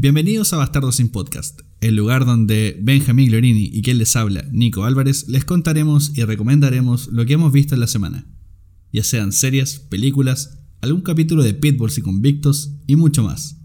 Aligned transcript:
Bienvenidos 0.00 0.52
a 0.52 0.58
Bastardos 0.58 0.94
sin 0.94 1.08
Podcast, 1.08 1.62
el 1.80 1.96
lugar 1.96 2.24
donde 2.24 2.78
Benjamín 2.80 3.30
Glorini 3.30 3.68
y 3.72 3.82
quien 3.82 3.98
les 3.98 4.14
habla, 4.14 4.44
Nico 4.52 4.84
Álvarez, 4.84 5.26
les 5.26 5.44
contaremos 5.44 6.16
y 6.16 6.22
recomendaremos 6.22 7.08
lo 7.08 7.26
que 7.26 7.32
hemos 7.32 7.50
visto 7.50 7.74
en 7.74 7.80
la 7.80 7.88
semana, 7.88 8.24
ya 8.92 9.02
sean 9.02 9.32
series, 9.32 9.80
películas, 9.80 10.60
algún 10.82 11.00
capítulo 11.00 11.42
de 11.42 11.52
Pitbulls 11.52 11.98
y 11.98 12.02
Convictos 12.02 12.74
y 12.86 12.94
mucho 12.94 13.24
más. 13.24 13.56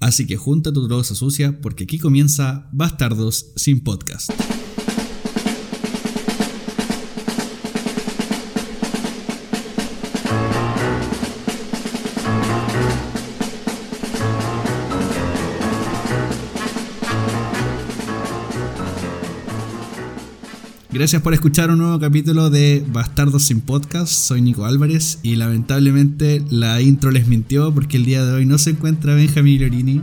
Así 0.00 0.26
que 0.26 0.38
junta 0.38 0.72
tu 0.72 0.88
droga 0.88 1.04
sucia 1.04 1.60
porque 1.60 1.84
aquí 1.84 1.98
comienza 1.98 2.70
Bastardos 2.72 3.52
sin 3.56 3.80
Podcast. 3.80 4.30
Gracias 20.96 21.20
por 21.20 21.34
escuchar 21.34 21.70
un 21.70 21.76
nuevo 21.76 22.00
capítulo 22.00 22.48
de 22.48 22.82
Bastardos 22.90 23.42
sin 23.42 23.60
Podcast. 23.60 24.10
Soy 24.10 24.40
Nico 24.40 24.64
Álvarez 24.64 25.18
y 25.22 25.36
lamentablemente 25.36 26.42
la 26.48 26.80
intro 26.80 27.10
les 27.10 27.28
mintió 27.28 27.70
porque 27.74 27.98
el 27.98 28.06
día 28.06 28.24
de 28.24 28.32
hoy 28.32 28.46
no 28.46 28.56
se 28.56 28.70
encuentra 28.70 29.14
Benjamín 29.14 29.60
Lorini. 29.60 30.00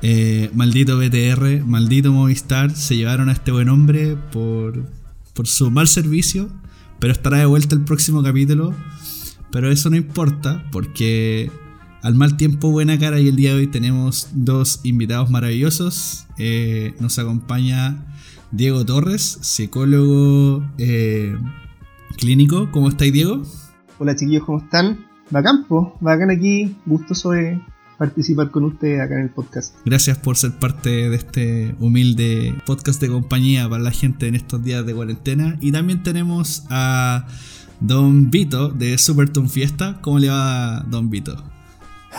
Eh, 0.00 0.48
maldito 0.54 0.96
BTR, 0.96 1.64
maldito 1.66 2.12
Movistar, 2.12 2.70
se 2.70 2.94
llevaron 2.94 3.30
a 3.30 3.32
este 3.32 3.50
buen 3.50 3.68
hombre 3.68 4.16
por, 4.30 4.88
por 5.34 5.48
su 5.48 5.72
mal 5.72 5.88
servicio, 5.88 6.48
pero 7.00 7.12
estará 7.12 7.38
de 7.38 7.46
vuelta 7.46 7.74
el 7.74 7.82
próximo 7.82 8.22
capítulo. 8.22 8.76
Pero 9.50 9.72
eso 9.72 9.90
no 9.90 9.96
importa 9.96 10.64
porque 10.70 11.50
al 12.00 12.14
mal 12.14 12.36
tiempo, 12.36 12.70
buena 12.70 12.96
cara 12.96 13.18
y 13.18 13.26
el 13.26 13.34
día 13.34 13.50
de 13.50 13.56
hoy 13.56 13.66
tenemos 13.66 14.28
dos 14.34 14.82
invitados 14.84 15.30
maravillosos. 15.30 16.26
Eh, 16.38 16.94
nos 17.00 17.18
acompaña 17.18 18.06
Diego 18.52 18.84
Torres, 18.84 19.38
psicólogo 19.40 20.62
eh, 20.76 21.34
clínico. 22.18 22.68
¿Cómo 22.70 22.90
estáis, 22.90 23.10
Diego? 23.10 23.42
Hola 23.98 24.14
chiquillos, 24.14 24.44
¿cómo 24.44 24.58
están? 24.58 25.06
Bacán, 25.30 25.64
po, 25.66 25.96
bacán 26.00 26.30
aquí, 26.30 26.76
gustoso 26.84 27.30
de 27.30 27.58
participar 27.96 28.50
con 28.50 28.64
ustedes 28.64 29.00
acá 29.00 29.14
en 29.14 29.22
el 29.22 29.30
podcast. 29.30 29.74
Gracias 29.86 30.18
por 30.18 30.36
ser 30.36 30.52
parte 30.52 31.08
de 31.08 31.16
este 31.16 31.74
humilde 31.80 32.54
podcast 32.66 33.00
de 33.00 33.08
compañía 33.08 33.66
para 33.70 33.82
la 33.82 33.90
gente 33.90 34.26
en 34.28 34.34
estos 34.34 34.62
días 34.62 34.84
de 34.84 34.94
cuarentena. 34.94 35.56
Y 35.62 35.72
también 35.72 36.02
tenemos 36.02 36.66
a 36.68 37.26
Don 37.80 38.30
Vito 38.30 38.68
de 38.68 38.98
Superton 38.98 39.48
Fiesta. 39.48 39.98
¿Cómo 40.02 40.18
le 40.18 40.28
va, 40.28 40.84
Don 40.90 41.08
Vito? 41.08 41.42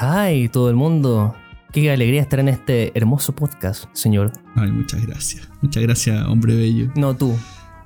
Hi, 0.01 0.49
todo 0.49 0.71
el 0.71 0.75
mundo. 0.75 1.35
Qué 1.73 1.89
alegría 1.89 2.21
estar 2.21 2.39
en 2.39 2.49
este 2.49 2.95
hermoso 2.95 3.33
podcast, 3.33 3.85
señor. 3.93 4.31
Ay, 4.55 4.71
muchas 4.71 5.03
gracias. 5.07 5.49
Muchas 5.63 5.81
gracias, 5.81 6.23
hombre 6.27 6.55
bello. 6.55 6.91
No 6.95 7.15
tú. 7.15 7.35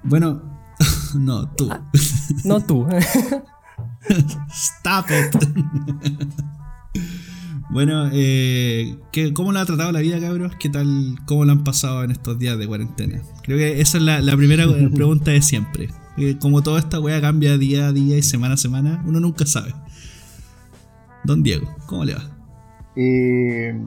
Bueno, 0.03 0.43
no 1.16 1.49
tú. 1.55 1.69
Ah, 1.71 1.89
no 2.43 2.59
tú. 2.59 2.85
Stop 4.49 5.05
it. 5.09 6.21
bueno, 7.69 8.09
eh, 8.11 8.99
¿qué, 9.13 9.31
¿cómo 9.31 9.53
lo 9.53 9.59
ha 9.59 9.65
tratado 9.65 9.93
la 9.93 10.02
vida, 10.02 10.19
cabros? 10.19 10.58
¿Qué 10.59 10.67
tal? 10.67 11.17
¿Cómo 11.25 11.45
lo 11.45 11.53
han 11.53 11.63
pasado 11.63 12.03
en 12.03 12.11
estos 12.11 12.38
días 12.38 12.58
de 12.58 12.67
cuarentena? 12.67 13.21
Creo 13.43 13.58
que 13.58 13.80
esa 13.80 13.99
es 13.99 14.03
la, 14.03 14.19
la 14.19 14.35
primera 14.35 14.65
pregunta 14.93 15.31
de 15.31 15.41
siempre. 15.41 15.88
Como 16.41 16.61
toda 16.61 16.80
esta 16.80 16.99
wea 16.99 17.21
cambia 17.21 17.58
día 17.58 17.88
a 17.88 17.93
día 17.93 18.17
y 18.17 18.21
semana 18.21 18.55
a 18.55 18.58
semana, 18.58 19.02
uno 19.05 19.21
nunca 19.21 19.45
sabe. 19.45 19.73
Don 21.23 21.41
Diego, 21.41 21.73
¿cómo 21.85 22.03
le 22.03 22.15
va? 22.15 22.36
Eh, 22.99 23.79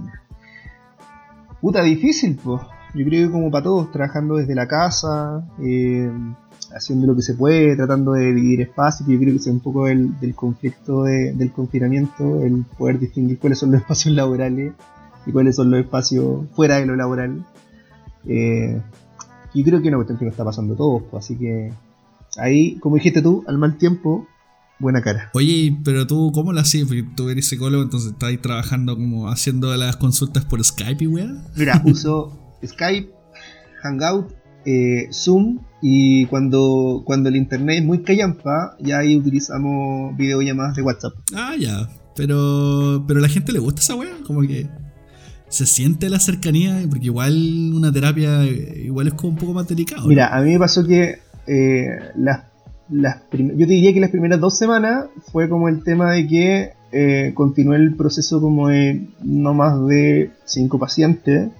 puta, 1.61 1.83
difícil, 1.83 2.39
pues. 2.42 2.62
Yo 2.94 3.05
creo 3.05 3.27
que 3.27 3.33
como 3.33 3.50
para 3.50 3.64
todos, 3.64 3.92
trabajando 3.92 4.36
desde 4.36 4.55
la 4.55 4.66
casa, 4.66 5.44
eh, 5.61 6.11
haciendo 6.75 7.06
lo 7.06 7.16
que 7.16 7.22
se 7.22 7.34
puede, 7.34 7.77
tratando 7.77 8.12
de 8.12 8.33
dividir 8.33 8.62
espacios, 8.62 9.09
yo 9.09 9.19
creo 9.19 9.32
que 9.32 9.38
es 9.38 9.47
un 9.47 9.60
poco 9.60 9.88
el, 9.88 10.19
del 10.20 10.34
conflicto 10.34 11.04
del 11.04 11.53
confinamiento, 11.53 12.43
el 12.43 12.65
poder 12.78 12.99
distinguir 12.99 13.38
cuáles 13.38 13.59
son 13.59 13.72
los 13.72 13.81
espacios 13.82 14.15
laborales 14.15 14.72
y 15.26 15.32
cuáles 15.32 15.56
son 15.56 15.70
los 15.70 15.81
espacios 15.81 16.47
fuera 16.53 16.76
de 16.76 16.87
lo 16.87 16.97
laboral. 16.97 17.44
Eh, 18.26 18.81
yo 19.54 19.65
creo 19.65 19.81
que 19.81 19.88
es 19.88 19.88
una 19.88 19.99
cuestión 19.99 20.19
que 20.19 20.25
nos 20.25 20.32
está 20.32 20.44
pasando 20.44 20.75
a 20.75 20.76
todos, 20.76 21.03
pues, 21.10 21.25
así 21.25 21.37
que 21.37 21.72
ahí, 22.38 22.76
como 22.78 22.97
dijiste 22.97 23.22
tú, 23.22 23.44
al 23.47 23.59
mal 23.59 23.76
tiempo, 23.76 24.26
buena 24.81 25.03
cara. 25.03 25.31
Oye, 25.35 25.79
pero 25.85 26.07
tú, 26.07 26.33
¿cómo 26.33 26.53
lo 26.53 26.61
hacías? 26.61 26.89
Porque 26.89 27.05
tú 27.15 27.29
eres 27.29 27.47
psicólogo, 27.47 27.85
entonces 27.85 28.13
estás 28.13 28.31
ahí 28.31 28.39
trabajando 28.39 28.97
como 28.97 29.29
haciendo 29.29 29.75
las 29.77 29.97
consultas 29.97 30.45
por 30.45 30.65
Skype 30.65 31.05
y 31.05 31.07
weá. 31.07 31.45
Mira, 31.55 31.81
uso 31.87 32.57
Skype, 32.65 33.11
Hangout, 33.83 34.33
eh, 34.65 35.09
Zoom 35.13 35.61
y 35.81 36.27
cuando, 36.27 37.03
cuando 37.05 37.29
el 37.29 37.37
internet 37.37 37.79
es 37.79 37.85
muy 37.85 38.03
callampa, 38.03 38.77
ya 38.81 38.99
ahí 38.99 39.17
utilizamos 39.17 40.17
videollamadas 40.17 40.75
de 40.77 40.83
WhatsApp. 40.83 41.12
Ah, 41.35 41.55
ya. 41.59 41.89
Pero, 42.17 43.05
pero 43.07 43.21
a 43.21 43.23
la 43.23 43.29
gente 43.29 43.53
le 43.53 43.61
gusta 43.61 43.81
esa 43.81 43.95
weá, 43.95 44.12
como 44.27 44.43
que 44.43 44.69
se 45.49 45.67
siente 45.67 46.09
la 46.09 46.21
cercanía, 46.21 46.81
porque 46.89 47.07
igual 47.07 47.73
una 47.75 47.93
terapia 47.93 48.45
igual 48.45 49.09
es 49.09 49.15
como 49.15 49.31
un 49.31 49.37
poco 49.37 49.53
más 49.53 49.69
delicado. 49.69 50.07
Mira, 50.07 50.29
a 50.35 50.41
mí 50.43 50.53
me 50.53 50.59
pasó 50.59 50.87
que 50.87 51.19
eh, 51.47 51.99
las 52.17 52.50
yo 52.91 53.67
te 53.67 53.73
diría 53.73 53.95
que 53.95 54.01
las 54.01 54.11
primeras 54.11 54.41
dos 54.41 54.59
semanas 54.59 55.06
fue 55.31 55.49
como 55.49 55.69
el 55.69 55.83
tema 55.84 56.12
de 56.12 56.27
que 56.27 56.73
eh, 56.93 57.33
continué 57.34 57.77
el 57.77 57.95
proceso 57.95 58.41
como 58.41 58.69
de 58.69 59.06
no 59.23 59.55
más 59.55 59.87
de 59.87 60.31
cinco 60.45 60.78
pacientes, 60.78 61.50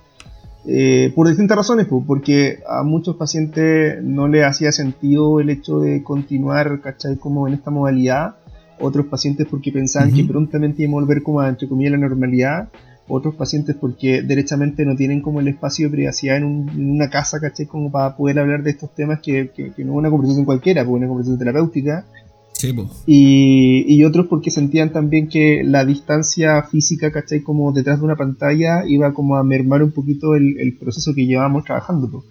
eh, 0.67 1.13
por 1.15 1.29
distintas 1.29 1.57
razones, 1.57 1.87
porque 2.07 2.59
a 2.69 2.83
muchos 2.83 3.17
pacientes 3.17 4.03
no 4.03 4.29
les 4.29 4.45
hacía 4.45 4.73
sentido 4.73 5.41
el 5.41 5.51
hecho 5.51 5.81
de 5.81 6.03
continuar, 6.03 6.81
¿cachai? 6.81 7.17
Como 7.17 7.49
en 7.49 7.55
esta 7.55 7.71
modalidad, 7.71 8.37
otros 8.81 9.07
pacientes 9.07 9.47
porque 9.49 9.73
pensaban 9.73 10.13
que 10.13 10.25
prontamente 10.25 10.83
iban 10.83 10.95
a 10.95 11.01
volver 11.01 11.23
como 11.23 11.41
a, 11.41 11.49
entre 11.49 11.69
comillas, 11.69 11.93
la 11.93 11.99
normalidad, 11.99 12.69
otros 13.11 13.35
pacientes 13.35 13.77
porque 13.79 14.23
derechamente 14.23 14.85
no 14.85 14.97
tienen 14.97 15.21
como 15.21 15.41
el 15.41 15.49
espacio 15.49 15.87
de 15.87 15.93
privacidad 15.93 16.37
en, 16.37 16.45
una 16.45 17.11
casa, 17.11 17.41
¿caché? 17.41 17.67
Como 17.67 17.91
para 17.91 18.17
poder 18.17 18.39
hablar 18.39 18.63
de 18.63 18.71
estos 18.71 18.95
temas 18.95 19.21
que, 19.21 19.51
no 19.57 19.93
es 19.93 19.99
una 19.99 20.11
conversación 20.11 20.45
cualquiera, 20.45 20.85
porque 20.85 20.97
es 20.97 21.01
una 21.01 21.09
conversación 21.09 21.39
terapéutica. 21.39 22.07
Sí, 22.53 22.75
y, 23.07 23.85
y, 23.89 24.05
otros 24.05 24.27
porque 24.27 24.51
sentían 24.51 24.93
también 24.93 25.29
que 25.29 25.63
la 25.65 25.85
distancia 25.87 26.63
física, 26.65 27.11
¿cachai? 27.11 27.41
Como 27.41 27.73
detrás 27.73 28.01
de 28.01 28.05
una 28.05 28.17
pantalla 28.17 28.83
iba 28.87 29.15
como 29.15 29.37
a 29.37 29.45
mermar 29.45 29.83
un 29.83 29.93
poquito 29.93 30.35
el, 30.35 30.77
proceso 30.79 31.15
que 31.15 31.25
llevábamos 31.25 31.65
trabajando. 31.65 32.23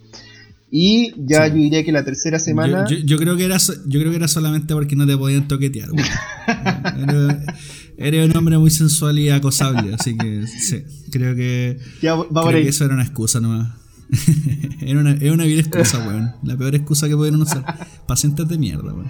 Y 0.70 1.14
ya 1.18 1.48
yo 1.48 1.56
diría 1.56 1.84
que 1.84 1.92
la 1.92 2.06
tercera 2.06 2.38
semana. 2.38 2.86
Yo, 2.88 3.18
creo 3.18 3.36
que 3.38 3.46
era 3.46 3.58
yo 3.58 4.00
creo 4.00 4.12
que 4.12 4.18
era 4.18 4.28
solamente 4.28 4.76
porque 4.76 4.96
no 4.96 5.08
te 5.08 5.18
podían 5.18 5.48
toquetear. 5.48 5.90
Eres 8.02 8.30
un 8.30 8.38
hombre 8.38 8.58
muy 8.58 8.72
sensual 8.72 9.20
y 9.20 9.30
acosable, 9.30 9.94
así 9.94 10.18
que 10.18 10.48
sí, 10.48 10.84
creo 11.12 11.36
que, 11.36 11.80
eso 12.66 12.86
era 12.86 12.94
una 12.94 13.04
excusa 13.04 13.42
nomás. 13.42 13.68
era 14.82 15.02
una, 15.02 15.12
es 15.12 15.32
una 15.32 15.44
vil 15.44 15.60
excusa, 15.60 16.00
weón. 16.08 16.34
La 16.44 16.56
peor 16.56 16.76
excusa 16.76 17.10
que 17.10 17.16
pudieron 17.16 17.42
usar. 17.42 17.64
Pacientes 18.08 18.48
de 18.48 18.58
mierda, 18.58 18.94
weón. 18.94 19.10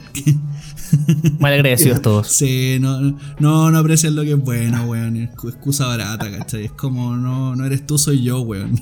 Mal 1.39 1.53
agradecidos 1.53 2.01
todos. 2.01 2.27
Sí, 2.29 2.79
no, 2.81 3.15
no, 3.39 3.69
no 3.69 3.77
aprecian 3.77 4.15
lo 4.15 4.23
que 4.23 4.31
es 4.31 4.39
bueno, 4.39 4.85
weón. 4.85 5.17
Excusa 5.17 5.85
barata, 5.85 6.29
¿cachai? 6.31 6.65
Es 6.65 6.71
como, 6.71 7.15
no, 7.15 7.55
no 7.55 7.65
eres 7.65 7.85
tú, 7.85 7.99
soy 7.99 8.23
yo, 8.23 8.41
weón. 8.41 8.81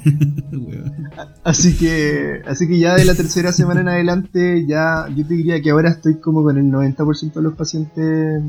Así 1.44 1.76
que, 1.76 2.42
así 2.48 2.66
que 2.68 2.80
ya 2.80 2.96
de 2.96 3.04
la 3.04 3.14
tercera 3.14 3.52
semana 3.52 3.82
en 3.82 3.90
adelante, 3.90 4.66
ya 4.66 5.08
yo 5.14 5.28
te 5.28 5.34
diría 5.34 5.62
que 5.62 5.72
ahora 5.72 5.90
estoy 5.90 6.16
como 6.16 6.44
con 6.44 6.58
el 6.58 6.72
90% 6.72 7.34
de 7.34 7.42
los 7.42 7.56
pacientes 7.56 8.42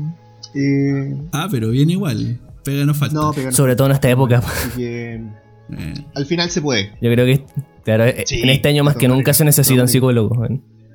eh, 0.55 1.15
ah, 1.31 1.47
pero 1.49 1.69
bien 1.69 1.89
igual. 1.89 2.39
Pega 2.63 2.85
no 2.85 2.93
falta. 2.93 3.51
Sobre 3.51 3.75
todo 3.75 3.87
en 3.87 3.93
esta 3.93 4.09
época. 4.09 4.43
Eh. 4.77 5.23
Al 6.15 6.25
final 6.25 6.49
se 6.49 6.61
puede. 6.61 6.91
Yo 7.01 7.11
creo 7.11 7.25
que 7.25 7.45
claro, 7.83 8.05
en 8.05 8.49
este 8.49 8.69
año 8.69 8.83
más 8.83 8.95
que 8.95 9.07
nunca 9.07 9.33
se 9.33 9.45
necesitan 9.45 9.87
psicólogos. 9.87 10.37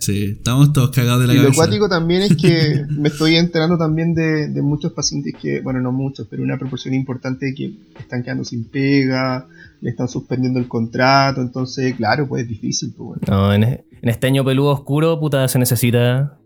Sí, 0.05 0.37
estamos 0.37 0.73
todos 0.73 0.91
cagados 0.91 1.23
de 1.23 1.29
la 1.29 1.33
y 1.33 1.37
cabeza. 1.37 1.53
Lo 1.53 1.57
cuático 1.57 1.89
también 1.89 2.23
es 2.23 2.37
que 2.37 2.85
me 2.91 3.09
estoy 3.09 3.37
enterando 3.37 3.79
también 3.79 4.15
de, 4.15 4.51
muchos 4.61 4.93
pacientes 4.93 5.35
que, 5.41 5.61
bueno, 5.61 5.81
no 5.81 5.93
muchos, 5.93 6.27
pero 6.29 6.43
una 6.43 6.59
proporción 6.59 6.93
importante 6.93 7.55
que 7.57 7.73
están 7.99 8.23
quedando 8.23 8.45
sin 8.45 8.65
pega, 8.65 9.47
le 9.81 9.91
están 9.91 10.09
suspendiendo 10.09 10.59
el 10.59 10.69
contrato, 10.69 11.41
entonces, 11.41 11.95
claro, 11.95 12.29
pues 12.29 12.43
es 12.43 12.49
difícil. 12.49 12.93
Pues, 12.97 13.21
no, 13.29 13.55
en, 13.55 13.83
este 14.03 14.27
año 14.27 14.45
peludo 14.45 14.73
oscuro, 14.73 15.19
puta, 15.19 15.49
se 15.49 15.59
necesita 15.59 16.37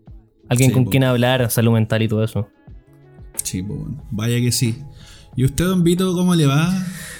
alguien 0.47 0.71
con 0.71 0.85
quien 0.85 1.03
hablar, 1.03 1.51
salud 1.51 1.73
mental 1.73 2.01
y 2.01 2.07
todo 2.07 2.23
eso. 2.23 2.47
Sí, 3.43 3.61
pues 3.63 3.79
bueno, 3.79 4.03
vaya 4.11 4.39
que 4.39 4.51
sí. 4.51 4.75
¿Y 5.35 5.45
usted, 5.45 5.65
don 5.65 5.83
Vito, 5.83 6.13
cómo 6.13 6.35
le 6.35 6.45
va? 6.45 6.71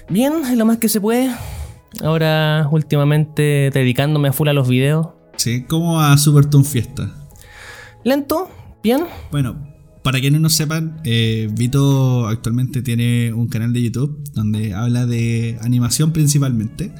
Bien, 0.10 0.34
lo 0.58 0.66
más 0.66 0.78
que 0.78 0.90
se 0.90 1.00
puede. 1.00 1.32
Ahora, 2.04 2.68
últimamente, 2.72 3.70
dedicándome 3.74 4.30
a 4.30 4.34
full 4.34 4.48
a 4.48 4.54
los 4.54 4.68
videos. 4.68 5.08
Sí, 5.38 5.64
¿cómo 5.64 5.96
va 5.96 6.18
Superton 6.18 6.66
Fiesta? 6.66 7.12
Lento, 8.04 8.50
bien. 8.84 9.06
Bueno, 9.32 9.58
para 10.04 10.20
quienes 10.20 10.42
no 10.42 10.50
sepan, 10.50 11.02
eh, 11.04 11.50
Vito 11.52 12.28
actualmente 12.28 12.82
tiene 12.82 13.34
un 13.34 13.48
canal 13.48 13.74
de 13.74 13.84
YouTube 13.84 14.22
donde 14.34 14.74
habla 14.74 15.06
de 15.06 15.58
animación 15.62 16.12
principalmente. 16.12 16.92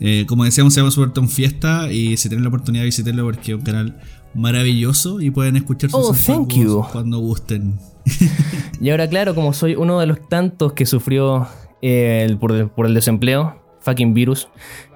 Eh, 0.00 0.24
como 0.28 0.44
decíamos, 0.44 0.74
se 0.74 0.80
llama 0.80 0.90
Superton 0.90 1.28
Fiesta 1.28 1.90
y 1.90 2.16
si 2.16 2.28
tienen 2.28 2.44
la 2.44 2.48
oportunidad 2.48 2.82
de 2.82 2.86
visitarlo 2.86 3.24
porque 3.24 3.52
es 3.52 3.58
un 3.58 3.64
canal 3.64 3.98
maravilloso 4.34 5.20
y 5.20 5.30
pueden 5.30 5.56
escuchar 5.56 5.90
sus 5.90 6.00
Oh, 6.10 6.14
thank 6.14 6.52
you. 6.54 6.84
cuando 6.92 7.18
gusten. 7.18 7.78
Y 8.80 8.90
ahora, 8.90 9.08
claro, 9.08 9.34
como 9.34 9.52
soy 9.54 9.74
uno 9.74 9.98
de 10.00 10.06
los 10.06 10.28
tantos 10.28 10.74
que 10.74 10.84
sufrió 10.84 11.46
eh, 11.80 12.24
el- 12.28 12.36
por, 12.38 12.52
el, 12.52 12.68
por 12.68 12.84
el 12.86 12.92
desempleo, 12.94 13.62
fucking 13.80 14.12
virus, 14.12 14.48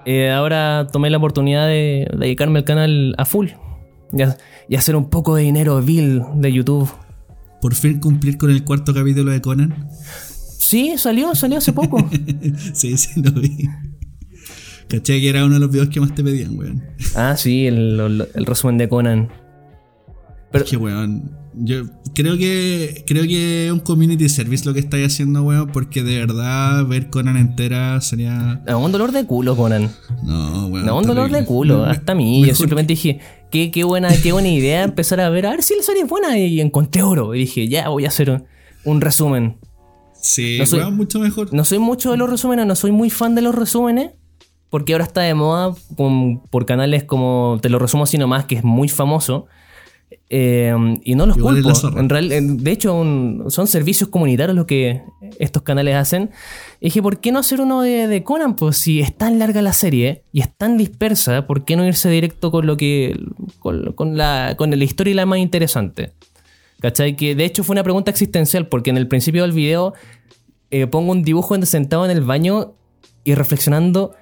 eh, 0.04 0.30
ahora 0.30 0.86
tomé 0.92 1.08
la 1.08 1.16
oportunidad 1.16 1.66
de 1.66 2.06
dedicarme 2.14 2.58
al 2.58 2.64
canal 2.66 3.14
a 3.16 3.24
full 3.24 3.48
y, 4.12 4.22
a- 4.22 4.36
y 4.68 4.76
hacer 4.76 4.96
un 4.96 5.08
poco 5.08 5.34
de 5.34 5.44
dinero 5.44 5.80
vil 5.80 6.22
de 6.34 6.52
YouTube. 6.52 6.90
Por 7.62 7.74
fin 7.74 8.00
cumplir 8.00 8.36
con 8.36 8.50
el 8.50 8.64
cuarto 8.64 8.92
capítulo 8.92 9.30
de 9.32 9.40
Conan. 9.40 9.88
Sí, 10.58 10.94
salió, 10.98 11.34
salió 11.34 11.56
hace 11.58 11.72
poco. 11.72 12.06
sí, 12.74 12.96
sí, 12.98 13.22
lo 13.22 13.32
vi. 13.32 13.66
Caché 14.88 15.20
que 15.20 15.28
era 15.30 15.44
uno 15.44 15.54
de 15.54 15.60
los 15.60 15.70
videos 15.70 15.88
que 15.88 16.00
más 16.00 16.14
te 16.14 16.22
pedían, 16.22 16.58
weón. 16.58 16.82
ah, 17.16 17.34
sí, 17.36 17.66
el, 17.66 17.98
el- 17.98 18.28
el 18.34 18.46
resumen 18.46 18.76
de 18.76 18.88
Conan. 18.90 19.30
Pero- 20.52 20.64
es 20.64 20.70
que, 20.70 20.76
weón, 20.76 21.30
yo 21.55 21.82
creo 22.14 22.37
que 22.38 23.05
creo 23.06 23.25
que 23.25 23.67
es 23.67 23.73
un 23.73 23.81
community 23.81 24.29
service 24.29 24.64
lo 24.64 24.73
que 24.75 24.81
estáis 24.81 25.06
haciendo, 25.06 25.43
weón, 25.43 25.69
porque 25.73 26.02
de 26.02 26.19
verdad 26.19 26.87
ver 26.87 27.11
Conan 27.11 27.37
entera 27.37 28.00
sería... 28.00 28.62
No, 28.67 28.79
un 28.79 28.93
dolor 28.93 29.12
de 29.12 29.25
culo, 29.26 29.56
Conan. 29.56 29.91
No, 30.23 30.67
weón. 30.69 30.87
No, 30.87 30.97
un 30.99 31.02
dolor 31.05 31.25
terrible. 31.25 31.41
de 31.41 31.44
culo, 31.47 31.85
hasta 31.85 32.12
a 32.12 32.14
mí. 32.14 32.47
Yo 32.47 32.55
simplemente 32.55 32.93
dije, 32.93 33.20
qué, 33.50 33.70
qué, 33.70 33.85
buena, 33.85 34.08
qué 34.23 34.32
buena 34.32 34.49
idea 34.49 34.82
empezar 34.85 35.20
a 35.20 35.29
ver, 35.29 35.47
a 35.47 35.50
ver 35.50 35.62
si 35.62 35.75
la 35.76 35.82
serie 35.82 36.02
es 36.02 36.08
buena. 36.08 36.38
Y 36.38 36.61
encontré 36.61 37.02
oro. 37.02 37.35
Y 37.35 37.41
dije, 37.41 37.69
ya 37.69 37.88
voy 37.88 38.05
a 38.05 38.08
hacer 38.08 38.31
un, 38.31 38.44
un 38.85 39.00
resumen. 39.00 39.56
Sí, 40.23 40.56
no 40.58 40.67
soy- 40.67 40.81
weón, 40.81 40.97
mucho 40.97 41.19
mejor. 41.19 41.52
No 41.52 41.64
soy 41.64 41.79
mucho 41.79 42.11
de 42.11 42.17
los 42.17 42.29
resúmenes, 42.31 42.67
no 42.67 42.75
soy 42.76 42.93
muy 42.93 43.11
fan 43.11 43.35
de 43.35 43.43
los 43.43 43.55
resúmenes. 43.55 44.11
Porque 44.69 44.93
ahora 44.93 45.05
está 45.05 45.23
de 45.23 45.35
moda 45.35 45.75
con- 45.97 46.43
por 46.49 46.64
canales 46.64 47.02
como 47.02 47.58
Te 47.61 47.69
lo 47.69 47.81
resumo 47.81 48.05
así 48.05 48.19
nomás, 48.19 48.44
que 48.44 48.55
es 48.56 48.62
muy 48.64 48.88
famoso. 48.88 49.47
Eh, 50.28 50.72
y 51.04 51.14
no 51.14 51.26
los 51.26 51.36
Igual 51.36 51.62
culpo. 51.62 51.98
En 51.98 52.08
real- 52.08 52.28
de 52.58 52.70
hecho, 52.70 52.94
un- 52.94 53.44
son 53.48 53.66
servicios 53.66 54.08
comunitarios 54.10 54.56
lo 54.56 54.66
que 54.66 55.02
estos 55.38 55.62
canales 55.62 55.96
hacen. 55.96 56.30
Y 56.80 56.86
dije, 56.86 57.02
¿por 57.02 57.20
qué 57.20 57.32
no 57.32 57.38
hacer 57.40 57.60
uno 57.60 57.82
de, 57.82 58.06
de 58.06 58.22
Conan? 58.22 58.54
Pues 58.56 58.76
si 58.78 59.00
es 59.00 59.16
tan 59.16 59.38
larga 59.38 59.60
la 59.62 59.72
serie 59.72 60.22
y 60.32 60.40
es 60.40 60.48
tan 60.56 60.76
dispersa, 60.78 61.46
¿por 61.46 61.64
qué 61.64 61.76
no 61.76 61.84
irse 61.86 62.08
directo 62.10 62.50
con 62.50 62.66
lo 62.66 62.76
que. 62.76 63.18
con, 63.58 63.92
con 63.92 64.16
la, 64.16 64.54
con 64.56 64.70
la 64.70 64.84
historia 64.84 65.10
y 65.12 65.14
la 65.14 65.26
más 65.26 65.38
interesante? 65.38 66.12
¿Cachai? 66.80 67.14
Que 67.16 67.34
de 67.34 67.44
hecho 67.44 67.62
fue 67.64 67.74
una 67.74 67.82
pregunta 67.82 68.10
existencial, 68.10 68.66
porque 68.68 68.90
en 68.90 68.96
el 68.96 69.06
principio 69.08 69.42
del 69.42 69.52
video 69.52 69.92
eh, 70.70 70.86
pongo 70.86 71.12
un 71.12 71.22
dibujo 71.22 71.60
sentado 71.66 72.04
en 72.04 72.10
el 72.10 72.22
baño 72.22 72.72
y 73.24 73.34
reflexionando. 73.34 74.14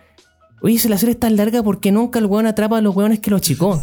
Oye, 0.61 0.79
si 0.79 0.88
la 0.88 0.99
serie 0.99 1.12
es 1.12 1.20
tan 1.20 1.37
larga, 1.37 1.62
¿por 1.62 1.79
qué 1.81 1.93
nunca 1.93 2.19
el 2.19 2.26
weón 2.26 2.46
atrapa 2.46 2.79
a 2.79 2.81
los 2.81 2.96
weones 2.96 3.20
que 3.20 3.31
lo 3.31 3.37
achicó? 3.37 3.81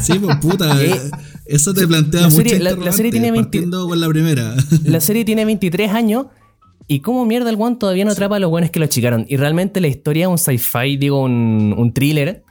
Sí, 0.00 0.18
pues 0.18 0.36
puta. 0.38 0.82
Eh, 0.82 0.98
eso 1.46 1.74
te 1.74 1.86
plantea 1.86 2.22
la 2.22 2.28
mucho 2.30 2.58
la- 2.58 2.72
la 2.72 2.92
serie 2.92 3.10
tiene 3.12 3.30
20 3.30 3.44
partiendo 3.48 3.86
con 3.88 4.00
la 4.00 4.08
primera. 4.08 4.54
La 4.84 5.00
serie 5.00 5.24
tiene 5.24 5.44
23 5.44 5.90
años 5.92 6.26
y 6.88 7.00
cómo 7.00 7.24
mierda 7.26 7.50
el 7.50 7.56
weón 7.56 7.78
todavía 7.78 8.04
no 8.04 8.10
atrapa 8.12 8.36
a 8.36 8.38
los 8.38 8.50
weones 8.50 8.70
que 8.70 8.78
lo 8.78 8.84
achicaron. 8.86 9.24
Y 9.28 9.36
realmente 9.36 9.80
la 9.80 9.88
historia 9.88 10.24
es 10.24 10.28
un 10.30 10.38
sci-fi, 10.38 10.96
digo, 10.96 11.22
un, 11.22 11.74
un 11.76 11.92
thriller 11.92 12.44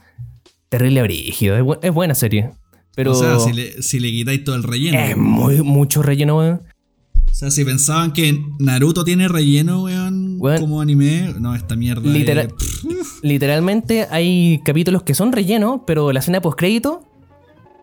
terrible 0.68 1.02
brígido. 1.02 1.56
Es, 1.56 1.62
bu- 1.62 1.78
es 1.82 1.92
buena 1.92 2.14
serie. 2.14 2.50
Pero 2.94 3.12
O 3.12 3.14
sea, 3.14 3.38
si 3.40 3.52
le, 3.52 3.82
si 3.82 4.00
le 4.00 4.10
quitáis 4.10 4.44
todo 4.44 4.54
el 4.56 4.62
relleno. 4.62 4.98
es 4.98 5.16
muy, 5.16 5.62
mucho 5.62 6.02
relleno, 6.02 6.38
weón. 6.38 6.60
O 7.30 7.34
sea, 7.34 7.50
si 7.50 7.64
pensaban 7.64 8.12
que 8.12 8.38
Naruto 8.58 9.04
tiene 9.04 9.26
relleno, 9.28 9.84
weón, 9.84 10.21
Weón. 10.42 10.58
como 10.60 10.80
anime, 10.80 11.34
no, 11.38 11.54
esta 11.54 11.76
mierda. 11.76 12.02
Es- 12.16 12.84
Literalmente 13.22 14.06
hay 14.10 14.60
capítulos 14.64 15.02
que 15.04 15.14
son 15.14 15.30
relleno, 15.32 15.84
pero 15.86 16.12
la 16.12 16.18
escena 16.20 16.40
post 16.42 16.58
crédito 16.58 17.04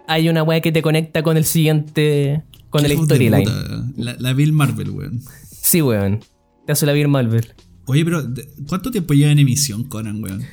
hay 0.08 0.28
una 0.28 0.44
weá 0.44 0.60
que 0.60 0.72
te 0.72 0.82
conecta 0.82 1.24
con 1.24 1.38
el 1.38 1.46
siguiente. 1.46 2.44
con 2.70 2.84
el 2.86 2.98
storyline. 2.98 3.48
La, 3.96 4.16
la 4.20 4.34
Bill 4.34 4.52
Marvel, 4.52 4.90
weón. 4.92 5.22
Sí, 5.62 5.82
weón. 5.82 6.20
Te 6.66 6.74
hace 6.74 6.86
la 6.86 6.94
Beer 6.94 7.08
Marvel. 7.08 7.48
Oye, 7.86 8.04
pero 8.06 8.22
¿de- 8.24 8.48
¿cuánto 8.68 8.92
tiempo 8.92 9.14
lleva 9.14 9.32
en 9.32 9.40
emisión 9.40 9.84
Conan, 9.86 10.22
weón? 10.22 10.44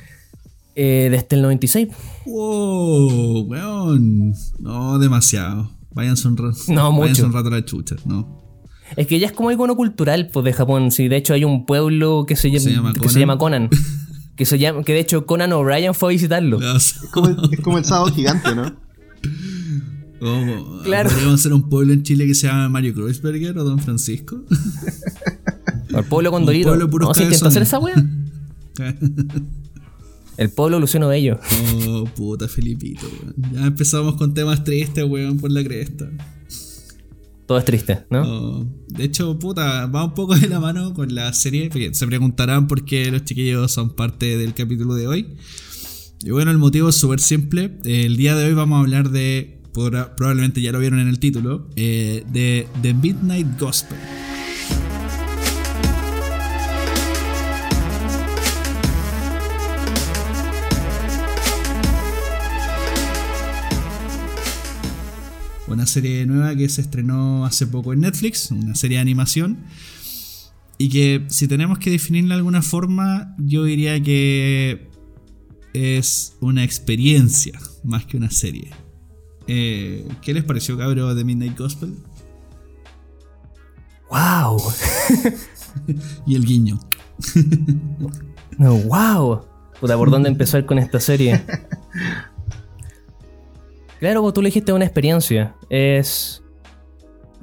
Eh, 0.75 1.09
desde 1.11 1.27
el 1.35 1.41
96. 1.41 1.87
Wow, 2.25 3.41
weón. 3.47 4.33
No, 4.59 4.97
demasiado. 4.99 5.71
Váyanse 5.91 6.27
un 6.27 6.37
rato. 6.37 6.57
No, 6.69 6.91
mucho. 6.91 7.01
Váyanse 7.01 7.23
un 7.25 7.33
rato 7.33 7.47
a 7.49 7.51
la 7.51 7.65
chucha, 7.65 7.95
no. 8.05 8.46
Es 8.95 9.05
que 9.07 9.19
ya 9.19 9.27
es 9.27 9.33
como 9.33 9.51
icono 9.51 9.75
cultural 9.75 10.29
pues, 10.31 10.43
de 10.45 10.53
Japón. 10.53 10.91
Sí, 10.91 11.07
de 11.07 11.17
hecho 11.17 11.33
hay 11.33 11.43
un 11.43 11.65
pueblo 11.65 12.25
que 12.27 12.35
se, 12.35 12.49
llama, 12.49 12.59
Se 12.63 12.71
llama 12.71 12.93
que 12.93 12.99
Conan. 12.99 13.13
se 13.13 13.19
llama 13.19 13.37
Conan. 13.37 13.69
que, 14.35 14.45
se 14.45 14.57
llama, 14.59 14.83
que 14.83 14.93
de 14.93 14.99
hecho 14.99 15.25
Conan 15.25 15.51
O'Brien 15.53 15.93
fue 15.93 16.09
a 16.09 16.11
visitarlo. 16.13 16.57
O 16.57 16.75
Es 16.77 16.93
como, 17.11 17.27
el- 17.27 17.37
es 17.51 17.59
como 17.61 17.77
el 17.77 17.85
sábado 17.85 18.11
gigante, 18.13 18.55
¿no? 18.55 18.73
oh, 20.21 20.81
Claro. 20.83 21.09
Podríamos 21.09 21.39
hacer 21.39 21.53
un 21.53 21.69
pueblo 21.69 21.93
en 21.93 22.03
Chile 22.03 22.25
que 22.25 22.33
se 22.35 22.47
llama 22.47 22.69
Mario 22.69 22.93
Kreuzberger 22.93 23.57
o 23.57 23.63
Don 23.63 23.79
Francisco. 23.79 24.41
El 25.89 26.03
pueblo 26.05 26.31
Condorito. 26.31 26.69
pueblo 26.69 26.85
de 26.85 26.91
puros 26.91 27.07
No, 27.09 27.13
si 27.13 27.23
intentó 27.23 27.47
hacer 27.47 27.63
esa 27.63 27.79
wea. 27.79 27.95
El 30.37 30.49
pueblo 30.51 30.79
Luciano 30.79 31.07
Bello. 31.07 31.39
oh, 31.87 32.05
puta 32.15 32.47
Felipito, 32.47 33.07
weón. 33.07 33.33
Ya 33.53 33.65
empezamos 33.65 34.15
con 34.17 34.35
temas 34.35 34.63
tristes, 34.63 35.03
weón, 35.03 35.37
por 35.39 35.49
la 35.51 35.63
cresta. 35.63 36.07
Todo 37.47 37.57
es 37.59 37.65
triste, 37.65 38.05
¿no? 38.09 38.65
De 38.87 39.05
hecho, 39.05 39.39
puta, 39.39 39.85
va 39.85 40.03
un 40.03 40.13
poco 40.13 40.35
de 40.35 40.49
la 40.49 40.59
mano 40.59 40.93
con 40.93 41.15
la 41.15 41.31
serie. 41.31 41.69
se 41.93 42.05
preguntarán 42.05 42.67
por 42.67 42.83
qué 42.83 43.09
los 43.09 43.23
chiquillos 43.23 43.71
son 43.71 43.95
parte 43.95 44.37
del 44.37 44.53
capítulo 44.53 44.95
de 44.95 45.07
hoy. 45.07 45.37
Y 46.19 46.31
bueno, 46.31 46.51
el 46.51 46.57
motivo 46.57 46.89
es 46.89 46.95
súper 46.95 47.21
simple. 47.21 47.77
El 47.85 48.17
día 48.17 48.35
de 48.35 48.47
hoy 48.47 48.53
vamos 48.53 48.77
a 48.77 48.79
hablar 48.81 49.11
de, 49.11 49.61
probablemente 49.71 50.61
ya 50.61 50.73
lo 50.73 50.79
vieron 50.79 50.99
en 50.99 51.07
el 51.07 51.19
título, 51.19 51.69
eh, 51.77 52.25
de 52.33 52.67
The 52.81 52.93
Midnight 52.93 53.57
Gospel. 53.57 53.97
Una 65.67 65.85
serie 65.85 66.25
nueva 66.25 66.55
que 66.55 66.69
se 66.69 66.81
estrenó 66.81 67.45
hace 67.45 67.67
poco 67.67 67.93
en 67.93 68.01
Netflix, 68.01 68.51
una 68.51 68.75
serie 68.75 68.97
de 68.97 69.01
animación. 69.01 69.57
Y 70.77 70.89
que 70.89 71.25
si 71.29 71.47
tenemos 71.47 71.79
que 71.79 71.89
definirla 71.89 72.35
de 72.35 72.39
alguna 72.39 72.61
forma, 72.61 73.35
yo 73.37 73.63
diría 73.63 74.01
que 74.01 74.89
es 75.73 76.37
una 76.39 76.63
experiencia 76.63 77.59
más 77.83 78.05
que 78.05 78.17
una 78.17 78.31
serie. 78.31 78.69
Eh, 79.47 80.07
¿Qué 80.21 80.33
les 80.33 80.43
pareció, 80.43 80.77
cabro, 80.77 81.13
de 81.15 81.23
Midnight 81.23 81.57
Gospel? 81.57 81.95
¡Wow! 84.09 84.61
Y 86.25 86.35
el 86.35 86.43
guiño. 86.43 86.79
No, 88.57 88.75
¡Wow! 88.75 89.41
Puta, 89.79 89.95
¿por 89.95 90.09
dónde 90.09 90.27
empezar 90.29 90.65
con 90.65 90.79
esta 90.79 90.99
serie? 90.99 91.43
Claro, 93.99 94.19
como 94.21 94.33
tú 94.33 94.41
le 94.41 94.47
dijiste, 94.49 94.73
una 94.73 94.85
experiencia. 94.85 95.55
Es. 95.69 96.43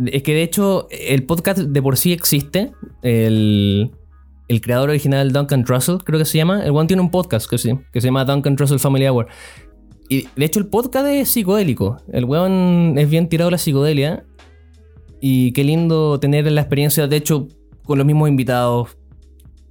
Es 0.06 0.22
que 0.22 0.34
de 0.34 0.42
hecho, 0.42 0.88
el 0.90 1.24
podcast 1.24 1.58
de 1.60 1.82
por 1.82 1.96
sí 1.96 2.12
existe. 2.12 2.72
El, 3.02 3.92
el 4.48 4.60
creador 4.60 4.90
original, 4.90 5.32
Duncan 5.32 5.64
Trussell, 5.64 5.98
creo 6.04 6.18
que 6.18 6.24
se 6.24 6.38
llama. 6.38 6.64
El 6.64 6.70
one 6.72 6.86
tiene 6.86 7.02
un 7.02 7.10
podcast 7.10 7.48
que 7.48 7.58
se, 7.58 7.78
que 7.92 8.00
se 8.00 8.08
llama 8.08 8.24
Duncan 8.24 8.56
Trussell 8.56 8.78
Family 8.80 9.06
Hour. 9.06 9.26
Y 10.08 10.28
de 10.36 10.44
hecho, 10.44 10.58
el 10.60 10.66
podcast 10.66 11.06
es 11.06 11.28
psicodélico. 11.30 11.96
El 12.12 12.24
weón 12.24 12.94
es 12.98 13.08
bien 13.08 13.28
tirado 13.28 13.50
la 13.50 13.58
psicodelia. 13.58 14.24
Y 15.20 15.52
qué 15.52 15.64
lindo 15.64 16.20
tener 16.20 16.50
la 16.52 16.60
experiencia, 16.60 17.06
de 17.06 17.16
hecho, 17.16 17.48
con 17.84 17.96
los 17.98 18.06
mismos 18.06 18.28
invitados. 18.28 18.96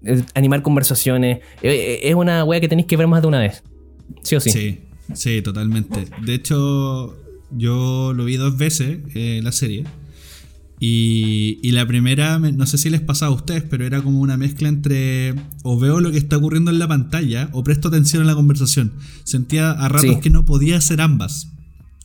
eh, 0.04 0.24
Animar 0.34 0.62
conversaciones. 0.64 1.40
Eh, 1.62 1.70
eh, 1.72 2.00
Es 2.10 2.16
una 2.16 2.44
wea 2.44 2.60
que 2.60 2.68
tenéis 2.68 2.88
que 2.88 2.98
ver 2.98 3.08
más 3.08 3.22
de 3.22 3.28
una 3.28 3.40
vez. 3.40 3.62
Sí 4.24 4.36
o 4.36 4.40
sí. 4.40 4.50
Sí, 4.50 4.82
sí, 5.14 5.42
totalmente. 5.42 6.08
De 6.26 6.34
hecho, 6.34 7.16
yo 7.52 8.14
lo 8.16 8.26
vi 8.26 8.38
dos 8.38 8.58
veces, 8.58 9.00
eh, 9.16 9.42
la 9.44 9.52
serie. 9.52 9.86
Y, 10.80 11.60
y 11.62 11.72
la 11.72 11.86
primera, 11.88 12.40
me- 12.40 12.52
no 12.52 12.66
sé 12.66 12.78
si 12.78 12.90
les 12.90 13.00
pasaba 13.02 13.32
a 13.32 13.36
ustedes, 13.36 13.64
pero 13.64 13.86
era 13.86 14.02
como 14.02 14.20
una 14.20 14.36
mezcla 14.38 14.68
entre 14.68 15.34
o 15.64 15.80
veo 15.80 16.02
lo 16.02 16.12
que 16.12 16.18
está 16.18 16.38
ocurriendo 16.38 16.72
en 16.72 16.80
la 16.80 16.88
pantalla 16.88 17.50
o 17.54 17.64
presto 17.64 17.88
atención 17.88 18.24
a 18.24 18.26
la 18.26 18.36
conversación. 18.36 18.92
Sentía 19.24 19.72
a 19.72 19.88
ratos 19.88 20.16
Sí. 20.16 20.20
que 20.22 20.30
no 20.30 20.44
podía 20.46 20.78
hacer 20.78 21.00
ambas. 21.00 21.50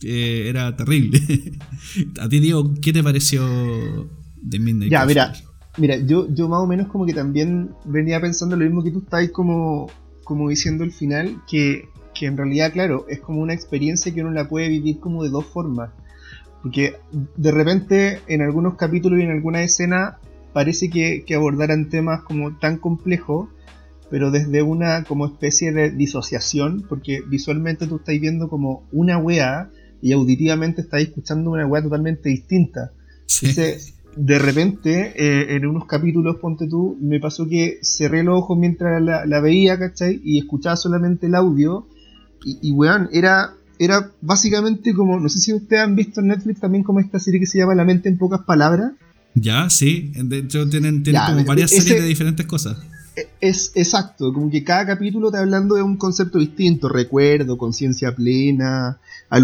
Eh, 0.01 0.45
era 0.47 0.77
terrible. 0.77 1.19
a 2.21 2.29
ti, 2.29 2.39
Diego, 2.39 2.73
¿qué 2.81 2.93
te 2.93 3.03
pareció 3.03 4.09
de 4.41 4.59
Midnight 4.59 4.91
Ya, 4.91 5.05
mira, 5.05 5.33
mira, 5.77 5.97
yo, 5.97 6.33
yo 6.33 6.47
más 6.47 6.59
o 6.61 6.67
menos 6.67 6.87
como 6.87 7.05
que 7.05 7.13
también 7.13 7.71
venía 7.83 8.21
pensando 8.21 8.55
lo 8.55 8.63
mismo 8.63 8.81
que 8.81 8.91
tú 8.91 8.99
estás 8.99 9.29
como, 9.31 9.91
como 10.23 10.47
diciendo 10.47 10.85
al 10.85 10.93
final, 10.93 11.41
que, 11.51 11.89
que 12.19 12.25
en 12.25 12.35
realidad, 12.35 12.73
claro, 12.73 13.05
es 13.07 13.21
como 13.21 13.41
una 13.41 13.53
experiencia 13.53 14.13
que 14.13 14.21
uno 14.21 14.31
la 14.31 14.49
puede 14.49 14.67
vivir 14.67 14.99
como 14.99 15.23
de 15.23 15.29
dos 15.29 15.45
formas. 15.45 15.91
Porque 16.61 16.97
de 17.37 17.51
repente 17.51 18.19
en 18.27 18.41
algunos 18.41 18.75
capítulos 18.75 19.19
y 19.19 19.23
en 19.23 19.31
alguna 19.31 19.63
escena 19.63 20.19
parece 20.51 20.89
que, 20.89 21.23
que 21.25 21.35
abordaran 21.35 21.87
temas 21.87 22.23
como 22.23 22.57
tan 22.57 22.77
complejos, 22.77 23.47
pero 24.09 24.31
desde 24.31 24.61
una 24.61 25.05
como 25.05 25.27
especie 25.27 25.71
de 25.71 25.91
disociación, 25.91 26.85
porque 26.89 27.21
visualmente 27.25 27.87
tú 27.87 27.97
estás 27.97 28.19
viendo 28.19 28.49
como 28.49 28.83
una 28.91 29.17
wea 29.17 29.69
y 30.01 30.11
auditivamente 30.11 30.81
estás 30.81 31.01
escuchando 31.01 31.51
una 31.51 31.65
wea 31.65 31.83
totalmente 31.83 32.27
distinta. 32.27 32.91
Entonces, 33.41 33.93
de 34.17 34.39
repente, 34.39 35.13
eh, 35.15 35.55
en 35.55 35.65
unos 35.65 35.85
capítulos, 35.85 36.35
ponte 36.41 36.67
tú, 36.67 36.97
me 36.99 37.21
pasó 37.21 37.47
que 37.47 37.79
cerré 37.81 38.23
los 38.23 38.39
ojos 38.39 38.57
mientras 38.57 39.01
la, 39.01 39.25
la 39.25 39.39
veía, 39.39 39.79
¿cachai? 39.79 40.19
Y 40.21 40.39
escuchaba 40.39 40.75
solamente 40.75 41.27
el 41.27 41.35
audio. 41.35 41.87
Y, 42.45 42.57
y 42.61 42.71
weón, 42.71 43.09
era, 43.11 43.53
era 43.77 44.11
básicamente 44.21 44.93
como, 44.93 45.19
no 45.19 45.29
sé 45.29 45.39
si 45.39 45.53
ustedes 45.53 45.83
han 45.83 45.95
visto 45.95 46.21
en 46.21 46.27
Netflix 46.27 46.59
también 46.59 46.83
como 46.83 46.99
esta 46.99 47.19
serie 47.19 47.39
que 47.39 47.45
se 47.45 47.57
llama 47.59 47.75
La 47.75 47.85
mente 47.85 48.09
en 48.09 48.17
pocas 48.17 48.41
palabras. 48.41 48.91
Ya, 49.35 49.69
sí. 49.69 50.11
De 50.15 50.39
hecho, 50.39 50.67
tienen, 50.69 51.03
tienen 51.03 51.21
Ya, 51.21 51.33
como 51.33 51.45
varias 51.45 51.71
ese- 51.71 51.81
series 51.83 52.01
de 52.01 52.07
diferentes 52.07 52.45
cosas. 52.45 52.77
E- 53.15 53.27
Es 53.41 53.71
exacto, 53.75 54.33
como 54.33 54.49
que 54.49 54.63
cada 54.63 54.85
capítulo 54.85 55.27
está 55.27 55.39
hablando 55.39 55.75
de 55.75 55.81
un 55.83 55.97
concepto 55.97 56.39
distinto, 56.39 56.89
recuerdo, 56.89 57.57
conciencia 57.57 58.15
plena, 58.15 58.99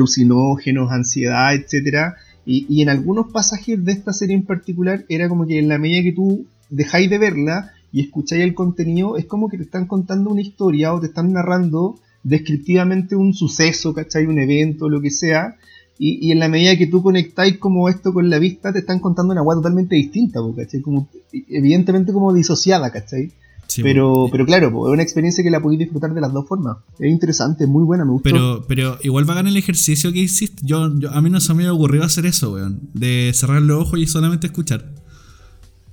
alucinógenos, 0.06 0.92
ansiedad, 0.92 1.54
etcétera. 1.56 2.16
Y, 2.46 2.66
y 2.70 2.82
en 2.82 2.90
algunos 2.90 3.32
pasajes 3.32 3.84
de 3.84 3.92
esta 3.92 4.14
serie 4.14 4.36
en 4.36 4.44
particular 4.46 5.04
era 5.10 5.28
como 5.30 5.48
que 5.48 5.58
en 5.60 5.68
la 5.68 5.78
medida 5.80 6.04
que 6.04 6.12
tú 6.14 6.46
dejáis 6.70 7.10
de 7.10 7.18
verla 7.18 7.72
y 7.92 8.02
escucháis 8.02 8.44
el 8.44 8.54
contenido, 8.54 9.18
es 9.18 9.26
como 9.26 9.50
que 9.50 9.58
te 9.58 9.64
están 9.64 9.88
contando 9.88 10.30
una 10.30 10.42
historia 10.42 10.94
o 10.94 11.00
te 11.00 11.08
están 11.08 11.32
narrando 11.34 11.98
descriptivamente 12.26 13.16
un 13.16 13.34
suceso, 13.34 13.94
¿cachai? 13.94 14.26
Un 14.26 14.40
evento, 14.40 14.90
lo 14.90 15.00
que 15.02 15.12
sea. 15.12 15.56
Y, 15.98 16.28
y 16.28 16.32
en 16.34 16.40
la 16.40 16.50
medida 16.50 16.76
que 16.78 16.88
tú 16.88 17.02
conectáis 17.02 17.58
como 17.58 17.88
esto 17.88 18.12
con 18.14 18.30
la 18.30 18.38
vista, 18.40 18.74
te 18.74 18.80
están 18.80 19.00
contando 19.00 19.32
una 19.32 19.42
guay 19.42 19.58
totalmente 19.58 19.96
distinta, 19.96 20.40
¿cachai? 20.58 20.82
Como, 20.82 21.08
evidentemente 21.32 22.12
como 22.12 22.34
disociada, 22.34 22.92
¿cachai? 22.92 23.32
Sí, 23.68 23.82
pero, 23.82 24.28
pero 24.32 24.46
claro, 24.46 24.68
es 24.88 24.94
una 24.94 25.02
experiencia 25.02 25.44
que 25.44 25.50
la 25.50 25.60
podéis 25.60 25.80
disfrutar 25.80 26.14
de 26.14 26.22
las 26.22 26.32
dos 26.34 26.48
formas. 26.48 26.78
Es 27.00 27.10
interesante, 27.10 27.64
es 27.64 27.70
muy 27.70 27.84
buena, 27.84 28.06
me 28.06 28.12
gustó. 28.12 28.24
Pero, 28.30 28.66
pero 28.68 28.98
igual 29.04 29.28
va 29.28 29.34
a 29.34 29.38
ganar 29.38 29.52
el 29.52 29.58
ejercicio 29.58 30.12
que 30.14 30.20
hiciste. 30.20 30.62
Yo, 30.66 30.98
yo- 31.00 31.12
a 31.12 31.22
mí 31.22 31.30
no 31.30 31.40
se 31.40 31.54
me 31.54 31.64
había 31.64 31.74
ocurrido 31.74 32.04
hacer 32.04 32.26
eso, 32.26 32.54
weón. 32.54 32.82
De 32.94 33.32
cerrar 33.34 33.62
los 33.62 33.82
ojos 33.82 34.00
y 34.00 34.06
solamente 34.08 34.48
escuchar. 34.48 34.86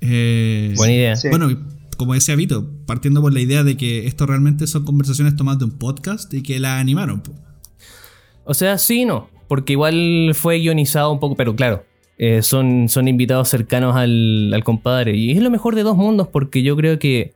Eh, 0.00 0.74
Buena 0.76 0.92
idea. 0.92 1.16
Sí. 1.16 1.28
Bueno, 1.28 1.48
como 2.02 2.14
decía 2.14 2.36
Vito, 2.36 2.68
partiendo 2.86 3.20
por 3.22 3.32
la 3.32 3.40
idea 3.40 3.64
de 3.64 3.76
que 3.76 4.06
esto 4.06 4.26
realmente 4.26 4.66
son 4.66 4.84
conversaciones 4.84 5.36
tomadas 5.36 5.60
de 5.60 5.64
un 5.66 5.78
podcast 5.78 6.32
y 6.34 6.42
que 6.42 6.58
la 6.60 6.78
animaron. 6.78 7.20
po. 7.22 7.32
O 8.44 8.54
sea, 8.54 8.76
sí 8.78 9.02
y 9.02 9.04
no. 9.04 9.30
Porque 9.48 9.72
igual 9.74 10.32
fue 10.34 10.58
guionizado 10.58 11.12
un 11.12 11.20
poco, 11.20 11.36
pero 11.36 11.54
claro. 11.54 11.84
eh, 12.18 12.42
son, 12.42 12.88
son 12.88 13.08
invitados 13.08 13.48
cercanos 13.48 13.96
al, 13.96 14.52
al 14.54 14.64
compadre. 14.64 15.16
Y 15.16 15.32
es 15.32 15.42
lo 15.42 15.50
mejor 15.50 15.74
de 15.74 15.82
dos 15.82 15.96
mundos 15.96 16.28
porque 16.28 16.62
yo 16.62 16.76
creo 16.76 16.98
que 16.98 17.32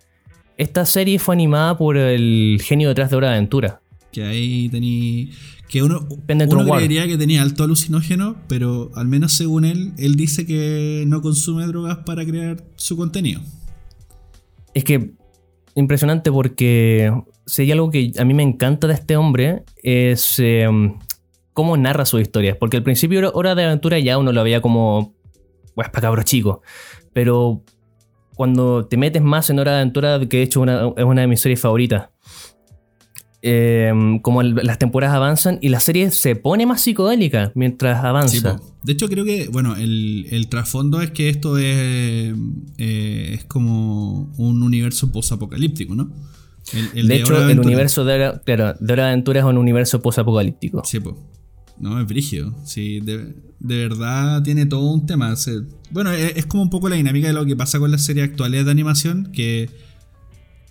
esta 0.57 0.87
serie 0.87 1.19
fue 1.19 1.35
animada 1.35 1.77
por 1.77 1.97
el 1.97 2.61
genio 2.63 2.89
detrás 2.89 3.11
de 3.11 3.17
Hora 3.17 3.29
de 3.31 3.35
Aventura. 3.35 3.81
Que 4.13 4.25
ahí 4.25 4.69
tení. 4.69 5.31
Que 5.69 5.83
uno, 5.83 6.07
uno 6.09 6.75
creería 6.77 7.09
que 7.09 7.19
tenía 7.19 7.43
alto 7.43 7.65
alucinógeno, 7.65 8.37
pero 8.49 8.93
al 8.95 9.09
menos 9.09 9.33
según 9.33 9.65
él, 9.65 9.93
él 9.99 10.15
dice 10.15 10.47
que 10.47 11.03
no 11.09 11.21
consume 11.21 11.67
drogas 11.67 11.99
para 12.07 12.25
crear 12.25 12.65
su 12.77 12.97
contenido. 12.97 13.41
Es 14.77 14.85
que 14.85 15.13
impresionante 15.75 16.31
porque 16.31 17.11
si 17.47 17.63
hay 17.63 17.73
algo 17.73 17.91
que 17.91 18.13
a 18.19 18.25
mí 18.27 18.35
me 18.35 18.43
encanta 18.43 18.87
de 18.87 18.93
este 18.93 19.17
hombre 19.17 19.63
es 19.83 20.39
eh, 20.39 20.69
cómo 21.55 21.79
narra 21.79 22.05
sus 22.05 22.21
historias. 22.21 22.59
Porque 22.59 22.77
al 22.77 22.83
principio 22.83 23.31
Hora 23.33 23.55
de 23.55 23.65
Aventura 23.65 23.99
ya 23.99 24.19
uno 24.19 24.33
lo 24.33 24.45
veía 24.45 24.61
como, 24.61 25.15
pues 25.75 25.89
para 25.89 26.03
cabros 26.03 26.27
chicos. 26.27 26.59
Pero 27.15 27.63
cuando 28.35 28.87
te 28.87 28.99
metes 28.99 29.23
más 29.23 29.49
en 29.49 29.59
Hora 29.61 29.71
de 29.73 29.77
Aventura, 29.79 30.19
que 30.29 30.37
de 30.37 30.43
hecho 30.43 30.61
una- 30.61 30.93
es 30.95 31.05
una 31.05 31.23
de 31.23 31.27
mis 31.27 31.41
series 31.41 31.59
favoritas, 31.59 32.11
eh, 33.49 33.93
como 34.23 34.41
el- 34.41 34.57
las 34.57 34.79
temporadas 34.79 35.15
avanzan 35.15 35.59
y 35.63 35.69
la 35.69 35.79
serie 35.81 36.11
se 36.11 36.35
pone 36.35 36.67
más 36.67 36.81
psicodélica 36.81 37.53
mientras 37.55 38.05
avanza. 38.05 38.59
Sí, 38.59 38.65
de 38.83 38.93
hecho, 38.93 39.09
creo 39.09 39.25
que, 39.25 39.49
bueno, 39.49 39.77
el, 39.77 40.27
el 40.31 40.49
trasfondo 40.49 41.01
es 41.01 41.13
que 41.13 41.29
esto 41.29 41.57
es, 41.59 42.35
eh, 42.79 43.35
es 43.35 43.45
como 43.45 44.33
un 44.37 44.63
universo 44.63 45.13
posapocalíptico, 45.13 45.95
¿no? 45.95 46.11
El- 46.73 46.91
el 46.99 47.09
de 47.09 47.17
hecho, 47.17 47.49
el 47.49 47.61
universo 47.61 48.05
de 48.05 48.15
Hora, 48.17 48.43
claro, 48.45 48.75
de 48.81 48.93
Hora 48.93 49.05
de 49.05 49.11
Aventura 49.11 49.41
es 49.41 49.47
un 49.47 49.59
universo 49.59 50.03
posapocalíptico. 50.03 50.83
Sí, 50.85 50.99
pues. 51.01 51.15
No, 51.79 52.01
es 52.01 52.07
brígido. 52.07 52.55
Sí, 52.65 53.01
de, 53.01 53.35
de 53.61 53.77
verdad 53.89 54.43
tiene 54.43 54.67
todo 54.67 54.91
un 54.91 55.07
tema. 55.07 55.35
Bueno, 55.91 56.11
es, 56.11 56.37
es 56.37 56.47
como 56.47 56.63
un 56.63 56.71
poco 56.71 56.89
la 56.89 56.97
dinámica 56.97 57.29
de 57.29 57.35
lo 57.35 57.45
que 57.47 57.55
pasa 57.55 57.79
con 57.79 57.91
las 57.91 58.05
series 58.05 58.29
actuales 58.29 58.65
de 58.65 58.71
animación, 58.71 59.31
que 59.33 59.69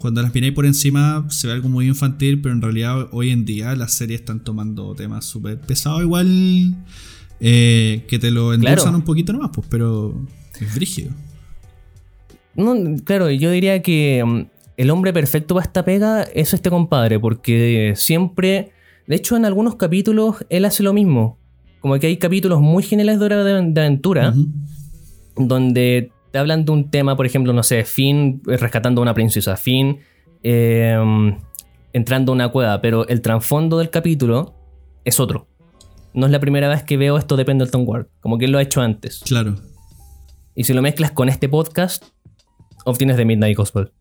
cuando 0.05 0.21
las 0.21 0.35
miráis 0.35 0.53
por 0.53 0.67
encima 0.67 1.25
se 1.29 1.47
ve 1.47 1.53
algo 1.53 1.67
muy 1.67 1.87
infantil, 1.87 2.39
pero 2.39 2.53
en 2.53 2.61
realidad 2.61 3.07
hoy 3.11 3.31
en 3.31 3.43
día 3.43 3.75
las 3.75 3.93
series 3.93 4.19
están 4.19 4.43
tomando 4.43 4.93
temas 4.93 5.25
súper 5.25 5.59
pesados, 5.59 6.03
igual 6.03 6.75
eh, 7.39 8.05
que 8.07 8.19
te 8.19 8.29
lo 8.29 8.53
endulzan 8.53 8.77
Claro. 8.77 8.97
un 8.97 9.01
poquito 9.01 9.33
nomás, 9.33 9.49
pues, 9.51 9.65
pero 9.67 10.13
es 10.61 10.75
brígido. 10.75 11.09
No, 12.53 12.75
claro, 13.03 13.31
yo 13.31 13.49
diría 13.49 13.81
que 13.81 14.23
mm, 14.23 14.41
el 14.77 14.91
hombre 14.91 15.11
perfecto 15.11 15.55
para 15.55 15.65
esta 15.65 15.83
pega 15.83 16.21
es 16.21 16.53
este 16.53 16.69
compadre, 16.69 17.19
porque 17.19 17.93
siempre, 17.95 18.73
de 19.07 19.15
hecho 19.15 19.35
en 19.35 19.45
algunos 19.45 19.75
capítulos 19.75 20.45
él 20.51 20.65
hace 20.65 20.83
lo 20.83 20.93
mismo. 20.93 21.39
Como 21.79 21.97
que 21.97 22.05
hay 22.05 22.17
capítulos 22.17 22.61
muy 22.61 22.83
geniales 22.83 23.17
de 23.17 23.25
hora 23.25 23.43
de, 23.43 23.81
aventura, 23.81 24.35
donde 25.35 26.11
te 26.35 26.39
hablan 26.39 26.65
de 26.65 26.71
un 26.73 26.91
tema, 26.91 27.15
por 27.15 27.25
ejemplo, 27.25 27.53
no 27.53 27.63
sé, 27.63 27.85
Finn 27.85 28.41
eh, 28.49 28.57
rescatando 28.57 28.99
a 28.99 29.03
una 29.03 29.13
princesa, 29.13 29.55
Finn 29.55 29.99
eh, 30.43 30.93
entrando 31.93 32.33
a 32.33 32.35
una 32.35 32.49
cueva, 32.49 32.81
pero 32.81 33.07
el 33.07 33.21
trasfondo 33.21 33.77
del 33.77 33.89
capítulo 33.89 34.53
es 35.05 35.21
otro. 35.21 35.47
No 36.13 36.25
es 36.25 36.33
la 36.33 36.41
primera 36.41 36.67
vez 36.67 36.83
que 36.83 36.97
veo 36.97 37.17
esto 37.17 37.37
de 37.37 37.45
Pendleton 37.45 37.83
Ward, 37.87 38.07
como 38.19 38.37
que 38.37 38.43
él 38.43 38.51
lo 38.51 38.57
ha 38.57 38.61
hecho 38.61 38.81
antes. 38.81 39.21
Claro. 39.23 39.55
Y 40.55 40.65
si 40.65 40.73
lo 40.73 40.81
mezclas 40.81 41.11
con 41.11 41.29
este 41.29 41.47
podcast, 41.47 42.03
obtienes 42.83 43.15
The 43.15 43.23
Midnight 43.23 43.55
Gospel. 43.55 43.93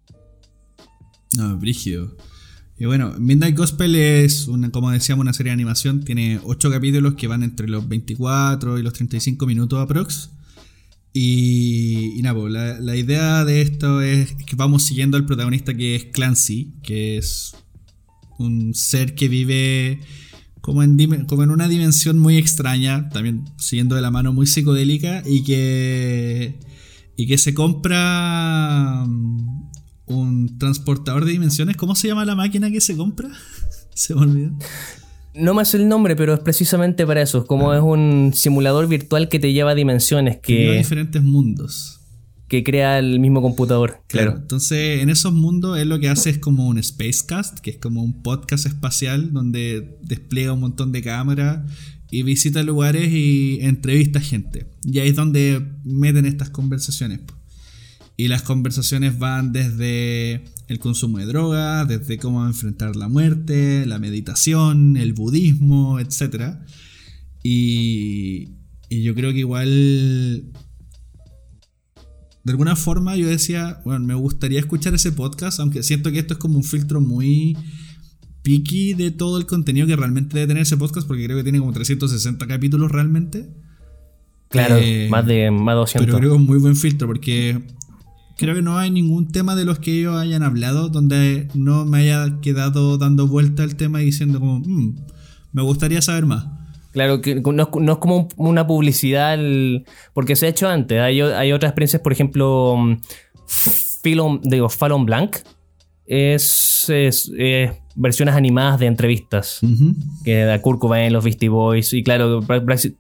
No, 1.37 1.57
brígido. 1.57 2.17
Y 2.76 2.87
bueno, 2.87 3.14
Midnight 3.17 3.57
Gospel 3.57 3.95
es, 3.95 4.49
una, 4.49 4.73
como 4.73 4.91
decíamos, 4.91 5.23
una 5.23 5.35
serie 5.35 5.50
de 5.50 5.55
animación. 5.55 6.03
Tiene 6.03 6.41
8 6.43 6.69
capítulos 6.69 7.14
que 7.14 7.29
van 7.29 7.45
entre 7.45 7.69
los 7.69 7.87
24 7.87 8.76
y 8.81 8.83
los 8.83 8.93
35 8.93 9.47
minutos 9.47 9.81
aprox. 9.81 10.31
Y, 11.16 12.21
nada, 12.23 12.49
la, 12.49 12.80
la 12.80 12.97
idea 12.97 13.44
de 13.44 13.61
esto 13.62 14.02
es 14.02 14.35
que 14.35 14.56
vamos 14.56 14.83
siguiendo 14.83 15.16
al 15.16 15.25
protagonista 15.25 15.73
que 15.73 15.94
es 15.94 16.06
Clancy, 16.06 16.75
que 16.83 17.16
es 17.18 17.54
un 18.37 18.75
ser 18.75 19.14
que 19.14 19.28
vive 19.28 20.00
como 20.61 20.83
en, 20.83 21.26
como 21.26 21.42
en 21.42 21.50
una 21.50 21.68
dimensión 21.68 22.18
muy 22.18 22.37
extraña, 22.37 23.11
también 23.11 23.44
siguiendo 23.59 23.97
de 23.97 24.02
la 24.02 24.11
mano 24.11 24.33
muy 24.33 24.47
psicodélica, 24.47 25.23
y 25.25 25.44
que, 25.44 26.59
y 27.16 27.26
que 27.26 27.38
se 27.38 27.52
compra 27.54 29.04
mm, 29.06 29.71
un 30.06 30.59
transportador 30.59 31.26
de 31.26 31.33
dimensiones. 31.33 31.76
¿Cómo 31.76 31.94
se 31.94 32.09
llama 32.09 32.25
la 32.25 32.35
máquina 32.35 32.71
que 32.71 32.80
se 32.80 32.97
compra? 32.97 33.28
se 33.94 34.14
me 34.14 34.23
olvidó. 34.23 34.59
No 35.35 35.53
me 35.55 35.62
hace 35.62 35.76
el 35.79 35.88
nombre, 35.88 36.14
pero 36.17 36.35
es 36.35 36.41
precisamente 36.41 37.07
para 37.07 37.23
eso. 37.23 37.47
Como 37.47 37.75
es 37.75 37.83
un 37.83 38.33
simulador 38.35 38.87
virtual 38.88 39.29
que 39.29 39.38
te 39.38 39.53
lleva 39.53 39.73
a 39.73 39.75
dimensiones, 39.75 40.38
Que 40.38 40.55
lleva 40.59 40.75
diferentes 40.75 41.23
mundos. 41.23 42.00
que 42.47 42.62
crea 42.62 42.99
el 43.00 43.19
mismo 43.19 43.43
computador. 43.43 44.03
Claro. 44.07 44.31
Claro. 44.33 44.43
Entonces, 44.43 45.03
en 45.03 45.09
esos 45.11 45.33
mundos, 45.33 45.76
él 45.79 45.88
lo 45.88 45.99
que 45.99 46.09
hace 46.09 46.31
es 46.31 46.38
como 46.38 46.69
un 46.69 46.81
Spacecast, 46.81 47.59
que 47.59 47.71
es 47.71 47.79
como 47.79 48.03
un 48.03 48.23
podcast 48.23 48.67
espacial 48.67 49.33
donde 49.33 49.99
despliega 50.03 50.53
un 50.53 50.61
montón 50.61 50.93
de 50.93 51.03
cámaras 51.03 51.61
y 52.11 52.23
visita 52.23 52.62
lugares 52.62 53.11
y 53.12 53.59
entrevista 53.62 54.21
gente. 54.21 54.67
Y 54.85 55.00
ahí 55.00 55.09
es 55.09 55.17
donde 55.17 55.67
meten 55.85 56.26
estas 56.26 56.50
conversaciones. 56.50 57.21
Y 58.17 58.29
las 58.29 58.43
conversaciones 58.43 59.19
van 59.19 59.53
desde 59.53 60.45
el 60.68 60.78
consumo 60.78 61.18
de 61.18 61.26
drogas, 61.26 61.87
desde 61.88 62.18
cómo 62.18 62.47
enfrentar 62.47 62.97
la 62.97 63.09
muerte, 63.09 63.85
la 63.87 63.99
meditación, 63.99 64.97
el 64.97 65.12
budismo, 65.12 65.99
etc. 66.00 66.56
Y, 67.42 68.50
y 68.88 69.02
yo 69.02 69.14
creo 69.14 69.33
que 69.33 69.40
igual 69.40 70.52
de 72.44 72.52
alguna 72.52 72.76
forma 72.76 73.16
yo 73.16 73.26
decía, 73.26 73.80
bueno, 73.85 74.04
me 74.04 74.14
gustaría 74.14 74.61
escuchar 74.61 74.94
ese 74.94 75.12
podcast, 75.12 75.61
aunque 75.61 75.83
siento 75.83 76.12
que 76.12 76.18
esto 76.18 76.35
es 76.35 76.38
como 76.38 76.56
un 76.56 76.64
filtro 76.64 77.00
muy 77.00 77.56
picky 78.42 78.92
de 78.92 79.11
todo 79.11 79.38
el 79.38 79.47
contenido 79.47 79.87
que 79.87 79.97
realmente 79.97 80.35
debe 80.35 80.49
tener 80.49 80.62
ese 80.62 80.76
podcast, 80.76 81.06
porque 81.06 81.25
creo 81.25 81.38
que 81.38 81.42
tiene 81.42 81.59
como 81.59 81.73
360 81.73 82.47
capítulos 82.47 82.92
realmente. 82.92 83.49
Claro, 84.49 84.76
Eh, 84.78 85.09
más 85.11 85.26
de 85.26 85.50
más 85.50 85.75
de 85.75 85.78
200. 85.78 86.06
Pero 86.06 86.18
creo 86.18 86.30
que 86.30 86.37
es 86.37 86.40
un 86.40 86.47
muy 86.47 86.59
buen 86.59 86.76
filtro, 86.76 87.09
porque 87.09 87.62
creo 88.37 88.55
que 88.55 88.62
no 88.62 88.79
hay 88.79 88.91
ningún 88.91 89.29
tema 89.31 89.55
de 89.55 89.64
los 89.64 89.79
que 89.79 89.99
ellos 89.99 90.17
hayan 90.17 90.43
hablado 90.43 90.88
donde 90.88 91.49
no 91.55 91.85
me 91.85 91.99
haya 91.99 92.41
quedado 92.41 92.99
dando 92.99 93.26
vuelta 93.26 93.64
el 93.64 93.76
tema 93.76 94.03
y 94.03 94.07
diciendo 94.07 94.41
como, 94.41 94.61
"Mm, 94.61 94.97
me 95.53 95.62
gustaría 95.62 96.03
saber 96.03 96.26
más. 96.26 96.47
Claro, 96.93 97.21
que 97.21 97.35
no 97.37 97.62
es, 97.62 97.99
como 97.99 98.29
una 98.37 98.67
publicidad, 98.67 99.38
porque 100.12 100.37
se 100.37 100.47
ha 100.47 100.49
hecho 100.49 100.69
antes. 100.69 101.00
Hay 101.00 101.21
otras 101.53 101.71
experiencias, 101.71 102.03
por 102.03 102.12
ejemplo, 102.12 102.76
mm, 102.76 102.97
Fallon, 103.47 104.41
digo, 104.45 104.69
Fallon 104.69 105.05
Blanc 105.05 105.37
es, 106.06 106.88
es, 106.88 107.30
eh, 107.38 107.73
versiones 107.96 108.34
animadas 108.34 108.80
de 108.80 108.87
entrevistas 108.87 109.61
que 110.25 110.40
da 110.40 110.61
Kurt 110.61 110.80
Cobain, 110.80 111.12
los 111.12 111.25
Beastie 111.25 111.49
Boys, 111.49 111.92
y 111.92 112.02
claro, 112.02 112.40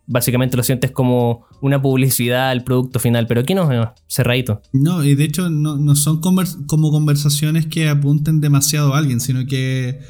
básicamente 0.06 0.56
lo 0.56 0.62
sientes 0.62 0.90
como 0.92 1.46
una 1.60 1.82
publicidad 1.82 2.50
al 2.50 2.62
producto 2.62 2.98
final, 3.00 3.26
pero 3.26 3.40
aquí 3.40 3.54
no, 3.54 3.70
eh, 3.72 3.88
cerradito. 4.08 4.62
No, 4.72 5.02
y 5.04 5.14
de 5.14 5.24
hecho 5.24 5.50
no, 5.50 5.76
no 5.76 5.96
son 5.96 6.20
convers- 6.20 6.64
como 6.66 6.90
conversaciones 6.90 7.66
que 7.66 7.88
apunten 7.88 8.40
demasiado 8.40 8.94
a 8.94 8.98
alguien, 8.98 9.20
sino 9.20 9.46
que 9.46 10.00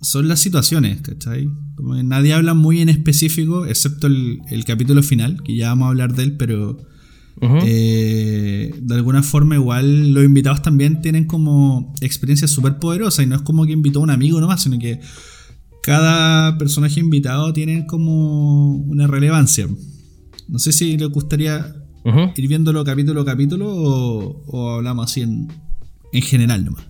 son 0.00 0.28
las 0.28 0.40
situaciones, 0.40 1.02
¿cachai? 1.02 1.48
Como 1.74 1.94
que 1.94 2.02
nadie 2.04 2.32
habla 2.32 2.54
muy 2.54 2.80
en 2.80 2.88
específico, 2.88 3.66
excepto 3.66 4.06
el, 4.06 4.40
el 4.50 4.64
capítulo 4.64 5.02
final, 5.02 5.42
que 5.42 5.56
ya 5.56 5.68
vamos 5.70 5.86
a 5.86 5.88
hablar 5.90 6.14
de 6.14 6.22
él, 6.22 6.36
pero 6.36 6.78
Eh, 7.42 8.74
de 8.80 8.94
alguna 8.94 9.22
forma 9.22 9.54
igual 9.54 10.12
los 10.12 10.24
invitados 10.24 10.60
también 10.62 11.00
tienen 11.00 11.24
como 11.24 11.94
experiencias 12.00 12.50
súper 12.50 12.78
poderosas 12.78 13.24
y 13.24 13.28
no 13.28 13.36
es 13.36 13.42
como 13.42 13.64
que 13.64 13.72
invitó 13.72 14.00
a 14.00 14.02
un 14.02 14.10
amigo 14.10 14.40
nomás, 14.40 14.62
sino 14.62 14.78
que 14.78 15.00
cada 15.82 16.58
personaje 16.58 17.00
invitado 17.00 17.52
tiene 17.52 17.86
como 17.86 18.74
una 18.76 19.06
relevancia. 19.06 19.66
No 20.48 20.58
sé 20.58 20.72
si 20.72 20.98
le 20.98 21.06
gustaría 21.06 21.74
ir 22.36 22.48
viéndolo 22.48 22.84
capítulo 22.84 23.22
a 23.22 23.24
capítulo 23.24 23.68
o, 23.70 24.42
o 24.46 24.70
hablamos 24.70 25.10
así 25.10 25.22
en, 25.22 25.48
en 26.12 26.22
general 26.22 26.64
nomás. 26.64 26.84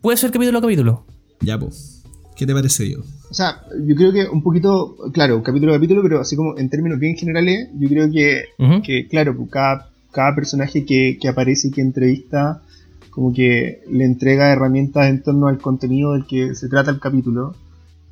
Puede 0.00 0.16
ser 0.16 0.30
capítulo 0.30 0.58
a 0.58 0.62
capítulo. 0.62 1.06
Ya, 1.40 1.58
pues. 1.58 1.93
¿Qué 2.36 2.46
te 2.46 2.52
parece, 2.52 2.84
Diego? 2.84 3.04
O 3.30 3.34
sea, 3.34 3.62
yo 3.86 3.94
creo 3.94 4.12
que 4.12 4.26
un 4.28 4.42
poquito, 4.42 4.96
claro, 5.12 5.42
capítulo 5.42 5.72
a 5.72 5.76
capítulo, 5.76 6.02
pero 6.02 6.20
así 6.20 6.36
como 6.36 6.58
en 6.58 6.68
términos 6.68 6.98
bien 6.98 7.16
generales, 7.16 7.68
yo 7.78 7.88
creo 7.88 8.10
que, 8.10 8.44
Ujú. 8.58 8.82
que 8.82 9.06
claro, 9.08 9.36
pues, 9.36 9.50
cada, 9.50 9.88
cada 10.12 10.34
personaje 10.34 10.84
que, 10.84 11.18
que 11.20 11.28
aparece 11.28 11.68
y 11.68 11.70
que 11.70 11.80
entrevista, 11.80 12.62
como 13.10 13.32
que 13.32 13.82
le 13.90 14.04
entrega 14.04 14.52
herramientas 14.52 15.08
en 15.08 15.22
torno 15.22 15.46
al 15.46 15.58
contenido 15.58 16.12
del 16.12 16.26
que 16.26 16.54
se 16.54 16.68
trata 16.68 16.90
el 16.90 16.98
capítulo. 16.98 17.54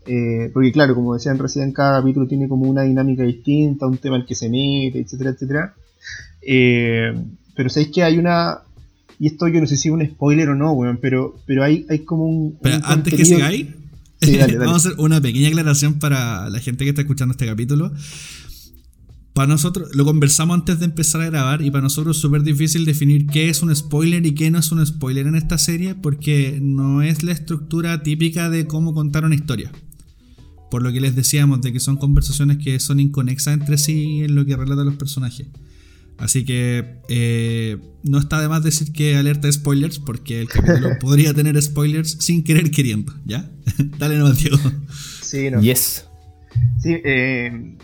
Eh, 0.06 0.50
porque 0.52 0.72
claro, 0.72 0.94
como 0.94 1.14
decían 1.14 1.38
recién, 1.38 1.72
cada 1.72 2.00
capítulo 2.00 2.26
tiene 2.26 2.48
como 2.48 2.68
una 2.68 2.82
dinámica 2.82 3.22
distinta, 3.24 3.86
un 3.86 3.98
tema 3.98 4.16
al 4.16 4.26
que 4.26 4.34
se 4.34 4.48
mete, 4.48 5.00
etcétera, 5.00 5.30
etcétera. 5.30 5.74
Eh, 6.40 7.12
pero 7.54 7.68
sabéis 7.70 7.92
que 7.92 8.02
hay 8.02 8.18
una... 8.18 8.58
Y 9.18 9.26
esto 9.28 9.46
yo 9.46 9.60
no 9.60 9.66
sé 9.68 9.76
si 9.76 9.88
es 9.88 9.94
un 9.94 10.04
spoiler 10.04 10.48
o 10.48 10.54
no, 10.56 10.72
weón, 10.72 10.98
pero, 11.00 11.36
pero 11.46 11.62
hay, 11.62 11.86
hay 11.88 12.00
como 12.00 12.24
un... 12.24 12.58
Pero 12.60 12.76
un 12.78 12.82
antes 12.84 13.14
que 13.14 13.24
sigáis, 13.24 13.66
Sí, 14.22 14.36
dale, 14.36 14.52
dale. 14.54 14.66
vamos 14.66 14.86
a 14.86 14.88
hacer 14.88 15.00
una 15.00 15.20
pequeña 15.20 15.48
aclaración 15.48 15.98
para 15.98 16.48
la 16.48 16.60
gente 16.60 16.84
que 16.84 16.90
está 16.90 17.02
escuchando 17.02 17.32
este 17.32 17.46
capítulo. 17.46 17.92
Para 19.32 19.48
nosotros, 19.48 19.88
lo 19.94 20.04
conversamos 20.04 20.58
antes 20.58 20.78
de 20.78 20.84
empezar 20.84 21.22
a 21.22 21.26
grabar 21.26 21.62
y 21.62 21.70
para 21.70 21.82
nosotros 21.82 22.16
es 22.16 22.20
súper 22.20 22.42
difícil 22.42 22.84
definir 22.84 23.26
qué 23.26 23.48
es 23.48 23.62
un 23.62 23.74
spoiler 23.74 24.26
y 24.26 24.34
qué 24.34 24.50
no 24.50 24.58
es 24.58 24.70
un 24.72 24.84
spoiler 24.84 25.26
en 25.26 25.36
esta 25.36 25.56
serie 25.56 25.94
porque 25.94 26.58
no 26.60 27.00
es 27.00 27.22
la 27.22 27.32
estructura 27.32 28.02
típica 28.02 28.50
de 28.50 28.66
cómo 28.66 28.92
contar 28.92 29.24
una 29.24 29.34
historia. 29.34 29.72
Por 30.70 30.82
lo 30.82 30.92
que 30.92 31.00
les 31.00 31.16
decíamos 31.16 31.62
de 31.62 31.72
que 31.72 31.80
son 31.80 31.96
conversaciones 31.96 32.58
que 32.58 32.78
son 32.78 33.00
inconexas 33.00 33.54
entre 33.54 33.78
sí 33.78 34.22
en 34.22 34.34
lo 34.34 34.44
que 34.44 34.54
relatan 34.54 34.84
los 34.84 34.96
personajes. 34.96 35.46
Así 36.18 36.44
que 36.44 37.00
eh, 37.08 37.78
no 38.04 38.18
está 38.18 38.40
de 38.40 38.48
más 38.48 38.62
decir 38.62 38.92
que 38.92 39.16
alerta 39.16 39.48
de 39.48 39.52
spoilers 39.52 39.98
porque 39.98 40.40
el 40.40 40.48
capítulo 40.48 40.90
podría 41.00 41.34
tener 41.34 41.60
spoilers 41.60 42.18
sin 42.20 42.44
querer 42.44 42.70
queriendo, 42.70 43.12
¿ya? 43.24 43.50
Dale 43.98 44.18
nomás, 44.18 44.38
Diego. 44.38 44.58
Sí, 45.22 45.50
no. 45.50 45.60
Yes. 45.60 46.06
Sí, 46.80 46.96
eh, 47.04 47.76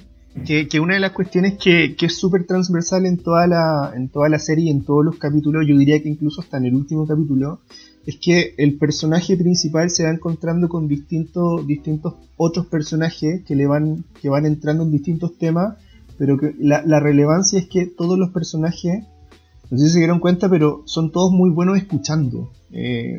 que, 0.45 0.69
que 0.69 0.81
una 0.81 0.95
de 0.95 1.01
las 1.01 1.13
cuestiones 1.13 1.55
que, 1.55 1.97
que 1.97 2.07
es 2.07 2.17
súper 2.17 2.47
transversal 2.47 3.07
en 3.07 3.19
toda, 3.19 3.47
la, 3.47 3.93
en 3.95 4.09
toda 4.09 4.29
la 4.29 4.39
serie 4.39 4.67
y 4.67 4.71
en 4.71 4.85
todos 4.85 5.05
los 5.05 5.17
capítulos, 5.17 5.67
yo 5.67 5.77
diría 5.77 6.03
que 6.03 6.09
incluso 6.09 6.41
hasta 6.41 6.59
en 6.59 6.67
el 6.67 6.75
último 6.75 7.07
capítulo, 7.07 7.61
es 8.07 8.17
que 8.17 8.55
el 8.57 8.79
personaje 8.79 9.37
principal 9.37 9.91
se 9.91 10.05
va 10.05 10.11
encontrando 10.11 10.69
con 10.69 10.89
distintos, 10.89 11.67
distintos 11.67 12.15
otros 12.37 12.67
personajes 12.67 13.45
que 13.45 13.55
le 13.55 13.67
van, 13.67 14.05
que 14.21 14.29
van 14.29 14.47
entrando 14.47 14.85
en 14.85 14.93
distintos 14.93 15.37
temas, 15.37 15.77
pero 16.19 16.37
que 16.39 16.55
la, 16.59 16.83
la 16.85 17.01
relevancia 17.01 17.59
es 17.59 17.67
que 17.67 17.87
todos 17.87 18.19
los 18.19 18.31
personajes, 18.31 19.05
no 19.71 19.79
sé 19.79 19.87
si 19.87 19.93
se 19.93 19.99
dieron 19.99 20.19
cuenta, 20.21 20.49
pero 20.49 20.83
son 20.87 21.13
todos 21.13 21.33
muy 21.33 21.51
buenos 21.51 21.77
escuchando 21.79 22.51
eh, 22.73 23.17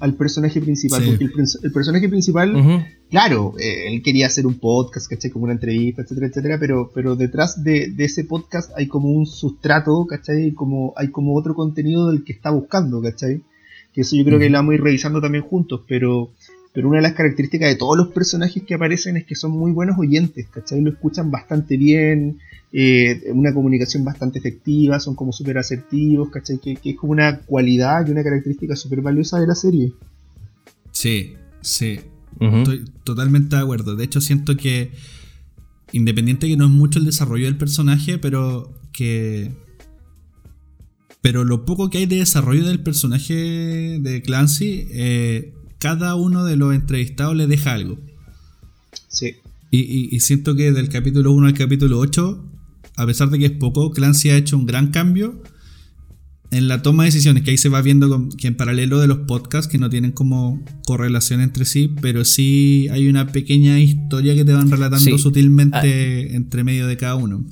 al 0.00 0.14
personaje 0.14 0.60
principal, 0.60 1.02
Sí. 1.02 1.10
porque 1.10 1.24
el, 1.24 1.30
el 1.62 1.72
personaje 1.72 2.08
principal 2.08 2.86
claro, 3.10 3.54
eh, 3.60 3.88
él 3.92 4.02
quería 4.02 4.26
hacer 4.26 4.46
un 4.46 4.54
podcast, 4.58 5.06
¿cachai? 5.08 5.30
Como 5.30 5.44
una 5.44 5.52
entrevista, 5.52 6.02
etcétera, 6.02 6.26
etcétera, 6.28 6.56
pero, 6.58 6.90
pero 6.94 7.14
detrás 7.14 7.62
de, 7.62 7.90
de 7.90 8.04
ese 8.04 8.24
podcast 8.24 8.72
hay 8.76 8.86
como 8.88 9.10
un 9.10 9.26
sustrato, 9.26 10.06
¿cachai? 10.06 10.52
Como, 10.52 10.92
hay 10.96 11.08
como 11.08 11.36
otro 11.36 11.54
contenido 11.54 12.08
del 12.08 12.24
que 12.24 12.32
está 12.32 12.50
buscando, 12.50 13.00
¿cachai? 13.02 13.42
Que 13.92 14.00
eso 14.00 14.16
yo 14.16 14.24
creo 14.24 14.38
que 14.38 14.48
lo 14.48 14.56
vamos 14.58 14.72
a 14.72 14.74
ir 14.76 14.82
revisando 14.82 15.20
también 15.20 15.44
juntos, 15.44 15.82
pero, 15.86 16.30
pero 16.72 16.88
una 16.88 16.98
de 16.98 17.02
las 17.02 17.12
características 17.12 17.68
de 17.68 17.76
todos 17.76 17.96
los 17.96 18.08
personajes 18.08 18.62
que 18.62 18.74
aparecen 18.74 19.16
es 19.16 19.26
que 19.26 19.34
son 19.34 19.52
muy 19.52 19.72
buenos 19.72 19.98
oyentes, 19.98 20.46
¿cachai? 20.48 20.80
Lo 20.80 20.90
escuchan 20.90 21.30
bastante 21.30 21.76
bien, 21.76 22.38
eh, 22.72 23.30
una 23.32 23.52
comunicación 23.52 24.04
bastante 24.04 24.38
efectiva, 24.38 24.98
son 24.98 25.14
como 25.14 25.32
súper 25.32 25.58
asertivos, 25.58 26.30
¿cachai? 26.30 26.58
Que, 26.58 26.76
que 26.76 26.90
es 26.90 26.96
como 26.96 27.12
una 27.12 27.40
cualidad 27.40 28.06
y 28.06 28.10
una 28.12 28.22
característica 28.22 28.74
súper 28.74 29.02
valiosa 29.02 29.38
de 29.38 29.46
la 29.46 29.54
serie. 29.54 29.92
Sí, 30.92 31.34
sí. 31.60 32.00
Estoy 32.40 32.84
totalmente 33.04 33.56
de 33.56 33.62
acuerdo. 33.62 33.94
De 33.94 34.04
hecho, 34.04 34.20
siento 34.20 34.56
que, 34.56 34.90
independiente 35.92 36.48
que 36.48 36.56
no 36.56 36.64
es 36.64 36.70
mucho 36.70 36.98
el 36.98 37.04
desarrollo 37.04 37.44
del 37.46 37.56
personaje, 37.56 38.18
pero 38.18 38.72
que. 38.92 39.52
Pero 41.20 41.44
lo 41.44 41.64
poco 41.64 41.88
que 41.88 41.98
hay 41.98 42.06
de 42.06 42.16
desarrollo 42.16 42.66
del 42.66 42.82
personaje 42.82 43.98
de 44.00 44.22
Clancy, 44.22 44.88
eh, 44.90 45.52
cada 45.82 46.14
uno 46.14 46.44
de 46.44 46.56
los 46.56 46.72
entrevistados 46.74 47.34
le 47.36 47.48
deja 47.48 47.72
algo. 47.72 47.98
Sí. 49.08 49.32
Y, 49.70 49.80
y- 49.80 50.08
y 50.12 50.20
siento 50.20 50.54
que 50.54 50.70
del 50.70 50.88
capítulo 50.88 51.32
1 51.32 51.48
al 51.48 51.54
capítulo 51.54 51.98
8, 51.98 52.44
a 52.96 53.06
pesar 53.06 53.30
de 53.30 53.38
que 53.40 53.46
es 53.46 53.50
poco, 53.52 53.90
Clancy 53.90 54.30
ha 54.30 54.36
hecho 54.36 54.56
un 54.56 54.66
gran 54.66 54.92
cambio 54.92 55.42
en 56.50 56.68
la 56.68 56.82
toma 56.82 57.02
de 57.04 57.08
decisiones, 57.08 57.42
que 57.42 57.50
ahí 57.50 57.56
se 57.58 57.70
va 57.70 57.80
viendo 57.80 58.08
con- 58.10 58.28
que 58.30 58.46
en 58.48 58.54
paralelo 58.56 59.00
de 59.00 59.06
los 59.06 59.18
podcasts, 59.20 59.70
que 59.72 59.78
no 59.78 59.88
tienen 59.88 60.12
como 60.12 60.62
correlación 60.86 61.40
entre 61.40 61.64
sí, 61.64 61.90
pero 62.02 62.24
sí 62.26 62.86
hay 62.92 63.08
una 63.08 63.32
pequeña 63.32 63.78
historia 63.80 64.34
que 64.34 64.44
te 64.44 64.52
van 64.52 64.70
relatando 64.70 65.16
Sí. 65.16 65.18
sutilmente 65.18 66.36
entre 66.36 66.62
medio 66.62 66.86
de 66.86 66.96
cada 66.98 67.14
uno. 67.16 67.42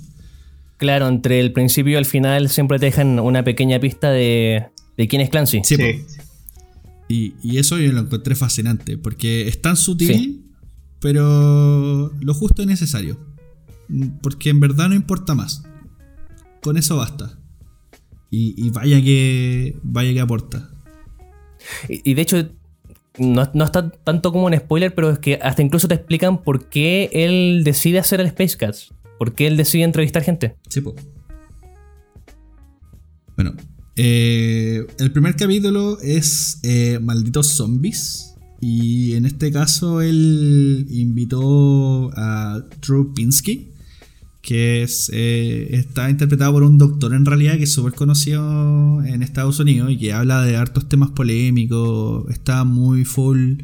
Claro, 0.77 1.09
entre 1.09 1.41
el 1.41 1.53
principio 1.53 1.93
y 1.93 1.97
el 1.97 2.05
final 2.07 2.49
siempre 2.51 2.79
te 2.79 2.87
dejan 2.87 3.19
una 3.19 3.43
pequeña 3.43 3.81
pista 3.81 4.11
de, 4.11 4.65
de 4.99 5.09
quién 5.09 5.21
es 5.23 5.31
Clancy. 5.31 5.61
Sí, 5.65 5.77
Sí. 5.77 5.83
Y, 7.11 7.35
y 7.43 7.59
eso 7.59 7.77
yo 7.79 7.91
lo 7.93 8.01
encontré 8.01 8.35
fascinante, 8.37 8.97
porque 8.97 9.49
es 9.49 9.61
tan 9.61 9.77
sutil, 9.77 10.07
Sí. 10.15 10.45
pero 11.01 12.13
lo 12.21 12.35
justo 12.35 12.63
y 12.63 12.67
necesario. 12.67 13.19
Porque 14.23 14.51
en 14.51 14.61
verdad 14.61 14.89
no 14.89 14.95
importa 14.95 15.35
más. 15.35 15.65
Con 16.63 16.77
eso 16.77 16.97
basta. 16.97 17.37
Y, 18.31 18.55
y 18.57 18.71
vaya 18.71 19.03
que 19.03 19.77
vaya 19.83 20.13
que 20.13 20.21
aporta. 20.21 20.71
Y, 21.89 22.09
y 22.13 22.15
de 22.15 22.23
hecho, 22.23 22.49
no, 23.19 23.51
no 23.55 23.65
está 23.65 23.91
tanto 23.91 24.31
como 24.31 24.47
un 24.47 24.57
spoiler, 24.57 24.95
pero 24.95 25.11
es 25.11 25.19
que 25.19 25.35
hasta 25.43 25.63
incluso 25.63 25.89
te 25.89 25.95
explican 25.97 26.43
por 26.45 26.69
qué 26.69 27.11
él 27.13 27.63
decide 27.65 27.99
hacer 27.99 28.21
el 28.21 28.27
Space 28.29 28.57
Cats. 28.57 28.95
Por 29.19 29.35
qué 29.35 29.49
él 29.49 29.57
decide 29.57 29.83
entrevistar 29.83 30.23
gente. 30.23 30.57
Sí, 30.69 30.81
po. 30.81 30.95
Bueno, 33.37 33.55
eh, 34.03 34.87
el 34.99 35.13
primer 35.13 35.37
capítulo 35.37 36.01
es 36.01 36.59
eh, 36.63 36.99
Malditos 37.03 37.49
Zombies. 37.49 38.35
Y 38.63 39.13
en 39.13 39.27
este 39.27 39.53
caso 39.53 40.01
él 40.01 40.87
invitó 40.89 42.11
a 42.17 42.63
Drew 42.81 43.13
Pinsky, 43.13 43.69
que 44.41 44.83
es, 44.83 45.11
eh, 45.13 45.69
está 45.73 46.09
interpretado 46.09 46.53
por 46.55 46.63
un 46.63 46.79
doctor 46.79 47.13
en 47.13 47.27
realidad 47.27 47.59
que 47.59 47.65
es 47.65 47.73
súper 47.75 47.93
conocido 47.93 49.03
en 49.05 49.23
Estados 49.23 49.61
Unidos 49.61 49.91
y 49.91 49.99
que 49.99 50.15
habla 50.15 50.43
de 50.45 50.57
hartos 50.57 50.89
temas 50.89 51.11
polémicos, 51.11 52.25
está 52.31 52.65
muy 52.65 53.05
full 53.05 53.57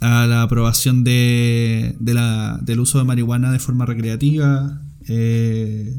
a 0.00 0.26
la 0.26 0.42
aprobación 0.42 1.02
de, 1.02 1.96
del 1.98 2.80
uso 2.80 2.98
de 2.98 3.04
marihuana 3.04 3.50
de 3.50 3.58
forma 3.58 3.84
recreativa. 3.84 4.80
eh, 5.08 5.98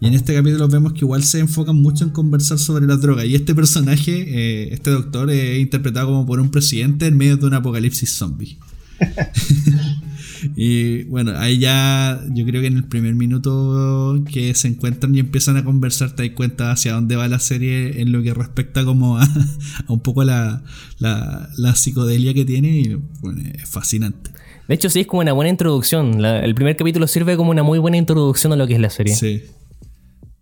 y 0.00 0.06
en 0.06 0.14
este 0.14 0.34
capítulo 0.34 0.68
vemos 0.68 0.92
que 0.92 1.00
igual 1.00 1.22
se 1.22 1.40
enfocan 1.40 1.76
mucho 1.76 2.04
en 2.04 2.10
conversar 2.10 2.58
sobre 2.58 2.86
las 2.86 3.00
drogas. 3.00 3.26
Y 3.26 3.34
este 3.34 3.54
personaje, 3.54 4.12
eh, 4.12 4.68
este 4.72 4.90
doctor, 4.90 5.30
es 5.30 5.58
interpretado 5.60 6.08
como 6.08 6.26
por 6.26 6.40
un 6.40 6.50
presidente 6.50 7.06
en 7.06 7.16
medio 7.16 7.36
de 7.36 7.46
un 7.46 7.54
apocalipsis 7.54 8.10
zombie. 8.10 8.58
Y 10.56 11.04
bueno, 11.04 11.32
ahí 11.36 11.58
ya 11.58 12.22
yo 12.30 12.44
creo 12.44 12.60
que 12.60 12.66
en 12.66 12.76
el 12.76 12.84
primer 12.84 13.14
minuto 13.14 14.22
que 14.30 14.54
se 14.54 14.68
encuentran 14.68 15.14
y 15.14 15.20
empiezan 15.20 15.56
a 15.56 15.64
conversar 15.64 16.12
te 16.12 16.26
das 16.26 16.36
cuenta 16.36 16.70
hacia 16.70 16.92
dónde 16.92 17.16
va 17.16 17.28
la 17.28 17.38
serie 17.38 18.00
en 18.00 18.12
lo 18.12 18.22
que 18.22 18.34
respecta 18.34 18.84
como 18.84 19.18
a, 19.18 19.28
un 19.88 20.00
poco 20.00 20.24
la, 20.24 20.62
la, 20.98 21.48
la, 21.56 21.74
psicodelia 21.74 22.34
que 22.34 22.44
tiene 22.44 22.78
y 22.78 22.94
bueno, 23.20 23.42
es 23.54 23.68
fascinante. 23.68 24.30
De 24.68 24.74
hecho 24.74 24.88
sí, 24.88 25.00
es 25.00 25.06
como 25.06 25.20
una 25.22 25.32
buena 25.32 25.50
introducción. 25.50 26.24
el 26.24 26.54
primer 26.54 26.76
capítulo 26.76 27.06
sirve 27.06 27.36
como 27.36 27.50
una 27.50 27.62
muy 27.62 27.78
buena 27.78 27.96
introducción 27.96 28.52
a 28.52 28.56
lo 28.56 28.66
que 28.66 28.74
es 28.74 28.80
la 28.80 28.90
serie. 28.90 29.14
Sí. 29.14 29.42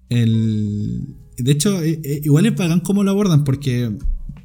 El, 0.09 1.17
de 1.39 1.53
hecho, 1.53 1.83
eh, 1.83 2.01
eh, 2.05 2.21
igual 2.25 2.47
es 2.47 2.53
pagan 2.53 2.81
cómo 2.81 3.03
lo 3.03 3.11
abordan 3.11 3.45
porque 3.45 3.91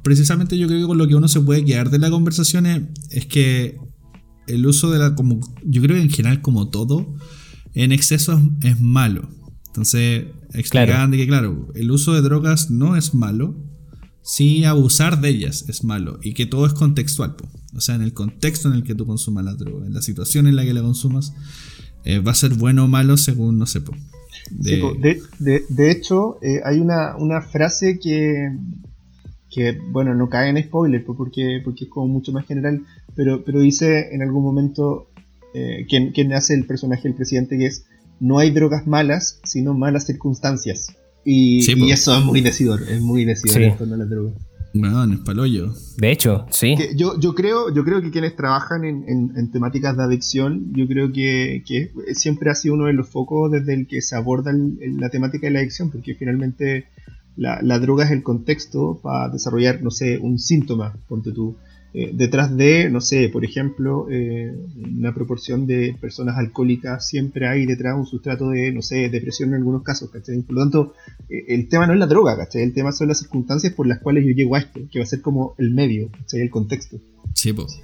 precisamente 0.02 0.58
yo 0.58 0.66
creo 0.66 0.80
que 0.80 0.86
con 0.86 0.98
lo 0.98 1.06
que 1.06 1.14
uno 1.14 1.28
se 1.28 1.40
puede 1.40 1.64
quedar 1.64 1.90
de 1.90 1.98
la 1.98 2.10
conversación 2.10 2.66
es, 3.10 3.26
que 3.26 3.78
el 4.46 4.66
uso 4.66 4.90
de 4.90 4.98
la. 4.98 5.14
como 5.14 5.40
Yo 5.64 5.82
creo 5.82 5.96
que 5.96 6.02
en 6.02 6.10
general, 6.10 6.40
como 6.40 6.68
todo, 6.68 7.14
en 7.74 7.92
exceso 7.92 8.40
es, 8.62 8.80
malo. 8.80 9.28
Entonces, 9.66 10.24
explican 10.54 11.10
de 11.10 11.18
que, 11.18 11.26
claro, 11.26 11.68
el 11.74 11.90
uso 11.90 12.14
de 12.14 12.22
drogas 12.22 12.70
no 12.70 12.96
es 12.96 13.14
malo, 13.14 13.54
sí 14.28 14.66
abusar 14.66 15.22
de 15.22 15.30
ellas 15.30 15.64
es 15.68 15.84
malo 15.84 16.18
y 16.22 16.34
que 16.34 16.44
todo 16.44 16.66
es 16.66 16.74
contextual. 16.74 17.34
O 17.74 17.80
sea, 17.80 17.94
en 17.94 18.02
el 18.02 18.12
contexto 18.12 18.68
en 18.68 18.74
el 18.74 18.84
que 18.84 18.94
tú 18.94 19.06
consumas 19.06 19.42
la 19.42 19.54
droga, 19.54 19.86
en 19.86 19.94
la 19.94 20.02
situación 20.02 20.46
en 20.46 20.54
la 20.54 20.64
que 20.64 20.74
la 20.74 20.82
consumas, 20.82 21.32
eh, 22.04 22.18
va 22.18 22.32
a 22.32 22.34
ser 22.34 22.52
bueno 22.54 22.84
o 22.84 22.88
malo 22.88 23.16
según, 23.16 23.56
no 23.56 23.64
sé. 23.64 23.80
De, 24.50 25.90
hecho, 25.90 26.38
eh, 26.42 26.60
hay 26.62 26.78
una, 26.78 27.40
frase 27.40 27.98
que, 27.98 28.52
que 29.50 29.78
bueno, 29.90 30.14
no 30.14 30.28
cae 30.28 30.50
en 30.50 30.62
spoiler 30.62 31.04
porque, 31.06 31.62
porque 31.64 31.84
es 31.84 31.90
como 31.90 32.08
mucho 32.08 32.30
más 32.30 32.46
general, 32.46 32.82
pero, 33.14 33.42
pero 33.44 33.60
dice 33.60 34.14
en 34.14 34.20
algún 34.20 34.42
momento 34.42 35.08
eh, 35.54 35.86
quien, 35.88 36.32
hace 36.34 36.52
el 36.52 36.66
personaje 36.66 37.04
del 37.04 37.14
presidente 37.14 37.56
que 37.56 37.66
es 37.66 37.86
no 38.20 38.38
hay 38.38 38.50
drogas 38.50 38.86
malas, 38.86 39.40
sino 39.44 39.72
malas 39.72 40.04
circunstancias. 40.04 40.94
Y, 41.24 41.58
y 41.70 41.90
eso 41.90 42.16
es 42.16 42.24
muy 42.24 42.40
decidor, 42.40 42.82
es 42.82 43.00
muy 43.00 43.24
decidor 43.24 43.62
en 43.62 43.76
torno 43.76 43.94
a 43.94 43.98
las 43.98 44.08
drogas. 44.10 44.34
Bueno, 44.74 45.14
es 45.14 45.20
palollo. 45.20 45.72
De 45.96 46.12
hecho, 46.12 46.46
sí. 46.50 46.76
yo, 46.94 47.18
yo, 47.18 47.34
creo, 47.34 47.72
yo 47.74 47.84
creo 47.84 48.02
que 48.02 48.10
quienes 48.10 48.36
trabajan 48.36 48.84
en, 48.84 49.50
temáticas 49.50 49.96
de 49.96 50.04
adicción, 50.04 50.72
yo 50.72 50.86
creo 50.86 51.10
que, 51.12 51.64
que, 51.66 51.90
siempre 52.14 52.50
ha 52.50 52.54
sido 52.54 52.74
uno 52.74 52.86
de 52.86 52.92
los 52.92 53.08
focos 53.08 53.50
desde 53.50 53.74
el 53.74 53.86
que 53.86 54.02
se 54.02 54.14
aborda 54.14 54.52
la 54.52 55.08
temática 55.08 55.46
de 55.46 55.52
la 55.52 55.60
adicción, 55.60 55.90
porque 55.90 56.14
finalmente 56.14 56.86
la, 57.38 57.78
droga 57.78 58.04
es 58.04 58.10
el 58.10 58.22
contexto 58.22 59.00
para 59.02 59.28
desarrollar, 59.30 59.82
no 59.82 59.90
sé, 59.90 60.18
un 60.18 60.38
síntoma, 60.38 60.94
ponte 61.08 61.32
tú. 61.32 61.56
Eh, 61.94 62.10
detrás 62.12 62.54
de, 62.54 62.90
no 62.90 63.00
sé, 63.00 63.30
por 63.30 63.44
ejemplo, 63.44 64.06
eh, 64.10 64.54
una 64.76 65.14
proporción 65.14 65.66
de 65.66 65.96
personas 65.98 66.36
alcohólicas, 66.36 67.08
siempre 67.08 67.48
hay 67.48 67.64
detrás 67.64 67.96
un 67.96 68.06
sustrato 68.06 68.50
de, 68.50 68.72
no 68.72 68.82
sé, 68.82 69.08
depresión 69.08 69.50
en 69.50 69.56
algunos 69.56 69.82
casos, 69.82 70.10
¿cachai? 70.10 70.42
Por 70.42 70.54
lo 70.54 70.60
tanto, 70.62 70.92
eh, 71.30 71.46
el 71.48 71.68
tema 71.68 71.86
no 71.86 71.94
es 71.94 71.98
la 71.98 72.06
droga, 72.06 72.36
¿cachai? 72.36 72.62
El 72.62 72.74
tema 72.74 72.92
son 72.92 73.08
las 73.08 73.20
circunstancias 73.20 73.72
por 73.72 73.86
las 73.86 74.00
cuales 74.00 74.24
yo 74.26 74.32
llego 74.32 74.54
a 74.54 74.58
esto, 74.58 74.80
que 74.90 74.98
va 74.98 75.04
a 75.04 75.08
ser 75.08 75.22
como 75.22 75.54
el 75.58 75.70
medio, 75.70 76.10
¿cachai? 76.10 76.40
El 76.40 76.50
contexto. 76.50 76.98
Sí, 77.34 77.52
pues. 77.52 77.80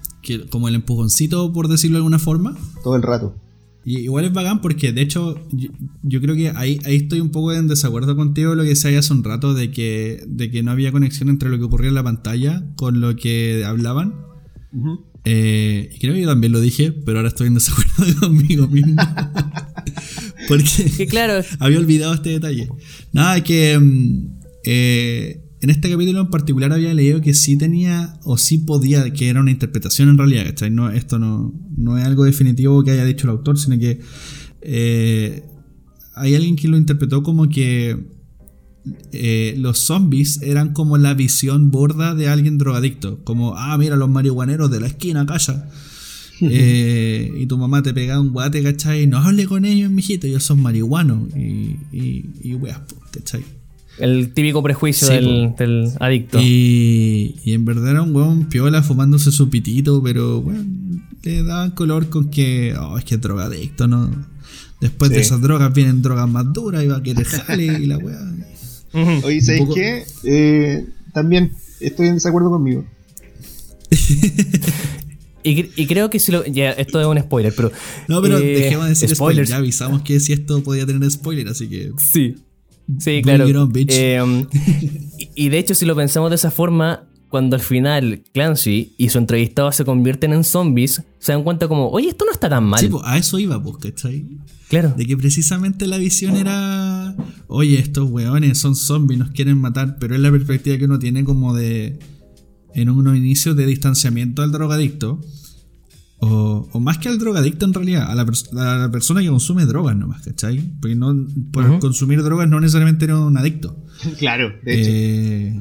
Como 0.51 0.69
el 0.69 0.75
empujoncito, 0.75 1.53
por 1.53 1.69
decirlo 1.69 1.97
de 1.97 2.01
alguna 2.01 2.19
forma. 2.19 2.57
Todo 2.83 2.97
el 2.97 3.03
rato. 3.03 3.35
Y 3.85 3.99
igual 4.01 4.25
es 4.25 4.33
bacán 4.33 4.61
porque, 4.63 4.93
de 4.93 5.03
hecho, 5.03 5.47
yo, 6.03 6.21
creo 6.21 6.35
que 6.35 6.51
ahí, 6.51 6.79
ahí 6.85 6.97
estoy 6.97 7.21
un 7.21 7.31
poco 7.31 7.53
en 7.53 7.69
desacuerdo 7.69 8.17
contigo 8.17 8.55
lo 8.55 8.63
que 8.63 8.71
decía 8.71 8.99
hace 8.99 9.13
un 9.13 9.23
rato 9.23 9.53
de 9.53 9.71
que, 9.71 10.25
de 10.27 10.51
que 10.51 10.63
no 10.63 10.71
había 10.71 10.91
conexión 10.91 11.29
entre 11.29 11.51
lo 11.51 11.59
que 11.59 11.65
ocurría 11.65 11.91
en 11.91 11.95
la 11.95 12.03
pantalla 12.03 12.65
con 12.77 13.01
lo 13.01 13.15
que 13.17 13.63
hablaban. 13.67 14.15
Eh, 15.25 15.91
y 15.95 15.99
creo 15.99 16.15
que 16.15 16.23
yo 16.23 16.29
también 16.29 16.53
lo 16.53 16.61
dije, 16.61 16.93
pero 16.93 17.19
ahora 17.19 17.29
estoy 17.29 17.49
en 17.49 17.55
desacuerdo 17.55 18.21
conmigo 18.21 18.69
mismo. 18.69 18.97
porque 20.49 21.07
claro. 21.09 21.45
había 21.59 21.79
olvidado 21.79 22.15
este 22.15 22.31
detalle. 22.31 22.69
Nada, 23.13 23.43
que 23.43 23.79
mm, 23.79 24.39
eh, 24.65 25.44
en 25.65 25.71
este 25.71 25.91
capítulo 25.91 26.21
en 26.21 26.29
particular 26.29 26.75
había 26.75 26.93
leído 26.93 27.23
que 27.23 27.33
sí 27.33 27.57
tenía 27.57 28.19
o 28.23 28.37
sí 28.37 28.59
podía, 28.59 29.11
que 29.15 29.31
era 29.31 29.41
una 29.41 29.51
interpretación 29.51 30.11
en 30.11 30.19
realidad, 30.19 30.45
¿cachai? 30.45 30.71
No, 30.71 30.91
esto 30.91 31.19
no, 31.19 31.55
no 31.75 31.97
es 31.97 32.05
algo 32.05 32.25
definitivo 32.25 32.85
que 32.85 32.91
haya 32.91 33.07
dicho 33.07 33.27
el 33.27 33.31
autor, 33.31 33.59
sino 33.59 33.79
que 33.79 33.99
eh, 34.61 35.43
hay 36.15 36.35
alguien 36.35 36.57
que 36.57 36.69
lo 36.69 36.77
interpretó 36.77 37.23
como 37.23 37.49
que 37.49 37.97
eh, 39.13 39.55
los 39.57 39.79
zombies 39.79 40.43
eran 40.43 40.75
como 40.75 40.99
la 40.99 41.15
visión 41.15 41.71
borda 41.71 42.15
de 42.15 42.29
alguien 42.29 42.59
drogadicto, 42.59 43.25
como, 43.25 43.57
ah, 43.57 43.79
mira 43.79 43.97
los 43.97 44.11
marihuaneros 44.11 44.71
de 44.71 44.81
la 44.81 44.87
esquina, 44.87 45.25
calla. 45.27 45.69
Eh, 46.41 47.33
y 47.39 47.47
tu 47.47 47.57
mamá 47.57 47.81
te 47.85 47.95
pega 47.95 48.21
un 48.21 48.33
guate, 48.33 48.61
¿cachai? 48.61 49.07
No 49.07 49.19
hable 49.19 49.47
con 49.47 49.65
ellos, 49.65 49.89
mijito, 49.89 50.27
ellos 50.27 50.43
son 50.43 50.61
marihuanos 50.61 51.29
y, 51.35 51.79
y, 51.93 52.29
y 52.43 52.55
weas, 52.57 52.81
¿cachai? 53.13 53.45
El 53.99 54.33
típico 54.33 54.63
prejuicio 54.63 55.09
del, 55.09 55.93
adicto. 56.01 56.39
Y, 56.41 57.37
y, 57.45 57.53
en 57.53 57.65
verdad 57.65 57.93
era 57.93 58.03
un 58.03 58.15
weón 58.15 58.49
piola 58.49 58.83
fumándose 58.83 59.31
su 59.31 59.51
pitito, 59.51 60.03
pero 60.03 60.43
bueno, 60.43 60.65
le 61.23 61.43
daban 61.43 61.71
color 61.73 62.09
con 62.09 62.31
que, 62.31 62.75
oh, 62.79 62.99
es 62.99 63.05
que 63.05 63.15
es 63.15 63.21
drogadicto, 63.21 63.87
¿no? 63.87 64.11
Después 64.81 65.11
de 65.11 65.21
esas 65.21 65.41
drogas 65.41 65.73
vienen 65.73 66.03
drogas 66.03 66.29
más 66.29 66.53
duras 66.53 66.85
y 66.85 66.89
va 66.89 66.97
a 66.97 67.03
querer 67.03 67.25
jale 67.25 67.65
y 67.65 67.87
la 67.87 67.99
weá. 67.99 68.21
Oye, 69.23 69.41
¿sabes 69.41 69.63
qué? 69.75 70.05
Eh, 70.25 70.87
también 71.13 71.53
estoy 71.81 72.09
en 72.09 72.15
desacuerdo 72.15 72.51
conmigo. 72.51 72.85
y, 75.43 75.87
creo 75.87 76.11
que 76.11 76.19
si 76.19 76.33
lo. 76.33 76.45
Ya, 76.45 76.73
esto 76.73 77.01
es 77.01 77.07
un 77.07 77.19
spoiler, 77.19 77.55
pero. 77.55 77.73
No, 78.09 78.21
pero 78.21 78.39
eh, 78.39 78.59
dejemos 78.59 78.85
de 78.85 78.91
decir 78.91 79.15
spoilers. 79.15 79.49
Ya 79.49 79.57
avisamos 79.57 80.03
que 80.03 80.21
si 80.21 80.33
esto 80.33 80.63
podía 80.63 80.85
tener 80.85 81.11
spoiler, 81.11 81.49
así 81.49 81.69
que. 81.69 81.93
Sí. 81.97 82.37
Sí, 82.99 83.23
claro. 83.23 83.47
Em, 83.89 84.47
y 85.35 85.49
de 85.49 85.59
hecho, 85.59 85.75
si 85.75 85.87
lo 85.87 85.97
pensamos 85.97 86.31
de 86.31 86.37
esa 86.37 86.51
forma, 86.51 87.05
cuando 87.35 87.57
al 87.57 87.63
final 87.63 88.23
Clancy 88.33 88.95
y 88.97 89.09
su 89.09 89.19
entrevistado 89.19 89.73
se 89.73 89.85
convierten 89.85 90.33
en 90.33 90.45
zombies, 90.45 91.03
se 91.19 91.33
dan 91.33 91.43
cuenta 91.43 91.67
como, 91.67 91.89
oye, 91.89 92.09
esto 92.09 92.25
no 92.25 92.31
está 92.31 92.49
tan 92.49 92.65
mal. 92.65 92.79
Sí, 92.79 92.89
pues, 92.89 93.03
a 93.05 93.19
eso 93.19 93.39
iba, 93.39 93.61
pues, 93.63 93.79
¿cachai? 93.79 94.25
Claro. 94.69 94.95
De 94.97 95.05
que 95.05 95.17
precisamente 95.17 95.87
la 95.87 95.99
visión 95.99 96.37
era, 96.37 97.17
oye, 97.49 97.79
estos 97.79 98.09
weones 98.11 98.59
son 98.59 98.77
zombies, 98.77 99.19
nos 99.19 99.31
quieren 99.31 99.59
matar, 99.59 99.97
pero 99.99 100.15
es 100.15 100.21
la 100.21 100.31
perspectiva 100.31 100.79
que 100.79 100.85
uno 100.85 100.99
tiene 100.99 101.25
como 101.25 101.55
de, 101.55 101.99
en 102.75 102.91
unos 102.91 103.17
inicios 103.17 103.57
de 103.57 103.67
distanciamiento 103.67 104.43
al 104.43 104.53
drogadicto. 104.53 105.21
O, 106.27 106.81
más 106.81 106.99
que 106.99 107.09
al 107.09 107.19
drogadicto 107.19 107.67
en 107.67 107.75
realidad, 107.75 108.11
a 108.11 108.15
la, 108.15 108.25
persona 108.91 109.21
que 109.21 109.29
consume 109.29 109.67
drogas 109.67 109.97
nomás, 109.97 110.23
¿cachai? 110.23 110.59
Porque 110.81 110.95
no, 110.95 111.27
por 111.53 111.79
consumir 111.81 112.23
drogas 112.23 112.49
no 112.49 112.61
necesariamente 112.61 113.05
era 113.05 113.19
un 113.19 113.37
adicto. 113.37 113.77
Claro, 114.19 114.53
de 114.63 114.81
hecho. 114.81 114.91
Eh, 114.93 115.61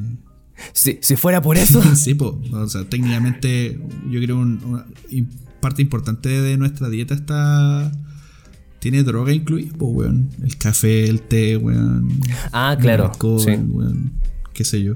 si, 0.73 1.15
fuera 1.15 1.41
por 1.41 1.57
eso. 1.57 1.81
sí, 1.95 2.13
pues, 2.13 2.31
o 2.51 2.67
sea, 2.67 2.83
técnicamente 2.85 3.79
yo 4.09 4.19
creo 4.21 4.37
una 4.39 4.85
parte 5.59 5.81
importante 5.81 6.29
de 6.29 6.57
nuestra 6.57 6.89
dieta 6.89 7.13
está... 7.13 7.91
Tiene 8.79 9.03
droga 9.03 9.31
incluida, 9.31 9.71
pues, 9.77 9.91
weón. 9.95 10.29
El 10.43 10.57
café, 10.57 11.05
el 11.05 11.21
té, 11.21 11.55
weón. 11.55 12.19
Ah, 12.51 12.75
claro. 12.79 13.05
El 13.05 13.11
alcohol, 13.11 13.65
weón. 13.69 14.13
Qué 14.53 14.65
sé 14.65 14.83
yo. 14.83 14.95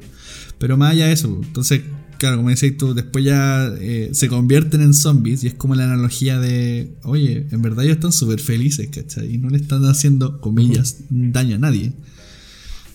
Pero 0.59 0.75
más 0.75 0.91
allá 0.91 1.07
de 1.07 1.13
eso, 1.13 1.39
entonces 1.41 1.83
claro, 2.17 2.37
como 2.37 2.49
decís 2.49 2.77
tú, 2.77 2.93
después 2.93 3.23
ya 3.23 3.73
eh, 3.79 4.09
se 4.13 4.27
convierten 4.27 4.81
en 4.81 4.93
zombies 4.93 5.43
y 5.43 5.47
es 5.47 5.53
como 5.53 5.75
la 5.75 5.85
analogía 5.85 6.39
de, 6.39 6.95
oye, 7.03 7.47
en 7.51 7.61
verdad 7.61 7.85
ellos 7.85 7.97
están 7.97 8.11
súper 8.11 8.39
felices, 8.39 8.89
¿cachai? 8.91 9.35
Y 9.35 9.37
no 9.37 9.49
le 9.49 9.57
están 9.57 9.83
haciendo, 9.85 10.41
comillas, 10.41 10.97
daño 11.09 11.55
a 11.55 11.59
nadie. 11.59 11.93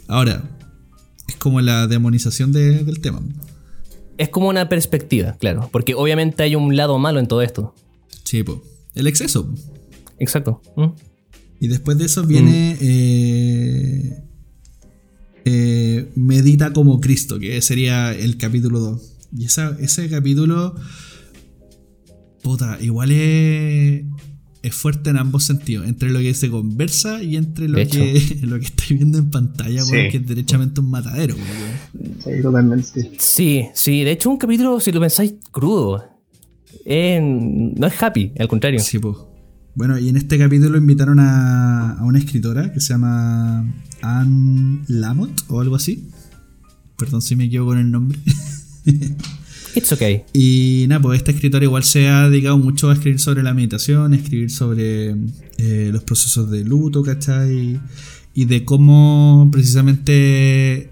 Ahora, 0.08 0.42
es 1.28 1.36
como 1.36 1.60
la 1.60 1.86
demonización 1.86 2.52
del 2.52 3.00
tema. 3.00 3.22
Es 4.18 4.28
como 4.28 4.48
una 4.48 4.68
perspectiva, 4.68 5.36
claro, 5.38 5.68
porque 5.72 5.94
obviamente 5.94 6.42
hay 6.42 6.54
un 6.54 6.76
lado 6.76 6.98
malo 6.98 7.18
en 7.18 7.28
todo 7.28 7.42
esto. 7.42 7.74
Sí, 8.24 8.42
pues. 8.42 8.58
El 8.94 9.06
exceso. 9.06 9.52
Exacto. 10.18 10.60
Y 11.60 11.68
después 11.68 11.98
de 11.98 12.04
eso 12.04 12.24
viene... 12.24 12.74
Mm. 12.74 12.84
Eh, 12.84 14.22
eh, 15.44 16.08
medita 16.14 16.72
como 16.72 17.00
Cristo, 17.00 17.38
que 17.38 17.60
sería 17.62 18.12
el 18.12 18.36
capítulo 18.36 18.78
2. 18.80 19.11
Y 19.36 19.46
ese 19.46 20.10
capítulo, 20.10 20.74
puta, 22.42 22.78
igual 22.80 23.10
es, 23.12 24.04
es 24.62 24.74
fuerte 24.74 25.10
en 25.10 25.16
ambos 25.16 25.44
sentidos, 25.44 25.86
entre 25.86 26.10
lo 26.10 26.18
que 26.18 26.34
se 26.34 26.50
conversa 26.50 27.22
y 27.22 27.36
entre 27.36 27.68
lo, 27.68 27.76
que, 27.78 28.38
lo 28.42 28.58
que 28.58 28.66
estáis 28.66 28.90
viendo 28.90 29.18
en 29.18 29.30
pantalla, 29.30 29.82
que 29.90 30.16
es 30.16 30.26
derechamente 30.26 30.80
un 30.80 30.90
matadero. 30.90 31.34
Sí, 32.24 32.42
totalmente. 32.42 33.10
Sí, 33.18 33.68
sí, 33.74 34.04
de 34.04 34.12
hecho 34.12 34.30
un 34.30 34.36
capítulo, 34.36 34.78
si 34.80 34.92
lo 34.92 35.00
pensáis, 35.00 35.34
crudo. 35.50 36.04
no 36.86 37.86
es 37.86 38.02
happy, 38.02 38.32
al 38.38 38.48
contrario. 38.48 38.80
Sí, 38.80 38.98
pues. 38.98 39.16
Bueno, 39.74 39.98
y 39.98 40.10
en 40.10 40.18
este 40.18 40.36
capítulo 40.36 40.76
invitaron 40.76 41.18
a, 41.18 41.92
a 41.92 42.04
una 42.04 42.18
escritora 42.18 42.70
que 42.74 42.80
se 42.80 42.92
llama 42.92 43.64
Anne 44.02 44.82
Lamott 44.88 45.44
o 45.48 45.60
algo 45.62 45.76
así. 45.76 46.10
Perdón 46.98 47.22
si 47.22 47.36
me 47.36 47.44
equivoco 47.44 47.70
con 47.70 47.78
el 47.78 47.90
nombre. 47.90 48.18
It's 49.74 49.90
okay. 49.92 50.24
Y 50.32 50.84
nada, 50.88 51.00
pues 51.00 51.18
esta 51.18 51.30
escritora 51.30 51.64
igual 51.64 51.84
se 51.84 52.08
ha 52.08 52.28
dedicado 52.28 52.58
mucho 52.58 52.90
a 52.90 52.92
escribir 52.92 53.20
sobre 53.20 53.42
la 53.42 53.54
meditación, 53.54 54.12
a 54.12 54.16
escribir 54.16 54.50
sobre 54.50 55.14
eh, 55.58 55.90
los 55.90 56.02
procesos 56.04 56.50
de 56.50 56.64
luto, 56.64 57.02
¿cachai? 57.02 57.80
Y 58.34 58.44
de 58.44 58.64
cómo 58.64 59.48
precisamente 59.50 60.90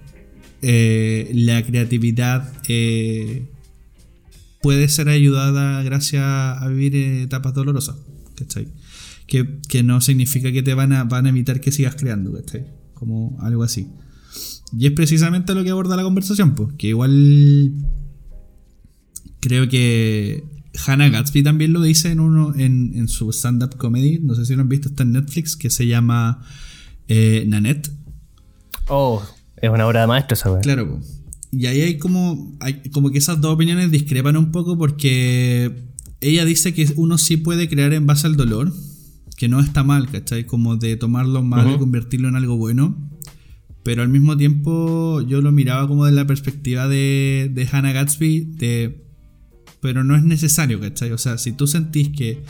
eh, 0.62 1.30
la 1.34 1.62
creatividad 1.62 2.52
eh, 2.68 3.48
puede 4.62 4.88
ser 4.88 5.08
ayudada 5.08 5.82
gracias 5.82 6.24
a 6.24 6.66
vivir 6.68 6.96
etapas 6.96 7.52
dolorosas, 7.52 7.96
¿cachai? 8.34 8.68
Que, 9.26 9.58
que 9.68 9.82
no 9.82 10.00
significa 10.00 10.52
que 10.52 10.62
te 10.62 10.74
van 10.74 10.92
a, 10.92 11.04
van 11.04 11.26
a 11.26 11.28
evitar 11.28 11.60
que 11.60 11.70
sigas 11.70 11.96
creando, 11.96 12.32
¿cachai? 12.32 12.64
Como 12.94 13.38
algo 13.42 13.62
así. 13.62 13.88
Y 14.76 14.86
es 14.86 14.92
precisamente 14.92 15.54
lo 15.54 15.64
que 15.64 15.70
aborda 15.70 15.96
la 15.96 16.02
conversación, 16.02 16.54
pues, 16.54 16.74
que 16.78 16.88
igual 16.88 17.72
creo 19.40 19.68
que 19.68 20.44
Hannah 20.86 21.08
Gatsby 21.08 21.42
también 21.42 21.72
lo 21.72 21.82
dice 21.82 22.10
en 22.10 22.20
uno 22.20 22.54
en, 22.54 23.08
su 23.08 23.30
stand-up 23.32 23.76
comedy, 23.76 24.20
no 24.20 24.34
sé 24.34 24.46
si 24.46 24.54
lo 24.54 24.62
han 24.62 24.68
visto, 24.68 24.88
está 24.88 25.02
en 25.02 25.12
Netflix, 25.12 25.56
que 25.56 25.70
se 25.70 25.86
llama 25.86 26.42
eh, 27.08 27.44
Nanette. 27.48 27.90
Oh, 28.88 29.22
es 29.56 29.70
una 29.70 29.86
obra 29.86 30.02
de 30.02 30.06
maestro 30.06 30.34
esa 30.34 30.52
weá. 30.52 30.60
Claro, 30.60 30.96
pues. 30.96 31.22
y 31.50 31.66
ahí 31.66 31.80
hay 31.80 31.98
como, 31.98 32.56
hay 32.60 32.82
como 32.90 33.10
que 33.10 33.18
esas 33.18 33.40
dos 33.40 33.54
opiniones 33.54 33.90
discrepan 33.90 34.36
un 34.36 34.52
poco 34.52 34.78
porque 34.78 35.90
ella 36.20 36.44
dice 36.44 36.74
que 36.74 36.92
uno 36.96 37.18
sí 37.18 37.36
puede 37.36 37.68
crear 37.68 37.92
en 37.92 38.06
base 38.06 38.26
al 38.26 38.36
dolor, 38.36 38.72
que 39.36 39.48
no 39.48 39.60
está 39.60 39.82
mal, 39.82 40.08
¿cachai? 40.10 40.46
Como 40.46 40.76
de 40.76 40.96
tomarlo 40.96 41.42
mal 41.42 41.74
y 41.74 41.78
convertirlo 41.78 42.28
en 42.28 42.36
algo 42.36 42.56
bueno. 42.56 43.09
Pero 43.82 44.02
al 44.02 44.08
mismo 44.08 44.36
tiempo 44.36 45.22
yo 45.22 45.40
lo 45.40 45.52
miraba 45.52 45.88
como 45.88 46.04
de 46.04 46.12
la 46.12 46.26
perspectiva 46.26 46.86
de, 46.88 47.50
de 47.52 47.68
Hannah 47.70 47.92
Gatsby, 47.92 48.40
de, 48.56 49.04
pero 49.80 50.04
no 50.04 50.16
es 50.16 50.22
necesario, 50.22 50.80
¿cachai? 50.80 51.12
O 51.12 51.18
sea, 51.18 51.38
si 51.38 51.52
tú 51.52 51.66
sentís 51.66 52.10
que... 52.10 52.42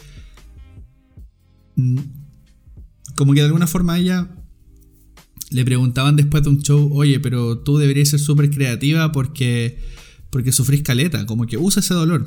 Mm, 1.77 1.99
como 3.14 3.35
que 3.35 3.40
de 3.40 3.47
alguna 3.47 3.66
forma 3.66 3.99
ella 3.99 4.29
le 5.51 5.64
preguntaban 5.64 6.16
después 6.16 6.43
de 6.43 6.51
un 6.51 6.62
show, 6.62 6.90
oye, 6.93 7.21
pero 7.21 7.59
tú 7.59 7.77
deberías 7.77 8.09
ser 8.09 8.21
súper 8.21 8.51
creativa 8.51 9.12
porque, 9.12 9.79
porque 10.31 10.53
sufrís 10.53 10.83
caleta, 10.83 11.27
como 11.27 11.47
que 11.47 11.59
usa 11.59 11.81
ese 11.81 11.95
dolor. 11.95 12.27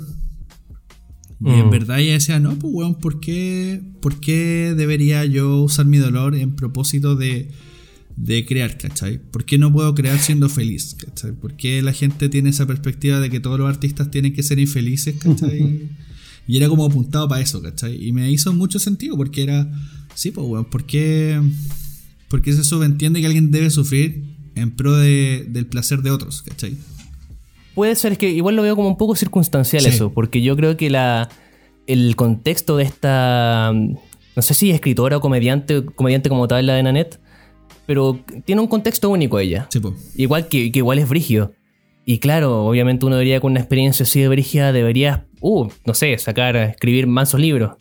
Y 1.41 1.49
en 1.49 1.67
mm. 1.67 1.71
verdad 1.71 1.99
ella 1.99 2.13
decía, 2.13 2.39
no, 2.39 2.57
pues 2.57 2.73
weón, 2.73 2.95
¿por 2.95 3.19
qué, 3.19 3.81
¿por 4.01 4.19
qué 4.19 4.73
debería 4.77 5.25
yo 5.25 5.61
usar 5.61 5.85
mi 5.85 5.97
dolor 5.97 6.35
en 6.35 6.55
propósito 6.55 7.15
de, 7.15 7.51
de 8.15 8.45
crear, 8.45 8.77
¿cachai? 8.77 9.17
¿Por 9.19 9.45
qué 9.45 9.57
no 9.57 9.71
puedo 9.71 9.93
crear 9.95 10.19
siendo 10.19 10.49
feliz, 10.49 10.95
¿cachai? 10.95 11.31
¿Por 11.31 11.55
qué 11.55 11.81
la 11.81 11.93
gente 11.93 12.29
tiene 12.29 12.49
esa 12.49 12.65
perspectiva 12.65 13.19
de 13.19 13.29
que 13.29 13.39
todos 13.39 13.59
los 13.59 13.67
artistas 13.67 14.11
tienen 14.11 14.33
que 14.33 14.43
ser 14.43 14.59
infelices, 14.59 15.15
¿cachai? 15.15 15.89
y 16.47 16.57
era 16.57 16.69
como 16.69 16.85
apuntado 16.85 17.27
para 17.27 17.41
eso, 17.41 17.61
¿cachai? 17.61 18.05
Y 18.05 18.11
me 18.11 18.31
hizo 18.31 18.53
mucho 18.53 18.79
sentido 18.79 19.17
porque 19.17 19.43
era, 19.43 19.71
sí, 20.13 20.31
pues, 20.31 20.45
bueno, 20.45 20.69
¿por 20.69 20.85
qué, 20.85 21.41
por 22.29 22.41
qué 22.41 22.53
se 22.53 22.63
subentiende 22.63 23.19
que 23.19 23.27
alguien 23.27 23.51
debe 23.51 23.69
sufrir 23.69 24.23
en 24.55 24.71
pro 24.71 24.95
de, 24.95 25.45
del 25.49 25.65
placer 25.65 26.01
de 26.01 26.11
otros, 26.11 26.43
¿cachai? 26.43 26.77
Puede 27.73 27.95
ser, 27.95 28.11
es 28.11 28.17
que 28.19 28.29
igual 28.29 28.55
lo 28.55 28.61
veo 28.61 28.75
como 28.75 28.87
un 28.87 28.97
poco 28.97 29.15
circunstancial 29.15 29.85
eso, 29.87 30.13
porque 30.13 30.43
yo 30.43 30.55
creo 30.55 30.77
que 30.77 30.91
la, 30.91 31.29
el 31.87 32.15
contexto 32.15 32.77
de 32.77 32.83
esta, 32.83 33.73
no 33.73 34.41
sé 34.41 34.53
si 34.53 34.69
escritora 34.69 35.17
o 35.17 35.21
comediante, 35.21 35.83
comediante 35.83 36.29
como 36.29 36.47
tal, 36.47 36.67
la 36.67 36.75
de 36.75 36.83
Nanette, 36.83 37.19
pero 37.85 38.19
tiene 38.45 38.61
un 38.61 38.67
contexto 38.67 39.09
único 39.09 39.39
ella. 39.39 39.67
Igual 40.15 40.47
que, 40.47 40.71
igual 40.73 40.99
es 40.99 41.09
brigio. 41.09 41.53
Y 42.05 42.19
claro, 42.19 42.65
obviamente 42.65 43.05
uno 43.05 43.15
debería 43.15 43.39
con 43.39 43.51
una 43.51 43.61
experiencia 43.61 44.03
así 44.03 44.19
de 44.19 44.27
brígida 44.27 44.73
debería, 44.73 45.25
uh, 45.39 45.67
no 45.85 45.93
sé, 45.93 46.17
sacar, 46.17 46.55
escribir 46.55 47.07
mansos 47.07 47.39
libros. 47.39 47.77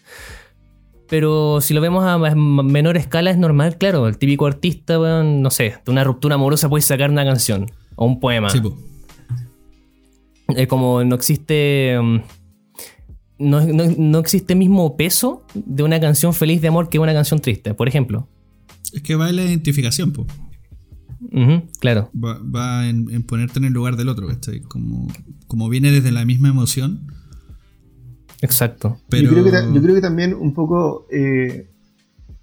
Pero 1.08 1.60
si 1.60 1.74
lo 1.74 1.80
vemos 1.80 2.04
a 2.04 2.16
menor 2.34 2.96
escala 2.96 3.30
es 3.30 3.36
normal, 3.36 3.76
claro, 3.76 4.08
el 4.08 4.16
típico 4.16 4.46
artista, 4.46 4.96
no 4.96 5.50
sé, 5.50 5.74
de 5.84 5.90
una 5.90 6.04
ruptura 6.04 6.36
amorosa 6.36 6.68
puede 6.68 6.82
sacar 6.82 7.10
una 7.10 7.24
canción 7.24 7.70
o 7.96 8.06
un 8.06 8.18
poema. 8.18 8.48
Sí, 8.48 8.62
Es 10.48 10.66
como 10.68 11.04
no 11.04 11.14
existe... 11.14 11.98
Mm, 12.00 12.20
no, 13.38 13.60
no, 13.60 14.18
existe 14.20 14.54
mismo 14.54 14.96
peso 14.96 15.44
de 15.52 15.82
una 15.82 15.98
canción 15.98 16.32
feliz 16.32 16.62
de 16.62 16.68
amor 16.68 16.88
que 16.88 17.00
una 17.00 17.12
canción 17.12 17.40
triste, 17.40 17.74
por 17.74 17.88
ejemplo. 17.88 18.28
Es 18.92 19.02
que 19.02 19.14
va 19.14 19.30
en 19.30 19.36
la 19.36 19.44
identificación, 19.44 20.12
po. 20.12 20.26
claro. 21.80 22.10
Va, 22.14 22.88
en, 22.88 23.22
ponerte 23.22 23.58
en 23.58 23.64
el 23.64 23.72
lugar 23.72 23.96
del 23.96 24.08
otro, 24.08 24.26
¿cachai? 24.28 24.60
Como, 24.60 25.08
como 25.46 25.68
viene 25.68 25.90
desde 25.90 26.12
la 26.12 26.24
misma 26.24 26.48
emoción. 26.48 27.06
Exacto. 28.42 28.98
Pero... 29.08 29.30
Yo, 29.30 29.82
creo 29.82 29.94
que, 29.94 30.00
también 30.00 30.34
un 30.34 30.52
poco. 30.52 31.06
Eh, 31.10 31.68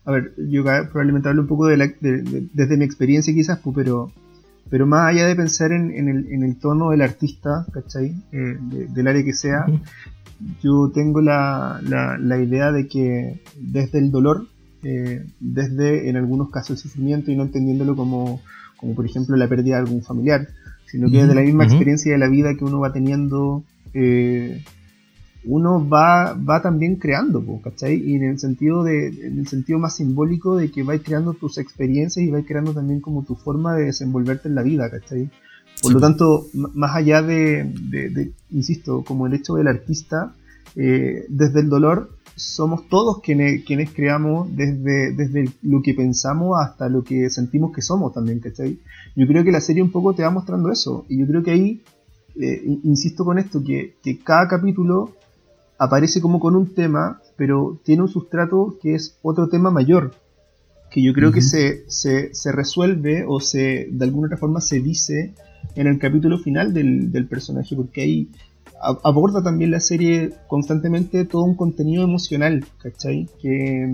a 0.06 0.12
ver, 0.12 0.34
yo 0.38 0.64
probablemente 0.64 1.30
hablo 1.30 1.44
un 1.44 1.48
poco 1.48 1.68
de, 1.68 2.50
desde 2.54 2.78
mi 2.78 2.86
experiencia, 2.86 3.34
quizás, 3.34 3.60
pero, 3.76 4.12
pero 4.70 4.88
más 4.88 5.10
allá 5.10 5.28
de 5.28 5.36
pensar 5.36 5.72
en, 5.72 6.44
el, 6.44 6.58
tono 6.58 6.90
del 6.90 7.02
artista, 7.02 7.68
¿cachai? 7.72 8.16
Eh, 8.32 8.58
del 8.60 9.08
área 9.08 9.24
que 9.24 9.34
sea, 9.34 9.66
yo 10.64 10.90
tengo 10.96 11.22
la, 11.22 11.80
la 11.84 12.42
idea 12.42 12.72
de 12.72 12.88
que 12.88 13.40
desde 13.60 14.00
el 14.00 14.10
dolor 14.10 14.48
eh, 14.84 15.26
desde 15.40 16.10
en 16.10 16.16
algunos 16.16 16.50
casos 16.50 16.72
el 16.72 16.78
sufrimiento 16.78 17.32
y 17.32 17.36
no 17.36 17.44
entendiéndolo 17.44 17.96
como, 17.96 18.42
como 18.78 18.96
por 18.96 19.06
ejemplo 19.06 19.36
la 19.36 19.48
pérdida 19.48 19.76
de 19.76 19.82
algún 19.82 20.04
familiar, 20.04 20.48
sino 20.86 21.10
que 21.10 21.18
desde 21.18 21.36
la 21.36 21.42
misma 21.42 21.66
experiencia 21.66 22.12
de 22.12 22.18
la 22.18 22.28
vida 22.28 22.56
que 22.56 22.64
uno 22.64 22.80
va 22.80 22.92
teniendo, 22.92 23.64
eh, 23.94 24.64
uno 25.46 25.88
va, 25.88 26.34
va 26.34 26.62
también 26.62 26.96
creando, 26.96 27.44
¿cachai? 27.64 27.96
Y 27.96 28.16
en 28.16 28.24
el 28.24 28.40
sentido 28.40 28.84
de, 28.84 29.08
en 29.08 29.40
el 29.40 29.48
sentido 29.48 29.80
más 29.80 29.96
simbólico 29.96 30.58
de 30.58 30.72
que 30.72 30.84
vais 30.84 31.02
creando 31.04 31.34
tus 31.34 31.58
experiencias 31.58 32.26
y 32.26 32.30
vais 32.30 32.46
creando 32.46 32.74
también 32.74 33.02
como 33.02 33.24
tu 33.24 33.36
forma 33.36 33.76
de 33.76 33.86
desenvolverte 33.86 34.48
en 34.48 34.56
la 34.56 34.64
vida, 34.64 34.90
¿cachai? 34.90 35.30
Por 35.82 35.94
lo 35.94 36.00
tanto, 36.00 36.48
más 36.54 36.96
allá 36.96 37.22
de, 37.22 38.32
insisto, 38.50 39.04
como 39.04 39.28
el 39.28 39.34
hecho 39.34 39.56
del 39.56 39.68
artista, 39.68 40.34
eh, 40.76 41.26
desde 41.30 41.62
el 41.62 41.70
dolor 41.70 42.10
somos 42.40 42.88
todos 42.88 43.22
quienes, 43.22 43.66
quienes 43.66 43.92
creamos 43.92 44.56
desde, 44.56 45.14
desde 45.14 45.52
lo 45.62 45.82
que 45.82 45.94
pensamos 45.94 46.58
hasta 46.60 46.88
lo 46.88 47.04
que 47.04 47.30
sentimos 47.30 47.74
que 47.74 47.82
somos 47.82 48.14
también, 48.14 48.40
¿cachai? 48.40 48.80
Yo 49.16 49.28
creo 49.28 49.44
que 49.44 49.52
la 49.52 49.60
serie 49.60 49.84
un 49.84 49.92
poco 49.92 50.14
te 50.14 50.24
va 50.24 50.30
mostrando 50.30 50.72
eso. 50.72 51.06
Y 51.10 51.20
yo 51.20 51.28
creo 51.28 51.44
que 51.44 51.52
ahí, 51.52 51.82
eh, 52.40 52.62
insisto 52.84 53.26
con 53.26 53.40
esto, 53.40 53.62
que, 53.64 53.96
cada 54.24 54.48
capítulo 54.48 55.12
aparece 55.78 56.22
como 56.22 56.40
con 56.40 56.56
un 56.56 56.74
tema, 56.74 57.22
pero 57.36 57.78
tiene 57.84 58.04
un 58.04 58.08
sustrato 58.08 58.78
que 58.82 58.96
es 58.96 59.18
otro 59.22 59.50
tema 59.50 59.70
mayor. 59.70 60.14
Que 60.90 61.04
yo 61.04 61.14
creo 61.14 61.32
que 61.32 61.42
se, 61.42 61.84
se, 61.88 62.34
se, 62.34 62.52
resuelve 62.52 63.24
o 63.28 63.40
se 63.40 63.88
de 63.92 64.06
alguna 64.06 64.26
otra 64.26 64.38
forma 64.38 64.60
se 64.60 64.80
dice 64.80 65.36
en 65.76 65.86
el 65.86 66.00
capítulo 66.00 66.40
final 66.40 66.74
del, 66.74 67.12
del 67.12 67.28
personaje, 67.28 67.76
porque 67.76 68.02
ahí 68.02 68.30
aborda 68.82 69.44
también 69.44 69.72
la 69.72 69.80
serie 69.80 70.32
constantemente 70.48 71.26
todo 71.26 71.44
un 71.44 71.56
contenido 71.56 72.04
emocional, 72.04 72.66
¿cachai? 72.82 73.28
Que, 73.42 73.92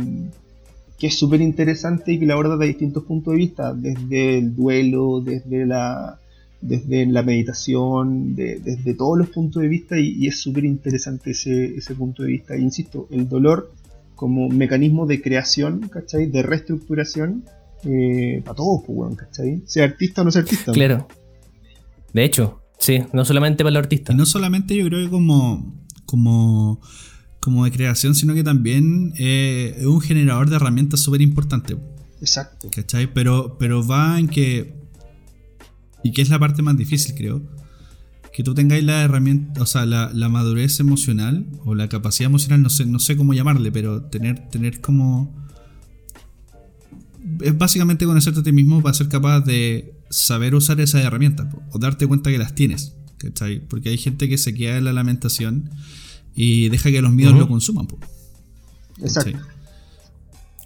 que 1.00 1.08
es 1.08 1.17
súper 1.17 1.41
interesante 1.41 2.13
y 2.13 2.19
que 2.19 2.26
la 2.26 2.34
aborda 2.34 2.58
de 2.58 2.67
distintos 2.67 3.04
puntos 3.04 3.34
de 3.34 3.38
vista, 3.38 3.74
desde 3.74 4.38
el 4.38 4.56
duelo, 4.56 5.21
desde 5.21 5.65
la, 5.65 6.19
desde 6.62 7.06
la 7.06 7.24
meditación, 7.24 8.36
desde 8.36 8.93
todos 8.93 9.17
los 9.17 9.30
puntos 9.30 9.62
de 9.62 9.67
vista 9.67 10.00
y, 10.00 10.28
es 10.28 10.39
súper 10.39 10.65
interesante 10.65 11.32
ese, 11.32 11.78
ese 11.78 11.95
punto 11.95 12.24
de 12.24 12.30
vista. 12.30 12.58
insisto, 12.58 13.08
el 13.12 13.28
dolor 13.28 13.71
como 14.15 14.48
mecanismo 14.50 15.06
de 15.06 15.21
creación, 15.21 15.89
¿cachai? 15.89 16.28
De 16.28 16.41
reestructuración, 16.41 17.43
eh, 17.84 18.41
para 18.43 18.56
todos, 18.56 18.84
pues, 18.86 19.15
¿cachai? 19.15 19.62
Sea 19.65 19.84
artista 19.84 20.21
o 20.21 20.26
no 20.26 20.32
sea 20.32 20.41
artista. 20.41 20.71
Claro. 20.71 21.08
De 22.13 22.24
hecho, 22.24 22.62
Sí, 22.79 22.99
no 23.13 23.25
solamente 23.25 23.63
para 23.63 23.73
los 23.73 23.83
artistas. 23.83 24.13
Y 24.13 24.17
no 24.17 24.25
solamente 24.25 24.75
yo 24.75 24.85
creo 24.85 25.03
que 25.03 25.09
como, 25.09 25.85
como, 26.05 26.81
como 27.39 27.65
de 27.65 27.71
creación, 27.71 28.15
sino 28.15 28.33
que 28.33 28.43
también 28.43 29.13
eh, 29.17 29.75
es 29.77 29.85
un 29.85 30.01
generador 30.01 30.49
de 30.49 30.55
herramientas 30.55 30.99
súper 30.99 31.21
importante. 31.21 31.77
Exacto. 32.21 32.69
¿Cachai? 32.73 33.13
Pero, 33.13 33.57
pero 33.59 33.85
va 33.85 34.19
en 34.19 34.27
que. 34.27 34.73
Y 36.03 36.11
que 36.11 36.21
es 36.21 36.29
la 36.29 36.39
parte 36.39 36.61
más 36.61 36.77
difícil, 36.77 37.15
creo. 37.15 37.41
Que 38.33 38.43
tú 38.43 38.53
tengáis 38.53 38.83
la 38.83 39.03
herramienta, 39.03 39.61
o 39.61 39.65
sea, 39.65 39.85
la, 39.85 40.29
madurez 40.29 40.79
emocional 40.79 41.45
o 41.63 41.73
la 41.73 41.88
capacidad 41.88 42.29
emocional, 42.29 42.61
no 42.61 42.69
sé, 42.69 42.85
no 42.85 42.99
sé 42.99 43.15
cómo 43.15 43.33
llamarle, 43.33 43.71
pero 43.71 44.03
tener, 44.03 44.49
tener 44.49 44.81
como. 44.81 45.33
Es 47.41 47.57
básicamente 47.57 48.05
conocerte 48.05 48.41
a 48.41 48.43
ti 48.43 48.51
mismo 48.51 48.81
para 48.81 48.93
ser 48.93 49.07
capaz 49.07 49.41
de 49.41 49.95
saber 50.15 50.56
usar 50.56 50.80
esas 50.80 51.04
herramientas 51.04 51.47
o 51.71 51.80
darte 51.80 52.08
cuenta 52.08 52.32
que 52.32 52.38
las 52.38 52.56
tienes. 52.56 52.93
¿cachai? 53.17 53.60
Porque 53.60 53.89
hay 53.89 53.97
gente 53.97 54.30
que 54.30 54.38
se 54.38 54.54
queda 54.54 54.78
en 54.78 54.86
la 54.86 54.93
lamentación 54.93 55.69
y 56.36 56.69
deja 56.69 56.91
que 56.91 57.01
los 57.01 57.12
miedos 57.12 57.34
lo 57.38 57.47
consuman. 57.47 57.88
Exacto. 59.01 59.39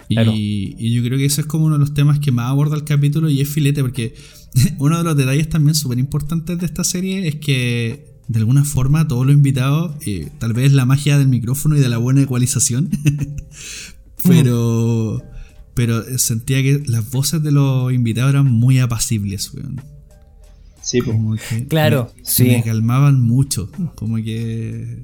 Y, 0.07 0.93
yo 0.93 1.03
creo 1.03 1.17
que 1.17 1.25
ese 1.25 1.41
es 1.41 1.47
como 1.47 1.65
uno 1.65 1.75
de 1.75 1.79
los 1.79 1.93
temas 1.93 2.19
que 2.19 2.31
más 2.31 2.47
aborda 2.49 2.75
el 2.75 2.83
capítulo 2.83 3.29
y 3.29 3.41
es 3.41 3.49
filete 3.49 3.81
porque 3.81 4.15
uno 4.79 4.97
de 4.97 5.03
los 5.03 5.15
detalles 5.15 5.49
también 5.49 5.75
súper 5.75 5.99
importantes 5.99 6.57
de 6.57 6.65
esta 6.65 6.83
serie 6.83 7.27
es 7.27 7.35
que 7.35 8.17
de 8.27 8.39
alguna 8.39 8.63
forma 8.63 9.07
todos 9.07 9.25
los 9.25 9.35
invitados, 9.35 9.95
eh, 10.05 10.29
tal 10.39 10.53
vez 10.53 10.73
la 10.73 10.85
magia 10.85 11.17
del 11.17 11.27
micrófono 11.27 11.75
y 11.77 11.79
de 11.79 11.89
la 11.89 11.97
buena 11.97 12.21
ecualización, 12.21 12.89
pero, 14.23 15.21
pero 15.79 16.03
sentía 16.17 16.61
que 16.61 16.83
las 16.87 17.09
voces 17.09 17.41
de 17.41 17.53
los 17.53 17.93
invitados 17.93 18.31
eran 18.31 18.47
muy 18.47 18.79
apacibles, 18.79 19.53
weón. 19.53 19.81
Sí, 20.81 21.01
pues. 21.01 21.15
Como 21.15 21.35
que 21.37 21.67
Claro, 21.69 22.11
me, 22.17 22.25
sí. 22.25 22.43
me 22.43 22.63
calmaban 22.63 23.21
mucho, 23.21 23.71
como 23.95 24.17
que... 24.17 25.03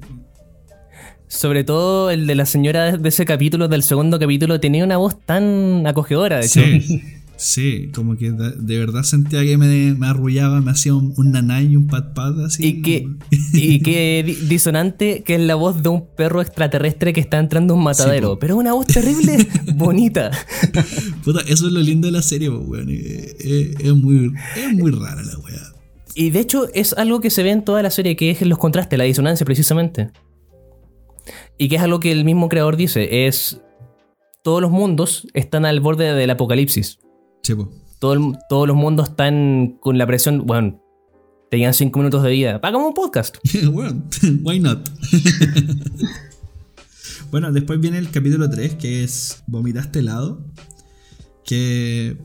Sobre 1.28 1.64
todo 1.64 2.10
el 2.10 2.26
de 2.26 2.34
la 2.34 2.44
señora 2.44 2.94
de 2.98 3.08
ese 3.08 3.24
capítulo, 3.24 3.68
del 3.68 3.82
segundo 3.82 4.18
capítulo, 4.18 4.60
tenía 4.60 4.84
una 4.84 4.98
voz 4.98 5.18
tan 5.24 5.86
acogedora, 5.86 6.40
de 6.40 6.44
hecho. 6.44 6.60
Sí, 6.60 7.00
sí, 7.36 7.90
como 7.94 8.16
que 8.16 8.30
de, 8.32 8.52
de 8.52 8.78
verdad 8.78 9.02
sentía 9.02 9.42
que 9.44 9.56
me, 9.58 9.94
me 9.94 10.06
arrullaba, 10.06 10.60
me 10.60 10.70
hacía 10.70 10.94
un, 10.94 11.12
un 11.16 11.32
nanay 11.32 11.66
y 11.72 11.76
un 11.76 11.86
pat 11.86 12.14
pat 12.14 12.34
así. 12.46 12.66
Y 12.66 12.82
que, 12.82 13.06
y 13.52 13.80
que 13.80 14.22
di- 14.26 14.34
disonante 14.48 15.22
que 15.22 15.34
es 15.34 15.40
la 15.40 15.54
voz 15.54 15.82
de 15.82 15.88
un 15.90 16.06
perro 16.16 16.40
extraterrestre 16.40 17.12
que 17.12 17.20
está 17.20 17.38
entrando 17.38 17.74
a 17.74 17.76
un 17.76 17.82
matadero. 17.84 18.30
po. 18.34 18.38
pero 18.38 18.54
es 18.54 18.60
una 18.60 18.72
voz 18.72 18.86
terrible, 18.86 19.46
bonita. 19.74 20.30
Puta, 21.24 21.40
eso 21.46 21.66
es 21.66 21.72
lo 21.72 21.80
lindo 21.80 22.06
de 22.06 22.12
la 22.12 22.22
serie, 22.22 22.50
pues, 22.50 22.62
weón. 22.66 22.88
eh, 22.90 23.36
eh, 23.40 23.74
es, 23.80 23.94
muy, 23.94 24.32
es 24.56 24.72
muy 24.74 24.90
rara 24.92 25.22
la 25.22 25.38
weá. 25.38 25.72
Y 26.14 26.30
de 26.30 26.40
hecho 26.40 26.68
es 26.72 26.94
algo 26.94 27.20
que 27.20 27.28
se 27.30 27.42
ve 27.42 27.50
en 27.50 27.62
toda 27.64 27.82
la 27.82 27.90
serie, 27.90 28.16
que 28.16 28.30
es 28.30 28.40
los 28.42 28.58
contrastes, 28.58 28.98
la 28.98 29.04
disonancia 29.04 29.44
precisamente. 29.44 30.10
Y 31.58 31.68
que 31.68 31.76
es 31.76 31.82
algo 31.82 32.00
que 32.00 32.12
el 32.12 32.24
mismo 32.24 32.48
creador 32.48 32.76
dice, 32.76 33.26
es... 33.26 33.60
Todos 34.42 34.62
los 34.62 34.70
mundos 34.70 35.26
están 35.34 35.64
al 35.64 35.80
borde 35.80 36.14
del 36.14 36.30
apocalipsis. 36.30 36.98
Todo 37.98 38.12
el- 38.14 38.38
todos 38.48 38.66
los 38.68 38.76
mundos 38.76 39.08
están 39.10 39.76
con 39.80 39.98
la 39.98 40.06
presión, 40.06 40.46
bueno, 40.46 40.82
tenían 41.50 41.74
cinco 41.74 41.98
minutos 42.00 42.22
de 42.22 42.30
vida. 42.30 42.60
Hagamos 42.62 42.88
un 42.88 42.94
podcast. 42.94 43.36
bueno, 43.72 44.04
why 44.42 44.58
not? 44.60 44.88
bueno, 47.30 47.52
después 47.52 47.80
viene 47.80 47.98
el 47.98 48.10
capítulo 48.10 48.48
3, 48.48 48.74
que 48.76 49.04
es 49.04 49.42
Vomitaste 49.46 50.00
helado. 50.00 50.44
Que 51.44 52.18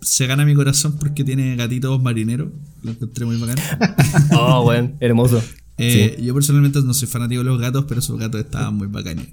se 0.00 0.26
gana 0.26 0.44
mi 0.44 0.54
corazón 0.54 0.96
porque 0.98 1.24
tiene 1.24 1.56
gatitos 1.56 2.00
marineros. 2.02 2.48
Lo 2.82 2.92
encontré 2.92 3.26
muy 3.26 3.36
bacán. 3.36 3.56
Oh, 4.32 4.62
bueno, 4.62 4.92
hermoso. 5.00 5.42
Eh, 5.76 6.18
Yo 6.22 6.34
personalmente 6.34 6.80
no 6.82 6.94
soy 6.94 7.08
fanático 7.08 7.42
de 7.42 7.50
los 7.50 7.60
gatos, 7.60 7.84
pero 7.88 8.00
esos 8.00 8.18
gatos 8.18 8.40
estaban 8.42 8.74
muy 8.76 8.86
bacanes. 8.86 9.28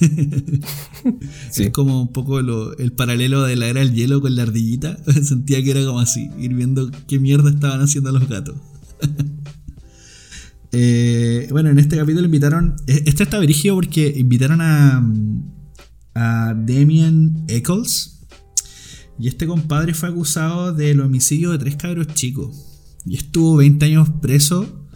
Sí. 1.50 1.64
Es 1.64 1.70
como 1.70 2.02
un 2.02 2.12
poco 2.12 2.40
lo- 2.42 2.76
el 2.78 2.92
paralelo 2.92 3.42
de 3.44 3.56
la 3.56 3.66
era 3.68 3.80
del 3.80 3.94
hielo 3.94 4.20
con 4.20 4.34
la 4.36 4.42
ardillita. 4.42 4.96
Sentía 5.22 5.62
que 5.62 5.70
era 5.70 5.84
como 5.84 6.00
así, 6.00 6.28
ir 6.38 6.54
viendo 6.54 6.90
qué 7.06 7.18
mierda 7.18 7.50
estaban 7.50 7.80
haciendo 7.80 8.12
los 8.12 8.28
gatos. 8.28 8.56
Eh, 10.72 11.48
bueno, 11.50 11.70
en 11.70 11.78
este 11.78 11.96
capítulo 11.96 12.26
invitaron. 12.26 12.76
eh, 12.86 13.02
Este 13.06 13.22
está 13.22 13.40
dirigido 13.40 13.74
porque 13.74 14.12
invitaron 14.16 14.60
a. 14.60 15.02
a 16.14 16.54
Damien 16.54 17.44
Eccles. 17.48 18.20
Y 19.18 19.28
este 19.28 19.46
compadre 19.46 19.94
fue 19.94 20.10
acusado 20.10 20.72
del 20.74 21.00
homicidio 21.00 21.50
de 21.52 21.58
tres 21.58 21.76
cabros 21.76 22.08
chicos. 22.08 22.54
Y 23.06 23.16
estuvo 23.16 23.56
20 23.56 23.84
años 23.86 24.10
preso. 24.20 24.86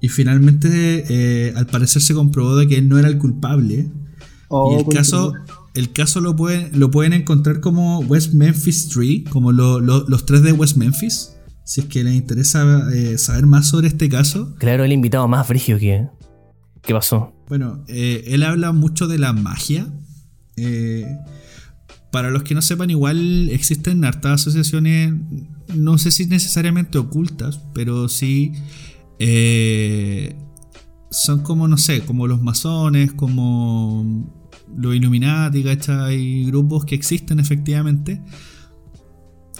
Y 0.00 0.08
finalmente, 0.08 1.04
eh, 1.08 1.52
al 1.54 1.66
parecer, 1.68 2.02
se 2.02 2.12
comprobó 2.14 2.56
de 2.56 2.66
que 2.66 2.78
él 2.78 2.88
no 2.88 2.98
era 2.98 3.06
el 3.08 3.18
culpable. 3.18 3.88
Oh, 4.54 4.72
y 4.76 4.80
el 4.80 4.86
caso, 4.94 5.32
el 5.74 5.92
caso 5.92 6.20
lo, 6.20 6.36
pueden, 6.36 6.78
lo 6.78 6.90
pueden 6.90 7.14
encontrar 7.14 7.60
como 7.60 8.00
West 8.00 8.34
Memphis 8.34 8.88
Tree, 8.90 9.24
como 9.24 9.50
lo- 9.50 9.80
lo- 9.80 10.04
los 10.08 10.26
tres 10.26 10.42
de 10.42 10.52
West 10.52 10.76
Memphis. 10.76 11.34
Si 11.64 11.80
es 11.80 11.86
que 11.86 12.04
les 12.04 12.14
interesa 12.14 12.88
eh, 12.94 13.16
saber 13.18 13.46
más 13.46 13.68
sobre 13.68 13.88
este 13.88 14.08
caso. 14.08 14.54
Claro, 14.58 14.84
el 14.84 14.92
invitado 14.92 15.26
más 15.28 15.46
frigio 15.46 15.78
que... 15.78 16.06
¿Qué 16.82 16.92
pasó? 16.92 17.32
Bueno, 17.48 17.84
eh, 17.88 18.24
él 18.26 18.42
habla 18.42 18.72
mucho 18.72 19.06
de 19.06 19.18
la 19.18 19.32
magia. 19.32 19.86
Eh, 20.56 21.06
para 22.10 22.30
los 22.30 22.42
que 22.42 22.54
no 22.54 22.60
sepan, 22.60 22.90
igual 22.90 23.48
existen 23.50 24.04
hartas 24.04 24.32
asociaciones, 24.42 25.14
no 25.74 25.96
sé 25.96 26.10
si 26.10 26.26
necesariamente 26.26 26.98
ocultas, 26.98 27.60
pero 27.72 28.08
sí 28.08 28.52
eh, 29.18 30.36
son 31.10 31.42
como, 31.42 31.68
no 31.68 31.78
sé, 31.78 32.00
como 32.02 32.26
los 32.26 32.42
masones, 32.42 33.12
como 33.12 34.41
los 34.76 34.94
Illuminati, 34.94 35.62
¿cachai? 35.62 36.44
Grupos 36.44 36.84
que 36.84 36.94
existen 36.94 37.40
efectivamente. 37.40 38.20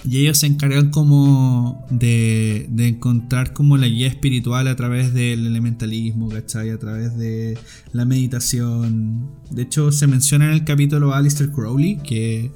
Y 0.05 0.19
ellos 0.19 0.39
se 0.39 0.47
encargan 0.47 0.91
como 0.91 1.87
de, 1.91 2.67
de 2.71 2.89
encontrar 2.89 3.53
como 3.53 3.77
la 3.77 3.87
guía 3.87 4.09
espiritual 4.09 4.67
a 4.67 4.75
través 4.75 5.15
del 5.15 5.47
elementalismo, 5.47 6.29
¿cachai? 6.29 6.71
A 6.71 6.79
través 6.79 7.17
de 7.17 7.57
la 7.93 8.05
meditación. 8.05 9.31
De 9.51 9.63
hecho, 9.63 9.93
se 9.93 10.09
menciona 10.09 10.47
en 10.47 10.53
el 10.53 10.65
capítulo 10.65 11.13
a 11.13 11.19
Alistair 11.19 11.53
Crowley, 11.53 11.99
que, 11.99 12.51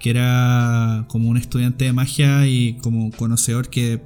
que 0.00 0.10
era 0.10 1.04
como 1.08 1.28
un 1.28 1.36
estudiante 1.36 1.84
de 1.84 1.92
magia 1.92 2.48
y 2.48 2.74
como 2.78 3.12
conocedor 3.12 3.70
que, 3.70 4.02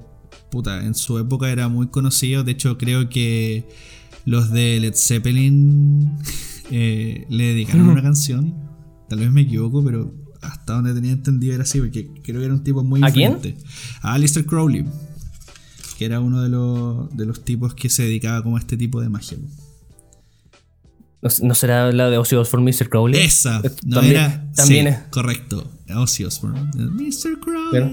puta, 0.50 0.84
en 0.84 0.94
su 0.94 1.18
época 1.18 1.50
era 1.50 1.68
muy 1.68 1.88
conocido. 1.88 2.44
De 2.44 2.52
hecho, 2.52 2.76
creo 2.76 3.08
que 3.08 3.66
los 4.26 4.50
de 4.50 4.78
Led 4.78 4.94
Zeppelin 4.94 6.18
eh, 6.70 7.26
le 7.28 7.44
dedicaron 7.44 7.88
una 7.88 8.02
canción. 8.08 8.54
Tal 9.08 9.20
vez 9.20 9.30
me 9.32 9.42
equivoco, 9.42 9.82
pero 9.84 10.14
hasta 10.42 10.74
donde 10.74 10.94
tenía 10.94 11.12
entendido 11.12 11.54
era 11.54 11.62
así, 11.64 11.78
porque 11.80 12.08
creo 12.22 12.40
que 12.40 12.44
era 12.44 12.54
un 12.54 12.62
tipo 12.62 12.84
muy 12.84 13.00
¿A 13.02 13.10
quién? 13.10 13.38
A 14.02 14.14
Alistair 14.14 14.44
Crowley, 14.46 14.84
que 15.98 16.04
era 16.04 16.20
uno 16.20 16.42
de 16.42 16.48
los, 16.48 17.16
de 17.16 17.26
los 17.26 17.44
tipos 17.44 17.74
que 17.74 17.88
se 17.88 18.02
dedicaba 18.04 18.42
como 18.42 18.56
a 18.56 18.60
este 18.60 18.76
tipo 18.76 19.00
de 19.00 19.08
magia. 19.08 19.38
¿No, 21.42 21.54
será 21.54 21.90
la 21.90 22.10
de 22.10 22.18
Ozzy 22.18 22.36
Osbourne, 22.36 22.70
Mr. 22.70 22.88
Crowley? 22.88 23.20
Esa, 23.20 23.60
Eh, 23.64 23.70
no 23.84 23.96
también, 23.96 24.16
era. 24.16 24.52
También 24.54 24.86
sí, 24.86 24.92
es. 24.92 24.98
correcto. 25.10 25.68
Ozzy 25.96 26.24
Osbourne. 26.24 26.60
Mr. 26.76 27.40
Crowley. 27.40 27.70
Pero- 27.72 27.90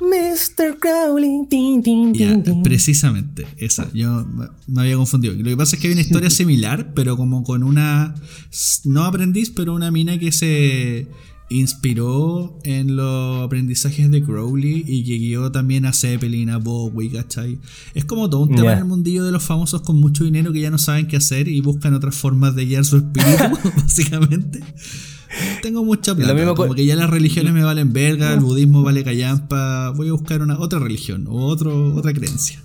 Mr. 0.00 0.78
Crowley. 0.80 1.46
tin, 1.48 1.82
tin, 1.82 2.12
Ya, 2.14 2.30
tin, 2.32 2.42
tin. 2.42 2.62
precisamente, 2.62 3.46
esa. 3.58 3.90
Yo 3.92 4.24
me- 4.26 4.80
había 4.80 4.96
confundido. 4.96 5.34
Lo 5.34 5.44
que 5.44 5.56
pasa 5.56 5.76
es 5.76 5.82
que 5.82 5.88
hay 5.88 5.92
una 5.92 6.02
historia 6.02 6.30
similar, 6.30 6.92
pero 6.94 7.16
como 7.16 7.42
con 7.44 7.62
una. 7.62 8.14
No 8.84 9.04
aprendiz, 9.04 9.50
pero 9.50 9.74
una 9.74 9.90
mina 9.90 10.18
que 10.18 10.32
se 10.32 11.06
inspiró 11.50 12.58
en 12.64 12.96
los 12.96 13.42
aprendizajes 13.44 14.10
de 14.10 14.22
Crowley 14.22 14.82
y 14.86 15.04
que 15.04 15.18
guió 15.18 15.52
también 15.52 15.84
a 15.84 15.92
Zeppelin, 15.92 16.50
a 16.50 16.56
Bowie, 16.56 17.10
¿cachai? 17.10 17.58
Es 17.94 18.04
como 18.06 18.28
todo 18.30 18.40
un 18.42 18.54
tema 18.56 18.72
en 18.72 18.78
el 18.78 18.84
mundillo 18.86 19.24
de 19.24 19.30
los 19.30 19.42
famosos 19.42 19.82
con 19.82 19.96
mucho 20.00 20.24
dinero 20.24 20.52
que 20.52 20.60
ya 20.60 20.70
no 20.70 20.78
saben 20.78 21.06
qué 21.06 21.16
hacer 21.18 21.46
y 21.48 21.60
buscan 21.60 21.94
otras 21.94 22.14
formas 22.16 22.54
de 22.54 22.64
guiar 22.66 22.84
su 22.84 22.96
espíritu, 22.96 23.58
básicamente. 23.76 24.60
Tengo 25.62 25.84
mucha 25.84 26.14
plata, 26.14 26.34
mismo 26.34 26.54
como 26.54 26.74
que 26.74 26.84
ya 26.86 26.96
las 26.96 27.10
religiones 27.10 27.52
me 27.52 27.62
valen 27.62 27.92
verga, 27.92 28.32
el 28.34 28.40
budismo 28.40 28.82
vale 28.82 29.02
callampa, 29.04 29.90
voy 29.90 30.08
a 30.08 30.12
buscar 30.12 30.42
una 30.42 30.58
otra 30.58 30.78
religión 30.78 31.26
o 31.28 31.46
otro, 31.46 31.94
otra 31.94 32.12
creencia. 32.12 32.60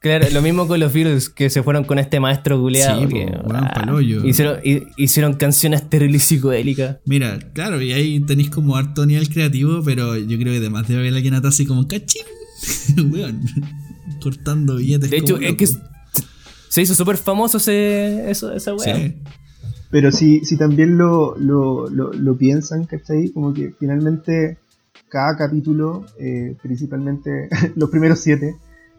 Claro, 0.00 0.26
lo 0.30 0.40
mismo 0.40 0.68
con 0.68 0.78
los 0.78 0.92
Beatles 0.92 1.28
que 1.30 1.50
se 1.50 1.62
fueron 1.64 1.82
con 1.84 1.98
este 1.98 2.20
maestro 2.20 2.60
culeado. 2.60 3.00
Sí, 3.00 3.08
que, 3.08 3.26
po, 3.26 3.48
weón, 3.48 3.64
ah, 3.64 4.00
hicieron, 4.24 4.58
hi- 4.62 4.82
hicieron 4.96 5.34
canciones 5.34 5.88
terribles 5.90 6.22
psicodélicas. 6.22 6.98
Mira, 7.06 7.38
claro, 7.54 7.82
y 7.82 7.92
ahí 7.92 8.20
tenéis 8.20 8.50
como 8.50 8.76
harto 8.76 9.04
nivel 9.04 9.28
creativo, 9.28 9.82
pero 9.84 10.16
yo 10.16 10.38
creo 10.38 10.52
que 10.52 10.58
además 10.58 10.86
debe 10.86 11.00
haber 11.00 11.14
alguien 11.14 11.34
atrás 11.34 11.54
así 11.54 11.66
como 11.66 11.88
cachín, 11.88 12.22
weón, 13.10 13.40
cortando 14.22 14.76
billetes. 14.76 15.10
De 15.10 15.16
hecho, 15.16 15.38
es 15.40 15.56
que 15.56 15.66
se 16.68 16.82
hizo 16.82 16.94
súper 16.94 17.16
famoso 17.16 17.56
ese, 17.56 18.30
eso, 18.30 18.52
esa 18.52 18.74
weá. 18.74 18.96
Sí, 18.96 19.14
Pero 19.90 20.10
si, 20.10 20.44
si 20.44 20.56
también 20.56 20.98
lo, 20.98 21.36
lo, 21.38 21.88
lo, 21.88 22.12
lo 22.12 22.36
piensan, 22.36 22.86
¿cachai? 22.86 23.30
Como 23.30 23.54
que 23.54 23.72
finalmente 23.78 24.58
cada 25.08 25.36
capítulo, 25.36 26.04
eh, 26.18 26.56
principalmente 26.62 27.48
los 27.76 27.90
primeros 27.90 28.20
siete, 28.20 28.56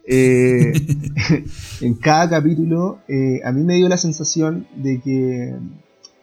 eh, 0.10 0.72
en 1.82 1.94
cada 1.96 2.30
capítulo 2.30 3.00
eh, 3.10 3.42
a 3.44 3.52
mí 3.52 3.62
me 3.64 3.76
dio 3.76 3.90
la 3.90 3.98
sensación 3.98 4.66
de 4.76 5.02
que, 5.02 5.54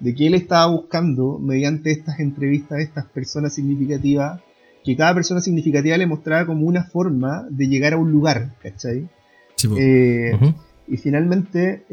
de 0.01 0.15
que 0.15 0.27
él 0.27 0.35
estaba 0.35 0.67
buscando, 0.73 1.39
mediante 1.39 1.91
estas 1.91 2.19
entrevistas, 2.21 2.81
estas 2.81 3.07
personas 3.07 3.55
significativas, 3.55 4.41
que 4.83 4.97
cada 4.97 5.15
persona 5.15 5.41
significativa 5.41 5.97
le 5.99 6.07
mostraba 6.07 6.47
como 6.47 6.67
una 6.67 6.85
forma 6.85 7.47
de 7.51 7.69
llegar 7.69 7.93
a 7.95 7.99
un 7.99 8.11
lugar, 8.11 8.55
¿cachai? 8.63 9.09
sí, 9.57 9.69
po. 9.69 9.77
Eh, 9.79 10.33
y 10.87 10.99
finalmente, 10.99 11.85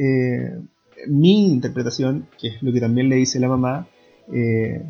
mi 1.07 1.47
interpretación, 1.51 2.27
que 2.39 2.47
es 2.49 2.61
lo 2.63 2.71
que 2.71 2.79
también 2.79 3.09
le 3.09 3.15
dice 3.17 3.39
la 3.39 3.47
mamá, 3.47 3.87
eh, 4.31 4.83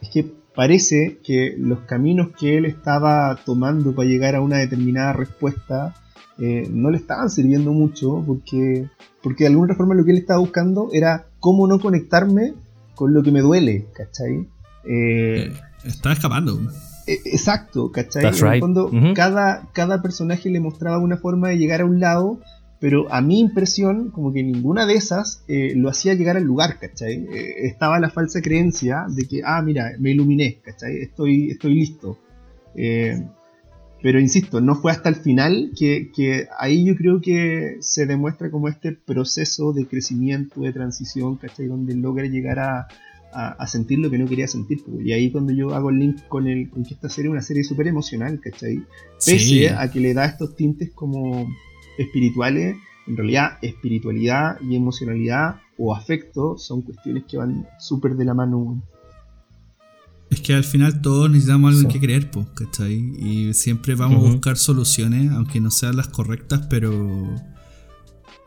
es 0.00 0.08
que 0.10 0.26
parece 0.54 1.18
que 1.24 1.54
los 1.58 1.80
caminos 1.80 2.28
que 2.38 2.58
él 2.58 2.64
estaba 2.66 3.38
tomando 3.44 3.94
para 3.94 4.08
llegar 4.08 4.34
a 4.34 4.40
una 4.40 4.58
determinada 4.58 5.12
respuesta 5.12 5.94
eh, 6.38 6.66
no 6.70 6.90
le 6.90 6.98
estaban 6.98 7.30
sirviendo 7.30 7.72
mucho 7.72 8.22
porque, 8.26 8.88
porque 9.22 9.44
de 9.44 9.50
alguna 9.50 9.74
forma 9.74 9.94
lo 9.94 10.04
que 10.04 10.10
él 10.12 10.18
estaba 10.18 10.40
buscando 10.40 10.88
era 10.92 11.26
cómo 11.40 11.66
no 11.66 11.78
conectarme 11.78 12.54
con 12.94 13.14
lo 13.14 13.22
que 13.22 13.30
me 13.32 13.40
duele, 13.40 13.86
¿cachai? 13.94 14.46
Eh, 14.84 15.50
Eh, 15.50 15.52
estaba 15.84 16.14
escapando. 16.14 16.58
eh, 17.06 17.18
Exacto, 17.24 17.90
¿cachai? 17.92 18.22
That's 18.22 18.42
en 18.42 18.48
el 18.48 18.60
fondo, 18.60 18.90
cada, 19.14 19.68
cada 19.72 20.02
personaje 20.02 20.50
le 20.50 20.60
mostraba 20.60 20.98
una 20.98 21.16
forma 21.16 21.48
de 21.48 21.58
llegar 21.58 21.80
a 21.80 21.84
un 21.84 21.98
lado 22.00 22.40
pero 22.82 23.06
a 23.12 23.20
mi 23.20 23.38
impresión, 23.38 24.10
como 24.10 24.32
que 24.32 24.42
ninguna 24.42 24.86
de 24.86 24.94
esas 24.94 25.44
eh, 25.46 25.72
lo 25.76 25.88
hacía 25.88 26.14
llegar 26.14 26.36
al 26.36 26.42
lugar, 26.42 26.80
¿cachai? 26.80 27.28
Eh, 27.32 27.66
estaba 27.68 28.00
la 28.00 28.10
falsa 28.10 28.42
creencia 28.42 29.06
de 29.08 29.28
que, 29.28 29.40
ah, 29.44 29.62
mira, 29.62 29.92
me 30.00 30.10
iluminé, 30.10 30.58
¿cachai? 30.64 30.96
Estoy, 30.96 31.52
estoy 31.52 31.74
listo. 31.74 32.18
Eh, 32.74 33.22
pero 34.02 34.18
insisto, 34.18 34.60
no 34.60 34.74
fue 34.74 34.90
hasta 34.90 35.10
el 35.10 35.14
final 35.14 35.70
que, 35.78 36.10
que, 36.12 36.48
ahí 36.58 36.84
yo 36.84 36.96
creo 36.96 37.20
que 37.20 37.76
se 37.78 38.04
demuestra 38.04 38.50
como 38.50 38.66
este 38.66 38.90
proceso 38.90 39.72
de 39.72 39.86
crecimiento, 39.86 40.62
de 40.62 40.72
transición, 40.72 41.36
¿cachai? 41.36 41.68
Donde 41.68 41.94
logra 41.94 42.26
llegar 42.26 42.58
a, 42.58 42.88
a, 43.32 43.64
sentir 43.68 44.00
lo 44.00 44.10
que 44.10 44.18
no 44.18 44.26
quería 44.26 44.48
sentir. 44.48 44.82
Y 45.04 45.12
ahí 45.12 45.30
cuando 45.30 45.52
yo 45.52 45.72
hago 45.72 45.90
el 45.90 46.00
link 46.00 46.26
con, 46.26 46.48
el, 46.48 46.68
con 46.68 46.82
que 46.82 46.94
esta 46.94 47.08
serie 47.08 47.28
es 47.28 47.32
una 47.32 47.42
serie 47.42 47.62
súper 47.62 47.86
emocional, 47.86 48.40
¿cachai? 48.40 48.82
Pese 49.24 49.70
a 49.70 49.88
que 49.88 50.00
le 50.00 50.14
da 50.14 50.24
estos 50.24 50.56
tintes 50.56 50.90
como 50.90 51.46
espirituales, 51.98 52.76
en 53.06 53.16
realidad 53.16 53.58
espiritualidad 53.62 54.60
y 54.60 54.76
emocionalidad 54.76 55.60
o 55.78 55.94
afecto 55.94 56.56
son 56.58 56.82
cuestiones 56.82 57.24
que 57.28 57.36
van 57.36 57.66
súper 57.78 58.14
de 58.16 58.24
la 58.24 58.34
mano. 58.34 58.82
Es 60.30 60.40
que 60.40 60.54
al 60.54 60.64
final 60.64 61.02
todos 61.02 61.28
necesitamos 61.28 61.74
algo 61.74 61.82
en 61.82 61.92
que 61.92 62.00
creer, 62.00 62.30
¿cachai? 62.54 62.94
Y 63.18 63.52
siempre 63.54 63.94
vamos 63.94 64.24
a 64.24 64.32
buscar 64.32 64.56
soluciones, 64.56 65.30
aunque 65.32 65.60
no 65.60 65.70
sean 65.70 65.96
las 65.96 66.08
correctas, 66.08 66.66
pero 66.70 67.36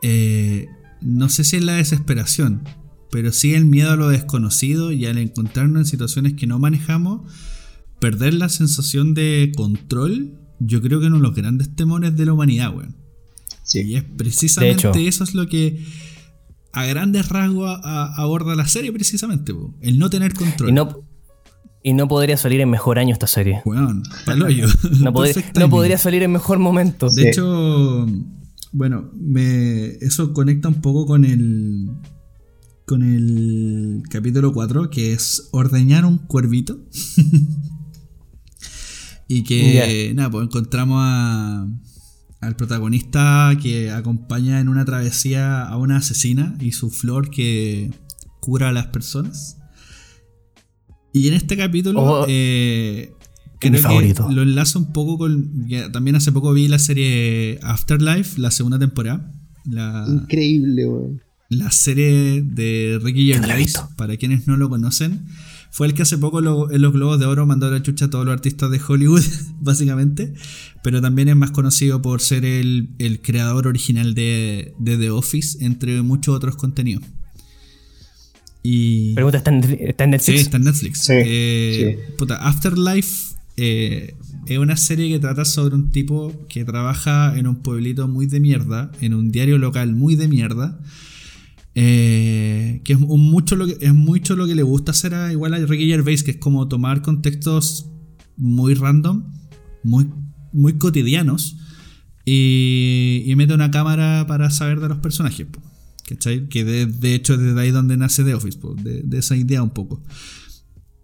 eh, 0.02 0.66
no 1.00 1.28
sé 1.28 1.44
si 1.44 1.56
es 1.56 1.64
la 1.64 1.74
desesperación, 1.74 2.62
pero 3.10 3.30
sí 3.30 3.54
el 3.54 3.66
miedo 3.66 3.92
a 3.92 3.96
lo 3.96 4.08
desconocido 4.08 4.90
y 4.90 5.06
al 5.06 5.18
encontrarnos 5.18 5.80
en 5.80 5.86
situaciones 5.86 6.34
que 6.34 6.48
no 6.48 6.58
manejamos, 6.58 7.32
perder 8.00 8.34
la 8.34 8.48
sensación 8.48 9.14
de 9.14 9.52
control, 9.56 10.38
yo 10.58 10.82
creo 10.82 11.00
que 11.00 11.06
uno 11.06 11.16
de 11.16 11.22
los 11.22 11.34
grandes 11.34 11.74
temores 11.76 12.16
de 12.16 12.26
la 12.26 12.32
humanidad, 12.32 12.76
weón. 12.76 13.05
Sí. 13.66 13.82
Y 13.82 13.96
es 13.96 14.04
precisamente 14.04 15.06
eso 15.06 15.24
es 15.24 15.34
lo 15.34 15.48
que 15.48 15.84
a 16.72 16.86
grandes 16.86 17.28
rasgos 17.28 17.78
aborda 17.82 18.54
la 18.54 18.66
serie, 18.66 18.92
precisamente, 18.92 19.52
el 19.80 19.98
no 19.98 20.08
tener 20.08 20.34
control. 20.34 20.70
Y 20.70 20.72
no, 20.72 21.02
y 21.82 21.92
no 21.94 22.08
podría 22.08 22.36
salir 22.36 22.60
en 22.60 22.70
mejor 22.70 22.98
año 22.98 23.12
esta 23.12 23.26
serie. 23.26 23.62
Bueno, 23.64 24.02
paloyo. 24.24 24.68
no, 25.00 25.12
no 25.54 25.70
podría 25.70 25.98
salir 25.98 26.22
en 26.22 26.32
mejor 26.32 26.58
momento. 26.58 27.10
De 27.10 27.28
hecho, 27.28 28.06
bueno, 28.72 29.10
me, 29.14 29.86
eso 30.00 30.32
conecta 30.32 30.68
un 30.68 30.80
poco 30.80 31.06
con 31.06 31.24
el 31.24 31.90
con 32.86 33.02
el 33.02 34.04
capítulo 34.08 34.52
4, 34.52 34.90
que 34.90 35.12
es 35.12 35.48
ordeñar 35.50 36.04
un 36.04 36.18
cuervito. 36.18 36.78
y 39.28 39.42
que, 39.42 40.12
nada, 40.14 40.30
pues 40.30 40.44
encontramos 40.44 40.98
a, 41.00 41.66
al 42.46 42.56
protagonista 42.56 43.56
que 43.60 43.90
acompaña 43.90 44.60
en 44.60 44.68
una 44.68 44.84
travesía 44.84 45.62
a 45.62 45.76
una 45.76 45.96
asesina 45.96 46.56
y 46.60 46.72
su 46.72 46.90
flor 46.90 47.30
que 47.30 47.90
cura 48.40 48.68
a 48.68 48.72
las 48.72 48.86
personas. 48.86 49.58
Y 51.12 51.28
en 51.28 51.34
este 51.34 51.56
capítulo, 51.56 52.02
oh, 52.02 52.26
eh, 52.28 53.12
creo 53.58 53.72
que 53.72 54.14
lo 54.32 54.42
enlazo 54.42 54.78
un 54.78 54.92
poco 54.92 55.18
con. 55.18 55.66
También 55.92 56.16
hace 56.16 56.30
poco 56.30 56.52
vi 56.52 56.68
la 56.68 56.78
serie 56.78 57.58
Afterlife, 57.62 58.40
la 58.40 58.50
segunda 58.50 58.78
temporada. 58.78 59.32
Increíble, 60.08 60.86
weón. 60.86 61.22
La 61.48 61.70
serie 61.70 62.42
de 62.42 62.98
Ricky 63.02 63.32
Gervais, 63.32 63.74
para 63.96 64.16
quienes 64.16 64.46
no 64.46 64.56
lo 64.56 64.68
conocen 64.68 65.26
fue 65.76 65.86
el 65.86 65.92
que 65.92 66.00
hace 66.00 66.16
poco 66.16 66.38
en 66.38 66.80
los 66.80 66.92
Globos 66.94 67.20
de 67.20 67.26
Oro 67.26 67.44
mandó 67.44 67.66
a 67.66 67.70
la 67.70 67.82
chucha 67.82 68.06
a 68.06 68.08
todos 68.08 68.24
los 68.24 68.32
artistas 68.32 68.70
de 68.70 68.80
Hollywood, 68.80 69.20
básicamente. 69.60 70.32
Pero 70.82 71.02
también 71.02 71.28
es 71.28 71.36
más 71.36 71.50
conocido 71.50 72.00
por 72.00 72.22
ser 72.22 72.46
el, 72.46 72.88
creador 73.22 73.66
original 73.66 74.14
de, 74.14 74.72
The 74.82 75.10
Office, 75.10 75.62
entre 75.62 76.00
muchos 76.00 76.34
otros 76.34 76.56
contenidos. 76.56 77.04
Y... 78.62 79.12
Pregunta, 79.16 79.36
¿está 79.36 79.50
en, 79.50 79.60
Netflix? 79.60 80.24
Sí, 80.24 80.34
está 80.36 80.56
en 80.56 80.64
Netflix. 80.64 81.10
Eh, 81.10 81.98
Afterlife 82.40 83.36
eh, 83.58 84.14
es 84.46 84.56
una 84.56 84.78
serie 84.78 85.10
que 85.10 85.18
trata 85.18 85.44
sobre 85.44 85.74
un 85.74 85.90
tipo 85.90 86.32
que 86.48 86.64
trabaja 86.64 87.36
en 87.36 87.46
un 87.46 87.56
pueblito 87.56 88.08
muy 88.08 88.24
de 88.24 88.40
mierda, 88.40 88.92
en 89.02 89.12
un 89.12 89.30
diario 89.30 89.58
local 89.58 89.92
muy 89.92 90.16
de 90.16 90.26
mierda 90.26 90.80
eh, 91.78 92.80
que 92.84 92.94
es, 92.94 92.98
mucho 92.98 93.54
lo 93.54 93.66
que 93.66 93.76
es 93.78 93.92
mucho 93.92 94.34
lo 94.34 94.46
que 94.46 94.54
le 94.54 94.62
gusta 94.62 94.92
hacer 94.92 95.14
a, 95.14 95.30
igual 95.30 95.52
a 95.52 95.58
Ricky 95.58 95.86
Gervais, 95.86 96.22
que 96.22 96.30
es 96.30 96.36
como 96.38 96.68
tomar 96.68 97.02
contextos 97.02 97.90
muy 98.38 98.72
random, 98.72 99.30
muy, 99.84 100.08
muy 100.54 100.78
cotidianos, 100.78 101.58
y, 102.24 103.30
mete 103.36 103.52
una 103.52 103.70
cámara 103.70 104.24
para 104.26 104.50
saber 104.50 104.80
de 104.80 104.88
los 104.88 104.98
personajes. 104.98 105.46
Que 106.48 106.64
de, 106.64 107.14
hecho 107.14 107.34
es 107.34 107.40
de 107.40 107.60
ahí 107.60 107.72
donde 107.72 107.98
nace 107.98 108.24
The 108.24 108.34
Office, 108.34 108.58
de, 108.82 109.18
esa 109.18 109.36
idea 109.36 109.62
un 109.62 109.70
poco. 109.70 110.02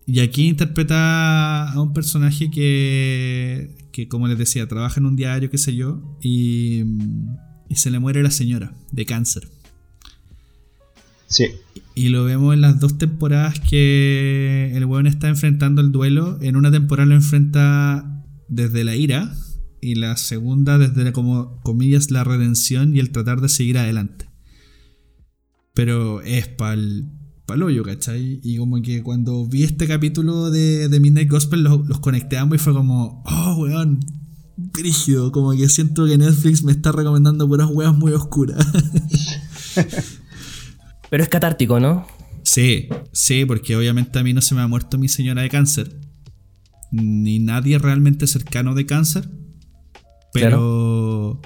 Y 0.06 0.20
aquí 0.20 0.48
interpreta 0.48 1.70
a 1.70 1.82
un 1.82 1.92
personaje 1.92 2.50
que, 2.50 3.76
que, 3.92 4.08
como 4.08 4.26
les 4.26 4.38
decía, 4.38 4.66
trabaja 4.66 5.00
en 5.00 5.06
un 5.06 5.16
diario, 5.16 5.50
qué 5.50 5.58
sé 5.58 5.76
yo, 5.76 6.16
y, 6.22 6.82
y 7.68 7.74
se 7.74 7.90
le 7.90 7.98
muere 7.98 8.22
la 8.22 8.30
señora 8.30 8.74
de 8.90 9.04
cáncer. 9.04 9.50
Y 11.94 12.08
lo 12.08 12.24
vemos 12.24 12.54
en 12.54 12.60
las 12.60 12.80
dos 12.80 12.98
temporadas 12.98 13.60
que 13.60 14.72
el 14.74 14.84
weón 14.84 15.06
está 15.06 15.28
enfrentando 15.28 15.80
el 15.80 15.92
duelo. 15.92 16.38
En 16.40 16.56
una 16.56 16.70
temporada 16.70 17.06
lo 17.06 17.14
enfrenta 17.14 18.24
desde 18.48 18.84
la 18.84 18.96
ira 18.96 19.34
y 19.80 19.96
la 19.96 20.16
segunda 20.16 20.78
desde, 20.78 21.12
como 21.12 21.60
comillas, 21.62 22.10
la 22.10 22.24
redención 22.24 22.94
y 22.96 23.00
el 23.00 23.10
tratar 23.10 23.40
de 23.40 23.48
seguir 23.48 23.78
adelante. 23.78 24.26
Pero 25.74 26.22
es 26.22 26.48
pa'l 26.48 27.10
hoyo, 27.62 27.82
¿cachai? 27.82 28.40
Y 28.42 28.56
como 28.56 28.80
que 28.80 29.02
cuando 29.02 29.46
vi 29.46 29.64
este 29.64 29.86
capítulo 29.86 30.50
de, 30.50 30.88
de 30.88 31.00
Midnight 31.00 31.30
Gospel 31.30 31.62
los, 31.62 31.86
los 31.86 32.00
conecté 32.00 32.38
ambos 32.38 32.56
y 32.56 32.58
fue 32.58 32.72
como, 32.72 33.22
oh, 33.26 33.56
weón, 33.58 34.00
brígido. 34.56 35.32
Como 35.32 35.52
que 35.52 35.68
siento 35.68 36.06
que 36.06 36.16
Netflix 36.16 36.62
me 36.62 36.72
está 36.72 36.92
recomendando 36.92 37.46
puras 37.46 37.68
weas 37.70 37.94
muy 37.94 38.12
oscuras. 38.12 38.66
Pero 41.12 41.24
es 41.24 41.28
catártico, 41.28 41.78
¿no? 41.78 42.06
Sí, 42.42 42.88
sí, 43.12 43.44
porque 43.44 43.76
obviamente 43.76 44.18
a 44.18 44.22
mí 44.22 44.32
no 44.32 44.40
se 44.40 44.54
me 44.54 44.62
ha 44.62 44.66
muerto 44.66 44.96
mi 44.96 45.08
señora 45.08 45.42
de 45.42 45.50
cáncer. 45.50 46.00
Ni 46.90 47.38
nadie 47.38 47.76
realmente 47.76 48.26
cercano 48.26 48.74
de 48.74 48.86
cáncer. 48.86 49.28
Pero. 50.32 51.38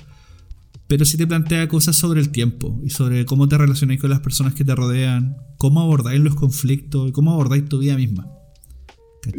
Pero 0.87 1.05
sí 1.05 1.17
te 1.17 1.27
plantea 1.27 1.67
cosas 1.67 1.97
sobre 1.97 2.21
el 2.21 2.31
tiempo 2.31 2.81
y 2.85 2.91
sobre 2.91 3.27
cómo 3.27 3.49
te 3.49 3.59
relacionáis 3.59 4.01
con 4.01 4.09
las 4.09 4.21
personas 4.21 4.55
que 4.55 4.65
te 4.65 4.73
rodean, 4.73 5.37
cómo 5.57 5.81
abordáis 5.81 6.21
los 6.21 6.37
conflictos 6.37 7.09
y 7.09 7.13
cómo 7.13 7.33
abordáis 7.33 7.69
tu 7.69 7.81
vida 7.81 7.97
misma. 7.97 8.29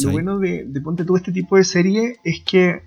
Lo 0.04 0.12
bueno 0.12 0.40
de, 0.40 0.66
de 0.66 0.82
Ponte 0.82 1.06
tú 1.06 1.16
este 1.16 1.32
tipo 1.32 1.56
de 1.56 1.64
serie 1.64 2.18
es 2.26 2.42
que 2.42 2.82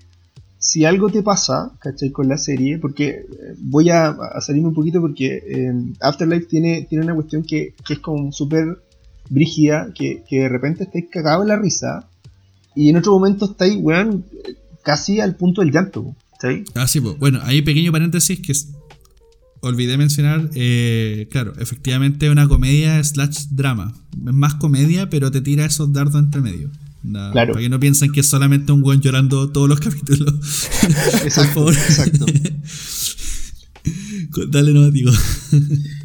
si 0.60 0.84
algo 0.84 1.08
te 1.08 1.22
pasa, 1.22 1.72
¿cachai? 1.80 2.10
Con 2.10 2.28
la 2.28 2.36
serie, 2.36 2.78
porque 2.78 3.08
eh, 3.08 3.24
voy 3.58 3.88
a, 3.88 4.14
salirme 4.40 4.68
un 4.68 4.74
poquito 4.74 5.00
porque 5.00 5.42
eh, 5.48 5.72
Afterlife 6.00 6.46
tiene, 6.46 6.86
tiene 6.88 7.04
una 7.04 7.14
cuestión 7.14 7.42
que, 7.42 7.74
es 7.88 7.98
como 8.00 8.30
súper 8.30 8.78
brígida, 9.30 9.88
que, 9.94 10.22
de 10.30 10.48
repente 10.50 10.84
estáis 10.84 11.06
cagados 11.10 11.44
en 11.44 11.48
la 11.48 11.56
risa 11.56 12.08
y 12.76 12.90
en 12.90 12.98
otro 12.98 13.12
momento 13.12 13.46
estáis, 13.46 13.78
weón, 13.80 14.26
casi 14.84 15.18
al 15.18 15.34
punto 15.34 15.62
del 15.62 15.72
llanto, 15.72 16.14
¿cachai? 16.32 16.64
Ah, 16.74 16.86
sí, 16.86 17.00
pues. 17.00 17.18
bueno, 17.18 17.40
hay 17.42 17.62
pequeño 17.62 17.90
paréntesis 17.90 18.38
que 18.40 18.52
olvidé 19.62 19.96
mencionar, 19.96 20.50
eh, 20.54 21.26
claro, 21.30 21.54
efectivamente 21.58 22.26
es 22.26 22.32
una 22.32 22.48
comedia 22.48 23.02
slash 23.02 23.46
drama. 23.50 23.94
Es 24.12 24.34
más 24.34 24.56
comedia, 24.56 25.08
pero 25.08 25.30
te 25.30 25.40
tira 25.40 25.64
esos 25.64 25.90
dardos 25.90 26.22
entre 26.22 26.42
medio. 26.42 26.70
Para 27.32 27.52
que 27.52 27.68
no 27.68 27.80
piensen 27.80 28.12
que 28.12 28.20
es 28.20 28.28
solamente 28.28 28.72
un 28.72 28.82
buen 28.82 29.00
llorando 29.00 29.50
todos 29.50 29.68
los 29.68 29.80
capítulos. 29.86 30.34
Exacto. 31.24 31.70
exacto. 31.70 32.26
Dale, 34.50 34.72
no, 34.72 34.90
digo. 34.90 35.10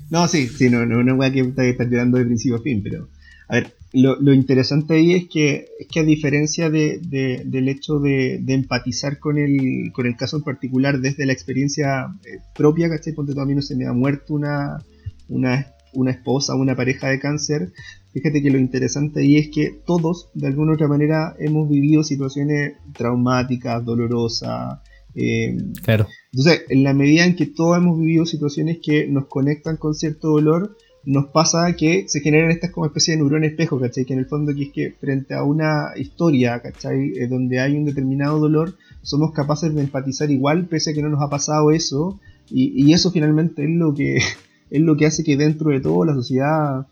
no, 0.09 0.27
sí, 0.27 0.47
sí, 0.47 0.69
no, 0.69 0.85
no 0.85 0.99
una 0.99 1.13
weá 1.13 1.31
que 1.31 1.41
estar 1.41 1.87
llorando 1.89 2.17
de 2.17 2.25
principio 2.25 2.57
a 2.57 2.61
fin, 2.61 2.81
pero. 2.81 3.09
A 3.47 3.55
ver, 3.55 3.75
lo, 3.95 4.33
interesante 4.33 4.95
ahí 4.95 5.13
es 5.13 5.25
que, 5.29 5.67
es 5.79 5.87
que 5.87 5.99
a 6.01 6.03
diferencia 6.03 6.69
de, 6.69 6.99
del 7.45 7.69
hecho 7.69 7.99
de, 7.99 8.43
empatizar 8.47 9.19
con 9.19 9.37
el, 9.37 9.91
con 9.93 10.05
el 10.05 10.15
caso 10.17 10.37
en 10.37 10.43
particular 10.43 10.99
desde 10.99 11.25
la 11.25 11.33
experiencia 11.33 12.07
eh, 12.25 12.39
propia, 12.55 12.89
¿cachai? 12.89 13.13
Ponte 13.13 13.39
a 13.39 13.45
mí 13.45 13.55
no 13.55 13.61
se 13.61 13.75
me 13.75 13.85
ha 13.85 13.93
muerto 13.93 14.33
una, 14.33 14.83
una, 15.29 15.67
una 15.93 16.11
esposa, 16.11 16.55
una 16.55 16.75
pareja 16.75 17.09
de 17.09 17.19
cáncer, 17.19 17.71
Fíjate 18.15 18.41
que 18.41 18.49
lo 18.49 18.57
interesante 18.57 19.19
ahí 19.19 19.35
es 19.35 19.49
que 19.49 19.77
todos, 19.85 20.29
de 20.33 20.47
alguna 20.47 20.71
u 20.71 20.75
otra 20.75 20.87
manera, 20.87 21.35
hemos 21.37 21.67
vivido 21.67 22.01
situaciones 22.01 22.75
traumáticas, 22.93 23.83
dolorosas. 23.83 24.79
Eh, 25.13 25.57
claro. 25.83 26.07
Entonces, 26.31 26.61
en 26.69 26.85
la 26.85 26.93
medida 26.93 27.25
en 27.25 27.35
que 27.35 27.45
todos 27.45 27.77
hemos 27.77 27.99
vivido 27.99 28.25
situaciones 28.25 28.77
que 28.81 29.05
nos 29.09 29.25
conectan 29.25 29.75
con 29.75 29.95
cierto 29.95 30.29
dolor, 30.29 30.77
nos 31.03 31.25
pasa 31.25 31.75
que 31.75 32.05
se 32.07 32.21
generan 32.21 32.51
estas 32.51 32.71
como 32.71 32.85
especie 32.85 33.11
de 33.13 33.17
neurones 33.17 33.51
espejo, 33.51 33.81
¿cachai? 33.81 34.05
Que 34.05 34.13
en 34.13 34.19
el 34.19 34.27
fondo 34.27 34.55
que 34.55 34.63
es 34.63 34.71
que 34.71 34.91
frente 34.91 35.33
a 35.33 35.43
una 35.43 35.89
historia, 35.97 36.61
¿cachai? 36.61 37.17
Eh, 37.17 37.27
donde 37.27 37.59
hay 37.59 37.75
un 37.75 37.83
determinado 37.83 38.39
dolor, 38.39 38.77
somos 39.01 39.33
capaces 39.33 39.75
de 39.75 39.81
empatizar 39.81 40.31
igual, 40.31 40.67
pese 40.67 40.91
a 40.91 40.93
que 40.93 41.01
no 41.01 41.09
nos 41.09 41.21
ha 41.21 41.29
pasado 41.29 41.71
eso, 41.71 42.17
Y, 42.49 42.93
eso 42.93 43.11
finalmente 43.11 43.65
es 43.65 43.71
lo 43.71 43.93
que 43.93 44.19
es 44.71 44.81
lo 44.81 44.95
que 44.95 45.05
hace 45.05 45.25
que 45.25 45.35
dentro 45.35 45.71
de 45.71 45.81
todo 45.81 46.05
la 46.05 46.13
sociedad 46.13 46.87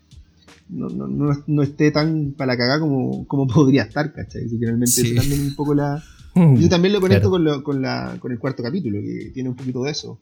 no, 0.74 0.88
no, 0.88 1.44
no, 1.46 1.62
esté 1.62 1.90
tan 1.90 2.32
para 2.36 2.52
la 2.52 2.58
cagada 2.58 2.80
como, 2.80 3.26
como 3.26 3.46
podría 3.54 3.82
estar, 3.84 4.12
¿cachai? 4.12 4.48
finalmente 4.48 5.14
también 5.14 5.40
un 5.40 5.54
poco 5.54 5.74
la... 5.74 6.02
Yo 6.36 6.68
también 6.68 6.92
lo 6.92 7.00
conecto 7.00 7.30
con, 7.30 7.44
lo, 7.44 7.62
con, 7.62 7.80
la, 7.80 8.16
con 8.18 8.32
el 8.32 8.40
cuarto 8.40 8.60
capítulo, 8.60 9.00
que 9.00 9.30
tiene 9.32 9.50
un 9.50 9.54
poquito 9.54 9.84
de 9.84 9.92
eso. 9.92 10.18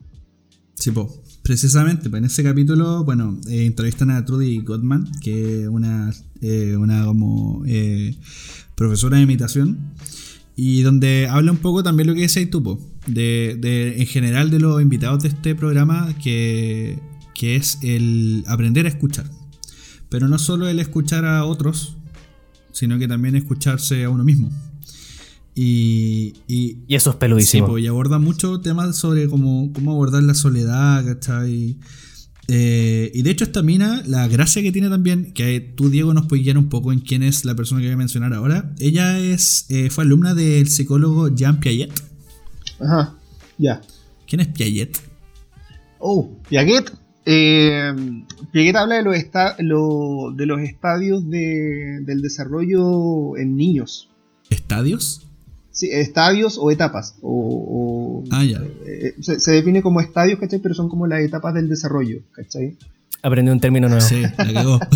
Sí, 0.74 0.90
pues, 0.90 1.06
precisamente, 1.42 2.10
pues 2.10 2.18
en 2.18 2.24
ese 2.26 2.42
capítulo, 2.42 3.04
bueno, 3.04 3.38
eh, 3.48 3.66
entrevistan 3.66 4.10
a 4.10 4.24
Trudy 4.24 4.58
Gottman, 4.62 5.10
que 5.22 5.62
es 5.62 5.68
una, 5.68 6.12
eh, 6.40 6.76
una 6.76 7.04
como 7.04 7.62
eh, 7.66 8.16
profesora 8.74 9.16
de 9.16 9.22
imitación, 9.22 9.78
y 10.56 10.82
donde 10.82 11.28
habla 11.30 11.52
un 11.52 11.58
poco 11.58 11.82
también 11.82 12.08
lo 12.08 12.14
que 12.14 12.22
dice 12.22 12.44
tú, 12.46 12.80
de, 13.06 13.56
de, 13.60 14.00
en 14.00 14.06
general 14.06 14.50
de 14.50 14.58
los 14.58 14.82
invitados 14.82 15.22
de 15.22 15.28
este 15.28 15.54
programa, 15.54 16.14
que, 16.22 16.98
que 17.34 17.56
es 17.56 17.78
el 17.82 18.44
aprender 18.46 18.86
a 18.86 18.88
escuchar. 18.88 19.30
Pero 20.12 20.28
no 20.28 20.38
solo 20.38 20.68
el 20.68 20.78
escuchar 20.78 21.24
a 21.24 21.46
otros, 21.46 21.96
sino 22.70 22.98
que 22.98 23.08
también 23.08 23.34
escucharse 23.34 24.04
a 24.04 24.10
uno 24.10 24.24
mismo. 24.24 24.50
Y, 25.54 26.34
y, 26.46 26.84
eso 26.88 27.10
es 27.10 27.16
peludísimo. 27.16 27.66
Sí, 27.66 27.70
pues, 27.70 27.84
y 27.84 27.86
aborda 27.86 28.18
muchos 28.18 28.60
temas 28.60 28.94
sobre 28.96 29.26
cómo, 29.26 29.72
cómo 29.72 29.92
abordar 29.92 30.22
la 30.22 30.34
soledad, 30.34 31.02
¿cachai? 31.06 31.78
Eh, 32.46 33.10
y 33.14 33.22
de 33.22 33.30
hecho 33.30 33.44
esta 33.44 33.62
mina, 33.62 34.02
la 34.06 34.28
gracia 34.28 34.60
que 34.60 34.70
tiene 34.70 34.90
también, 34.90 35.32
que 35.32 35.60
tú 35.60 35.88
Diego 35.88 36.12
nos 36.12 36.26
puedes 36.26 36.44
guiar 36.44 36.58
un 36.58 36.68
poco 36.68 36.92
en 36.92 37.00
quién 37.00 37.22
es 37.22 37.46
la 37.46 37.54
persona 37.54 37.80
que 37.80 37.86
voy 37.86 37.94
a 37.94 37.98
mencionar 37.98 38.34
ahora, 38.34 38.74
ella 38.80 39.18
es 39.18 39.64
eh, 39.70 39.88
fue 39.88 40.04
alumna 40.04 40.34
del 40.34 40.68
psicólogo 40.68 41.34
Jean 41.34 41.58
Piaget. 41.58 41.90
Ajá, 42.80 43.14
ya. 43.56 43.80
¿Quién 44.26 44.40
es 44.40 44.48
Piaget? 44.48 45.00
Oh, 45.98 46.36
Piaget. 46.50 47.01
Eh, 47.24 47.92
Piaget 48.50 48.76
habla 48.76 48.96
de 48.96 49.02
los, 49.02 50.36
de 50.36 50.46
los 50.46 50.60
estadios 50.60 51.28
del 51.28 52.20
desarrollo 52.22 53.36
en 53.36 53.56
niños. 53.56 54.08
¿Estadios? 54.50 55.26
Sí, 55.70 55.88
estadios 55.90 56.58
o 56.60 56.70
etapas. 56.70 57.16
O, 57.22 58.24
ah, 58.30 58.44
ya. 58.44 58.60
Eh, 58.86 59.14
se, 59.20 59.52
define 59.52 59.80
como 59.80 60.00
estadios, 60.00 60.38
¿cachai? 60.38 60.58
Pero 60.58 60.74
son 60.74 60.88
como 60.88 61.06
las 61.06 61.20
etapas 61.20 61.54
del 61.54 61.68
desarrollo, 61.68 62.20
¿cachai? 62.32 62.76
Aprendí 63.22 63.50
un 63.50 63.60
término 63.60 63.88
nuevo. 63.88 64.04
Sí, 64.04 64.20
la 64.20 64.52
cagó. 64.52 64.80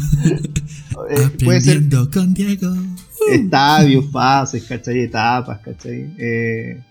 Eh, 1.11 1.45
puede 1.45 1.61
ser 1.61 1.83
con 2.13 2.33
Diego. 2.33 2.75
Estadios, 3.31 4.11
fases, 4.11 4.65
¿cachai? 4.65 5.01
Etapas, 5.01 5.61
¿cachai? 5.61 6.15
Eh, 6.19 6.83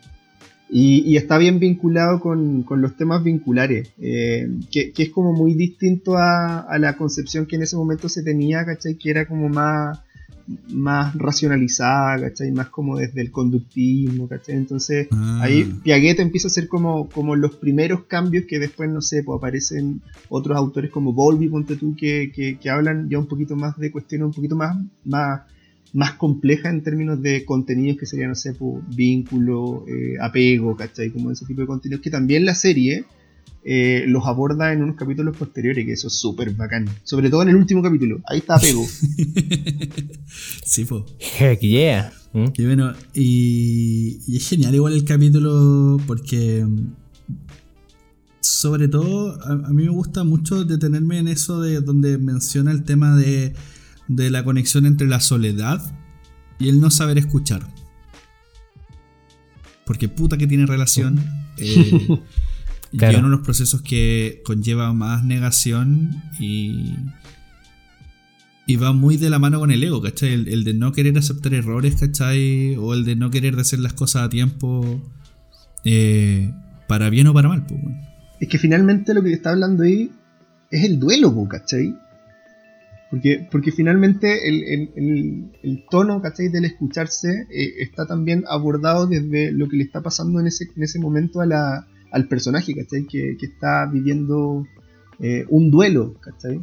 y, 0.70 1.16
está 1.16 1.38
bien 1.38 1.60
vinculado 1.60 2.20
con, 2.20 2.64
con 2.64 2.82
los 2.82 2.96
temas 2.98 3.24
vinculares, 3.24 3.90
que, 4.00 4.92
que, 4.92 5.04
es 5.04 5.10
como 5.10 5.34
muy 5.34 5.54
distinto 5.54 6.18
a, 6.18 6.60
a, 6.62 6.80
la 6.80 6.98
concepción 6.98 7.46
que 7.46 7.56
en 7.56 7.64
ese 7.64 7.76
momento 7.76 8.10
se 8.10 8.24
tenía, 8.24 8.66
¿cachai? 8.66 8.96
Que 8.96 9.12
era 9.12 9.28
como 9.28 9.48
más 9.48 10.00
más 10.70 11.16
racionalizada, 11.16 12.20
¿cachai? 12.30 12.52
Más 12.52 12.70
como 12.70 12.98
desde 12.98 13.22
el 13.22 13.32
conductismo, 13.32 14.28
¿cachai? 14.28 14.56
Entonces 14.56 15.08
ah. 15.12 15.40
ahí 15.42 15.64
Piaget 15.84 16.20
empieza 16.20 16.48
a 16.48 16.52
ser 16.52 16.68
como, 16.68 17.10
como 17.10 17.36
los 17.36 17.56
primeros 17.56 18.04
cambios 18.04 18.46
que 18.46 18.60
después, 18.60 18.90
no 18.90 19.02
sé, 19.02 19.24
pues 19.24 19.38
aparecen 19.38 20.02
otros 20.30 20.58
autores 20.58 20.92
como 20.92 21.14
Volvi, 21.14 21.48
ponte 21.50 21.76
tú, 21.76 21.96
que, 21.96 22.32
que, 22.32 22.70
hablan 22.70 23.10
ya 23.10 23.18
un 23.18 23.28
poquito 23.28 23.56
más 23.56 23.78
de 23.78 23.92
cuestiones 23.92 24.28
un 24.28 24.34
poquito 24.34 24.56
más, 24.56 24.78
más, 25.04 25.42
más 25.96 26.16
complejas 26.16 26.74
en 26.74 26.84
términos 26.84 27.22
de 27.22 27.46
contenidos 27.46 27.98
que 27.98 28.06
serían, 28.06 28.30
no 28.30 28.36
sé, 28.36 28.54
pues, 28.54 28.84
vínculo, 28.94 29.86
eh, 29.88 30.16
apego, 30.22 30.76
¿cachai? 30.76 31.10
Como 31.10 31.32
ese 31.32 31.46
tipo 31.46 31.62
de 31.62 31.68
contenidos 31.68 32.04
que 32.04 32.10
también 32.10 32.44
la 32.44 32.54
serie 32.54 33.06
eh, 33.64 34.04
los 34.06 34.26
aborda 34.26 34.74
en 34.74 34.84
unos 34.84 34.98
capítulos 34.98 35.38
posteriores, 35.38 35.86
que 35.86 35.94
eso 35.94 36.10
es 36.10 36.14
súper 36.14 36.52
bacán. 36.52 36.86
Sobre 37.06 37.30
todo 37.30 37.44
en 37.44 37.50
el 37.50 37.56
último 37.56 37.82
capítulo. 37.82 38.20
Ahí 38.28 38.40
está 38.40 38.60
Pego. 38.60 38.86
sí, 40.66 40.84
po. 40.84 41.06
Heck 41.40 41.62
yeah. 41.62 42.12
¿Mm? 42.34 42.46
Y 42.58 42.66
bueno, 42.66 42.92
y, 43.14 44.36
es 44.36 44.50
genial 44.50 44.76
igual 44.76 44.94
el 44.94 45.06
capítulo 45.06 45.98
porque 46.06 46.68
sobre 48.42 48.90
todo 48.90 49.42
a, 49.44 49.56
mí 49.72 49.86
me 49.86 49.90
gusta 49.90 50.26
mucho 50.26 50.66
detenerme 50.66 51.20
en 51.20 51.30
eso 51.30 51.62
de 51.62 51.80
donde 51.80 52.18
menciona 52.18 52.72
el 52.72 52.84
tema 52.84 53.16
de, 53.16 53.54
de 54.08 54.30
la 54.30 54.44
conexión 54.44 54.86
entre 54.86 55.08
la 55.08 55.20
soledad 55.20 55.82
y 56.60 56.70
el 56.70 56.80
no 56.80 56.92
saber 56.92 57.18
escuchar. 57.18 57.68
Porque 59.86 60.10
puta 60.10 60.38
que 60.38 60.48
tiene 60.48 60.66
relación. 60.66 61.24
Eh, 61.58 62.08
Claro. 62.98 63.18
Y 63.18 63.20
uno 63.20 63.30
de 63.30 63.36
los 63.38 63.46
procesos 63.46 63.82
que 63.82 64.42
conlleva 64.46 64.94
más 64.94 65.24
negación 65.24 66.24
y, 66.40 66.96
y 68.66 68.76
va 68.78 68.94
muy 68.94 69.18
de 69.18 69.30
la 69.30 69.40
mano 69.40 69.60
con 69.60 69.72
el 69.72 69.84
ego, 69.84 70.02
¿cachai? 70.02 70.34
El, 70.34 70.64
de 70.64 70.74
no 70.74 70.92
querer 70.92 71.18
aceptar 71.18 71.54
errores, 71.54 71.96
¿cachai? 71.98 72.76
O 72.78 72.94
el 72.94 73.04
de 73.04 73.16
no 73.16 73.32
querer 73.32 73.60
hacer 73.60 73.80
las 73.80 73.94
cosas 73.94 74.24
a 74.24 74.30
tiempo, 74.30 75.02
eh, 75.84 76.54
para 76.88 77.10
bien 77.10 77.28
o 77.28 77.34
para 77.34 77.50
mal, 77.50 77.66
pues, 77.66 77.82
Es 78.40 78.48
que 78.48 78.58
finalmente 78.58 79.14
lo 79.14 79.22
que 79.22 79.34
está 79.34 79.52
hablando 79.52 79.84
ahí 79.84 80.12
es 80.72 80.86
el 80.86 81.00
duelo, 81.00 81.48
¿cachai? 81.50 81.96
Porque, 83.10 83.48
porque 83.52 83.72
finalmente 83.72 84.48
el, 84.48 85.84
tono, 85.90 86.22
¿cachai? 86.22 86.50
Del 86.50 86.66
escucharse 86.66 87.48
eh, 87.52 87.76
está 87.80 88.08
también 88.08 88.44
abordado 88.48 89.06
desde 89.08 89.52
lo 89.52 89.70
que 89.70 89.78
le 89.78 89.84
está 89.84 90.02
pasando 90.02 90.40
en 90.40 90.48
ese, 90.48 90.66
en 90.76 90.84
ese 90.84 91.00
momento 91.00 91.40
a 91.42 91.46
la, 91.46 91.88
al 92.12 92.28
personaje, 92.28 92.74
¿cachai? 92.74 93.06
Que, 93.06 93.38
está 93.42 93.86
viviendo 93.86 94.66
eh, 95.20 95.46
un 95.50 95.70
duelo, 95.70 96.16
¿cachai? 96.20 96.62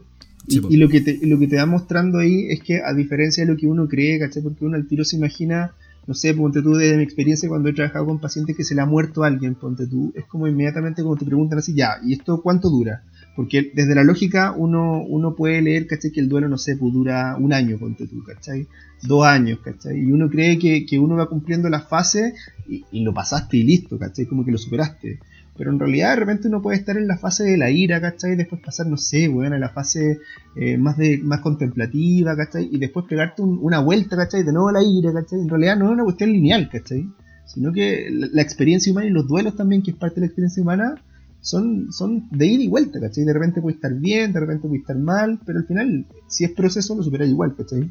Y, 0.48 0.76
lo, 0.76 0.88
que 0.88 1.00
te, 1.00 1.20
lo 1.24 1.38
que 1.38 1.46
te 1.46 1.56
va 1.56 1.66
mostrando 1.66 2.18
ahí 2.18 2.46
es 2.48 2.60
que 2.60 2.82
a 2.82 2.92
diferencia 2.92 3.44
de 3.44 3.52
lo 3.52 3.56
que 3.56 3.66
uno 3.66 3.86
cree, 3.86 4.18
¿cachai? 4.18 4.42
Porque 4.42 4.64
uno 4.64 4.76
al 4.76 4.88
tiro 4.88 5.04
se 5.04 5.16
imagina, 5.16 5.72
no 6.06 6.14
sé, 6.14 6.34
ponte 6.34 6.62
tú 6.62 6.74
desde 6.74 6.96
mi 6.96 7.04
experiencia 7.04 7.48
cuando 7.48 7.68
he 7.68 7.72
trabajado 7.72 8.06
con 8.06 8.18
pacientes 8.18 8.56
que 8.56 8.64
se 8.64 8.74
le 8.74 8.80
ha 8.80 8.86
muerto 8.86 9.22
a 9.22 9.28
alguien, 9.28 9.54
ponte 9.54 9.86
tú, 9.86 10.12
es 10.16 10.24
como 10.24 10.48
inmediatamente 10.48 11.02
cuando 11.02 11.20
te 11.20 11.26
preguntan 11.26 11.60
así, 11.60 11.74
ya, 11.74 11.98
¿y 12.04 12.14
esto 12.14 12.42
cuánto 12.42 12.70
dura? 12.70 13.04
Porque 13.34 13.72
desde 13.74 13.94
la 13.94 14.04
lógica 14.04 14.52
uno, 14.52 15.02
uno 15.02 15.34
puede 15.34 15.62
leer, 15.62 15.86
¿cachai? 15.86 16.10
Que 16.10 16.20
el 16.20 16.28
duelo, 16.28 16.48
no 16.48 16.58
sé, 16.58 16.76
pues 16.76 16.92
dura 16.92 17.36
un 17.38 17.52
año, 17.52 17.78
ponte 17.78 18.06
tú, 18.06 18.22
¿cachai? 18.22 18.66
Dos 19.02 19.24
años, 19.24 19.60
¿cachai? 19.64 19.98
Y 19.98 20.12
uno 20.12 20.28
cree 20.28 20.58
que, 20.58 20.98
uno 20.98 21.16
va 21.16 21.28
cumpliendo 21.28 21.70
la 21.70 21.80
fase 21.80 22.34
y, 22.68 22.84
lo 23.02 23.14
pasaste 23.14 23.56
y 23.56 23.62
listo, 23.62 23.98
¿cachai? 23.98 24.26
Como 24.26 24.44
que 24.44 24.52
lo 24.52 24.58
superaste. 24.58 25.18
Pero 25.56 25.70
en 25.70 25.78
realidad 25.78 26.10
de 26.10 26.16
repente 26.16 26.48
uno 26.48 26.62
puede 26.62 26.78
estar 26.78 26.96
en 26.96 27.06
la 27.06 27.16
fase 27.16 27.44
de 27.44 27.56
la 27.56 27.70
ira, 27.70 28.00
¿cachai? 28.00 28.32
Y 28.32 28.36
después 28.36 28.60
pasar, 28.60 28.86
no 28.86 28.98
sé, 28.98 29.28
weón, 29.28 29.54
a 29.54 29.58
la 29.58 29.70
fase 29.70 30.18
eh, 30.56 30.76
más 30.76 30.98
de 30.98 31.18
más 31.18 31.40
contemplativa, 31.40 32.36
¿cachai? 32.36 32.68
Y 32.70 32.78
después 32.78 33.06
pegarte 33.08 33.40
una 33.42 33.80
vuelta, 33.80 34.16
¿cachai? 34.16 34.42
De 34.44 34.52
nuevo 34.52 34.68
a 34.68 34.72
la 34.72 34.82
ira, 34.82 35.12
¿cachai? 35.12 35.40
En 35.40 35.48
realidad 35.48 35.76
no 35.78 35.86
es 35.86 35.92
una 35.92 36.04
cuestión 36.04 36.32
lineal, 36.32 36.68
¿cachai? 36.70 37.08
Sino 37.46 37.72
que 37.72 38.08
la, 38.10 38.42
experiencia 38.42 38.92
humana 38.92 39.08
y 39.08 39.10
los 39.10 39.26
duelos 39.26 39.56
también, 39.56 39.82
que 39.82 39.90
es 39.90 39.96
parte 39.96 40.16
de 40.16 40.20
la 40.22 40.26
experiencia 40.26 40.62
humana, 40.62 40.94
son, 41.42 41.92
son 41.92 42.28
de 42.30 42.46
ida 42.46 42.62
y 42.62 42.68
vuelta, 42.68 43.00
¿cachai? 43.00 43.24
De 43.24 43.32
repente 43.32 43.60
puede 43.60 43.74
estar 43.74 43.92
bien, 43.92 44.32
de 44.32 44.40
repente 44.40 44.68
puede 44.68 44.80
estar 44.80 44.96
mal, 44.96 45.40
pero 45.44 45.58
al 45.58 45.66
final, 45.66 46.06
si 46.28 46.44
es 46.44 46.52
proceso, 46.52 46.94
lo 46.94 47.02
superas 47.02 47.28
igual, 47.28 47.54
¿cachai? 47.56 47.90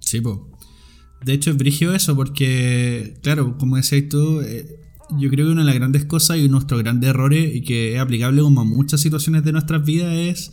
Sí, 0.00 0.20
pues. 0.22 0.38
De 1.24 1.34
hecho, 1.34 1.50
es 1.50 1.56
brigio 1.58 1.92
eso, 1.92 2.16
porque, 2.16 3.18
claro, 3.22 3.58
como 3.58 3.76
decías 3.76 4.08
tú, 4.08 4.40
eh, 4.40 4.66
yo 5.18 5.28
creo 5.28 5.46
que 5.46 5.52
una 5.52 5.60
de 5.60 5.66
las 5.66 5.74
grandes 5.74 6.06
cosas 6.06 6.38
y 6.38 6.48
nuestros 6.48 6.82
grandes 6.82 7.10
errores 7.10 7.54
y 7.54 7.60
que 7.60 7.94
es 7.94 8.00
aplicable 8.00 8.40
como 8.40 8.62
a 8.62 8.64
muchas 8.64 9.02
situaciones 9.02 9.44
de 9.44 9.52
nuestras 9.52 9.84
vidas 9.84 10.14
es 10.14 10.52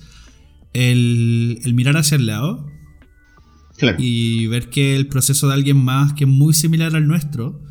el, 0.74 1.62
mirar 1.74 1.95
hacia 1.95 2.18
el 2.18 2.26
lado 2.26 2.70
y 3.97 4.47
ver 4.47 4.70
que 4.70 4.95
el 4.95 5.08
proceso 5.08 5.47
de 5.47 5.53
alguien 5.53 5.78
más 5.78 6.14
que 6.14 6.24
es 6.24 6.30
muy 6.30 6.53
similar 6.53 6.95
al 6.95 7.08
nuestro 7.08 7.62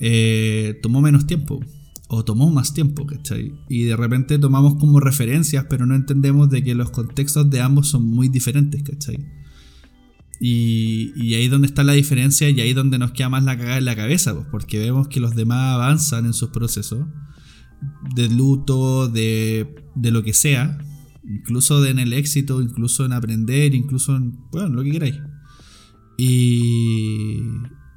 eh, 0.00 0.78
tomó 0.82 1.00
menos 1.00 1.26
tiempo 1.26 1.60
o 2.12 2.24
tomó 2.24 2.50
más 2.50 2.74
tiempo, 2.74 3.06
¿cachai? 3.06 3.54
Y 3.68 3.84
de 3.84 3.94
repente 3.94 4.36
tomamos 4.40 4.74
como 4.74 4.98
referencias, 4.98 5.66
pero 5.70 5.86
no 5.86 5.94
entendemos 5.94 6.50
de 6.50 6.64
que 6.64 6.74
los 6.74 6.90
contextos 6.90 7.48
de 7.50 7.60
ambos 7.60 7.86
son 7.86 8.04
muy 8.04 8.28
diferentes, 8.28 8.82
¿cachai? 8.82 9.24
Y, 10.40 11.34
ahí 11.34 11.44
es 11.44 11.50
donde 11.52 11.68
está 11.68 11.84
la 11.84 11.92
diferencia 11.92 12.50
y 12.50 12.60
ahí 12.60 12.70
es 12.70 12.74
donde 12.74 12.98
nos 12.98 13.12
queda 13.12 13.28
más 13.28 13.44
la 13.44 13.56
cagada 13.56 13.78
en 13.78 13.84
la 13.84 13.94
cabeza, 13.94 14.34
pues, 14.34 14.46
porque 14.50 14.80
vemos 14.80 15.06
que 15.06 15.20
los 15.20 15.36
demás 15.36 15.76
avanzan 15.76 16.26
en 16.26 16.32
sus 16.32 16.48
procesos 16.48 17.06
de 18.16 18.28
luto, 18.28 19.06
de, 19.06 19.72
de 19.94 20.10
lo 20.10 20.24
que 20.24 20.32
sea, 20.32 20.78
incluso 21.22 21.86
en 21.86 22.00
el 22.00 22.12
éxito, 22.12 22.60
incluso 22.60 23.04
en 23.04 23.12
aprender, 23.12 23.72
incluso 23.72 24.16
en, 24.16 24.36
bueno, 24.50 24.70
lo 24.70 24.82
que 24.82 24.90
queráis. 24.90 25.20
Y, 26.18 27.38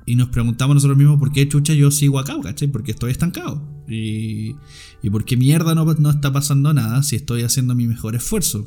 y 0.06 0.16
nos 0.16 0.30
preguntamos 0.30 0.76
nosotros 0.76 1.00
mismos 1.00 1.18
por 1.18 1.32
qué 1.32 1.48
chucha 1.48 1.74
yo 1.74 1.90
sigo 1.90 2.20
acá, 2.20 2.36
¿cachai? 2.44 2.68
Porque 2.68 2.92
estoy 2.92 3.10
estancado. 3.10 3.73
Y, 3.88 4.56
y 5.02 5.10
por 5.10 5.26
qué 5.26 5.36
mierda 5.38 5.76
no, 5.76 5.86
no 5.86 6.10
está 6.10 6.32
pasando 6.32 6.74
nada 6.74 7.04
si 7.04 7.16
estoy 7.16 7.44
haciendo 7.44 7.76
mi 7.76 7.88
mejor 7.88 8.16
esfuerzo. 8.16 8.66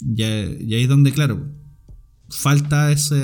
Y, 0.00 0.22
y 0.22 0.74
ahí 0.74 0.82
es 0.82 0.88
donde, 0.88 1.12
claro, 1.12 1.46
falta 2.28 2.90
ese 2.90 3.16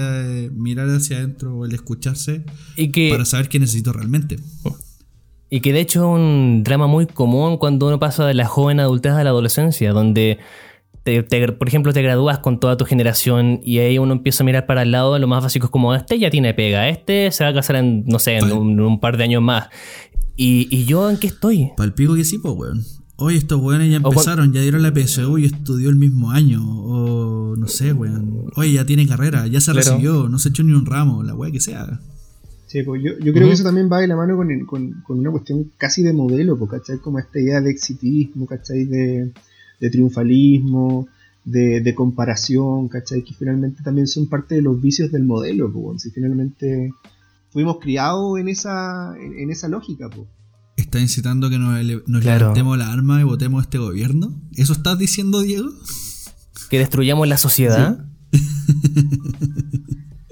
eh, 0.46 0.50
mirar 0.52 0.88
hacia 0.88 1.18
adentro 1.18 1.56
o 1.56 1.64
el 1.66 1.74
escucharse 1.74 2.44
y 2.76 2.88
que, 2.92 3.10
para 3.10 3.24
saber 3.24 3.48
qué 3.48 3.58
necesito 3.58 3.92
realmente. 3.92 4.36
Y 5.50 5.60
que 5.60 5.72
de 5.72 5.80
hecho 5.80 6.00
es 6.00 6.20
un 6.20 6.62
drama 6.64 6.86
muy 6.86 7.06
común 7.06 7.58
cuando 7.58 7.86
uno 7.88 7.98
pasa 7.98 8.24
de 8.26 8.32
la 8.34 8.46
joven 8.46 8.80
adultez 8.80 9.12
a 9.12 9.22
la 9.24 9.30
adolescencia, 9.30 9.92
donde, 9.92 10.38
te- 11.02 11.22
te- 11.24 11.52
por 11.52 11.68
ejemplo, 11.68 11.92
te 11.92 12.00
gradúas 12.00 12.38
con 12.38 12.58
toda 12.58 12.78
tu 12.78 12.86
generación 12.86 13.60
y 13.62 13.78
ahí 13.78 13.98
uno 13.98 14.14
empieza 14.14 14.44
a 14.44 14.46
mirar 14.46 14.64
para 14.64 14.82
el 14.82 14.92
lado, 14.92 15.18
lo 15.18 15.26
más 15.26 15.42
básico 15.42 15.66
es 15.66 15.70
como, 15.70 15.94
este 15.94 16.18
ya 16.18 16.30
tiene 16.30 16.54
pega, 16.54 16.88
este 16.88 17.30
se 17.32 17.44
va 17.44 17.50
a 17.50 17.54
casar 17.54 17.76
en, 17.76 18.04
no 18.06 18.18
sé, 18.18 18.38
en 18.38 18.50
un 18.80 18.98
par 19.00 19.18
de 19.18 19.24
años 19.24 19.42
más. 19.42 19.68
Y, 20.42 20.68
y 20.70 20.84
yo 20.84 21.08
en 21.10 21.18
qué 21.18 21.28
estoy? 21.28 21.70
Palpico 21.76 22.14
que 22.14 22.24
sí, 22.24 22.38
pues, 22.38 22.54
weón. 22.56 22.82
Oye, 23.16 23.36
estos 23.36 23.60
weones 23.62 23.90
ya 23.90 23.98
empezaron, 23.98 24.52
ya 24.52 24.60
dieron 24.62 24.82
la 24.82 24.92
PSU 24.92 25.38
y 25.38 25.44
estudió 25.44 25.90
el 25.90 25.96
mismo 25.96 26.30
año. 26.32 26.60
O 26.66 27.54
no 27.56 27.68
sé, 27.68 27.92
weón. 27.92 28.46
Oye, 28.56 28.72
ya 28.72 28.84
tiene 28.84 29.06
carrera, 29.06 29.46
ya 29.46 29.60
se 29.60 29.70
Claro. 29.72 29.90
recibió, 29.90 30.28
no 30.28 30.38
se 30.38 30.48
echó 30.48 30.62
ni 30.64 30.72
un 30.72 30.86
ramo, 30.86 31.22
la 31.22 31.34
weá 31.34 31.52
que 31.52 31.60
sea. 31.60 32.00
Sí, 32.66 32.82
pues 32.82 33.02
yo, 33.04 33.12
yo 33.22 33.32
creo 33.34 33.46
que 33.48 33.52
eso 33.52 33.64
también 33.64 33.88
va 33.92 34.00
de 34.00 34.08
la 34.08 34.16
mano 34.16 34.34
con, 34.36 34.50
el- 34.50 34.64
con, 34.66 35.02
con 35.06 35.18
una 35.18 35.30
cuestión 35.30 35.70
casi 35.76 36.02
de 36.02 36.12
modelo, 36.14 36.58
pues, 36.58 36.70
¿cachai? 36.70 36.98
Como 36.98 37.18
esta 37.18 37.38
idea 37.38 37.60
de 37.60 37.70
exitismo, 37.70 38.46
¿cachai? 38.46 38.84
De, 38.86 39.30
de 39.78 39.90
triunfalismo, 39.90 41.06
de, 41.44 41.80
de 41.82 41.94
comparación, 41.94 42.88
¿cachai? 42.88 43.22
Que 43.22 43.34
finalmente 43.34 43.82
también 43.82 44.06
son 44.06 44.26
parte 44.26 44.54
de 44.54 44.62
los 44.62 44.80
vicios 44.80 45.12
del 45.12 45.24
modelo, 45.24 45.70
pues, 45.70 46.02
si 46.02 46.10
finalmente 46.10 46.92
fuimos 47.52 47.78
criados 47.80 48.38
en 48.38 48.48
esa, 48.48 49.14
en, 49.20 49.38
en 49.38 49.50
esa 49.50 49.68
lógica, 49.68 50.08
pues. 50.10 50.28
¿Está 50.76 50.98
incitando 51.00 51.50
que 51.50 51.58
nos, 51.58 51.78
ele- 51.78 52.02
nos 52.06 52.22
Claro. 52.22 52.38
levantemos 52.40 52.78
la 52.78 52.92
arma 52.92 53.20
y 53.20 53.24
votemos 53.24 53.62
este 53.62 53.78
gobierno? 53.78 54.40
¿Eso 54.56 54.72
estás 54.72 54.98
diciendo, 54.98 55.40
Diego? 55.42 55.68
Que 56.70 56.78
destruyamos 56.78 57.28
la 57.28 57.36
sociedad. 57.38 58.04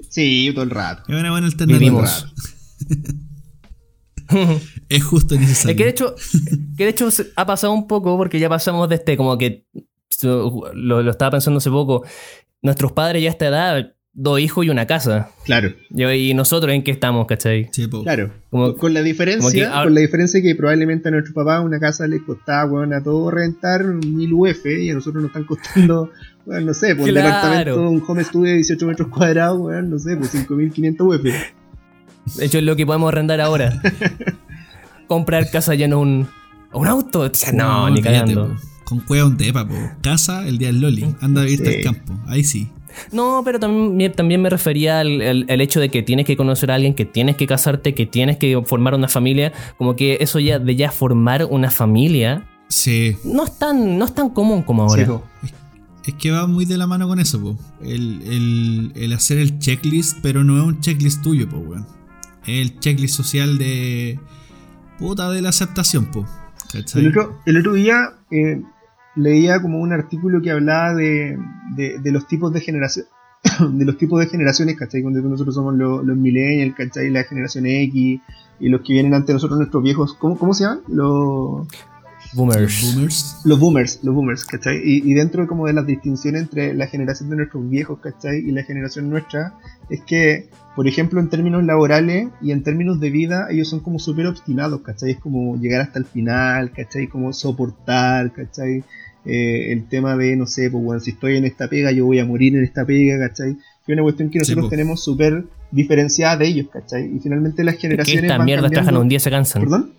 Sí, 0.09 0.49
todo 0.53 0.63
el 0.63 0.71
rato. 0.71 1.03
Es 1.13 1.19
una 1.19 1.31
buena 1.31 1.47
alternativa. 1.47 1.79
Vivimos. 1.79 2.27
Es 4.89 5.03
justo 5.03 5.35
y 5.35 5.39
necesario. 5.39 5.71
Es 5.71 5.77
que 5.77 5.83
de 5.83 5.89
hecho, 5.89 6.15
que 6.77 6.85
de 6.85 6.89
hecho 6.89 7.09
ha 7.35 7.45
pasado 7.45 7.73
un 7.73 7.85
poco 7.87 8.15
porque 8.17 8.39
ya 8.39 8.47
pasamos 8.47 8.87
de 8.87 8.95
este, 8.95 9.17
como 9.17 9.37
que 9.37 9.65
lo, 10.23 10.71
lo 10.73 11.11
estaba 11.11 11.31
pensando 11.31 11.57
hace 11.57 11.69
poco. 11.69 12.05
Nuestros 12.61 12.93
padres 12.93 13.21
ya 13.23 13.29
a 13.29 13.31
esta 13.33 13.47
edad, 13.47 13.93
dos 14.13 14.39
hijos 14.41 14.65
y 14.65 14.69
una 14.69 14.85
casa. 14.87 15.29
Claro, 15.45 15.69
Y, 15.89 16.03
y 16.03 16.33
nosotros 16.33 16.73
en 16.73 16.83
qué 16.83 16.91
estamos, 16.91 17.25
¿cachai? 17.27 17.69
Sí, 17.71 17.87
po. 17.87 18.03
claro. 18.03 18.31
Como- 18.49 18.75
con 18.75 18.93
la 18.93 19.01
diferencia, 19.01 19.39
como 19.41 19.51
que 19.53 19.65
ahora- 19.65 19.83
con 19.85 19.93
la 19.95 20.01
diferencia 20.01 20.41
que 20.41 20.53
probablemente 20.55 21.07
a 21.07 21.11
nuestro 21.11 21.33
papá 21.33 21.61
una 21.61 21.79
casa 21.79 22.07
le 22.07 22.21
costaba, 22.23 22.65
weón, 22.69 22.93
a 22.93 23.01
todo 23.01 23.31
rentar 23.31 23.85
mil 23.85 24.33
UF 24.33 24.65
y 24.65 24.89
a 24.89 24.93
nosotros 24.95 25.21
nos 25.23 25.29
están 25.29 25.45
costando, 25.45 26.11
weón, 26.45 26.65
no 26.65 26.73
sé, 26.73 26.95
por 26.95 27.05
un 27.07 27.11
Claro. 27.11 27.27
departamento, 27.27 27.89
un 27.89 28.03
home 28.05 28.23
studio 28.25 28.49
de 28.51 28.55
18 28.57 28.85
metros 28.85 29.07
cuadrados, 29.07 29.59
weón, 29.59 29.89
no 29.89 29.97
sé, 29.97 30.17
por 30.17 30.27
5500 30.27 31.07
UF. 31.07 31.23
De 31.23 32.45
hecho, 32.45 32.57
es 32.59 32.63
lo 32.65 32.75
que 32.75 32.85
podemos 32.85 33.07
arrendar 33.11 33.39
ahora. 33.41 33.81
Comprar 35.07 35.49
casa 35.49 35.73
ya 35.75 35.87
no 35.87 35.99
un, 35.99 36.27
un 36.73 36.87
auto. 36.87 37.21
O 37.21 37.29
sea, 37.33 37.51
no, 37.51 37.89
ni 37.89 38.01
cagando. 38.01 38.55
Con 38.85 38.99
cueva 38.99 39.25
un 39.25 39.37
tepa, 39.37 39.67
po. 39.67 39.73
Casa 40.03 40.47
el 40.47 40.57
día 40.57 40.67
del 40.67 40.81
Loli. 40.81 41.15
Anda 41.21 41.41
a 41.41 41.45
vivirte 41.45 41.71
Sí. 41.71 41.77
al 41.77 41.83
campo. 41.95 42.13
Ahí 42.27 42.43
sí. 42.43 42.69
No, 43.11 43.41
pero 43.45 43.59
también, 43.59 43.95
me- 43.97 44.09
también 44.09 44.41
me 44.41 44.49
refería 44.49 44.99
al, 44.99 45.21
al- 45.21 45.45
al 45.49 45.61
hecho 45.61 45.79
de 45.79 45.89
que 45.89 46.03
tienes 46.03 46.25
que 46.25 46.35
conocer 46.37 46.71
a 46.71 46.75
alguien, 46.75 46.93
que 46.93 47.05
tienes 47.05 47.35
que 47.35 47.47
casarte, 47.47 47.93
que 47.93 48.05
tienes 48.05 48.37
que 48.37 48.61
formar 48.65 48.93
una 48.95 49.07
familia. 49.07 49.51
Como 49.77 49.95
que 49.95 50.17
eso 50.21 50.39
ya 50.39 50.59
de 50.59 50.75
ya 50.75 50.91
formar 50.91 51.45
una 51.45 51.69
familia 51.71 52.47
Sí. 52.67 53.17
no 53.25 53.43
es 53.43 53.57
tan, 53.59 53.97
no 53.97 54.05
es 54.05 54.15
tan 54.15 54.29
común 54.29 54.63
como 54.63 54.83
ahora. 54.83 55.05
Sí. 55.05 55.11
Es 56.07 56.13
que 56.15 56.31
va 56.31 56.47
muy 56.47 56.65
de 56.65 56.77
la 56.77 56.87
mano 56.87 57.07
con 57.07 57.19
eso, 57.19 57.39
po. 57.41 57.57
El, 57.81 58.21
el- 58.23 58.91
el 58.95 59.13
hacer 59.13 59.37
el 59.37 59.59
checklist, 59.59 60.17
pero 60.21 60.43
no 60.43 60.57
es 60.57 60.63
un 60.63 60.79
checklist 60.81 61.21
tuyo, 61.21 61.47
po, 61.49 61.57
weón. 61.57 61.85
Es 62.47 62.59
el 62.71 62.79
checklist 62.79 63.15
social 63.15 63.57
de. 63.57 64.19
puta 64.97 65.29
de 65.29 65.41
la 65.41 65.49
aceptación, 65.49 66.05
po. 66.05 66.25
El 66.95 67.07
otro, 67.09 67.37
el 67.45 67.57
otro 67.57 67.73
día 67.73 68.13
eh, 68.31 68.61
leía 69.15 69.61
como 69.61 69.79
un 69.79 69.93
artículo 69.93 70.41
que 70.41 70.51
hablaba 70.51 70.93
de, 70.95 71.37
de, 71.75 71.99
de 71.99 72.11
los 72.11 72.27
tipos 72.27 72.53
de 72.53 72.61
generación 72.61 73.05
de 73.71 73.85
los 73.85 73.97
tipos 73.97 74.19
de 74.19 74.27
generaciones, 74.27 74.77
¿cachai? 74.77 75.01
Cuando 75.01 75.21
nosotros 75.21 75.55
somos 75.55 75.75
los, 75.75 76.03
los 76.03 76.17
millennials, 76.17 76.75
¿cachai? 76.75 77.09
La 77.09 77.23
generación 77.23 77.65
X 77.65 78.21
y 78.59 78.69
los 78.69 78.81
que 78.81 78.93
vienen 78.93 79.13
antes 79.13 79.27
de 79.27 79.33
nosotros, 79.33 79.57
nuestros 79.57 79.83
viejos, 79.83 80.13
¿cómo, 80.13 80.37
cómo 80.37 80.53
se 80.53 80.65
llaman? 80.65 80.81
Los, 80.87 81.67
Boomers. 82.33 82.93
Boomers. 82.95 83.35
los 83.43 83.59
boomers, 83.59 83.99
los 84.03 84.15
boomers, 84.15 84.45
¿cachai? 84.45 84.77
Y, 84.83 85.09
y 85.09 85.13
dentro 85.13 85.45
como 85.47 85.67
de 85.67 85.73
las 85.73 85.85
distinciones 85.85 86.43
entre 86.43 86.73
la 86.73 86.87
generación 86.87 87.29
de 87.29 87.35
nuestros 87.37 87.69
viejos, 87.69 87.99
¿cachai? 87.99 88.39
Y 88.39 88.51
la 88.51 88.63
generación 88.63 89.09
nuestra, 89.09 89.55
es 89.89 90.01
que, 90.01 90.47
por 90.75 90.87
ejemplo, 90.87 91.19
en 91.19 91.29
términos 91.29 91.63
laborales 91.65 92.29
y 92.41 92.51
en 92.51 92.63
términos 92.63 92.99
de 92.99 93.09
vida, 93.09 93.47
ellos 93.49 93.67
son 93.69 93.81
como 93.81 93.99
súper 93.99 94.27
obstinados, 94.27 94.81
¿cachai? 94.81 95.11
Es 95.11 95.19
como 95.19 95.57
llegar 95.59 95.81
hasta 95.81 95.99
el 95.99 96.05
final, 96.05 96.71
¿cachai? 96.71 97.07
Como 97.07 97.33
soportar, 97.33 98.31
¿cachai? 98.31 98.83
Eh, 99.25 99.71
el 99.73 99.87
tema 99.87 100.15
de, 100.17 100.35
no 100.35 100.47
sé, 100.47 100.71
pues 100.71 100.83
bueno, 100.83 100.99
si 100.99 101.11
estoy 101.11 101.37
en 101.37 101.45
esta 101.45 101.67
pega, 101.67 101.91
yo 101.91 102.05
voy 102.05 102.19
a 102.19 102.25
morir 102.25 102.55
en 102.55 102.63
esta 102.63 102.85
pega, 102.85 103.19
¿cachai? 103.27 103.55
Que 103.85 103.91
es 103.91 103.93
una 103.93 104.03
cuestión 104.03 104.29
que 104.29 104.39
Sí, 104.39 104.51
nosotros 104.51 104.65
po. 104.65 104.69
tenemos 104.69 105.03
súper 105.03 105.43
diferenciada 105.71 106.37
de 106.37 106.47
ellos, 106.47 106.67
¿cachai? 106.71 107.13
Y 107.15 107.19
finalmente 107.19 107.63
las 107.63 107.75
Que 107.75 107.81
generaciones 107.81 108.23
esta 108.23 108.37
van 108.37 108.45
mierda 108.45 108.63
cambiando- 108.63 108.85
trabajan 108.85 109.01
un 109.01 109.09
día 109.09 109.19
se 109.19 109.29
cansan. 109.29 109.61
¿Perdón? 109.63 109.91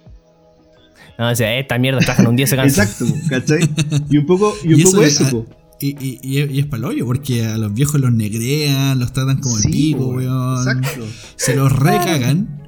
No, 1.18 1.30
o 1.30 1.34
sea, 1.36 1.58
esta 1.58 1.78
mierda 1.78 2.00
trabajan 2.00 2.26
un 2.26 2.36
día 2.36 2.44
y 2.44 2.48
se 2.48 2.56
cansan. 2.56 2.86
Exacto, 2.88 3.14
¿cachai? 3.28 3.68
Y 4.10 4.18
un 4.18 4.26
poco, 4.26 4.54
y 4.64 4.72
un 4.74 4.80
Y 4.80 4.82
eso 4.82 4.92
poco 4.92 5.02
es- 5.04 5.20
eso, 5.20 5.24
ah, 5.26 5.30
po. 5.30 5.46
Y, 5.80 5.88
y, 6.00 6.18
y, 6.22 6.38
es- 6.38 6.50
y 6.52 6.58
es 6.60 6.66
palollo, 6.66 7.04
porque 7.06 7.44
a 7.44 7.58
los 7.58 7.74
viejos 7.74 8.00
los 8.00 8.12
negrean, 8.12 8.98
los 9.00 9.12
tratan 9.12 9.38
como 9.40 9.56
el 9.58 9.64
pico, 9.64 9.98
po, 9.98 10.06
weón. 10.16 10.58
Exacto. 10.58 11.04
Se 11.36 11.56
los 11.56 11.72
recagan 11.72 12.60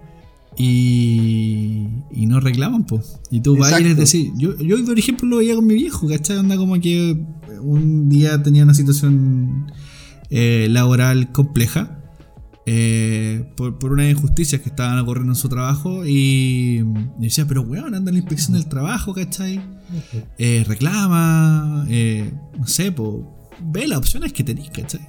y, 0.57 1.87
y 2.13 2.27
no 2.27 2.41
reclaman, 2.41 2.85
po. 2.85 3.01
Y 3.31 3.41
tú 3.41 3.57
vas 3.57 3.79
y 3.81 3.85
les 3.85 3.97
decís, 3.97 4.31
yo, 4.37 4.57
yo 4.59 4.85
por 4.85 4.99
ejemplo 4.99 5.29
lo 5.29 5.37
veía 5.39 5.55
con 5.55 5.67
mi 5.67 5.75
viejo, 5.75 6.09
¿cachai? 6.09 6.39
Anda 6.39 6.57
como 6.57 6.79
que 6.81 7.17
un 7.61 8.09
día 8.09 8.43
tenía 8.43 8.65
una 8.65 8.75
situación 8.75 9.73
eh, 10.31 10.67
laboral 10.71 11.33
compleja 11.33 11.99
eh, 12.67 13.45
por, 13.57 13.79
por 13.79 13.93
unas 13.93 14.11
injusticias 14.11 14.61
que 14.61 14.69
estaban 14.71 14.99
ocurriendo 14.99 15.33
en 15.33 15.37
su 15.37 15.49
trabajo 15.49 16.07
y, 16.07 16.83
y 17.19 17.23
decía, 17.23 17.47
pero 17.47 17.63
weón, 17.63 17.95
anda 17.95 18.11
en 18.11 18.15
la 18.15 18.21
inspección 18.21 18.55
del 18.55 18.67
trabajo, 18.69 19.13
¿cachai? 19.15 19.61
Eh, 20.39 20.65
reclama, 20.67 21.87
eh, 21.89 22.33
no 22.59 22.67
sé, 22.67 22.91
po, 22.93 23.51
ve 23.61 23.87
las 23.87 23.99
opciones 23.99 24.33
que 24.33 24.45
tenéis, 24.45 24.71
¿cachai? 24.71 25.01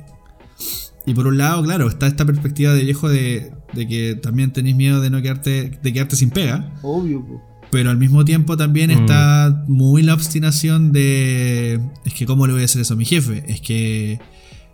Y 1.05 1.13
por 1.13 1.27
un 1.27 1.37
lado, 1.37 1.63
claro, 1.63 1.87
está 1.87 2.07
esta 2.07 2.25
perspectiva 2.25 2.73
de 2.73 2.83
viejo 2.83 3.07
de, 3.09 3.51
de 3.73 3.87
que 3.87 4.15
también 4.15 4.51
tenéis 4.51 4.75
miedo 4.75 5.01
de 5.01 5.09
no 5.11 5.21
quedarte, 5.21 5.79
de 5.81 5.93
quedarte 5.93 6.15
sin 6.15 6.31
pega. 6.31 6.73
Obvio, 6.81 7.23
po. 7.25 7.41
Pero 7.71 7.89
al 7.91 7.97
mismo 7.97 8.25
tiempo 8.25 8.57
también 8.57 8.89
Mm. 8.89 9.01
está 9.01 9.63
muy 9.67 10.01
la 10.01 10.13
obstinación 10.13 10.91
de. 10.93 11.79
Es 12.05 12.13
que, 12.13 12.25
¿cómo 12.25 12.47
le 12.47 12.53
voy 12.53 12.61
a 12.61 12.65
hacer 12.65 12.81
eso 12.81 12.93
a 12.93 12.97
mi 12.97 13.05
jefe? 13.05 13.43
Es 13.47 13.59
que. 13.61 14.19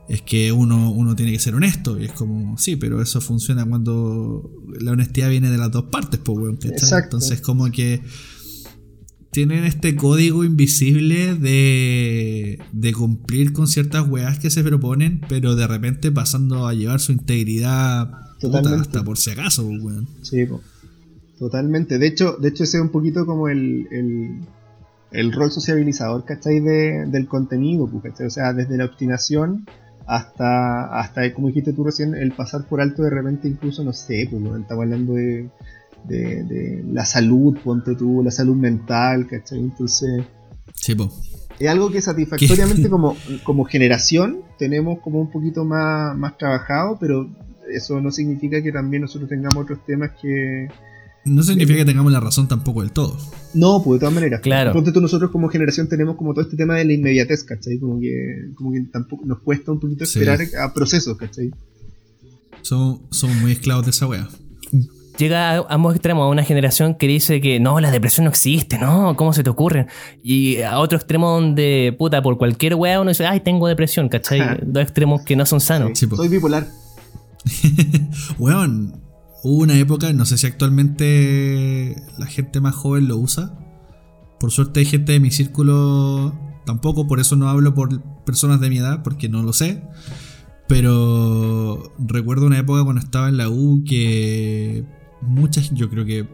Es 0.09 0.21
que 0.21 0.51
uno, 0.51 0.91
uno 0.91 1.15
tiene 1.15 1.31
que 1.31 1.39
ser 1.39 1.55
honesto. 1.55 1.99
Y 1.99 2.05
es 2.05 2.11
como, 2.11 2.57
sí, 2.57 2.75
pero 2.75 3.01
eso 3.01 3.21
funciona 3.21 3.65
cuando 3.65 4.51
la 4.79 4.91
honestidad 4.91 5.29
viene 5.29 5.49
de 5.49 5.57
las 5.57 5.71
dos 5.71 5.85
partes, 5.85 6.19
pues, 6.23 6.37
weón. 6.37 6.59
Entonces, 6.61 7.41
como 7.41 7.71
que. 7.71 8.01
Tienen 9.33 9.63
este 9.63 9.95
código 9.95 10.43
invisible 10.43 11.35
de, 11.35 12.59
de 12.73 12.93
cumplir 12.93 13.53
con 13.53 13.65
ciertas 13.65 14.05
weas 14.05 14.39
que 14.39 14.49
se 14.49 14.61
proponen, 14.61 15.21
pero 15.29 15.55
de 15.55 15.67
repente 15.67 16.11
pasando 16.11 16.67
a 16.67 16.73
llevar 16.73 16.99
su 16.99 17.13
integridad 17.13 18.11
puta, 18.41 18.75
hasta 18.75 19.03
por 19.05 19.17
si 19.17 19.31
acaso, 19.31 19.65
pues, 19.65 19.81
weón. 19.81 20.07
Sí, 20.21 20.45
po. 20.45 20.61
totalmente. 21.39 21.97
De 21.97 22.07
hecho, 22.07 22.35
de 22.41 22.49
hecho 22.49 22.65
ese 22.65 22.75
es 22.77 22.83
un 22.83 22.89
poquito 22.89 23.25
como 23.25 23.47
el, 23.47 23.87
el, 23.91 24.41
el 25.11 25.31
rol 25.31 25.49
sociabilizador, 25.49 26.25
¿cachai? 26.25 26.59
De, 26.59 27.05
del 27.07 27.27
contenido, 27.27 27.87
pues, 27.87 28.03
¿cachai? 28.03 28.27
O 28.27 28.31
sea, 28.31 28.51
desde 28.51 28.75
la 28.75 28.83
obstinación 28.83 29.65
hasta, 30.11 30.99
hasta, 30.99 31.33
como 31.33 31.47
dijiste 31.47 31.71
tú 31.71 31.85
recién, 31.85 32.15
el 32.15 32.33
pasar 32.33 32.65
por 32.65 32.81
alto 32.81 33.01
de 33.01 33.09
repente 33.09 33.47
incluso, 33.47 33.81
no 33.81 33.93
sé, 33.93 34.27
pues, 34.29 34.43
weón, 34.43 34.63
estamos 34.63 34.83
hablando 34.83 35.13
de, 35.13 35.49
de, 36.03 36.43
de 36.43 36.83
la 36.91 37.05
salud, 37.05 37.57
ponte 37.63 37.95
tú, 37.95 38.21
la 38.21 38.29
salud 38.29 38.57
mental, 38.57 39.25
¿cachai? 39.25 39.59
Entonces, 39.59 40.25
Sí, 40.75 40.95
po. 40.95 41.09
es 41.57 41.69
algo 41.69 41.89
que 41.89 42.01
satisfactoriamente 42.01 42.89
como, 42.95 43.15
como 43.43 43.63
generación 43.63 44.41
tenemos 44.57 44.99
como 44.99 45.21
un 45.21 45.31
poquito 45.31 45.63
más, 45.63 46.17
más 46.17 46.37
trabajado, 46.37 46.97
pero 46.99 47.29
eso 47.71 48.01
no 48.01 48.11
significa 48.11 48.61
que 48.61 48.73
también 48.73 49.03
nosotros 49.03 49.29
tengamos 49.29 49.63
otros 49.63 49.85
temas 49.85 50.11
que... 50.21 50.67
No 51.23 51.43
significa 51.43 51.77
que 51.79 51.85
tengamos 51.85 52.11
la 52.11 52.19
razón 52.19 52.47
tampoco 52.47 52.81
del 52.81 52.91
todo. 52.91 53.15
No, 53.53 53.81
pues 53.83 53.97
de 53.97 53.99
todas 53.99 54.15
maneras. 54.15 54.41
Claro. 54.41 54.73
Ponte 54.73 54.91
tú, 54.91 55.01
nosotros 55.01 55.29
como 55.29 55.49
generación 55.49 55.87
tenemos 55.87 56.15
como 56.15 56.33
todo 56.33 56.43
este 56.43 56.57
tema 56.57 56.75
de 56.77 56.85
la 56.85 56.93
inmediatez, 56.93 57.43
¿cachai? 57.43 57.77
Como 57.79 57.99
que, 57.99 58.49
como 58.55 58.71
que 58.71 58.81
tampoco 58.91 59.25
nos 59.25 59.39
cuesta 59.39 59.71
un 59.71 59.79
poquito 59.79 60.05
Sí. 60.05 60.19
esperar 60.19 60.39
a 60.59 60.73
procesos, 60.73 61.15
¿cachai? 61.17 61.51
Somos, 62.63 63.01
somos 63.11 63.35
muy 63.37 63.51
esclavos 63.51 63.85
de 63.85 63.91
esa 63.91 64.07
wea. 64.07 64.27
Llega 65.17 65.57
a 65.57 65.65
ambos 65.69 65.93
extremos, 65.93 66.23
a 66.23 66.29
una 66.29 66.43
generación 66.43 66.95
que 66.95 67.05
dice 67.07 67.41
que 67.41 67.59
no, 67.59 67.79
la 67.79 67.91
depresión 67.91 68.23
no 68.23 68.29
existe, 68.31 68.79
no, 68.79 69.15
¿cómo 69.15 69.33
se 69.33 69.43
te 69.43 69.49
ocurre? 69.51 69.85
Y 70.23 70.61
a 70.61 70.79
otro 70.79 70.97
extremo 70.97 71.29
donde, 71.29 71.93
puta, 71.99 72.21
por 72.23 72.37
cualquier 72.39 72.73
weá 72.75 72.99
uno 72.99 73.09
dice, 73.09 73.25
ay, 73.27 73.41
tengo 73.41 73.67
depresión, 73.67 74.09
¿cachai? 74.09 74.39
Ajá. 74.39 74.57
Dos 74.65 74.81
extremos 74.81 75.21
que 75.23 75.35
no 75.35 75.45
son 75.45 75.59
sanos. 75.59 75.91
Sí. 75.99 76.07
Soy 76.15 76.29
bipolar. 76.29 76.67
Weón, 78.39 78.93
hubo 79.43 79.63
una 79.63 79.77
época, 79.77 80.13
no 80.13 80.25
sé 80.25 80.37
si 80.37 80.47
actualmente 80.47 81.95
la 82.17 82.25
gente 82.25 82.61
más 82.61 82.75
joven 82.75 83.07
lo 83.07 83.17
usa. 83.17 83.57
Por 84.39 84.51
suerte 84.51 84.79
hay 84.79 84.85
gente 84.85 85.11
de 85.11 85.19
mi 85.19 85.31
círculo, 85.31 86.33
tampoco, 86.65 87.07
por 87.07 87.19
eso 87.19 87.35
no 87.35 87.49
hablo 87.49 87.73
por 87.73 88.01
personas 88.23 88.59
de 88.59 88.69
mi 88.69 88.77
edad, 88.77 89.03
porque 89.03 89.29
no 89.29 89.43
lo 89.43 89.53
sé. 89.53 89.83
Pero 90.67 91.93
recuerdo 91.99 92.45
una 92.45 92.57
época 92.57 92.83
cuando 92.83 93.01
estaba 93.01 93.29
en 93.29 93.37
la 93.37 93.49
U 93.49 93.83
que 93.85 94.85
mucha, 95.21 95.61
yo 95.73 95.89
creo 95.89 96.05
que 96.05 96.27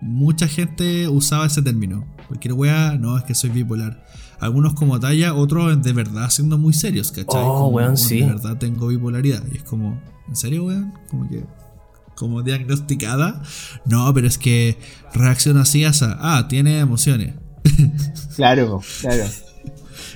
mucha 0.00 0.46
gente 0.46 1.08
usaba 1.08 1.46
ese 1.46 1.62
término. 1.62 2.06
Cualquier 2.28 2.54
wea, 2.54 2.96
no, 2.98 3.16
es 3.16 3.24
que 3.24 3.34
soy 3.34 3.50
bipolar. 3.50 4.04
Algunos 4.40 4.74
como 4.74 5.00
talla, 5.00 5.34
otros 5.34 5.82
de 5.82 5.92
verdad 5.92 6.30
siendo 6.30 6.58
muy 6.58 6.72
serios, 6.72 7.10
¿cachai? 7.10 7.42
Oh, 7.42 7.64
Como, 7.64 7.68
weón, 7.68 7.96
sí. 7.96 8.20
De 8.20 8.26
verdad 8.26 8.56
tengo 8.58 8.88
bipolaridad. 8.88 9.42
Y 9.52 9.56
es 9.56 9.64
como, 9.64 10.00
¿en 10.28 10.36
serio, 10.36 10.64
weón? 10.66 10.94
Como 11.10 11.28
que, 11.28 11.44
como 12.18 12.42
diagnosticada. 12.42 13.40
No, 13.86 14.12
pero 14.12 14.26
es 14.26 14.38
que 14.38 14.76
reacciona 15.14 15.62
así, 15.62 15.84
asa. 15.84 16.16
Ah, 16.20 16.46
tiene 16.48 16.78
emociones. 16.80 17.34
Claro, 18.36 18.80
claro. 19.00 19.24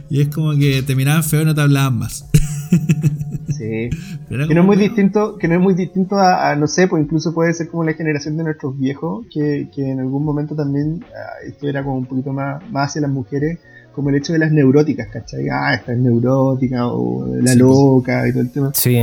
Y 0.09 0.21
es 0.21 0.29
como 0.29 0.53
que 0.55 0.83
te 0.83 0.95
miraban 0.95 1.25
feo 1.25 1.43
y 1.43 1.45
no 1.45 1.55
te 1.55 1.61
hablaban 1.61 1.99
más. 1.99 2.25
Sí. 3.59 3.91
Pero 4.29 4.49
Que 4.49 4.55
no 4.55 4.63
es 4.63 4.67
muy 4.67 4.77
distinto, 4.77 5.37
que 5.39 5.47
no 5.47 5.55
es 5.55 5.61
muy 5.61 5.75
distinto 5.75 6.17
a, 6.17 6.51
a, 6.51 6.57
no 6.57 6.67
sé, 6.67 6.89
pues 6.89 7.03
incluso 7.05 7.33
puede 7.35 7.53
ser 7.53 7.69
como 7.69 7.85
la 7.85 7.93
generación 7.95 8.37
de 8.37 8.45
nuestros 8.45 8.77
viejos, 8.79 9.27
que, 9.33 9.69
que 9.75 9.91
en 9.91 10.01
algún 10.01 10.25
momento 10.25 10.57
también 10.57 11.05
ah, 11.15 11.47
esto 11.47 11.69
era 11.69 11.85
como 11.85 11.97
un 11.99 12.07
poquito 12.07 12.33
más, 12.33 12.63
más 12.71 12.89
hacia 12.91 13.03
las 13.03 13.11
mujeres, 13.11 13.59
como 13.95 14.09
el 14.09 14.17
hecho 14.17 14.33
de 14.33 14.39
las 14.41 14.51
neuróticas, 14.53 15.09
¿cachai? 15.13 15.49
Ah, 15.49 15.75
esta 15.75 15.93
es 15.93 15.99
neurótica, 15.99 16.87
o 16.89 17.27
la 17.27 17.35
Sí, 17.35 17.43
pues. 17.43 17.57
loca 17.59 18.27
y 18.29 18.33
todo 18.33 18.43
el 18.43 18.51
tema. 18.51 18.71
Sí. 18.75 18.99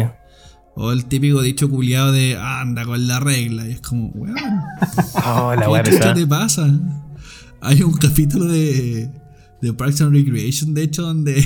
O 0.82 0.93
el 0.93 1.05
típico 1.05 1.41
dicho 1.41 1.69
culiado 1.69 2.13
de 2.13 2.38
"Ah, 2.39 2.61
anda 2.61 2.86
con 2.86 3.05
la 3.05 3.19
regla. 3.19 3.67
Y 3.67 3.71
es 3.71 3.82
como, 3.82 4.07
weón. 4.11 4.38
Oh, 5.25 5.53
la 5.53 5.84
¿Qué 5.84 6.21
te 6.21 6.25
pasa? 6.25 6.73
Hay 7.59 7.82
un 7.82 7.91
capítulo 7.91 8.45
de, 8.45 9.09
de 9.61 9.73
Parks 9.73 9.99
and 9.99 10.13
Recreation, 10.15 10.73
de 10.73 10.84
hecho, 10.84 11.01
donde 11.01 11.43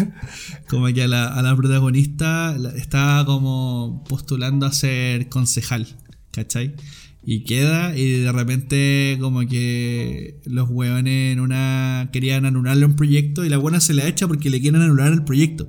como 0.70 0.86
que 0.86 1.02
a 1.02 1.08
la, 1.08 1.26
a 1.26 1.42
la 1.42 1.54
protagonista 1.54 2.56
está 2.74 3.22
como 3.26 4.02
postulando 4.08 4.64
a 4.64 4.72
ser 4.72 5.28
concejal, 5.28 5.86
¿cachai? 6.30 6.74
Y 7.22 7.44
queda 7.44 7.94
y 7.94 8.20
de 8.20 8.32
repente 8.32 9.18
como 9.20 9.40
que 9.46 10.40
los 10.46 10.70
hueones 10.70 11.34
en 11.34 11.40
una 11.40 12.08
querían 12.14 12.46
anularle 12.46 12.86
un 12.86 12.96
proyecto 12.96 13.44
y 13.44 13.50
la 13.50 13.58
buena 13.58 13.80
se 13.80 13.92
la 13.92 14.06
echa 14.08 14.26
porque 14.26 14.48
le 14.48 14.62
quieren 14.62 14.80
anular 14.80 15.12
el 15.12 15.24
proyecto. 15.24 15.68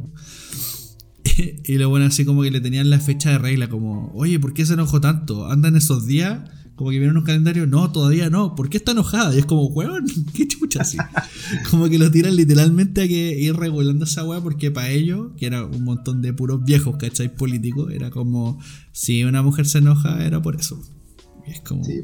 y 1.63 1.77
lo 1.77 1.89
bueno 1.89 2.05
así 2.05 2.25
como 2.25 2.41
que 2.43 2.51
le 2.51 2.61
tenían 2.61 2.89
la 2.89 2.99
fecha 2.99 3.31
de 3.31 3.37
regla, 3.37 3.69
como, 3.69 4.11
oye, 4.13 4.39
¿por 4.39 4.53
qué 4.53 4.65
se 4.65 4.73
enojó 4.73 5.01
tanto? 5.01 5.47
¿Andan 5.47 5.75
esos 5.75 6.05
días? 6.05 6.49
Como 6.75 6.89
que 6.89 6.99
vieron 6.99 7.15
un 7.15 7.23
calendario, 7.23 7.67
no, 7.67 7.89
todavía 7.91 8.29
no, 8.29 8.53
¿por 8.53 8.69
qué 8.69 8.77
está 8.77 8.91
enojada? 8.91 9.33
Y 9.33 9.39
es 9.39 9.45
como, 9.45 9.67
weón, 9.67 10.05
qué 10.33 10.47
chucha 10.47 10.81
así. 10.81 10.97
como 11.71 11.87
que 11.89 11.97
lo 11.97 12.11
tiran 12.11 12.35
literalmente 12.35 13.03
a 13.03 13.07
que 13.07 13.39
ir 13.39 13.55
regulando 13.55 14.05
esa 14.05 14.25
weá, 14.25 14.41
porque 14.41 14.71
para 14.71 14.89
ellos, 14.89 15.31
que 15.37 15.45
era 15.45 15.65
un 15.65 15.83
montón 15.83 16.21
de 16.21 16.33
puros 16.33 16.63
viejos, 16.65 16.97
¿cachai? 16.97 17.33
Políticos, 17.33 17.91
era 17.93 18.09
como, 18.09 18.59
si 18.91 19.23
una 19.23 19.41
mujer 19.41 19.67
se 19.67 19.77
enoja, 19.77 20.25
era 20.25 20.41
por 20.41 20.55
eso. 20.55 20.81
Y 21.47 21.51
es 21.51 21.61
como, 21.61 21.83
Sí, 21.83 22.01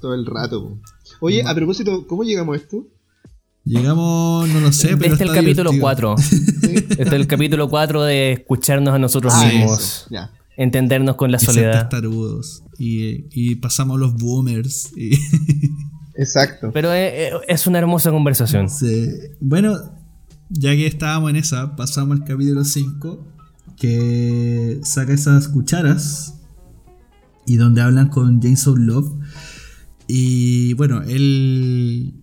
todo 0.00 0.14
el 0.14 0.26
rato. 0.26 0.80
Oye, 1.20 1.42
a 1.42 1.54
propósito, 1.54 2.06
¿cómo 2.06 2.24
llegamos 2.24 2.54
a 2.54 2.60
esto? 2.60 2.86
Llegamos, 3.64 4.48
no 4.48 4.60
lo 4.60 4.72
sé, 4.72 4.96
pero. 4.96 5.12
Este 5.12 5.24
es 5.24 5.30
el 5.30 5.36
capítulo 5.36 5.70
divertido. 5.70 6.14
4. 6.14 6.14
Sí. 6.18 6.44
Este 6.90 7.02
es 7.02 7.12
el 7.12 7.26
capítulo 7.26 7.68
4 7.68 8.02
de 8.04 8.32
escucharnos 8.32 8.94
a 8.94 8.98
nosotros 8.98 9.32
Ah, 9.36 9.46
mismos. 9.46 10.06
Ya. 10.10 10.30
Entendernos 10.56 11.16
con 11.16 11.30
la 11.32 11.38
Y 11.40 11.44
soledad. 11.44 11.80
testarudos. 11.88 12.62
Y, 12.78 13.26
y 13.32 13.56
pasamos 13.56 13.98
los 13.98 14.14
boomers. 14.14 14.92
Y 14.96 15.18
Exacto. 16.16 16.70
Pero 16.72 16.92
eh, 16.92 17.28
eh, 17.28 17.32
es 17.48 17.66
una 17.66 17.78
hermosa 17.78 18.10
conversación. 18.10 18.68
Sí. 18.70 19.08
Bueno, 19.40 19.76
ya 20.48 20.70
que 20.72 20.86
estábamos 20.86 21.30
en 21.30 21.36
esa, 21.36 21.74
pasamos 21.74 22.18
al 22.20 22.24
capítulo 22.24 22.64
5, 22.64 23.26
que 23.76 24.78
saca 24.84 25.12
esas 25.12 25.48
cucharas 25.48 26.34
y 27.46 27.56
donde 27.56 27.80
hablan 27.82 28.08
con 28.08 28.40
Jason 28.40 28.86
Love. 28.86 29.12
Y 30.06 30.74
bueno, 30.74 31.02
él, 31.02 32.14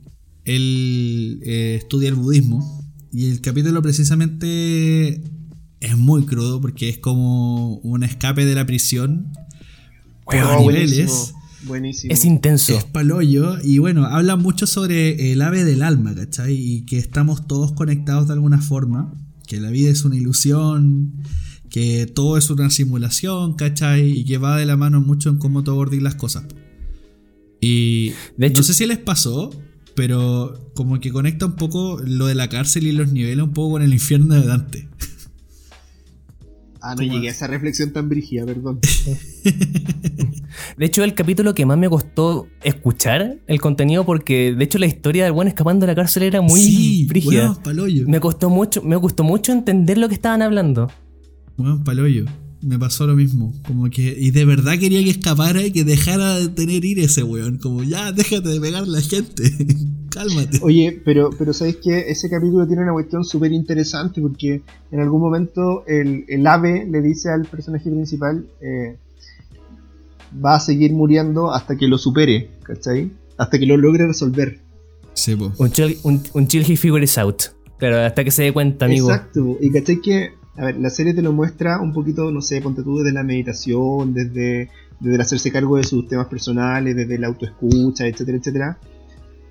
él 0.45 1.39
eh, 1.43 1.75
estudia 1.81 2.09
el 2.09 2.15
budismo 2.15 2.83
y 3.13 3.29
el 3.29 3.41
capítulo 3.41 3.81
precisamente 3.81 5.21
es 5.79 5.97
muy 5.97 6.25
crudo 6.25 6.61
porque 6.61 6.89
es 6.89 6.97
como 6.97 7.75
un 7.77 8.03
escape 8.03 8.45
de 8.45 8.55
la 8.55 8.65
prisión. 8.65 9.31
Pero 10.29 10.47
a 10.47 10.57
Oh, 10.57 10.61
niveles 10.61 10.95
buenísimo. 11.05 11.41
Buenísimo. 11.63 12.13
Es 12.13 12.25
intenso. 12.25 12.75
es 12.75 12.83
palollo 12.85 13.57
y 13.63 13.77
bueno, 13.77 14.05
habla 14.05 14.35
mucho 14.35 14.65
sobre 14.65 15.31
el 15.31 15.41
ave 15.41 15.63
del 15.63 15.83
alma, 15.83 16.15
¿cachai? 16.15 16.53
Y 16.55 16.85
que 16.85 16.97
estamos 16.97 17.47
todos 17.47 17.73
conectados 17.73 18.27
de 18.27 18.33
alguna 18.33 18.61
forma, 18.61 19.13
que 19.47 19.59
la 19.59 19.69
vida 19.69 19.91
es 19.91 20.03
una 20.05 20.15
ilusión, 20.15 21.13
que 21.69 22.05
todo 22.07 22.37
es 22.37 22.49
una 22.49 22.69
simulación, 22.71 23.53
¿cachai? 23.55 24.09
Y 24.09 24.25
que 24.25 24.37
va 24.39 24.57
de 24.57 24.65
la 24.65 24.75
mano 24.77 25.01
mucho 25.01 25.29
en 25.29 25.37
cómo 25.37 25.63
tú 25.63 25.71
abordas 25.71 26.01
las 26.01 26.15
cosas. 26.15 26.45
Y 27.59 28.13
De 28.37 28.47
hecho- 28.47 28.61
no 28.61 28.63
sé 28.63 28.73
si 28.73 28.85
les 28.87 28.97
pasó, 28.97 29.51
pero 29.95 30.71
como 30.73 30.99
que 30.99 31.11
conecta 31.11 31.45
un 31.45 31.55
poco 31.55 31.99
lo 32.05 32.27
de 32.27 32.35
la 32.35 32.49
cárcel 32.49 32.87
y 32.87 32.91
los 32.91 33.11
niveles 33.11 33.43
un 33.43 33.53
poco 33.53 33.73
con 33.73 33.81
el 33.81 33.93
infierno 33.93 34.35
de 34.35 34.45
Dante. 34.45 34.89
Ah, 36.83 36.95
no 36.95 37.03
llegué 37.03 37.27
a 37.27 37.31
esa 37.31 37.45
reflexión 37.45 37.93
tan 37.93 38.09
brígida, 38.09 38.43
perdón. 38.43 38.79
De 40.77 40.85
hecho, 40.85 41.03
el 41.03 41.13
capítulo 41.13 41.53
que 41.53 41.65
más 41.65 41.77
me 41.77 41.87
costó 41.87 42.47
escuchar 42.63 43.37
el 43.45 43.61
contenido, 43.61 44.03
porque 44.03 44.55
de 44.55 44.63
hecho 44.63 44.79
la 44.79 44.87
historia 44.87 45.25
del 45.25 45.33
buen 45.33 45.47
escapando 45.47 45.85
de 45.85 45.91
la 45.91 45.95
cárcel 45.95 46.23
era 46.23 46.41
muy 46.41 46.59
sí, 46.59 47.05
brígida. 47.07 47.53
palollo. 47.63 48.07
Me 48.07 48.19
costó 48.19 48.49
mucho, 48.49 48.81
me 48.81 48.99
costó 48.99 49.23
mucho 49.23 49.51
entender 49.51 49.99
lo 49.99 50.07
que 50.09 50.15
estaban 50.15 50.41
hablando. 50.41 50.89
Weón, 51.57 51.83
palollo. 51.83 52.25
Me 52.62 52.78
pasó 52.78 53.07
lo 53.07 53.16
mismo. 53.16 53.53
Como 53.66 53.89
que. 53.89 54.16
Y 54.18 54.32
de 54.32 54.45
verdad 54.45 54.78
quería 54.80 55.03
que 55.03 55.09
escapara 55.09 55.64
y 55.64 55.72
que 55.72 55.84
dejara 55.84 56.39
de 56.39 56.49
tener 56.49 56.86
ir 56.86 56.99
ese 56.99 57.24
weón. 57.24 57.57
Como 57.57 57.84
ya, 57.84 58.12
déjate 58.12 58.49
de 58.49 58.62
pegar 58.62 58.84
a 58.84 58.86
la 58.86 59.01
gente. 59.01 59.43
Cálmate. 60.09 60.59
Oye, 60.62 61.01
pero, 61.03 61.30
pero 61.38 61.53
¿sabéis 61.53 61.78
que 61.78 62.12
ese 62.12 62.30
capítulo 62.30 62.68
tiene 62.68 62.84
una 62.84 62.91
cuestión 62.91 63.24
súper 63.24 63.51
interesante? 63.51 64.22
Porque 64.22 64.62
en 64.91 64.99
algún 64.99 65.22
momento 65.22 65.86
el, 65.88 66.26
el 66.28 66.45
ave 66.45 66.86
le 66.86 67.01
dice 67.01 67.30
al 67.30 67.45
personaje 67.45 67.89
principal, 67.89 68.45
eh, 68.62 68.97
va 70.43 70.55
a 70.55 70.59
seguir 70.59 70.91
muriendo 70.91 71.53
hasta 71.53 71.78
que 71.78 71.88
lo 71.88 71.97
supere, 71.97 72.49
¿cachai? 72.64 73.12
Hasta 73.38 73.57
que 73.57 73.66
lo 73.66 73.78
logre 73.78 74.05
resolver. 74.05 74.59
Sí, 75.14 75.36
po. 75.36 75.51
Un 75.57 75.72
chill, 75.72 75.97
un, 76.03 76.22
un 76.34 76.47
chill 76.47 76.70
he 76.70 76.76
figures 76.76 77.18
out. 77.18 77.43
Claro, 77.78 78.05
hasta 78.05 78.24
que 78.24 78.32
se 78.32 78.43
dé 78.43 78.53
cuenta, 78.53 78.86
amigo. 78.86 79.09
Exacto. 79.09 79.57
Y 79.59 79.72
cachai 79.72 80.01
que, 80.01 80.34
a 80.57 80.65
ver, 80.65 80.77
la 80.79 80.89
serie 80.89 81.13
te 81.13 81.21
lo 81.21 81.31
muestra 81.31 81.79
un 81.81 81.93
poquito, 81.93 82.31
no 82.31 82.41
sé, 82.41 82.61
ponte 82.61 82.83
tú 82.83 82.97
desde 82.99 83.13
la 83.13 83.23
meditación, 83.23 84.13
desde, 84.13 84.69
desde 84.99 85.15
el 85.15 85.21
hacerse 85.21 85.51
cargo 85.51 85.77
de 85.77 85.83
sus 85.83 86.07
temas 86.07 86.27
personales, 86.27 86.95
desde 86.95 87.17
la 87.17 87.27
autoescucha, 87.27 88.05
etcétera, 88.07 88.37
etcétera. 88.37 88.77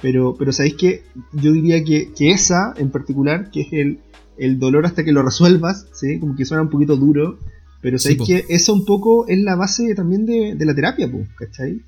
Pero, 0.03 0.35
pero 0.39 0.53
sabéis 0.53 0.75
que 0.75 1.03
yo 1.33 1.53
diría 1.53 1.83
que, 1.85 2.13
que 2.17 2.31
esa 2.31 2.75
en 2.77 2.91
particular, 2.91 3.51
que 3.51 3.63
es 3.63 3.69
el, 3.73 4.01
el 4.39 4.59
dolor 4.59 4.87
hasta 4.87 5.05
que 5.05 5.13
lo 5.13 5.23
resuelvas, 5.23 5.87
¿sí? 5.93 6.19
como 6.19 6.35
que 6.37 6.45
suena 6.47 6.63
un 6.63 6.71
poquito 6.71 6.97
duro, 6.97 7.39
pero 7.83 7.99
Sí, 7.99 8.03
sabéis 8.15 8.19
po. 8.19 8.27
que 8.27 8.45
eso 8.55 8.73
un 8.75 8.85
poco 8.87 9.27
es 9.29 9.39
la 9.43 9.57
base 9.57 9.95
también 9.95 10.25
de, 10.27 10.55
de 10.55 10.65
la 10.67 10.75
terapia, 10.75 11.11
po, 11.11 11.19
¿cachai? 11.39 11.81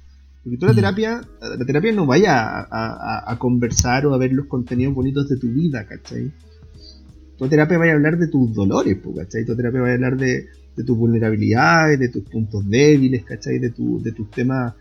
Porque 0.43 0.59
tú 0.59 0.67
la 0.67 0.73
Mm. 0.73 0.77
terapia, 0.77 1.21
la 1.59 1.65
terapia 1.67 1.93
no 1.93 2.05
vaya 2.07 2.41
a, 2.43 2.67
a- 2.71 3.33
a 3.33 3.39
conversar 3.39 4.07
o 4.07 4.15
a 4.15 4.19
ver 4.19 4.33
los 4.33 4.47
contenidos 4.47 4.95
bonitos 4.95 5.29
de 5.29 5.37
tu 5.39 5.49
vida, 5.49 5.87
¿cachai? 5.87 6.33
Tu 7.43 7.49
terapia 7.49 7.77
va 7.77 7.87
a 7.87 7.93
hablar 7.93 8.17
de 8.19 8.29
tus 8.29 8.55
dolores, 8.55 8.99
¿cachai? 9.17 9.45
Tu 9.45 9.57
terapia 9.57 9.81
va 9.81 9.89
a 9.91 9.95
hablar 9.95 10.17
de, 10.17 10.47
de 10.77 10.85
tus 10.85 10.97
vulnerabilidades, 10.97 11.99
de 11.99 12.09
tus 12.09 12.23
puntos 12.23 12.69
débiles, 12.69 13.25
¿cachai? 13.25 13.59
De, 13.59 13.71
tu, 13.71 14.01
de 14.01 14.13
tus 14.13 14.31
temas, 14.31 14.75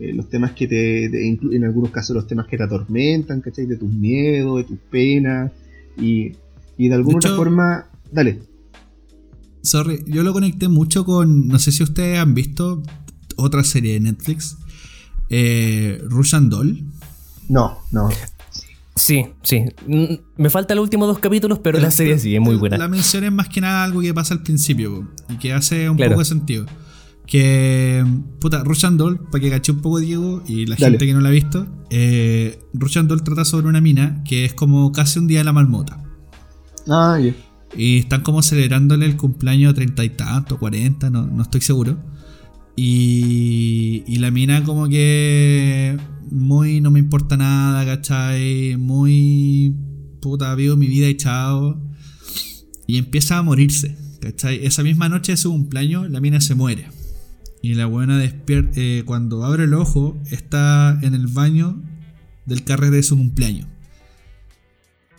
eh, 0.00 0.12
los 0.12 0.28
temas 0.28 0.50
que 0.50 0.66
te, 0.66 1.08
de- 1.08 1.28
en 1.52 1.64
algunos 1.64 1.90
casos 1.92 2.16
los 2.16 2.26
temas 2.26 2.48
que 2.48 2.56
te 2.56 2.64
atormentan, 2.64 3.40
¿cachai? 3.40 3.66
De 3.66 3.76
tus 3.76 3.92
miedos, 3.92 4.58
de 4.58 4.64
tus 4.64 4.78
penas, 4.90 5.52
y, 5.96 6.32
y 6.76 6.88
de 6.88 6.94
alguna 6.96 7.18
otra 7.18 7.36
forma, 7.36 7.86
dale. 8.10 8.40
Sorry, 9.62 10.02
yo 10.06 10.24
lo 10.24 10.32
conecté 10.32 10.66
mucho 10.68 11.04
con. 11.04 11.46
No 11.46 11.58
sé 11.60 11.70
si 11.70 11.84
ustedes 11.84 12.18
han 12.18 12.34
visto 12.34 12.82
otra 13.36 13.62
serie 13.62 13.92
de 13.94 14.00
Netflix. 14.00 14.56
Eh, 15.30 16.00
Russian 16.08 16.48
Doll. 16.50 16.82
No, 17.48 17.78
no. 17.92 18.08
Sí, 18.98 19.26
sí. 19.42 19.64
Mm, 19.86 20.14
Me 20.42 20.50
faltan 20.50 20.76
los 20.76 20.84
últimos 20.84 21.08
dos 21.08 21.18
capítulos, 21.18 21.58
pero 21.62 21.78
la 21.78 21.90
serie 21.90 22.18
sí 22.18 22.34
es 22.34 22.40
muy 22.40 22.56
buena. 22.56 22.76
La 22.78 22.88
mención 22.88 23.24
es 23.24 23.32
más 23.32 23.48
que 23.48 23.60
nada 23.60 23.84
algo 23.84 24.00
que 24.00 24.12
pasa 24.12 24.34
al 24.34 24.42
principio 24.42 25.08
y 25.28 25.36
que 25.36 25.52
hace 25.52 25.88
un 25.88 25.96
Claro. 25.96 26.10
poco 26.12 26.20
de 26.20 26.24
sentido. 26.26 26.66
Que, 27.26 28.04
puta, 28.40 28.64
Russian 28.64 28.96
Doll, 28.96 29.20
para 29.30 29.40
que 29.42 29.50
caché 29.50 29.72
un 29.72 29.80
poco 29.82 30.00
Diego 30.00 30.42
y 30.48 30.64
la 30.66 30.76
Dale. 30.76 30.92
gente 30.92 31.06
que 31.06 31.12
no 31.12 31.20
la 31.20 31.28
ha 31.28 31.32
visto, 31.32 31.66
eh, 31.90 32.58
Russian 32.72 33.06
Doll 33.06 33.22
trata 33.22 33.44
sobre 33.44 33.68
una 33.68 33.80
mina 33.82 34.22
que 34.24 34.44
es 34.46 34.54
como 34.54 34.90
casi 34.92 35.18
un 35.18 35.26
día 35.26 35.38
de 35.38 35.44
la 35.44 35.52
marmota. 35.52 36.02
Ah, 36.88 37.18
ya. 37.22 37.34
Y 37.76 37.98
están 37.98 38.22
como 38.22 38.42
celebrándole 38.42 39.04
el 39.04 39.16
cumpleaños 39.18 39.74
treinta 39.74 40.02
y 40.04 40.08
tanto, 40.10 40.58
cuarenta, 40.58 41.10
no, 41.10 41.26
no 41.26 41.42
estoy 41.42 41.60
seguro. 41.60 41.98
Y, 42.76 44.04
y 44.06 44.16
la 44.16 44.30
mina 44.30 44.64
como 44.64 44.88
que 44.88 45.98
muy 46.30 46.80
no 46.80 46.90
me 46.90 46.98
importa 46.98 47.36
nada, 47.36 47.84
¿cachai? 47.84 48.76
Muy 48.76 49.74
puta, 50.20 50.54
vivo 50.54 50.76
mi 50.76 50.86
vida 50.86 51.08
y 51.08 51.16
chao. 51.16 51.80
Y 52.86 52.98
empieza 52.98 53.38
a 53.38 53.42
morirse, 53.42 53.96
¿cachai? 54.20 54.64
Esa 54.64 54.82
misma 54.82 55.08
noche 55.08 55.32
de 55.32 55.36
su 55.36 55.50
cumpleaños 55.50 56.10
la 56.10 56.20
mina 56.20 56.40
se 56.40 56.54
muere. 56.54 56.86
Y 57.62 57.74
la 57.74 57.86
buena 57.86 58.18
despierta, 58.18 58.72
eh, 58.76 59.02
cuando 59.04 59.44
abre 59.44 59.64
el 59.64 59.74
ojo, 59.74 60.16
está 60.30 60.98
en 61.02 61.14
el 61.14 61.26
baño 61.26 61.82
del 62.46 62.64
carrete 62.64 62.96
de 62.96 63.02
su 63.02 63.16
cumpleaños. 63.16 63.66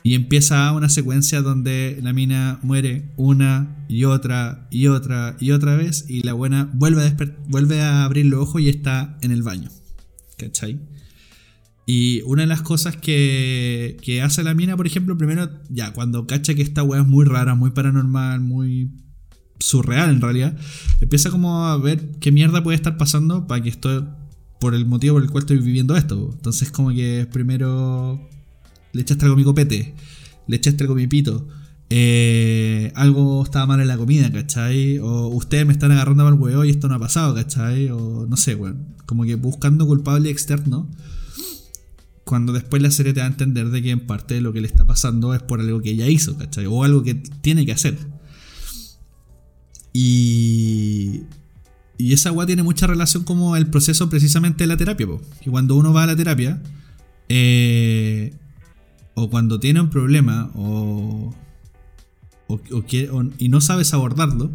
Y 0.01 0.16
empieza 0.16 0.72
una 0.72 0.89
secuencia 0.89 1.41
donde 1.41 1.99
la 2.01 2.14
mina 2.14 2.60
muere 2.64 3.12
una 3.18 3.86
y 3.89 4.05
otra 4.05 4.68
y 4.72 4.88
otra 4.88 5.36
y 5.39 5.51
otra 5.51 5.76
vez. 5.76 6.05
Y 6.07 6.24
la 6.24 6.34
buena 6.34 6.70
vuelve 6.74 7.05
a, 7.05 7.16
vuelve 7.47 7.82
a 7.82 8.05
abrir 8.05 8.26
los 8.26 8.41
ojos 8.41 8.62
y 8.62 8.70
está 8.70 9.18
en 9.22 9.32
el 9.32 9.43
baño. 9.43 9.70
¿Cachai? 10.38 10.80
Y 11.92 12.22
una 12.28 12.44
de 12.44 12.48
las 12.48 12.62
cosas 12.62 12.98
que, 12.98 13.98
que 14.04 14.22
hace 14.22 14.44
la 14.44 14.54
mina, 14.54 14.78
por 14.78 14.86
ejemplo, 14.86 15.18
primero, 15.18 15.50
ya, 15.70 15.92
cuando 15.92 16.28
cacha 16.28 16.54
que 16.54 16.62
esta 16.62 16.84
weá 16.84 17.02
es 17.02 17.08
muy 17.08 17.26
rara, 17.26 17.56
muy 17.56 17.72
paranormal, 17.72 18.42
muy 18.42 18.92
surreal 19.60 20.12
en 20.12 20.22
realidad, 20.22 20.56
empieza 21.02 21.32
como 21.32 21.66
a 21.66 21.76
ver 21.78 22.12
qué 22.20 22.32
mierda 22.32 22.62
puede 22.62 22.76
estar 22.76 22.96
pasando 22.96 23.48
para 23.48 23.64
que 23.64 23.70
esto, 23.70 24.08
por 24.60 24.76
el 24.76 24.86
motivo 24.86 25.16
por 25.16 25.24
el 25.24 25.32
cual 25.32 25.46
estoy 25.46 25.58
viviendo 25.58 25.98
esto. 25.98 26.30
Entonces 26.32 26.70
como 26.70 26.92
que 26.92 27.28
primero 27.34 28.22
le 28.94 29.02
echaste 29.02 29.26
algo 29.26 29.34
a 29.34 29.38
mi 29.38 29.44
copete, 29.44 29.96
le 30.46 30.58
echaste 30.58 30.84
algo 30.84 30.94
a 30.94 30.98
mi 30.98 31.08
pito. 31.08 31.48
Eh, 31.90 32.92
algo 32.94 33.44
estaba 33.44 33.66
mal 33.66 33.82
en 33.82 33.88
la 33.88 33.98
comida, 33.98 34.32
¿cachai? 34.32 35.00
O 35.00 35.30
ustedes 35.30 35.66
me 35.66 35.74
están 35.74 35.92
agarrando 35.92 36.24
mal 36.24 36.36
huevo 36.36 36.64
y 36.66 36.70
esto 36.70 36.88
no 36.88 36.94
ha 36.94 37.00
pasado, 37.00 37.34
¿cachai? 37.34 37.90
O 37.90 38.28
no 38.30 38.38
sé, 38.38 38.54
bueno, 38.54 38.78
como 39.08 39.24
que 39.24 39.34
buscando 39.34 39.88
culpable 39.88 40.30
externo. 40.30 40.88
Cuando 42.30 42.54
después 42.54 42.80
la 42.80 42.92
serie 42.92 43.12
te 43.12 43.22
da 43.22 43.26
a 43.26 43.30
entender 43.30 43.72
de 43.72 43.82
que 43.82 43.90
en 43.90 44.02
parte 44.02 44.40
lo 44.40 44.54
que 44.54 44.62
le 44.62 44.68
está 44.68 44.86
pasando 44.86 45.34
es 45.34 45.42
por 45.42 45.62
algo 45.62 45.82
que 45.82 45.90
ella 45.90 46.08
hizo, 46.08 46.38
¿cachai? 46.38 46.68
O 46.68 46.84
algo 46.84 47.02
que 47.02 47.16
tiene 47.16 47.66
que 47.66 47.72
hacer. 47.72 47.98
Y, 49.94 51.22
y 51.98 52.14
esa 52.14 52.30
agua 52.30 52.46
tiene 52.46 52.62
mucha 52.62 52.86
relación 52.86 53.24
como 53.24 53.56
el 53.56 53.66
proceso 53.66 54.12
precisamente 54.12 54.66
de 54.66 54.68
la 54.68 54.78
terapia. 54.78 55.08
Que 55.42 55.50
cuando 55.50 55.76
uno 55.76 55.92
va 55.92 56.04
a 56.04 56.06
la 56.06 56.16
terapia, 56.16 56.62
eh, 57.30 58.36
o 59.16 59.32
cuando 59.32 59.60
tiene 59.60 59.82
un 59.82 59.90
problema, 59.90 60.52
o, 60.54 61.34
o, 62.48 62.62
y 63.40 63.50
no 63.50 63.60
sabes 63.60 63.92
abordarlo, 63.96 64.52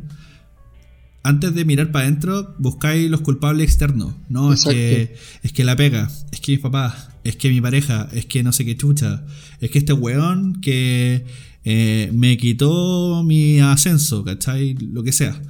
antes 1.25 1.55
de 1.55 1.65
mirar 1.65 1.91
para 1.91 2.05
adentro, 2.05 2.55
buscáis 2.59 3.11
los 3.11 3.23
culpables 3.23 3.65
externos. 3.65 4.15
No, 4.29 4.53
es 4.53 4.63
que, 4.65 5.17
es 5.43 5.53
que 5.55 5.65
la 5.65 5.75
pega, 5.75 6.11
es 6.31 6.41
que 6.41 6.53
mi 6.53 6.59
papá, 6.59 7.19
es 7.25 7.37
que 7.37 7.49
mi 7.49 7.63
pareja, 7.63 8.11
es 8.13 8.27
que 8.27 8.43
no 8.43 8.53
sé 8.53 8.67
qué 8.67 8.77
chucha, 8.77 9.25
es 9.59 9.71
que 9.71 9.79
este 9.79 9.95
weón 9.95 10.61
que 10.61 11.25
eh, 11.65 12.11
me 12.13 12.37
quitó 12.37 13.25
mi 13.25 13.59
ascenso, 13.59 14.23
¿cachai? 14.23 14.75
Lo 14.75 15.03
que 15.03 15.13
sea. 15.13 15.41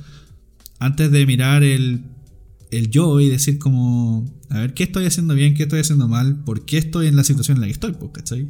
Antes 0.78 1.10
de 1.10 1.26
mirar 1.26 1.64
el, 1.64 2.04
el 2.70 2.88
yo 2.88 3.20
y 3.20 3.28
decir 3.28 3.58
como, 3.58 4.32
a 4.50 4.60
ver, 4.60 4.74
¿qué 4.74 4.84
estoy 4.84 5.06
haciendo 5.06 5.34
bien? 5.34 5.54
¿Qué 5.54 5.64
estoy 5.64 5.80
haciendo 5.80 6.06
mal? 6.06 6.44
¿Por 6.44 6.64
qué 6.64 6.78
estoy 6.78 7.08
en 7.08 7.16
la 7.16 7.24
situación 7.24 7.56
en 7.56 7.62
la 7.62 7.66
que 7.66 7.72
estoy? 7.72 7.94
Pues, 7.94 8.12
¿cachai? 8.12 8.46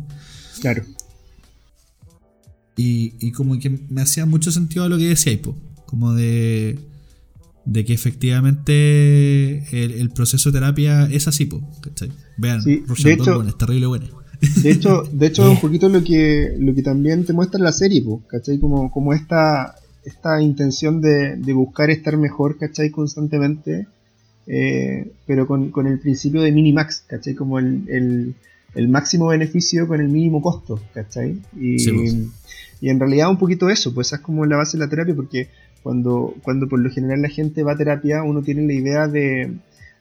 Claro. 0.61 0.85
Y, 2.77 3.15
y 3.19 3.33
como 3.33 3.59
que 3.59 3.71
me 3.71 4.03
hacía 4.03 4.27
mucho 4.27 4.53
sentido 4.53 4.87
lo 4.91 4.99
que 4.99 5.09
decía 5.09 5.41
pues, 5.41 5.57
como 5.87 6.13
de 6.13 6.93
de 7.65 7.85
que 7.85 7.95
efectivamente 7.95 9.65
el, 9.73 10.11
proceso 10.11 10.51
de 10.51 10.59
terapia 10.59 11.09
es 11.11 11.29
así, 11.29 11.47
pues, 11.47 11.63
¿cachai? 11.81 12.11
Vean, 12.37 12.63
sí, 12.63 12.83
de 13.03 13.13
hecho, 13.13 13.43
es 13.43 13.57
terrible 13.57 13.87
bueno. 13.87 14.07
De 14.63 14.71
hecho, 14.71 15.03
de 15.11 15.27
hecho 15.27 15.51
un 15.51 15.61
poquito 15.61 15.89
lo 15.89 16.03
que, 16.03 16.55
lo 16.59 16.75
que 16.75 16.83
también 16.83 17.25
te 17.25 17.33
muestra 17.33 17.61
la 17.61 17.73
serie, 17.73 18.05
¿cachai? 18.27 18.59
Como, 18.59 18.91
como 18.91 19.15
esta, 19.15 19.77
esta 20.05 20.41
intención 20.43 21.01
de, 21.01 21.37
buscar 21.55 21.91
estar 21.91 22.17
mejor, 22.17 22.59
¿cachai? 22.59 22.91
Constantemente, 22.91 23.87
eh, 24.47 25.11
pero 25.27 25.47
con, 25.47 25.87
el 25.87 25.99
principio 25.99 26.43
de 26.43 26.53
minimax, 26.53 27.05
¿cachai? 27.07 27.35
Como 27.35 27.59
el, 27.59 28.35
máximo 28.89 29.29
beneficio 29.29 29.87
con 29.87 30.01
el 30.01 30.09
mínimo 30.09 30.43
costo, 30.43 30.81
¿cachai? 30.93 31.41
Y, 31.59 31.77
y 32.81 32.91
en 32.91 32.99
realidad 32.99 33.31
un 33.31 33.39
poquito 33.39 33.71
eso, 33.71 33.95
pues 33.95 34.09
esa 34.09 34.17
es 34.17 34.23
como 34.23 34.45
la 34.45 34.57
base 34.57 34.77
de 34.77 34.85
la 34.85 34.91
terapia, 34.91 35.15
porque 35.15 35.49
cuando, 35.85 36.35
cuando 36.43 36.67
por 36.67 36.81
lo 36.81 36.91
general 36.91 37.21
la 37.21 37.29
gente 37.29 37.63
va 37.63 37.73
a 37.73 37.77
terapia, 37.77 38.23
uno 38.23 38.43
tiene 38.43 38.67
la 38.67 38.73
idea 38.73 39.07
de, 39.07 39.53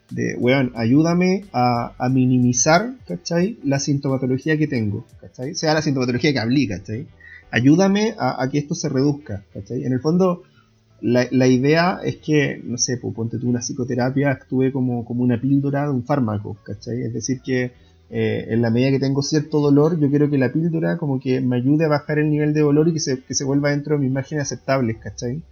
de 0.10 0.36
weón, 0.38 0.72
ayúdame 0.76 1.44
a, 1.52 1.94
minimizar, 2.10 2.94
¿cachai? 3.06 3.60
La 3.66 3.80
sintomatología 3.80 4.58
que 4.58 4.68
tengo, 4.68 5.06
¿cachai? 5.20 5.56
Sea 5.56 5.74
la 5.74 5.82
sintomatología 5.82 6.32
que 6.32 6.40
hablé, 6.40 6.70
¿cachai? 6.70 7.06
Ayúdame 7.52 8.16
a, 8.18 8.48
que 8.50 8.60
esto 8.60 8.76
se 8.76 8.88
reduzca, 8.88 9.44
¿cachai? 9.54 9.84
En 9.84 9.92
el 9.92 10.00
fondo, 10.00 10.44
la, 11.02 11.48
idea 11.48 12.00
es 12.02 12.16
que, 12.16 12.62
no 12.64 12.78
sé, 12.78 12.98
pues, 12.98 13.14
ponte 13.14 13.38
tú 13.38 13.50
una 13.50 13.60
psicoterapia, 13.60 14.32
actúe 14.32 14.72
como, 14.72 15.04
como 15.04 15.22
una 15.22 15.40
píldora 15.42 15.84
de 15.84 15.92
un 15.92 16.06
fármaco, 16.06 16.56
¿cachai? 16.64 17.02
Es 17.02 17.14
decir, 17.14 17.42
que 17.42 17.74
eh, 18.10 18.46
en 18.48 18.62
la 18.62 18.70
medida 18.70 18.92
que 18.92 19.00
tengo 19.00 19.22
cierto 19.22 19.60
dolor, 19.60 20.00
yo 20.00 20.10
quiero 20.10 20.30
que 20.30 20.38
la 20.38 20.54
píldora 20.54 20.98
como 20.98 21.20
que 21.20 21.42
me 21.42 21.58
ayude 21.58 21.84
a 21.84 21.90
bajar 21.90 22.20
el 22.20 22.30
nivel 22.30 22.54
de 22.54 22.62
dolor 22.62 22.88
y 22.88 22.94
que 22.94 23.02
se, 23.02 23.20
que 23.20 23.34
se 23.34 23.44
vuelva 23.44 23.72
dentro 23.72 23.98
de 23.98 24.02
mis 24.02 24.14
márgenes 24.14 24.44
aceptables, 24.44 24.96
¿cachai? 25.00 25.44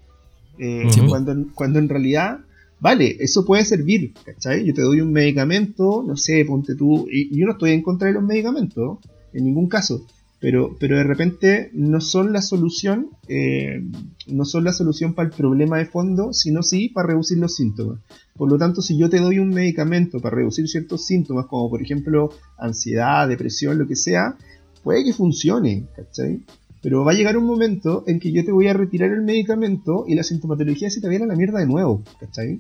Eh, 0.63 0.83
cuando, 1.09 1.35
cuando 1.55 1.79
en 1.79 1.89
realidad, 1.89 2.41
vale, 2.79 3.17
eso 3.19 3.43
puede 3.43 3.65
servir, 3.65 4.13
¿cachai? 4.23 4.63
Yo 4.63 4.75
te 4.75 4.83
doy 4.83 5.01
un 5.01 5.11
medicamento, 5.11 6.03
no 6.05 6.15
sé, 6.15 6.45
ponte 6.45 6.75
tú, 6.75 7.07
y, 7.11 7.35
yo 7.35 7.47
no 7.47 7.53
estoy 7.53 7.71
en 7.71 7.81
contra 7.81 8.09
de 8.09 8.13
los 8.13 8.23
medicamentos, 8.23 8.99
en 9.33 9.45
ningún 9.45 9.67
caso, 9.67 10.05
pero, 10.39 10.77
pero 10.79 10.97
de 10.97 11.03
repente 11.03 11.71
no 11.73 11.99
son 11.99 12.31
la 12.31 12.43
solución, 12.43 13.09
eh, 13.27 13.83
no 14.27 14.45
son 14.45 14.63
la 14.63 14.71
solución 14.71 15.15
para 15.15 15.29
el 15.29 15.33
problema 15.33 15.79
de 15.79 15.87
fondo, 15.87 16.31
sino 16.31 16.61
sí 16.61 16.89
para 16.89 17.07
reducir 17.07 17.39
los 17.39 17.55
síntomas. 17.55 17.99
Por 18.37 18.47
lo 18.47 18.59
tanto, 18.59 18.83
si 18.83 18.95
yo 18.99 19.09
te 19.09 19.17
doy 19.17 19.39
un 19.39 19.49
medicamento 19.49 20.19
para 20.19 20.35
reducir 20.35 20.67
ciertos 20.67 21.07
síntomas, 21.07 21.47
como 21.47 21.71
por 21.71 21.81
ejemplo 21.81 22.29
ansiedad, 22.59 23.27
depresión, 23.27 23.79
lo 23.79 23.87
que 23.87 23.95
sea, 23.95 24.35
puede 24.83 25.03
que 25.03 25.13
funcione, 25.13 25.87
¿cachai? 25.95 26.41
Pero 26.81 27.05
va 27.05 27.11
a 27.11 27.15
llegar 27.15 27.37
un 27.37 27.45
momento 27.45 28.03
en 28.07 28.19
que 28.19 28.31
yo 28.31 28.43
te 28.43 28.51
voy 28.51 28.67
a 28.67 28.73
retirar 28.73 29.11
el 29.11 29.21
medicamento 29.21 30.05
y 30.07 30.15
la 30.15 30.23
sintomatología 30.23 30.89
se 30.89 30.99
te 30.99 31.09
viene 31.09 31.25
a 31.25 31.27
la 31.27 31.35
mierda 31.35 31.59
de 31.59 31.67
nuevo, 31.67 32.03
¿cachai? 32.19 32.59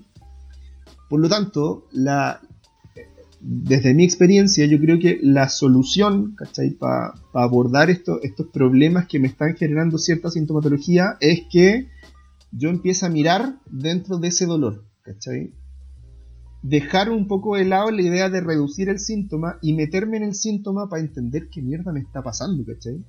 Por 1.09 1.19
lo 1.19 1.27
tanto, 1.27 1.87
la, 1.91 2.39
desde 3.41 3.95
mi 3.95 4.03
experiencia, 4.03 4.65
yo 4.67 4.79
creo 4.79 4.99
que 4.99 5.19
la 5.21 5.49
solución, 5.49 6.35
¿cachai? 6.35 6.71
Para 6.71 7.13
abordar 7.33 7.89
estos 7.89 8.19
problemas 8.53 9.07
que 9.07 9.19
me 9.19 9.27
están 9.27 9.55
generando 9.55 9.97
cierta 9.97 10.29
sintomatología 10.29 11.17
es 11.19 11.41
que 11.51 11.87
yo 12.51 12.69
empiece 12.69 13.05
a 13.05 13.09
mirar 13.09 13.55
dentro 13.65 14.19
de 14.19 14.27
ese 14.27 14.45
dolor, 14.45 14.85
¿cachai? 15.01 15.53
Dejar 16.61 17.09
un 17.09 17.27
poco 17.27 17.55
de 17.55 17.65
lado 17.65 17.89
la 17.89 18.03
idea 18.03 18.29
de 18.29 18.41
reducir 18.41 18.89
el 18.89 18.99
síntoma 18.99 19.57
y 19.63 19.73
meterme 19.73 20.17
en 20.17 20.23
el 20.23 20.35
síntoma 20.35 20.87
para 20.87 21.01
entender 21.01 21.49
qué 21.51 21.63
mierda 21.63 21.91
me 21.91 22.01
está 22.01 22.21
pasando, 22.21 22.63
¿cachai? 22.63 23.03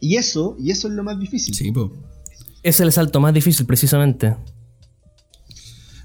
Y 0.00 0.16
eso, 0.16 0.56
y 0.58 0.70
eso 0.70 0.88
es 0.88 0.94
lo 0.94 1.02
más 1.04 1.18
difícil. 1.18 1.54
Sí, 1.54 1.72
Es 2.62 2.80
el 2.80 2.92
salto 2.92 3.20
más 3.20 3.32
difícil, 3.32 3.66
precisamente. 3.66 4.36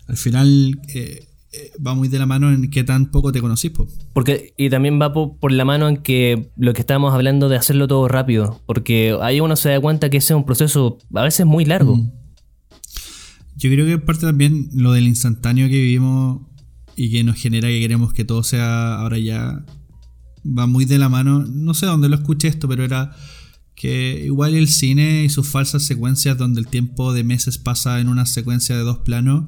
Al 0.07 0.17
final 0.17 0.79
eh, 0.93 1.27
eh, 1.51 1.71
va 1.85 1.95
muy 1.95 2.07
de 2.09 2.19
la 2.19 2.27
mano 2.27 2.51
en 2.51 2.69
que 2.69 2.83
tan 2.83 3.09
poco 3.09 3.31
te 3.31 3.41
conocís, 3.41 3.71
Porque, 4.13 4.53
y 4.55 4.69
también 4.69 5.01
va 5.01 5.11
por, 5.13 5.51
la 5.51 5.65
mano 5.65 5.89
en 5.89 5.97
que 5.97 6.51
lo 6.55 6.73
que 6.73 6.81
estábamos 6.81 7.13
hablando 7.13 7.49
de 7.49 7.57
hacerlo 7.57 7.87
todo 7.87 8.07
rápido. 8.07 8.61
Porque 8.67 9.17
ahí 9.21 9.39
uno 9.39 9.55
se 9.55 9.69
da 9.69 9.81
cuenta 9.81 10.09
que 10.09 10.17
ese 10.17 10.33
es 10.33 10.37
un 10.37 10.45
proceso 10.45 10.99
a 11.13 11.23
veces 11.23 11.45
muy 11.47 11.65
largo. 11.65 11.95
Mm. 11.95 12.11
Yo 13.55 13.69
creo 13.71 13.85
que 13.85 13.97
parte 13.97 14.25
también 14.25 14.69
lo 14.73 14.93
del 14.93 15.07
instantáneo 15.07 15.67
que 15.67 15.75
vivimos 15.75 16.41
y 16.95 17.11
que 17.11 17.23
nos 17.23 17.35
genera 17.35 17.67
que 17.67 17.79
queremos 17.79 18.13
que 18.13 18.25
todo 18.25 18.43
sea 18.43 18.99
ahora 18.99 19.17
ya. 19.17 19.65
Va 20.45 20.67
muy 20.67 20.85
de 20.85 20.99
la 20.99 21.09
mano. 21.09 21.45
No 21.45 21.73
sé 21.73 21.87
dónde 21.87 22.09
lo 22.09 22.15
escuché 22.15 22.47
esto, 22.47 22.67
pero 22.67 22.83
era 22.83 23.15
que 23.79 24.25
igual 24.25 24.55
el 24.55 24.67
cine 24.67 25.23
y 25.23 25.29
sus 25.29 25.47
falsas 25.47 25.83
secuencias 25.83 26.37
donde 26.37 26.59
el 26.59 26.67
tiempo 26.67 27.13
de 27.13 27.23
meses 27.23 27.57
pasa 27.57 28.01
en 28.01 28.09
una 28.09 28.25
secuencia 28.25 28.75
de 28.75 28.83
dos 28.83 28.99
planos 28.99 29.45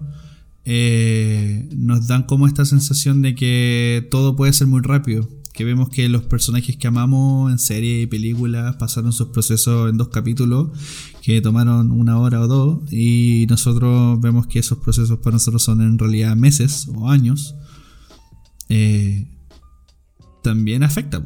eh, 0.64 1.68
nos 1.76 2.08
dan 2.08 2.24
como 2.24 2.48
esta 2.48 2.64
sensación 2.64 3.22
de 3.22 3.36
que 3.36 4.08
todo 4.10 4.38
puede 4.38 4.54
ser 4.54 4.68
muy 4.68 4.80
rápido 4.82 5.28
que 5.54 5.66
vemos 5.66 5.90
que 5.90 6.08
los 6.08 6.24
personajes 6.24 6.78
que 6.78 6.88
amamos 6.88 7.52
en 7.52 7.60
series 7.60 8.04
y 8.06 8.08
películas 8.08 8.78
pasaron 8.78 9.12
sus 9.12 9.28
procesos 9.28 9.90
en 9.90 9.98
dos 9.98 10.08
capítulos 10.08 10.70
que 11.22 11.42
tomaron 11.42 11.92
una 11.92 12.18
hora 12.18 12.40
o 12.40 12.48
dos 12.48 12.90
y 12.90 13.48
nosotros 13.50 14.22
vemos 14.22 14.48
que 14.48 14.60
esos 14.60 14.78
procesos 14.78 15.20
para 15.20 15.34
nosotros 15.34 15.62
son 15.62 15.82
en 15.82 16.00
realidad 16.00 16.38
meses 16.38 16.88
o 16.96 17.10
años 17.10 17.54
eh, 18.70 19.28
también 20.42 20.84
afecta 20.84 21.22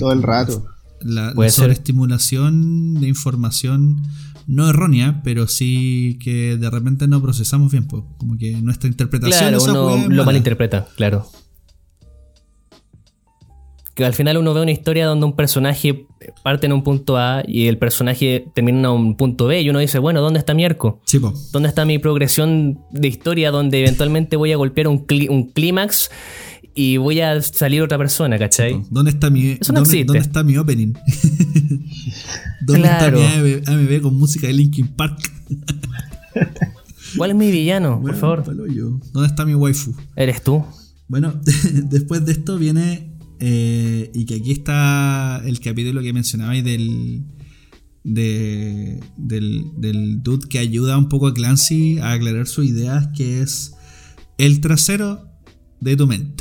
todo 0.00 0.12
el 0.12 0.22
rato 0.24 0.66
la, 1.02 1.32
sobreestimulación 1.50 2.94
de 3.00 3.08
información 3.08 4.02
no 4.46 4.68
errónea, 4.68 5.20
pero 5.22 5.46
sí 5.46 6.18
que 6.22 6.56
de 6.56 6.70
repente 6.70 7.06
no 7.06 7.20
procesamos 7.20 7.70
bien, 7.70 7.86
pues. 7.86 8.02
Como 8.16 8.38
que 8.38 8.52
nuestra 8.52 8.88
interpretación 8.88 9.38
Claro, 9.50 9.58
de 9.58 9.62
esa 9.62 9.72
uno 9.72 9.96
es 9.96 10.08
lo 10.08 10.24
malinterpreta, 10.24 10.88
claro. 10.96 11.26
Que 13.94 14.04
al 14.04 14.14
final 14.14 14.36
uno 14.36 14.54
ve 14.54 14.62
una 14.62 14.70
historia 14.70 15.06
donde 15.06 15.26
un 15.26 15.34
personaje 15.34 16.06
parte 16.44 16.66
en 16.66 16.72
un 16.72 16.84
punto 16.84 17.16
A 17.18 17.42
y 17.46 17.66
el 17.66 17.78
personaje 17.78 18.46
termina 18.54 18.78
en 18.78 18.86
un 18.86 19.16
punto 19.16 19.46
B 19.46 19.60
y 19.60 19.70
uno 19.70 19.80
dice, 19.80 19.98
bueno, 19.98 20.20
¿dónde 20.20 20.38
está 20.38 20.54
mi 20.54 20.64
arco? 20.64 21.00
Sí. 21.04 21.20
¿Dónde 21.52 21.68
está 21.68 21.84
mi 21.84 21.98
progresión 21.98 22.78
de 22.92 23.08
historia 23.08 23.50
donde 23.50 23.80
eventualmente 23.80 24.36
voy 24.36 24.52
a 24.52 24.56
golpear 24.56 24.86
un, 24.86 25.04
clí- 25.04 25.28
un 25.28 25.50
clímax 25.50 26.10
y 26.80 26.96
voy 26.96 27.20
a 27.20 27.40
salir 27.42 27.82
otra 27.82 27.98
persona, 27.98 28.38
¿cachai? 28.38 28.82
¿Dónde 28.90 29.10
está 29.10 29.30
mi, 29.30 29.56
Eso 29.60 29.72
no 29.72 29.82
dónde, 29.82 30.18
está 30.18 30.44
mi 30.44 30.56
opening? 30.56 30.92
¿Dónde 32.60 32.82
Claro. 32.82 33.18
está 33.18 33.72
mi 33.74 33.82
AMV 33.84 34.02
con 34.02 34.14
música 34.14 34.46
de 34.46 34.52
Linkin 34.52 34.88
Park? 34.88 35.18
¿Cuál 37.16 37.30
es 37.30 37.36
mi 37.36 37.50
villano? 37.50 38.00
Por 38.00 38.14
favor. 38.14 38.44
paloyo. 38.44 39.00
¿Dónde 39.12 39.28
está 39.28 39.44
mi 39.44 39.54
waifu? 39.54 39.94
Eres 40.14 40.42
tú. 40.42 40.64
Bueno, 41.08 41.34
después 41.84 42.24
de 42.24 42.32
esto 42.32 42.58
viene. 42.58 43.16
eh, 43.40 44.10
y 44.14 44.24
que 44.26 44.34
aquí 44.36 44.52
está 44.52 45.40
el 45.44 45.60
capítulo 45.60 46.02
que 46.02 46.12
mencionabais 46.12 46.62
del. 46.64 47.22
de- 48.04 49.00
del, 49.16 49.64
del 49.78 50.22
dude 50.22 50.48
que 50.48 50.58
ayuda 50.58 50.96
un 50.98 51.08
poco 51.08 51.26
a 51.28 51.34
Clancy 51.34 51.98
a 51.98 52.12
aclarar 52.12 52.46
sus 52.46 52.66
ideas, 52.66 53.08
que 53.16 53.40
es 53.42 53.72
el 54.38 54.60
trasero 54.60 55.24
de 55.80 55.96
tu 55.96 56.06
mente. 56.06 56.37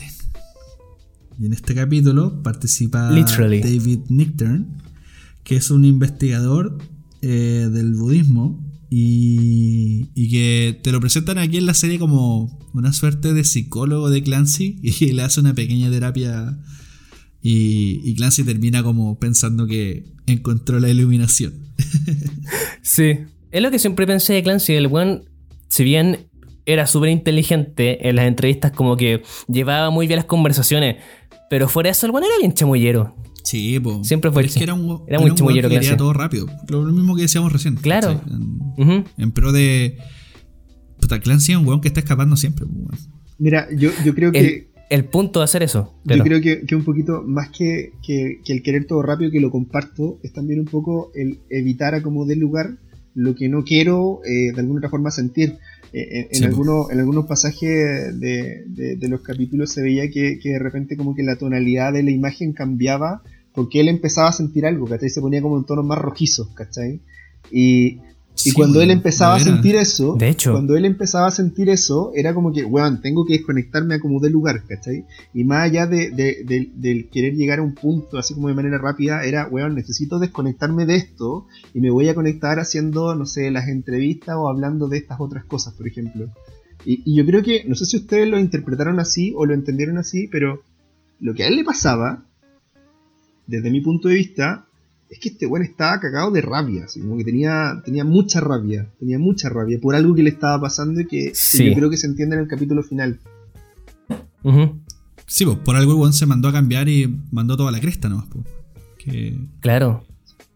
Y 1.40 1.46
en 1.46 1.54
este 1.54 1.76
capítulo 1.76 2.42
participa 2.42 3.12
Literally. 3.12 3.62
David 3.62 4.00
Nichtern, 4.10 4.82
que 5.44 5.56
es 5.56 5.70
un 5.70 5.86
investigador 5.86 6.78
eh, 7.22 7.70
del 7.72 7.94
budismo 7.94 8.64
y, 8.90 10.10
y 10.16 10.30
que 10.30 10.80
te 10.82 10.92
lo 10.92 11.00
presentan 11.00 11.38
aquí 11.38 11.58
en 11.58 11.66
la 11.66 11.74
serie 11.74 12.00
como 12.00 12.60
una 12.74 12.94
suerte 12.94 13.34
de 13.34 13.44
psicólogo 13.44 14.10
de 14.10 14.24
Clancy 14.24 14.80
y 14.82 15.12
le 15.14 15.22
hace 15.24 15.40
una 15.40 15.54
pequeña 15.54 15.90
terapia 15.92 16.58
y, 17.42 18.02
y 18.04 18.16
Clancy 18.16 18.44
termina 18.44 18.84
como 18.84 19.20
pensando 19.20 19.68
que 19.68 20.14
encontró 20.26 20.80
la 20.80 20.90
iluminación. 20.90 21.54
Sí. 22.82 23.18
Es 23.52 23.62
lo 23.62 23.70
que 23.70 23.80
siempre 23.80 24.08
pensé 24.08 24.34
de 24.34 24.44
Clancy. 24.44 24.74
El 24.74 24.88
buen, 24.88 25.24
si 25.68 25.84
bien 25.84 26.28
era 26.66 26.88
súper 26.88 27.10
inteligente 27.10 28.08
en 28.08 28.16
las 28.16 28.28
entrevistas, 28.28 28.72
como 28.72 28.98
que 28.98 29.24
llevaba 29.48 29.90
muy 29.90 30.08
bien 30.08 30.18
las 30.18 30.26
conversaciones, 30.26 30.98
pero 31.50 31.68
fuera 31.68 31.88
de 31.88 31.92
eso, 31.92 32.06
el 32.06 32.12
buen 32.12 32.24
era 32.24 32.34
bien 32.40 32.54
chamullero. 32.54 33.16
Sí, 33.44 33.80
po. 33.80 34.04
Siempre 34.04 34.30
fue 34.32 34.46
es 34.46 34.56
que 34.56 34.64
era 34.64 34.74
un, 34.74 35.04
Era 35.08 35.20
muy 35.20 35.30
un 35.30 35.36
chamullero 35.38 35.70
que 35.70 35.80
todo 35.96 36.12
rápido. 36.14 36.48
Lo 36.68 36.84
mismo 36.84 37.16
que 37.16 37.22
decíamos 37.24 37.54
recién. 37.54 37.76
Claro. 37.76 38.20
En, 38.78 39.32
pro 39.32 39.52
de. 39.52 39.98
Puta, 41.00 41.20
Clancy 41.20 41.54
es 41.54 41.58
un 41.58 41.66
weón 41.68 41.80
que 41.82 41.88
está 41.88 42.00
escapando 42.02 42.36
siempre. 42.36 42.66
weón. 42.66 42.90
Mira, 43.38 43.68
yo, 43.76 43.92
yo 44.04 44.14
creo 44.14 44.32
que. 44.32 44.40
el, 44.40 44.68
el 44.90 45.06
punto 45.06 45.40
de 45.40 45.46
hacer 45.46 45.64
eso. 45.64 45.94
claro. 46.06 46.20
Yo 46.20 46.24
creo 46.26 46.42
que, 46.42 46.66
que 46.66 46.76
un 46.76 46.84
poquito, 46.84 47.24
más 47.26 47.50
que, 47.50 47.92
que- 48.06 48.40
que 48.44 48.54
el 48.54 48.64
querer 48.64 48.86
todo 48.86 49.02
rápido, 49.02 49.32
que 49.32 49.40
lo 49.40 49.52
comparto, 49.52 50.20
es 50.24 50.34
también 50.34 50.60
un 50.60 50.66
poco 50.66 51.12
el 51.16 51.40
evitar 51.50 51.94
a 51.96 52.02
como 52.02 52.26
dé 52.26 52.36
lugar 52.36 52.78
lo 53.14 53.34
que 53.36 53.50
no 53.50 53.64
quiero 53.64 54.20
eh, 54.26 54.52
de 54.54 54.60
alguna 54.60 54.80
otra 54.80 54.90
forma 54.90 55.10
sentir. 55.12 55.58
En, 56.02 56.28
Sí, 56.32 56.42
po. 56.42 56.48
algunos, 56.48 56.92
en 56.92 57.00
algunos 57.00 57.26
pasajes 57.26 58.20
de, 58.20 58.64
de- 58.68 58.96
de 58.98 59.08
los 59.10 59.22
capítulos 59.22 59.72
se 59.72 59.82
veía 59.82 60.10
que, 60.10 60.40
que 60.40 60.50
de 60.50 60.60
repente 60.60 60.96
como 60.98 61.16
que 61.16 61.24
la 61.24 61.38
tonalidad 61.38 61.94
de 61.94 62.04
la 62.04 62.12
imagen 62.12 62.54
cambiaba 62.54 63.22
porque 63.54 63.80
él 63.80 63.88
empezaba 63.88 64.30
a 64.30 64.34
sentir 64.34 64.66
algo, 64.66 64.86
¿cachai? 64.88 65.10
Se 65.10 65.20
ponía 65.22 65.42
como 65.42 65.58
en 65.58 65.66
tonos 65.66 65.86
más 65.86 65.98
rojizos, 65.98 66.50
¿cachai? 66.54 67.00
Y, 67.52 68.00
y 68.48 68.52
Sí, 68.52 68.56
cuando 68.56 68.82
él 68.82 68.88
weón, 68.88 68.98
empezaba 69.00 69.36
a 69.36 69.40
sentir 69.40 69.76
eso, 69.76 70.16
De 70.16 70.30
hecho. 70.30 70.52
cuando 70.54 70.76
él 70.78 70.86
empezaba 70.86 71.28
a 71.28 71.32
sentir 71.32 71.70
eso, 71.70 72.12
era 72.16 72.34
como 72.34 72.52
que, 72.54 72.64
weón, 72.64 73.02
tengo 73.02 73.26
que 73.26 73.34
desconectarme 73.34 73.96
a 73.96 74.00
como 74.00 74.20
de 74.20 74.30
lugar, 74.30 74.64
¿cachai? 74.68 75.06
Y 75.34 75.44
más 75.44 75.64
allá 75.66 75.86
de, 75.88 76.12
de- 76.12 76.44
de- 76.46 76.72
del 76.76 77.10
querer 77.10 77.34
llegar 77.36 77.60
a 77.60 77.64
un 77.64 77.74
punto 77.74 78.18
así 78.18 78.34
como 78.34 78.48
de 78.48 78.54
manera 78.54 78.78
rápida, 78.78 79.24
era, 79.26 79.48
weón, 79.50 79.76
necesito 79.76 80.20
desconectarme 80.20 80.86
de 80.86 80.96
esto 80.96 81.48
y 81.74 81.82
me 81.82 81.90
voy 81.90 82.08
a 82.10 82.16
conectar 82.16 82.60
haciendo, 82.60 83.16
no 83.16 83.26
sé, 83.26 83.52
las 83.52 83.68
entrevistas 83.68 84.36
o 84.38 84.48
hablando 84.48 84.88
de 84.88 84.98
estas 84.98 85.20
otras 85.20 85.44
cosas, 85.46 85.74
por 85.74 85.88
ejemplo. 85.88 86.30
Y, 86.86 87.02
y 87.06 87.16
yo 87.16 87.26
creo 87.26 87.44
que, 87.44 87.66
no 87.68 87.76
sé 87.76 87.86
si 87.86 87.98
ustedes 87.98 88.30
lo 88.30 88.40
interpretaron 88.40 89.00
así 89.00 89.34
o 89.36 89.46
lo 89.46 89.54
entendieron 89.54 89.98
así, 89.98 90.28
pero 90.32 90.62
lo 91.20 91.34
que 91.34 91.44
a 91.44 91.48
él 91.48 91.56
le 91.56 91.64
pasaba, 91.66 92.24
desde 93.48 93.72
mi 93.72 93.82
punto 93.82 94.08
de 94.10 94.16
vista, 94.16 94.67
es 95.10 95.20
que 95.20 95.30
este 95.30 95.46
weón 95.46 95.66
estaba 95.66 96.00
cagado 96.00 96.32
de 96.32 96.42
rabia, 96.42 96.86
así 96.86 97.00
como 97.00 97.18
que 97.18 97.24
tenía, 97.24 97.82
tenía 97.86 98.04
mucha 98.04 98.42
rabia, 98.42 98.90
tenía 99.00 99.18
mucha 99.18 99.50
rabia 99.50 99.80
por 99.82 99.96
algo 99.96 100.14
que 100.14 100.24
le 100.24 100.30
estaba 100.30 100.60
pasando 100.60 101.00
y 101.02 101.08
que, 101.08 101.34
yo 101.34 101.74
creo 101.74 101.90
que 101.90 101.98
se 101.98 102.08
entiende 102.08 102.36
en 102.36 102.42
el 102.42 102.48
capítulo 102.48 102.84
final. 102.84 103.20
Sí, 105.26 105.46
pues 105.46 105.58
por 105.58 105.76
algo 105.76 105.94
el 105.94 105.98
weón 106.00 106.14
se 106.14 106.26
mandó 106.26 106.48
a 106.50 106.54
cambiar 106.54 106.90
y 106.90 107.08
mandó 107.32 107.58
toda 107.58 107.72
la 107.72 107.80
cresta 107.80 108.10
nomás. 108.10 108.28
Que, 108.98 109.38
Claro. 109.62 110.06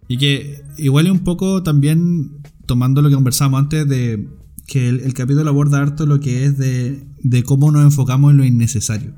y 0.08 0.18
que 0.18 0.62
igual 0.78 1.06
es 1.06 1.12
un 1.12 1.24
poco 1.24 1.64
también 1.64 2.41
tomando 2.66 3.02
lo 3.02 3.10
que 3.10 3.16
conversábamos 3.16 3.62
antes 3.62 3.88
de 3.88 4.28
que 4.68 4.89
el, 4.89 5.02
el 5.02 5.14
capítulo 5.14 5.49
aborda 5.49 5.82
harto 5.82 6.06
lo 6.06 6.20
que 6.20 6.45
es 6.45 6.58
de, 6.58 7.04
de 7.24 7.43
cómo 7.43 7.72
nos 7.72 7.84
enfocamos 7.84 8.32
en 8.32 8.38
lo 8.38 8.45
innecesario. 8.45 9.14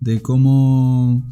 De 0.00 0.20
cómo 0.22 1.22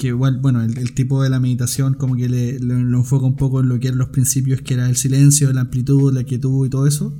que 0.00 0.06
igual, 0.08 0.38
bueno, 0.38 0.62
el, 0.62 0.78
el 0.78 0.94
tipo 0.94 1.22
de 1.22 1.28
la 1.28 1.40
meditación 1.40 1.92
como 1.92 2.16
que 2.16 2.26
le, 2.26 2.58
lo, 2.58 2.74
lo 2.82 2.98
enfoca 2.98 3.26
un 3.26 3.36
poco 3.36 3.60
en 3.60 3.68
lo 3.68 3.78
que 3.78 3.88
eran 3.88 3.98
los 3.98 4.08
principios, 4.08 4.62
que 4.62 4.72
era 4.72 4.88
el 4.88 4.96
silencio, 4.96 5.52
la 5.52 5.60
amplitud, 5.60 6.10
la 6.14 6.24
quietud 6.24 6.66
y 6.66 6.70
todo 6.70 6.86
eso. 6.86 7.14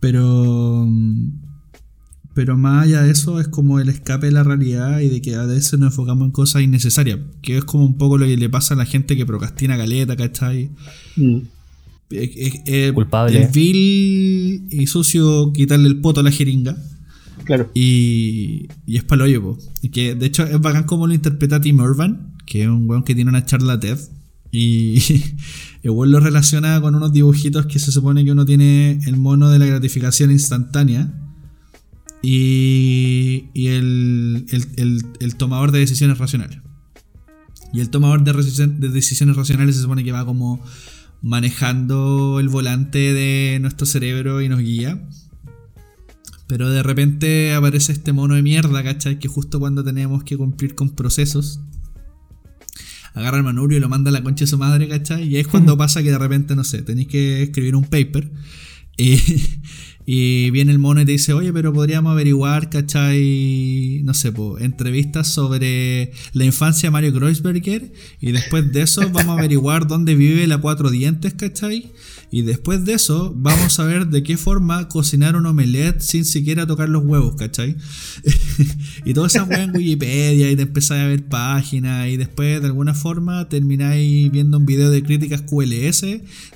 Pero 0.00 0.88
pero 2.32 2.56
más 2.56 2.84
allá 2.84 3.02
de 3.02 3.10
eso 3.10 3.38
es 3.38 3.48
como 3.48 3.80
el 3.80 3.90
escape 3.90 4.26
de 4.26 4.32
la 4.32 4.42
realidad 4.42 5.00
y 5.00 5.08
de 5.10 5.20
que 5.20 5.34
a 5.34 5.44
veces 5.44 5.78
nos 5.78 5.92
enfocamos 5.92 6.24
en 6.24 6.32
cosas 6.32 6.62
innecesarias, 6.62 7.20
que 7.42 7.58
es 7.58 7.64
como 7.64 7.84
un 7.84 7.98
poco 7.98 8.16
lo 8.16 8.24
que 8.24 8.38
le 8.38 8.48
pasa 8.48 8.72
a 8.72 8.78
la 8.78 8.86
gente 8.86 9.14
que 9.14 9.26
procrastina 9.26 9.76
caleta, 9.76 10.16
¿cachai? 10.16 10.70
Mm. 11.16 11.36
Eh, 12.10 12.32
eh, 12.34 12.62
eh, 12.66 12.92
Culpable. 12.94 13.42
Es 13.42 13.52
vil 13.52 14.68
y 14.70 14.86
sucio 14.86 15.52
quitarle 15.52 15.86
el 15.86 16.00
poto 16.00 16.20
a 16.20 16.22
la 16.22 16.30
jeringa. 16.30 16.76
Y, 17.74 18.68
y 18.86 18.96
es 18.96 19.04
po. 19.42 19.58
Y 19.82 19.90
que 19.90 20.14
de 20.14 20.26
hecho 20.26 20.44
es 20.44 20.60
bacán 20.60 20.84
como 20.84 21.06
lo 21.06 21.14
interpreta 21.14 21.60
Tim 21.60 21.80
Urban, 21.80 22.34
que 22.46 22.62
es 22.62 22.68
un 22.68 22.88
weón 22.88 23.04
que 23.04 23.14
tiene 23.14 23.30
una 23.30 23.44
charla 23.46 23.78
TED. 23.78 23.98
Y 24.50 24.98
el 25.82 25.90
weón 25.90 26.12
lo 26.12 26.20
relaciona 26.20 26.80
con 26.80 26.94
unos 26.94 27.12
dibujitos 27.12 27.66
que 27.66 27.78
se 27.78 27.92
supone 27.92 28.24
que 28.24 28.32
uno 28.32 28.44
tiene 28.44 29.00
el 29.06 29.16
mono 29.16 29.50
de 29.50 29.58
la 29.58 29.66
gratificación 29.66 30.30
instantánea. 30.30 31.12
Y, 32.22 33.50
y 33.52 33.66
el, 33.66 34.46
el- 34.76 35.04
el- 35.20 35.34
tomador 35.36 35.72
de 35.72 35.80
decisiones 35.80 36.16
racionales. 36.16 36.58
Y 37.72 37.80
el 37.80 37.90
tomador 37.90 38.22
de 38.24 38.32
decisiones 38.88 39.36
racionales 39.36 39.76
se 39.76 39.82
supone 39.82 40.04
que 40.04 40.12
va 40.12 40.24
como 40.24 40.64
manejando 41.20 42.38
el 42.40 42.48
volante 42.48 43.12
de 43.12 43.58
nuestro 43.60 43.84
cerebro 43.86 44.40
y 44.40 44.48
nos 44.48 44.60
guía. 44.60 45.06
Pero 46.46 46.70
de 46.70 46.82
repente 46.82 47.54
aparece 47.54 47.92
este 47.92 48.12
mono 48.12 48.34
de 48.34 48.42
mierda, 48.42 48.82
¿cachai? 48.82 49.18
Que 49.18 49.28
justo 49.28 49.58
cuando 49.58 49.82
tenemos 49.82 50.24
que 50.24 50.36
cumplir 50.36 50.74
con 50.74 50.90
procesos, 50.90 51.60
agarra 53.14 53.38
el 53.38 53.44
manubrio 53.44 53.78
y 53.78 53.80
lo 53.80 53.88
manda 53.88 54.10
a 54.10 54.12
la 54.12 54.22
concha 54.22 54.44
de 54.44 54.48
su 54.48 54.58
madre, 54.58 54.88
¿cachai? 54.88 55.26
Y 55.28 55.36
ahí 55.36 55.40
es 55.40 55.48
cuando 55.48 55.76
pasa 55.76 56.02
que 56.02 56.10
de 56.10 56.18
repente, 56.18 56.54
no 56.54 56.64
sé, 56.64 56.82
tenéis 56.82 57.08
que 57.08 57.42
escribir 57.42 57.76
un 57.76 57.84
paper. 57.84 58.30
Y, 58.96 59.16
y 60.06 60.50
viene 60.50 60.72
el 60.72 60.78
mono 60.78 61.00
y 61.00 61.06
te 61.06 61.12
dice, 61.12 61.32
oye, 61.32 61.52
pero 61.52 61.72
podríamos 61.72 62.12
averiguar, 62.12 62.68
¿cachai? 62.68 64.02
No 64.04 64.12
sé, 64.12 64.32
pues, 64.32 64.62
entrevistas 64.62 65.28
sobre 65.28 66.12
la 66.32 66.44
infancia 66.44 66.88
de 66.88 66.90
Mario 66.90 67.14
Kreuzberger. 67.14 67.92
Y 68.20 68.32
después 68.32 68.70
de 68.72 68.82
eso 68.82 69.00
vamos 69.10 69.36
a 69.36 69.38
averiguar 69.38 69.86
dónde 69.88 70.14
vive 70.14 70.46
la 70.46 70.58
cuatro 70.58 70.90
dientes, 70.90 71.32
¿cachai? 71.34 71.92
Y 72.30 72.42
después 72.42 72.84
de 72.84 72.94
eso 72.94 73.32
vamos 73.34 73.78
a 73.78 73.84
ver 73.84 74.08
de 74.08 74.22
qué 74.22 74.36
forma 74.36 74.88
cocinar 74.88 75.36
un 75.36 75.46
omelette 75.46 76.00
sin 76.00 76.24
siquiera 76.24 76.66
tocar 76.66 76.88
los 76.88 77.04
huevos, 77.04 77.36
¿cachai? 77.36 77.76
y 79.06 79.14
toda 79.14 79.28
esa 79.28 79.44
weá 79.44 79.62
en 79.62 79.74
Wikipedia 79.74 80.50
y 80.50 80.56
te 80.56 80.62
empezáis 80.62 81.02
a 81.02 81.06
ver 81.06 81.28
páginas 81.28 82.08
y 82.08 82.16
después 82.16 82.60
de 82.60 82.66
alguna 82.66 82.92
forma 82.92 83.48
termináis 83.48 84.30
viendo 84.30 84.58
un 84.58 84.66
video 84.66 84.90
de 84.90 85.02
críticas 85.02 85.42
QLS, 85.42 86.04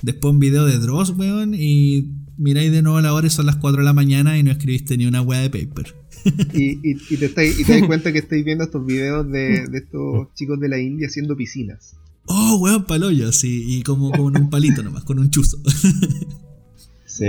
después 0.01 0.33
un 0.33 0.39
video 0.39 0.65
de 0.65 0.79
Dross, 0.79 1.11
weón, 1.11 1.53
y 1.53 2.09
miráis 2.39 2.71
de 2.71 2.81
nuevo 2.81 2.97
a 2.97 3.01
la 3.01 3.13
hora 3.13 3.27
y 3.27 3.29
son 3.29 3.45
las 3.45 3.57
4 3.57 3.81
de 3.81 3.85
la 3.85 3.93
mañana 3.93 4.37
y 4.37 4.43
no 4.43 4.49
escribiste 4.51 4.97
ni 4.97 5.05
una 5.05 5.21
weá 5.21 5.41
de 5.41 5.49
paper. 5.49 5.95
Y, 6.53 6.71
y, 6.89 6.97
y 7.09 7.17
te, 7.17 7.27
estáis- 7.33 7.59
y 7.59 7.63
te 7.63 7.73
das 7.79 7.83
cuenta 7.87 8.11
que 8.11 8.19
estáis 8.19 8.43
viendo 8.43 8.63
estos 8.63 8.85
videos 8.85 9.29
de, 9.31 9.67
de 9.67 9.77
estos 9.77 10.33
chicos 10.33 10.59
de 10.59 10.69
la 10.69 10.79
India 10.79 11.07
haciendo 11.07 11.35
piscinas. 11.37 11.95
Oh, 12.25 12.57
weón, 12.57 12.85
paloyo, 12.85 13.29
así, 13.29 13.63
y 13.67 13.83
como 13.83 14.11
con 14.11 14.35
un 14.37 14.49
palito 14.49 14.83
nomás, 14.83 15.03
con 15.03 15.17
un 15.19 15.29
chuzo. 15.31 15.57
Sí, 17.05 17.25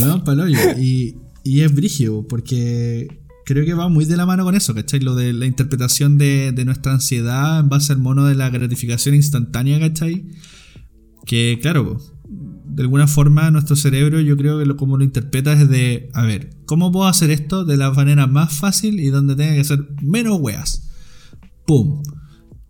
No, 0.00 0.22
paloyo. 0.24 0.58
Y, 0.78 1.16
y 1.44 1.60
es 1.60 1.74
brigio, 1.74 2.26
porque 2.28 3.08
creo 3.44 3.64
que 3.64 3.74
va 3.74 3.88
muy 3.88 4.04
de 4.04 4.16
la 4.16 4.26
mano 4.26 4.44
con 4.44 4.54
eso, 4.54 4.74
¿cachai? 4.74 5.00
Lo 5.00 5.14
de 5.16 5.32
la 5.32 5.46
interpretación 5.46 6.18
de, 6.18 6.52
de 6.52 6.64
nuestra 6.64 6.92
ansiedad 6.92 7.60
en 7.60 7.68
base 7.68 7.92
al 7.92 7.98
mono 7.98 8.26
de 8.26 8.34
la 8.36 8.48
gratificación 8.50 9.14
instantánea, 9.14 9.80
¿cachai? 9.80 10.24
Que 11.26 11.58
claro, 11.60 11.98
de 12.72 12.82
alguna 12.82 13.06
forma, 13.06 13.50
nuestro 13.50 13.76
cerebro, 13.76 14.20
yo 14.20 14.36
creo 14.36 14.58
que 14.58 14.66
lo, 14.66 14.76
como 14.76 14.96
lo 14.96 15.04
interpreta 15.04 15.52
es 15.52 15.68
de, 15.68 16.08
a 16.14 16.24
ver, 16.24 16.50
¿cómo 16.66 16.92
puedo 16.92 17.06
hacer 17.06 17.30
esto 17.30 17.64
de 17.64 17.76
la 17.76 17.90
manera 17.90 18.26
más 18.26 18.52
fácil 18.52 19.00
y 19.00 19.08
donde 19.08 19.36
tenga 19.36 19.54
que 19.54 19.60
hacer 19.60 19.88
menos 20.02 20.38
weas? 20.40 20.90
¡Pum! 21.66 22.02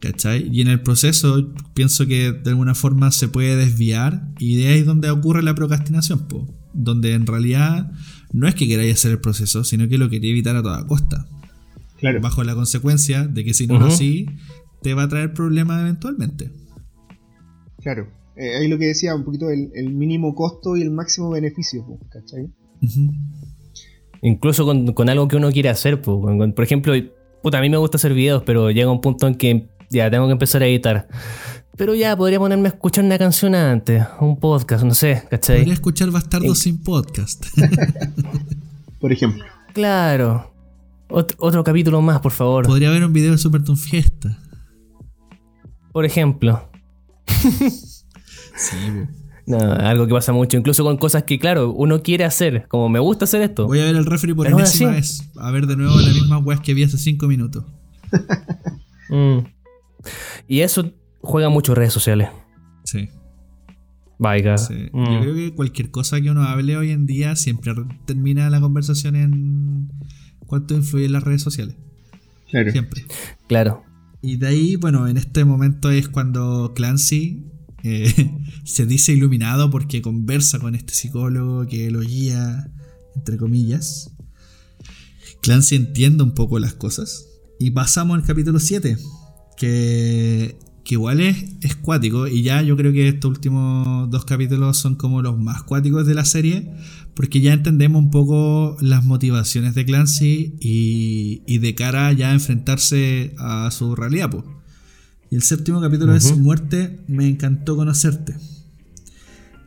¿Cachai? 0.01 0.49
Y 0.51 0.63
en 0.63 0.69
el 0.69 0.81
proceso 0.81 1.53
pienso 1.75 2.07
que 2.07 2.33
de 2.33 2.51
alguna 2.51 2.75
forma 2.75 3.11
se 3.11 3.29
puede 3.29 3.57
desviar 3.57 4.29
y 4.39 4.57
de 4.57 4.69
ahí 4.69 4.79
es 4.81 4.87
donde 4.87 5.11
ocurre 5.11 5.43
la 5.43 5.55
procrastinación, 5.55 6.27
po, 6.27 6.47
donde 6.73 7.13
en 7.13 7.27
realidad 7.27 7.93
no 8.33 8.49
es 8.49 8.55
que 8.55 8.67
queráis 8.67 8.95
hacer 8.95 9.13
el 9.13 9.21
proceso, 9.21 9.63
sino 9.63 9.89
que 9.89 9.99
lo 9.99 10.09
quería 10.09 10.31
evitar 10.31 10.57
a 10.57 10.63
toda 10.63 10.87
costa. 10.87 11.27
Claro. 11.99 12.21
Bajo 12.23 12.43
la 12.45 12.55
consecuencia 12.55 13.27
de 13.27 13.45
que 13.45 13.53
si 13.53 13.67
no 13.67 13.75
es 13.75 13.83
Ujú. 13.83 13.93
así, 13.93 14.27
te 14.83 14.95
va 14.95 15.03
a 15.03 15.09
traer 15.09 15.35
problemas 15.35 15.83
eventualmente. 15.83 16.51
Claro. 17.83 18.20
Eh, 18.37 18.57
ahí 18.59 18.69
lo 18.69 18.79
que 18.79 18.87
decía, 18.87 19.15
un 19.15 19.25
poquito 19.25 19.51
el, 19.51 19.71
el 19.75 19.91
mínimo 19.93 20.35
costo 20.35 20.77
y 20.77 20.83
el 20.83 20.91
máximo 20.91 21.31
beneficio, 21.31 21.85
po, 21.85 21.99
¿cachai? 22.11 22.49
Incluso 24.23 24.65
con, 24.65 24.93
con 24.93 25.09
algo 25.09 25.29
que 25.29 25.37
uno 25.37 25.51
quiere 25.51 25.69
hacer. 25.69 26.01
po. 26.01 26.21
Con- 26.21 26.39
con- 26.39 26.53
por 26.53 26.65
ejemplo, 26.65 26.93
puta, 27.43 27.59
a 27.59 27.61
mí 27.61 27.69
me 27.71 27.77
gusta 27.77 27.97
hacer 27.97 28.15
videos, 28.15 28.43
pero 28.45 28.71
llega 28.71 28.91
un 28.91 29.01
punto 29.01 29.27
en 29.27 29.35
que 29.35 29.69
ya 29.91 30.11
tengo 30.11 30.27
que 30.27 30.33
empezar 30.33 30.63
a 30.63 30.67
editar. 30.67 31.09
Pero 31.77 31.95
ya 31.95 32.15
podría 32.17 32.39
ponerme 32.39 32.69
a 32.69 32.73
escuchar 32.73 33.05
una 33.05 33.17
canción 33.19 33.55
antes, 33.55 34.05
un 34.21 34.39
podcast, 34.39 34.85
no 34.85 34.95
sé, 34.95 35.23
¿cachai? 35.31 35.59
Podría 35.59 35.75
escuchar 35.75 36.11
Bastardos 36.11 36.59
sin 36.59 36.83
podcast. 36.83 37.45
Por 39.01 39.13
ejemplo. 39.13 39.45
Claro. 39.73 40.53
Ot- 41.09 41.35
otro 41.39 41.65
capítulo 41.65 42.03
más, 42.03 42.21
por 42.21 42.33
favor. 42.33 42.67
Podría 42.67 42.91
haber 42.91 43.05
un 43.05 43.13
video 43.15 43.33
de 43.33 43.39
Super 43.39 43.65
Toon 43.65 43.79
Fiesta. 43.79 44.39
Por 45.93 46.05
ejemplo. 46.05 46.69
Sí. 48.61 48.77
No, 49.47 49.59
algo 49.59 50.07
que 50.07 50.13
pasa 50.13 50.33
mucho, 50.33 50.57
incluso 50.57 50.85
con 50.85 50.97
cosas 50.99 51.25
que, 51.25 51.39
claro, 51.39 51.73
uno 51.73 52.03
quiere 52.03 52.25
hacer, 52.25 52.67
como 52.69 52.89
me 52.89 52.99
gusta 53.01 53.25
hacer 53.25 53.43
esto. 53.43 53.67
Voy 53.67 53.81
a 53.81 53.85
ver 53.85 53.97
el 53.97 54.07
referee 54.07 54.35
por 54.35 54.47
enésima 54.47 54.91
así- 54.91 54.97
vez. 55.25 55.31
A 55.39 55.51
ver 55.51 55.67
de 55.67 55.77
nuevo 55.77 55.99
las 55.99 56.15
mismas 56.15 56.45
weas 56.45 56.61
que 56.61 56.75
vi 56.75 56.85
hace 56.85 56.99
5 56.99 57.27
minutos. 57.27 57.65
Mm. 59.13 59.39
Y 60.47 60.61
eso 60.61 60.93
juega 61.21 61.49
mucho 61.49 61.75
redes 61.75 61.93
sociales. 61.93 62.29
Sí. 62.85 63.09
Vaya. 64.19 64.57
sí. 64.57 64.89
Mm. 64.93 65.05
Yo 65.15 65.21
creo 65.21 65.35
que 65.35 65.53
cualquier 65.55 65.91
cosa 65.91 66.21
que 66.21 66.31
uno 66.31 66.45
hable 66.45 66.77
hoy 66.77 66.93
en 66.93 67.07
día 67.07 67.35
siempre 67.35 67.73
termina 68.05 68.49
la 68.51 68.61
conversación 68.61 69.17
en 69.17 69.91
cuánto 70.47 70.75
influyen 70.75 71.11
las 71.11 71.25
redes 71.25 71.43
sociales. 71.43 71.75
Claro. 72.51 72.71
Siempre. 72.71 73.05
Claro. 73.49 73.83
Y 74.23 74.37
de 74.37 74.47
ahí, 74.47 74.77
bueno, 74.77 75.09
en 75.09 75.17
este 75.17 75.45
momento 75.45 75.91
es 75.91 76.09
cuando 76.09 76.73
Clancy 76.75 77.47
eh, 77.83 78.31
se 78.65 78.87
dice 78.87 79.13
iluminado 79.13 79.71
porque 79.71 80.03
conversa 80.03 80.59
con 80.59 80.75
este 80.75 80.95
psicólogo 80.95 81.67
que 81.67 81.91
lo 81.91 82.01
guía, 82.01 82.71
entre 83.17 83.37
comillas. 83.37 84.11
Clancy 85.43 85.77
entiende 85.77 86.23
un 86.23 86.33
poco 86.33 86.59
las 86.59 86.75
cosas. 86.75 87.27
Y 87.59 87.71
pasamos 87.73 88.19
al 88.19 88.25
capítulo 88.25 88.59
7, 88.59 88.97
que, 89.57 90.59
que 90.85 90.95
igual 90.95 91.21
es, 91.21 91.45
es 91.61 91.77
cuático. 91.77 92.27
Y 92.27 92.43
ya 92.43 92.63
yo 92.63 92.77
creo 92.77 92.93
que 92.93 93.09
estos 93.09 93.31
últimos 93.31 94.11
dos 94.11 94.25
capítulos 94.25 94.79
son 94.79 94.95
como 94.95 95.23
los 95.23 95.39
más 95.39 95.63
cuáticos 95.63 96.07
de 96.07 96.15
la 96.15 96.25
serie, 96.25 96.71
porque 97.15 97.41
ya 97.41 97.53
entendemos 97.53 98.03
un 98.03 98.11
poco 98.11 98.77
las 98.81 99.05
motivaciones 99.05 99.75
de 99.75 99.85
Clancy 99.85 100.57
y, 100.61 101.43
y 101.47 101.59
de 101.59 101.75
cara 101.75 102.13
ya 102.13 102.31
a 102.31 102.35
enfrentarse 102.35 103.35
a 103.39 103.71
su 103.71 103.95
realidad. 103.95 104.31
Y 105.31 105.37
el 105.37 105.43
séptimo 105.43 105.81
capítulo 105.81 106.15
es 106.15 106.27
Ujú. 106.27 106.41
Muerte, 106.41 106.99
me 107.07 107.29
encantó 107.29 107.77
conocerte. 107.77 108.35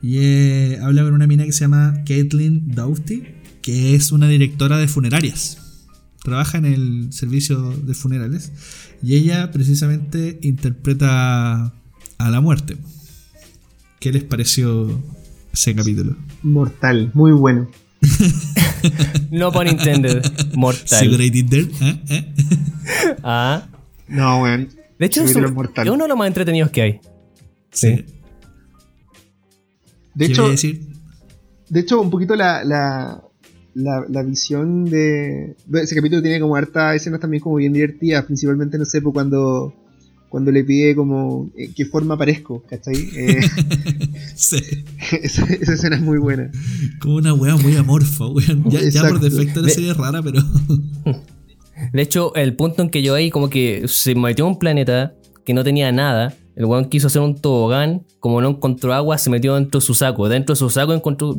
Y 0.02 0.18
eh, 0.18 0.80
habla 0.82 1.04
con 1.04 1.14
una 1.14 1.26
mina 1.26 1.46
que 1.46 1.54
se 1.54 1.62
llama 1.62 2.04
Caitlin 2.06 2.76
Doughty, 2.76 3.24
que 3.62 3.96
es 3.96 4.12
una 4.12 4.28
directora 4.28 4.78
de 4.78 4.90
funerarias. 4.90 5.58
Trabaja 6.22 6.58
en 6.58 6.66
el 6.66 7.14
servicio 7.14 7.72
de 7.72 7.94
funerales. 7.94 8.52
Y 9.02 9.16
ella 9.16 9.52
precisamente 9.52 10.40
interpreta 10.42 11.74
a 12.18 12.30
la 12.30 12.42
muerte. 12.42 12.78
¿Qué 14.02 14.12
les 14.12 14.24
pareció 14.26 15.02
ese 15.54 15.74
capítulo? 15.76 16.18
Mortal, 16.42 17.10
muy 17.14 17.32
bueno. 17.32 17.70
No 19.32 19.54
pun 19.54 19.68
intended. 19.68 20.22
Mortal. 20.56 20.86
Segurated 21.00 21.48
there, 21.48 21.70
¿eh? 21.80 22.02
¿eh? 22.10 22.34
Ah. 23.24 23.64
No, 24.10 24.42
weón. 24.42 24.68
De 25.04 25.08
hecho, 25.08 25.24
es, 25.26 25.36
un- 25.36 25.44
es 25.76 25.90
uno 25.90 26.04
de 26.04 26.08
los 26.08 26.18
más 26.18 26.28
entretenidos 26.28 26.72
que 26.72 26.82
hay. 26.82 27.00
Sí. 27.72 27.88
De 30.16 30.26
¿Qué 30.28 30.32
hecho, 30.32 30.48
decir? 30.50 30.80
de 31.70 31.80
hecho, 31.82 32.00
un 32.00 32.10
poquito 32.10 32.36
la, 32.38 32.64
la, 32.64 33.22
la, 33.74 34.06
la 34.08 34.24
visión 34.24 34.86
de. 34.86 35.56
Ese 35.74 35.94
capítulo 35.96 36.22
tiene 36.22 36.40
como 36.40 36.56
harta 36.56 36.96
escenas 36.96 37.20
también 37.20 37.44
como 37.44 37.56
bien 37.58 37.74
divertidas, 37.74 38.24
principalmente, 38.26 38.78
no 38.78 38.86
sé, 38.86 39.02
pues 39.02 39.12
cuando, 39.14 39.74
cuando 40.30 40.52
le 40.52 40.64
pide 40.64 40.96
como 40.96 41.52
eh, 41.58 41.72
qué 41.76 41.84
forma 41.86 42.18
parezco, 42.18 42.64
¿cachai? 42.64 42.96
Eh, 43.16 43.40
Sí. 44.36 44.58
esa, 45.22 45.44
esa 45.46 45.74
escena 45.74 45.96
es 45.98 46.02
muy 46.02 46.18
buena. 46.18 46.50
Como 47.02 47.16
una 47.18 47.34
wea 47.34 47.56
muy 47.58 47.76
amorfa, 47.76 48.26
weón. 48.28 48.70
Ya, 48.70 48.82
ya 48.90 49.08
por 49.08 49.20
defecto 49.20 49.62
la 49.62 49.70
serie 49.70 49.92
es 49.92 49.98
rara, 49.98 50.22
pero. 50.24 50.40
De 51.92 52.02
hecho, 52.02 52.34
el 52.36 52.56
punto 52.56 52.82
en 52.82 52.90
que 52.90 53.02
yo 53.04 53.16
ahí 53.16 53.30
como 53.30 53.50
que 53.50 53.84
se 53.88 54.16
metió 54.16 54.46
a 54.46 54.48
un 54.48 54.60
planeta 54.60 55.14
que 55.46 55.54
no 55.54 55.64
tenía 55.64 55.92
nada. 55.92 56.34
El 56.56 56.66
weón 56.66 56.86
quiso 56.86 57.08
hacer 57.08 57.22
un 57.22 57.36
tobogán. 57.36 58.04
Como 58.20 58.40
no 58.42 58.50
encontró 58.50 58.94
agua, 58.94 59.18
se 59.18 59.30
metió 59.30 59.56
dentro 59.56 59.80
de 59.80 59.86
su 59.86 59.94
saco. 59.94 60.30
Dentro 60.30 60.54
de 60.54 60.60
su 60.60 60.70
saco 60.70 60.94
encontró. 60.94 61.38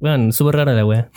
Weón, 0.00 0.32
súper 0.32 0.56
rara 0.56 0.72
la 0.72 0.84
wea. 0.86 1.10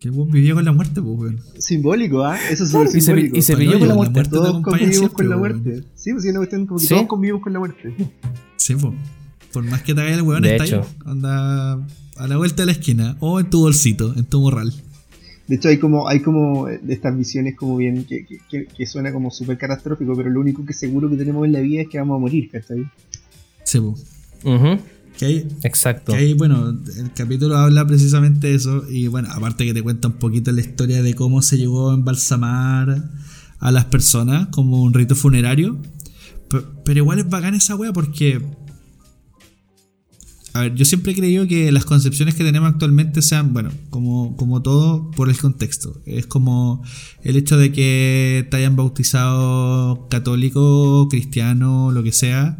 que 0.00 0.10
weón 0.10 0.30
vivía 0.30 0.54
con 0.54 0.64
la 0.64 0.72
muerte, 0.72 1.00
pues, 1.00 1.18
weón. 1.18 1.40
Simbólico, 1.58 2.24
¿ah? 2.24 2.36
Eso 2.50 2.64
es 2.64 2.70
y 2.96 3.00
se, 3.00 3.00
simbólico. 3.00 3.36
y 3.36 3.42
se 3.42 3.52
Pa'l 3.52 3.58
pilló 3.60 3.70
hoyo, 3.70 3.78
con 3.78 3.88
la 3.88 3.94
la 3.94 3.96
muerte. 3.96 4.12
muerte. 4.14 4.30
te 4.30 4.36
todos 4.36 4.62
convivimos 4.62 4.96
siempre, 4.96 5.14
con 5.16 5.28
la 5.30 5.36
weón. 5.36 5.62
muerte. 5.62 5.84
Sí, 5.94 6.10
pues 6.12 6.22
sí, 6.24 6.28
una 6.30 6.38
cuestión 6.40 6.66
como 6.66 6.80
que 6.80 6.86
Sí. 6.86 6.94
todos 6.94 7.06
convivimos 7.06 7.42
con 7.42 7.52
la 7.52 7.58
muerte. 7.60 7.94
Sí, 8.56 8.74
po. 8.74 8.94
Por 9.52 9.64
más 9.64 9.82
que 9.82 9.94
te 9.94 10.00
haga 10.00 10.14
el 10.14 10.22
weón, 10.22 10.42
De 10.42 10.52
está 10.52 10.64
hecho. 10.64 10.80
ahí. 10.82 10.96
Anda 11.06 11.72
a 12.16 12.26
la 12.28 12.36
vuelta 12.36 12.62
de 12.62 12.66
la 12.66 12.72
esquina. 12.72 13.16
O 13.20 13.38
en 13.40 13.48
tu 13.50 13.60
bolsito, 13.60 14.12
en 14.16 14.24
tu 14.24 14.40
morral. 14.40 14.72
De 15.50 15.56
hecho, 15.56 15.68
hay 15.68 15.78
como, 15.78 16.06
hay 16.08 16.20
como 16.20 16.66
de 16.68 16.94
estas 16.94 17.16
visiones 17.18 17.56
como 17.56 17.76
bien 17.76 18.04
que, 18.04 18.24
que, 18.76 18.86
suena 18.86 19.12
como 19.12 19.32
súper 19.32 19.58
catastrófico, 19.58 20.14
pero 20.14 20.30
lo 20.30 20.38
único 20.40 20.64
que 20.64 20.72
seguro 20.72 21.10
que 21.10 21.16
tenemos 21.16 21.44
en 21.44 21.52
la 21.52 21.58
vida 21.58 21.82
es 21.82 21.88
que 21.88 21.98
vamos 21.98 22.14
a 22.16 22.20
morir, 22.20 22.48
¿cachai? 22.52 22.86
Sí, 23.64 23.80
po. 23.80 23.96
Ujú, 24.44 24.78
Que 25.18 25.24
hay, 25.26 25.48
Exacto. 25.64 26.12
que 26.12 26.18
hay, 26.18 26.34
bueno, 26.34 26.68
el 26.70 27.12
capítulo 27.14 27.56
habla 27.58 27.84
precisamente 27.84 28.46
de 28.46 28.54
eso. 28.54 28.84
Y 28.88 29.08
bueno, 29.08 29.28
aparte 29.32 29.64
que 29.66 29.74
te 29.74 29.82
cuenta 29.82 30.06
un 30.06 30.14
poquito 30.14 30.52
la 30.52 30.60
historia 30.60 31.02
de 31.02 31.14
cómo 31.14 31.42
se 31.42 31.58
llegó 31.58 31.90
a 31.90 31.94
embalsamar 31.94 33.10
a 33.58 33.70
las 33.72 33.86
personas 33.86 34.46
como 34.52 34.82
un 34.84 34.94
rito 34.94 35.16
funerario. 35.16 35.78
Pe- 36.48 36.62
Pero 36.84 36.98
igual 36.98 37.18
es 37.18 37.28
bacán 37.28 37.54
esa 37.56 37.74
wea 37.74 37.92
porque. 37.92 38.40
A 40.52 40.62
ver, 40.62 40.74
yo 40.74 40.84
siempre 40.84 41.12
he 41.12 41.14
creído 41.14 41.46
que 41.46 41.70
las 41.70 41.84
concepciones 41.84 42.34
que 42.34 42.42
tenemos 42.42 42.68
actualmente 42.72 43.22
sean, 43.22 43.52
bueno, 43.52 43.70
como, 43.90 44.36
como 44.36 44.62
todo, 44.62 45.10
por 45.12 45.28
el 45.30 45.38
contexto. 45.38 46.00
Es 46.06 46.26
como 46.26 46.82
el 47.22 47.36
hecho 47.36 47.56
de 47.56 47.70
que 47.70 48.48
te 48.50 48.56
hayan 48.56 48.74
bautizado 48.74 50.08
católico, 50.08 51.08
cristiano, 51.08 51.92
lo 51.92 52.02
que 52.02 52.12
sea, 52.12 52.58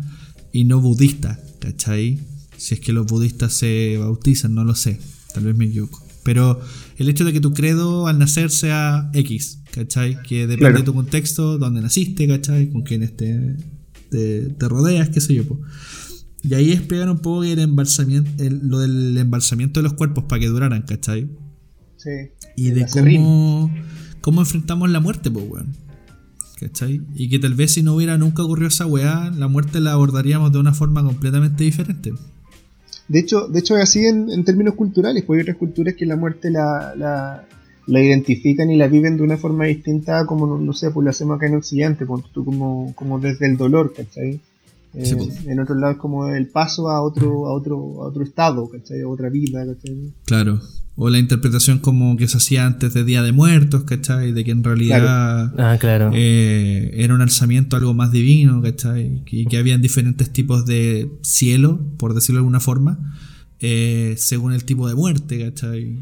y 0.53 0.65
no 0.65 0.81
budista, 0.81 1.41
¿cachai? 1.61 2.21
Si 2.57 2.75
es 2.75 2.81
que 2.81 2.93
los 2.93 3.07
budistas 3.07 3.55
se 3.55 3.97
bautizan, 3.99 4.55
no 4.55 4.65
lo 4.65 4.75
sé, 4.75 5.01
tal 5.35 5.45
vez 5.45 5.57
me 5.57 5.65
equivoco. 5.65 6.01
Pero 6.23 6.61
el 6.99 7.09
hecho 7.09 7.25
de 7.25 7.33
que 7.33 7.41
tu 7.41 7.53
credo 7.55 8.07
al 8.07 8.19
nacer 8.19 8.51
sea 8.51 9.11
X, 9.15 9.61
¿cachai? 9.73 10.21
Que 10.23 10.41
depende 10.47 10.59
Claro. 10.59 10.79
de 10.79 10.85
tu 10.85 10.95
contexto, 10.95 11.59
dónde 11.59 11.81
naciste, 11.81 12.29
¿cachai? 12.29 12.71
Con 12.71 12.83
quiénes 12.83 13.17
te, 13.17 13.57
te, 14.11 14.43
te 14.51 14.69
rodeas, 14.69 15.09
qué 15.09 15.21
sé 15.21 15.35
yo. 15.35 15.45
po. 15.45 15.59
Y 16.43 16.55
ahí 16.55 16.73
explican 16.73 17.11
un 17.11 17.19
poco 17.19 17.45
el 17.45 17.59
embalsamiento, 17.59 18.31
el- 18.43 18.67
lo 18.69 18.79
del 18.79 19.17
embalsamiento 19.19 19.81
de 19.81 19.85
los 19.85 19.93
cuerpos 19.95 20.25
para 20.25 20.41
que 20.41 20.47
duraran, 20.49 20.83
¿cachai? 20.83 21.29
Sí. 21.97 22.11
Y 22.57 22.71
de 22.71 22.87
cómo, 22.87 23.71
cómo 24.21 24.41
enfrentamos 24.41 24.89
la 24.91 25.01
muerte, 25.01 25.31
pues, 25.31 25.45
weón. 25.49 25.75
¿Cachai? 26.59 27.01
Y 27.15 27.29
que 27.31 27.39
tal 27.39 27.55
vez 27.55 27.73
si 27.75 27.83
no 27.83 27.95
hubiera 27.95 28.19
nunca 28.19 28.43
ocurrido 28.43 28.69
esa 28.69 28.87
weá, 28.87 29.31
la 29.31 29.49
muerte 29.49 29.81
la 29.81 29.93
abordaríamos 29.93 30.53
de 30.53 30.59
una 30.59 30.75
forma 30.75 31.03
completamente 31.03 31.65
diferente. 31.65 32.13
De 33.09 33.19
hecho, 33.19 33.49
de 33.49 33.59
hecho 33.61 33.77
es 33.77 33.83
así 33.83 34.05
en, 34.07 34.31
en 34.31 34.45
términos 34.45 34.75
culturales, 34.75 35.25
porque 35.25 35.41
hay 35.41 35.43
otras 35.43 35.57
culturas 35.57 35.95
que 35.95 36.07
la 36.07 36.17
muerte 36.17 36.51
la, 36.51 36.95
la, 36.97 37.47
la 37.87 38.03
identifican 38.03 38.71
y 38.71 38.77
la 38.77 38.89
viven 38.89 39.17
de 39.17 39.23
una 39.23 39.37
forma 39.37 39.65
distinta 39.65 40.27
como, 40.27 40.59
no, 40.59 40.73
sé, 40.75 40.91
pues 40.91 41.05
lo 41.05 41.11
hacemos 41.11 41.37
acá 41.37 41.47
en 41.47 41.57
Occidente, 41.57 42.07
como, 42.07 42.95
como 42.95 43.19
desde 43.19 43.47
el 43.47 43.57
dolor, 43.57 43.93
¿cachai? 43.97 44.41
Eh, 44.95 45.05
Sí, 45.07 45.15
pues. 45.15 45.47
en 45.47 45.61
otros 45.61 45.79
lados 45.79 45.99
como 45.99 46.27
el 46.29 46.49
paso 46.49 46.89
a 46.89 47.01
otro, 47.03 47.47
a 47.47 47.53
otro, 47.55 48.03
a 48.03 48.09
otro 48.09 48.25
estado, 48.25 48.69
¿cachai? 48.69 49.03
A 49.03 49.09
otra 49.09 49.29
vida, 49.29 49.65
¿cachai? 49.65 50.13
Claro. 50.25 50.61
O 50.97 51.09
la 51.09 51.19
interpretación 51.19 51.79
como 51.79 52.17
que 52.17 52.27
se 52.29 52.37
hacía 52.37 52.67
antes 52.67 52.93
de 52.93 53.05
Día 53.05 53.23
de 53.23 53.33
Muertos, 53.33 53.85
¿cachai? 53.85 54.33
De 54.33 54.45
que 54.45 54.51
en 54.51 54.65
realidad 54.65 55.55
Ah, 55.59 55.77
claro. 55.79 56.11
eh, 56.13 56.91
era 56.95 57.15
un 57.15 57.23
alzamiento 57.23 57.77
algo 57.77 57.95
más 57.95 58.11
divino, 58.11 58.61
¿cachai? 58.61 59.23
Y 59.31 59.47
que 59.47 59.57
habían 59.59 59.81
diferentes 59.81 60.31
tipos 60.31 60.67
de 60.67 61.09
cielo, 61.23 61.79
por 61.97 62.13
decirlo 62.15 62.39
de 62.39 62.41
alguna 62.41 62.61
forma. 62.61 62.99
eh, 63.63 64.15
según 64.17 64.53
el 64.55 64.65
tipo 64.65 64.89
de 64.89 64.95
muerte, 64.95 65.39
¿cachai? 65.51 65.99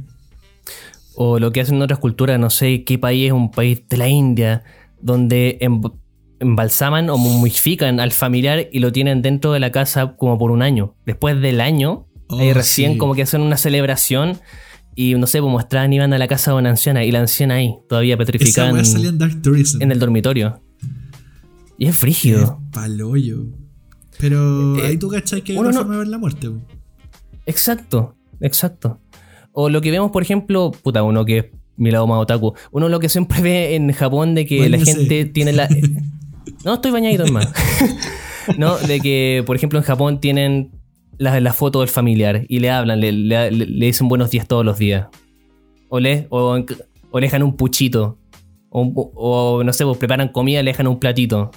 O 1.16 1.38
lo 1.40 1.50
que 1.52 1.60
hacen 1.60 1.74
en 1.76 1.82
otras 1.82 1.98
culturas, 1.98 2.38
no 2.38 2.50
sé 2.50 2.84
qué 2.84 2.98
país 2.98 3.26
es 3.26 3.32
un 3.32 3.50
país 3.50 3.82
de 3.88 3.96
la 3.96 4.08
India, 4.08 4.62
donde 5.02 5.58
em- 5.60 5.80
embalsaman 6.40 7.10
o 7.10 7.16
momifican 7.18 8.00
al 8.00 8.12
familiar 8.12 8.68
y 8.72 8.78
lo 8.80 8.92
tienen 8.92 9.22
dentro 9.22 9.52
de 9.52 9.60
la 9.60 9.72
casa 9.72 10.14
como 10.16 10.38
por 10.38 10.50
un 10.50 10.62
año. 10.62 10.94
Después 11.06 11.40
del 11.40 11.60
año, 11.60 12.06
Oh, 12.30 12.38
ahí 12.40 12.52
recién 12.52 12.92
sí. 12.92 12.98
como 12.98 13.14
que 13.14 13.22
hacen 13.22 13.40
una 13.40 13.56
celebración 13.56 14.38
y 14.94 15.14
no 15.14 15.26
sé, 15.26 15.40
pues 15.40 15.50
mostraban 15.50 15.92
iban 15.94 16.12
a 16.12 16.18
la 16.18 16.28
casa 16.28 16.50
de 16.52 16.58
una 16.58 16.68
anciana 16.70 17.02
y 17.04 17.10
la 17.10 17.20
anciana 17.20 17.54
ahí, 17.54 17.74
todavía 17.88 18.18
petrificada 18.18 18.68
en, 18.68 18.76
en 19.06 19.16
Dark 19.18 19.40
Tourism. 19.40 19.80
en 19.80 19.92
el 19.92 19.98
dormitorio. 19.98 20.60
Y 21.78 21.86
es 21.86 21.96
frígido. 21.96 22.42
Es 22.66 22.70
Paloyo. 22.72 23.44
Pero 24.18 24.76
Eh, 24.78 24.86
ahí 24.88 24.96
tú 24.98 25.08
cachai 25.08 25.42
que 25.42 25.52
hay 25.52 25.58
una 25.58 25.70
no- 25.70 25.78
forma 25.78 25.92
de 25.94 25.98
ver 26.00 26.08
la 26.08 26.18
muerte. 26.18 26.50
Exacto, 27.46 28.14
exacto. 28.40 29.00
O 29.52 29.68
lo 29.70 29.80
que 29.80 29.90
vemos, 29.90 30.10
por 30.10 30.22
ejemplo, 30.22 30.70
puta, 30.70 31.02
uno 31.02 31.24
que 31.24 31.38
es 31.38 31.44
mi 31.76 31.90
lado 31.90 32.06
más 32.06 32.18
otaku. 32.20 32.54
Uno 32.72 32.88
lo 32.88 33.00
que 33.00 33.08
siempre 33.08 33.40
ve 33.40 33.74
en 33.76 33.90
Japón 33.92 34.34
de 34.34 34.44
que 34.46 34.68
la 34.68 34.78
gente 34.78 35.24
tiene 35.24 35.52
la. 35.52 35.68
No, 36.64 36.74
estoy 36.74 36.90
bañadito 36.90 37.24
en 37.26 37.32
más. 37.32 37.52
no, 38.58 38.76
de 38.78 39.00
que, 39.00 39.42
por 39.46 39.56
ejemplo, 39.56 39.78
en 39.78 39.84
Japón 39.84 40.20
tienen 40.20 40.72
la, 41.18 41.40
la 41.40 41.52
foto 41.52 41.80
del 41.80 41.88
familiar 41.88 42.44
y 42.48 42.58
le 42.60 42.70
hablan, 42.70 43.00
le, 43.00 43.12
le- 43.12 43.50
le 43.50 43.86
dicen 43.86 44.08
buenos 44.08 44.30
días 44.30 44.46
todos 44.48 44.64
los 44.64 44.78
días. 44.78 45.06
O 45.88 46.00
le, 46.00 46.26
o, 46.30 46.58
o 47.10 47.20
le 47.20 47.26
dejan 47.26 47.42
un 47.42 47.56
puchito. 47.56 48.18
O, 48.70 48.82
o, 49.14 49.64
no 49.64 49.72
sé, 49.72 49.84
pues 49.84 49.96
preparan 49.96 50.28
comida, 50.28 50.62
le 50.62 50.72
dejan 50.72 50.88
un 50.88 50.98
platito. 50.98 51.50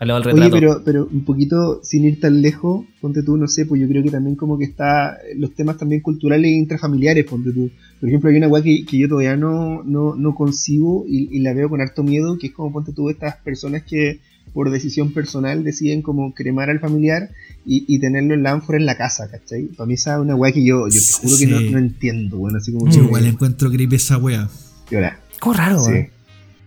Al 0.00 0.08
lado 0.08 0.20
del 0.22 0.40
Oye, 0.40 0.50
pero, 0.50 0.82
pero 0.84 1.08
un 1.10 1.24
poquito 1.24 1.80
sin 1.84 2.04
ir 2.04 2.18
tan 2.18 2.42
lejos, 2.42 2.84
ponte 3.00 3.22
tú, 3.22 3.36
no 3.36 3.46
sé, 3.46 3.64
pues 3.64 3.80
yo 3.80 3.86
creo 3.86 4.02
que 4.02 4.10
también 4.10 4.34
como 4.34 4.58
que 4.58 4.64
está 4.64 5.18
los 5.36 5.54
temas 5.54 5.78
también 5.78 6.00
culturales 6.00 6.46
e 6.46 6.54
intrafamiliares, 6.54 7.26
ponte 7.26 7.52
tú. 7.52 7.70
Por 8.00 8.08
ejemplo, 8.08 8.28
hay 8.28 8.36
una 8.36 8.48
weá 8.48 8.62
que, 8.62 8.84
que 8.84 8.98
yo 8.98 9.08
todavía 9.08 9.36
no, 9.36 9.84
no, 9.84 10.16
no 10.16 10.34
concibo 10.34 11.04
y, 11.06 11.28
y 11.30 11.38
la 11.40 11.54
veo 11.54 11.68
con 11.68 11.80
harto 11.80 12.02
miedo, 12.02 12.36
que 12.38 12.48
es 12.48 12.52
como, 12.52 12.72
ponte 12.72 12.92
tú, 12.92 13.08
estas 13.08 13.36
personas 13.36 13.84
que 13.84 14.18
por 14.52 14.70
decisión 14.70 15.12
personal 15.12 15.62
deciden 15.62 16.02
como 16.02 16.34
cremar 16.34 16.70
al 16.70 16.80
familiar 16.80 17.30
y, 17.64 17.84
y 17.86 18.00
tenerlo 18.00 18.34
en 18.34 18.42
la 18.42 18.50
ánfora 18.50 18.78
en 18.78 18.86
la 18.86 18.96
casa, 18.96 19.30
¿cachai? 19.30 19.66
Para 19.66 19.86
mí 19.86 19.94
esa 19.94 20.14
es 20.14 20.20
una 20.20 20.34
weá 20.34 20.52
que 20.52 20.64
yo, 20.64 20.88
yo 20.88 21.00
te 21.00 21.12
juro 21.22 21.36
que 21.38 21.46
no, 21.46 21.60
no 21.70 21.78
entiendo, 21.78 22.36
bueno, 22.38 22.58
así 22.58 22.72
como... 22.72 22.90
Yo 22.90 23.04
igual 23.04 23.26
encuentro 23.26 23.70
creepy 23.70 23.96
esa 23.96 24.18
wea. 24.18 24.48
¿Qué 24.88 25.00
raro, 25.54 25.78
Sí. 25.84 26.08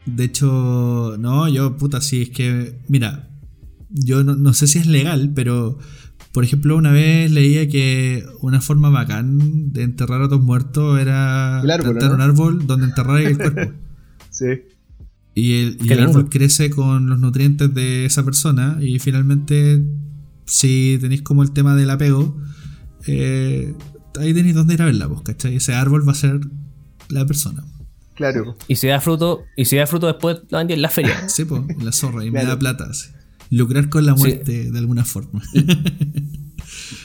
De 0.05 0.23
hecho, 0.25 1.15
no, 1.19 1.47
yo, 1.47 1.77
puta, 1.77 2.01
sí, 2.01 2.23
es 2.23 2.29
que, 2.29 2.79
mira, 2.87 3.29
yo 3.89 4.23
no, 4.23 4.35
no 4.35 4.53
sé 4.53 4.67
si 4.67 4.79
es 4.79 4.87
legal, 4.87 5.31
pero, 5.33 5.79
por 6.31 6.43
ejemplo, 6.43 6.77
una 6.77 6.91
vez 6.91 7.31
leía 7.31 7.67
que 7.67 8.25
una 8.41 8.61
forma 8.61 8.89
bacán 8.89 9.71
de 9.71 9.83
enterrar 9.83 10.21
a 10.21 10.29
tus 10.29 10.41
muertos 10.41 10.99
era 10.99 11.59
árbol, 11.61 11.81
plantar 11.81 12.09
¿no? 12.09 12.15
un 12.15 12.21
árbol 12.21 12.67
donde 12.67 12.85
enterrar 12.87 13.21
el 13.21 13.37
cuerpo. 13.37 13.73
Sí. 14.29 14.47
Y 15.33 15.61
el, 15.61 15.77
y 15.81 15.93
árbol 15.93 16.27
crece 16.29 16.69
con 16.69 17.09
los 17.09 17.19
nutrientes 17.19 17.73
de 17.73 18.05
esa 18.05 18.25
persona 18.25 18.79
y 18.81 18.99
finalmente, 18.99 19.81
si 20.45 20.97
tenéis 20.99 21.21
como 21.21 21.41
el 21.41 21.51
tema 21.51 21.73
del 21.73 21.89
apego, 21.89 22.37
eh, 23.07 23.73
ahí 24.19 24.33
tenéis 24.33 24.55
donde 24.55 24.73
ir 24.73 24.81
a 24.81 24.85
verla, 24.85 25.07
pues, 25.07 25.21
¿cachai? 25.21 25.55
Ese 25.55 25.73
árbol 25.73 26.05
va 26.05 26.11
a 26.11 26.15
ser 26.15 26.41
la 27.07 27.25
persona. 27.25 27.63
Claro. 28.15 28.55
Y 28.67 28.75
si 28.77 28.87
da 28.87 28.99
fruto, 29.01 29.43
y 29.57 29.65
si 29.65 29.75
da 29.75 29.85
fruto 29.87 30.07
después 30.07 30.37
lo 30.49 30.57
vendí 30.57 30.73
en 30.73 30.81
la 30.81 30.89
feria. 30.89 31.27
Sí, 31.29 31.45
pues, 31.45 31.61
la 31.83 31.91
zorra 31.91 32.23
y 32.25 32.31
me 32.31 32.43
da 32.45 32.57
plata. 32.57 32.93
sí. 32.93 33.09
Lucrar 33.51 33.89
con 33.89 34.05
la 34.05 34.13
Sí. 34.15 34.19
muerte 34.23 34.71
de 34.71 34.79
alguna 34.79 35.05
forma. 35.05 35.41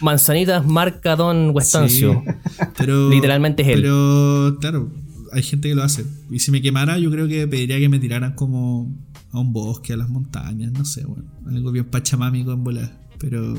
Manzanitas 0.00 0.66
marca 0.66 1.16
Don 1.16 1.50
Westancio. 1.54 2.22
Sí, 2.24 2.50
pero, 2.78 3.10
Literalmente 3.10 3.62
es 3.62 3.68
él. 3.68 3.82
Pero, 3.82 4.56
claro, 4.60 4.90
hay 5.32 5.42
gente 5.42 5.68
que 5.68 5.74
lo 5.74 5.82
hace. 5.82 6.04
Y 6.30 6.38
si 6.38 6.50
me 6.50 6.62
quemara, 6.62 6.98
yo 6.98 7.10
creo 7.10 7.28
que 7.28 7.46
pediría 7.46 7.78
que 7.78 7.88
me 7.88 7.98
tiraran 7.98 8.34
como 8.34 8.90
a 9.32 9.38
un 9.38 9.52
bosque, 9.52 9.92
a 9.92 9.96
las 9.96 10.08
montañas, 10.08 10.72
no 10.72 10.84
sé, 10.84 11.04
bueno, 11.04 11.24
algo 11.46 11.70
bien 11.72 11.84
pachamámico 11.86 12.52
en 12.52 12.64
volar. 12.64 13.08
Pero, 13.18 13.54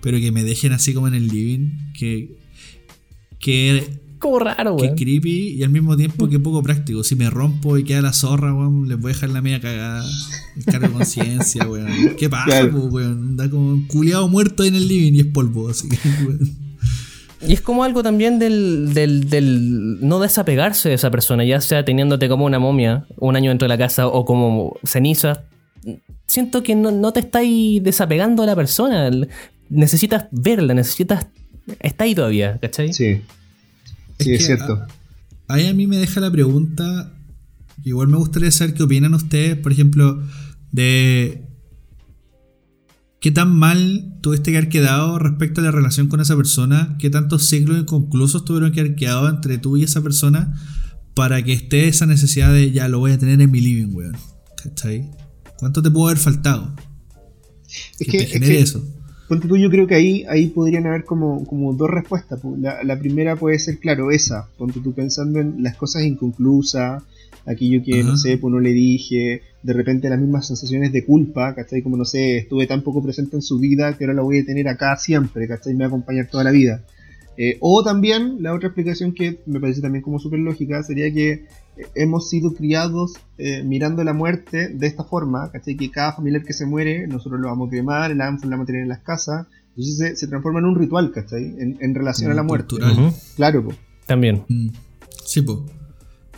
pero 0.00 0.18
que 0.18 0.30
me 0.32 0.44
dejen 0.44 0.72
así 0.72 0.94
como 0.94 1.08
en 1.08 1.14
el 1.14 1.28
living, 1.28 1.70
que, 1.98 2.38
que, 3.38 4.00
Como 4.24 4.38
raro, 4.38 4.74
weón. 4.76 4.94
creepy 4.96 5.48
y 5.58 5.62
al 5.64 5.68
mismo 5.70 5.96
tiempo 5.96 6.28
que 6.28 6.40
poco 6.40 6.62
práctico. 6.62 7.04
Si 7.04 7.14
me 7.14 7.28
rompo 7.28 7.76
y 7.76 7.84
queda 7.84 8.00
la 8.00 8.12
zorra, 8.14 8.54
weón, 8.54 8.88
les 8.88 8.98
voy 8.98 9.10
a 9.10 9.14
dejar 9.14 9.28
la 9.30 9.42
media 9.42 9.60
cagada. 9.60 10.02
El 10.56 10.64
cargo 10.64 10.88
de 10.88 10.92
conciencia, 10.94 11.64
weón. 11.68 11.88
¿Qué 12.18 12.30
pasa, 12.30 12.46
Claro. 12.46 12.70
po, 12.72 12.78
weón? 12.86 13.28
Anda 13.30 13.50
como 13.50 13.68
un 13.68 13.86
culiado 13.86 14.26
muerto 14.28 14.64
en 14.64 14.76
el 14.76 14.88
living 14.88 15.12
y 15.12 15.20
es 15.20 15.26
polvo, 15.26 15.68
así 15.68 15.88
que, 15.90 15.96
weón. 16.26 16.56
Y 17.46 17.52
es 17.52 17.60
como 17.60 17.84
algo 17.84 18.02
también 18.02 18.38
del, 18.38 18.94
del, 18.94 19.28
del 19.28 19.98
no 20.00 20.18
desapegarse 20.20 20.88
de 20.88 20.94
esa 20.94 21.10
persona, 21.10 21.44
ya 21.44 21.60
sea 21.60 21.84
teniéndote 21.84 22.26
como 22.26 22.46
una 22.46 22.58
momia 22.58 23.04
un 23.18 23.36
año 23.36 23.50
dentro 23.50 23.66
de 23.66 23.68
la 23.68 23.76
casa 23.76 24.06
o 24.08 24.24
como 24.24 24.78
ceniza. 24.84 25.42
Siento 26.26 26.62
que 26.62 26.74
no, 26.74 26.90
no 26.90 27.12
te 27.12 27.20
estáis 27.20 27.82
desapegando 27.82 28.42
de 28.42 28.46
la 28.46 28.56
persona. 28.56 29.10
Necesitas 29.68 30.24
verla, 30.30 30.72
necesitas. 30.72 31.26
Está 31.80 32.04
ahí 32.04 32.14
todavía, 32.14 32.56
¿cachai? 32.62 32.94
Sí. 32.94 33.20
Sí, 34.18 34.32
es 34.32 34.46
cierto. 34.46 34.74
a- 34.74 35.54
ahí 35.54 35.66
a 35.66 35.74
mí 35.74 35.86
me 35.86 35.96
deja 35.98 36.20
la 36.20 36.30
pregunta. 36.30 37.12
Igual 37.82 38.08
me 38.08 38.16
gustaría 38.16 38.50
saber 38.50 38.74
qué 38.74 38.82
opinan 38.84 39.14
ustedes, 39.14 39.56
por 39.58 39.72
ejemplo, 39.72 40.22
de 40.72 41.46
qué 43.20 43.30
tan 43.30 43.54
mal 43.54 44.18
tuviste 44.20 44.50
que 44.50 44.58
haber 44.58 44.68
quedado 44.70 45.18
respecto 45.18 45.60
a 45.60 45.64
la 45.64 45.70
relación 45.70 46.08
con 46.08 46.20
esa 46.20 46.36
persona, 46.36 46.96
qué 46.98 47.10
tantos 47.10 47.48
ciclos 47.48 47.78
inconclusos 47.78 48.44
tuvieron 48.44 48.72
que 48.72 48.80
haber 48.80 48.94
quedado 48.96 49.28
entre 49.28 49.58
tú 49.58 49.76
y 49.76 49.82
esa 49.84 50.02
persona 50.02 50.54
para 51.14 51.42
que 51.42 51.52
esté 51.52 51.88
esa 51.88 52.06
necesidad 52.06 52.52
de 52.52 52.70
ya 52.72 52.88
lo 52.88 52.98
voy 52.98 53.12
a 53.12 53.18
tener 53.18 53.40
en 53.40 53.50
mi 53.50 53.60
living, 53.60 53.94
weón. 53.94 54.16
¿Cachai? 54.62 55.10
¿Cuánto 55.58 55.80
te 55.82 55.90
pudo 55.90 56.06
haber 56.08 56.18
faltado? 56.18 56.74
Es 57.98 58.06
que, 58.06 58.12
que, 58.12 58.18
te 58.18 58.24
es 58.24 58.30
genere 58.32 58.52
que- 58.56 58.60
eso. 58.60 58.86
Ponte 59.28 59.48
tú, 59.48 59.56
yo 59.56 59.70
creo 59.70 59.86
que 59.86 59.94
ahí, 59.94 60.24
ahí 60.28 60.48
podrían 60.48 60.86
haber 60.86 61.04
como, 61.04 61.44
como 61.46 61.72
dos 61.72 61.88
respuestas. 61.88 62.40
pu. 62.40 62.56
La, 62.58 62.82
la 62.82 62.98
primera 62.98 63.36
puede 63.36 63.58
ser, 63.58 63.78
claro, 63.78 64.10
esa. 64.10 64.48
Ponte 64.58 64.80
tú 64.80 64.92
pensando 64.92 65.40
en 65.40 65.62
las 65.62 65.76
cosas 65.76 66.02
inconclusas, 66.02 67.02
aquello 67.46 67.82
que, 67.82 68.02
no 68.02 68.10
Ajá. 68.10 68.16
sé, 68.18 68.38
pues 68.38 68.52
no 68.52 68.60
le 68.60 68.72
dije, 68.72 69.42
de 69.62 69.72
repente 69.72 70.08
las 70.08 70.20
mismas 70.20 70.46
sensaciones 70.46 70.92
de 70.92 71.04
culpa, 71.04 71.54
¿cachai? 71.54 71.82
Como, 71.82 71.96
no 71.96 72.04
sé, 72.04 72.38
estuve 72.38 72.66
tan 72.66 72.82
poco 72.82 73.02
presente 73.02 73.36
en 73.36 73.42
su 73.42 73.58
vida 73.58 73.96
que 73.96 74.04
ahora 74.04 74.14
la 74.14 74.22
voy 74.22 74.38
a 74.40 74.44
tener 74.44 74.68
acá 74.68 74.96
siempre, 74.96 75.48
¿cachai? 75.48 75.72
Me 75.72 75.80
va 75.80 75.84
a 75.86 75.88
acompañar 75.88 76.28
toda 76.28 76.44
la 76.44 76.50
vida. 76.50 76.82
Eh, 77.36 77.56
o 77.60 77.82
también, 77.82 78.42
la 78.42 78.54
otra 78.54 78.68
explicación 78.68 79.12
que 79.12 79.40
me 79.46 79.58
parece 79.58 79.80
también 79.80 80.02
como 80.02 80.18
súper 80.18 80.38
lógica 80.38 80.82
sería 80.82 81.12
que 81.12 81.46
hemos 81.94 82.28
sido 82.28 82.54
criados 82.54 83.14
eh, 83.38 83.62
mirando 83.64 84.04
la 84.04 84.12
muerte 84.12 84.68
de 84.68 84.86
esta 84.86 85.04
forma, 85.04 85.50
¿cachai? 85.50 85.76
Que 85.76 85.90
cada 85.90 86.12
familiar 86.12 86.42
que 86.44 86.52
se 86.52 86.66
muere, 86.66 87.06
nosotros 87.06 87.40
lo 87.40 87.48
vamos 87.48 87.68
a 87.68 87.70
cremar, 87.70 88.14
la 88.14 88.26
vamos 88.26 88.44
a 88.44 88.46
mantener 88.48 88.82
en 88.82 88.88
las 88.88 89.00
casas, 89.00 89.46
entonces 89.70 89.96
se, 89.96 90.16
se 90.16 90.28
transforma 90.28 90.60
en 90.60 90.66
un 90.66 90.76
ritual, 90.76 91.10
¿cachai? 91.10 91.44
En, 91.58 91.76
en 91.80 91.94
relación 91.94 92.30
a 92.30 92.34
la 92.34 92.40
Como 92.42 92.48
muerte. 92.48 92.76
cultural. 92.76 93.12
Claro, 93.36 93.64
po. 93.64 93.72
También. 94.06 94.44
Mm, 94.48 94.68
Sí, 95.24 95.40
po. 95.42 95.64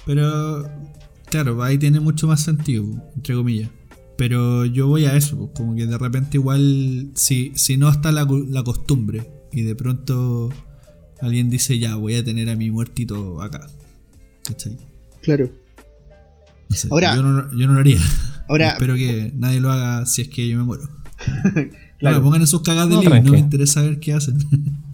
Pero, 0.06 0.68
claro, 1.28 1.62
ahí 1.62 1.76
tiene 1.76 1.98
mucho 2.00 2.26
más 2.28 2.42
sentido, 2.42 2.84
entre 3.16 3.34
comillas. 3.34 3.68
Pero 4.16 4.64
yo 4.64 4.86
voy 4.86 5.04
a 5.04 5.16
eso, 5.16 5.36
po, 5.36 5.50
como 5.52 5.74
que 5.74 5.86
de 5.86 5.98
repente 5.98 6.38
igual, 6.38 7.10
si, 7.14 7.52
si 7.56 7.76
no 7.76 7.90
está 7.90 8.12
la, 8.12 8.26
la 8.48 8.62
costumbre 8.62 9.28
y 9.52 9.62
de 9.62 9.74
pronto 9.74 10.50
alguien 11.20 11.50
dice, 11.50 11.78
ya, 11.78 11.96
voy 11.96 12.14
a 12.14 12.24
tener 12.24 12.48
a 12.48 12.56
mi 12.56 12.70
muertito 12.70 13.42
acá. 13.42 13.66
¿Cachai? 14.44 14.76
Claro. 15.26 15.50
Ahora- 16.90 17.14
yo, 17.16 17.22
no, 17.22 17.50
yo 17.58 17.66
no 17.66 17.74
lo 17.74 17.80
haría. 17.80 17.98
Ahora, 18.48 18.70
Espero 18.70 18.94
que 18.94 19.32
nadie 19.34 19.60
lo 19.60 19.70
haga 19.70 20.06
si 20.06 20.22
es 20.22 20.28
que 20.28 20.48
yo 20.48 20.56
me 20.58 20.64
muero. 20.64 20.88
Claro. 21.98 22.18
No, 22.18 22.24
pongan 22.24 22.42
en 22.42 22.46
sus 22.46 22.60
cagadas 22.60 22.90
de 22.90 22.96
No, 22.96 23.02
no 23.22 23.32
me 23.32 23.38
interesa 23.38 23.80
ver 23.80 23.98
qué 23.98 24.12
hacen. 24.12 24.36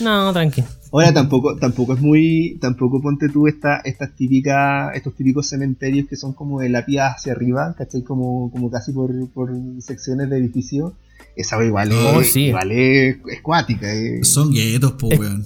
No, 0.00 0.32
tranqui. 0.32 0.62
Ahora 0.92 1.12
tampoco, 1.12 1.56
tampoco 1.56 1.94
es 1.94 2.00
muy, 2.00 2.56
tampoco 2.60 3.00
ponte 3.02 3.28
tú 3.28 3.48
esta, 3.48 3.78
estas 3.78 4.14
típicas, 4.14 4.94
estos 4.94 5.14
típicos 5.16 5.48
cementerios 5.48 6.06
que 6.06 6.14
son 6.16 6.34
como 6.34 6.60
de 6.60 6.68
la 6.68 6.84
pía 6.86 7.08
hacia 7.08 7.32
arriba, 7.32 7.74
¿cachai? 7.76 8.02
Como, 8.04 8.48
como 8.52 8.70
casi 8.70 8.92
por, 8.92 9.10
por 9.30 9.50
secciones 9.80 10.30
de 10.30 10.38
edificio. 10.38 10.94
Esa 11.34 11.64
igual 11.64 11.90
es, 11.92 11.98
Oh, 11.98 12.22
sí. 12.22 12.42
igual 12.46 12.70
es, 12.72 13.16
es 13.28 13.40
cuática. 13.42 13.92
es- 13.92 14.28
Son 14.28 14.52
guetos, 14.52 14.92
po, 14.92 15.08
weón. 15.08 15.44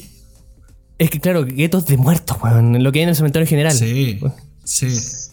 Es 1.03 1.11
que, 1.11 1.19
claro, 1.19 1.45
guetos 1.45 1.87
de 1.87 1.97
muertos, 1.97 2.37
weón. 2.41 2.81
Lo 2.81 2.93
que 2.93 3.01
hay 3.01 3.03
en 3.03 3.09
el 3.09 3.17
cementerio 3.17 3.43
en 3.43 3.49
general. 3.49 3.73
Sí, 3.73 4.21
sí. 4.63 4.87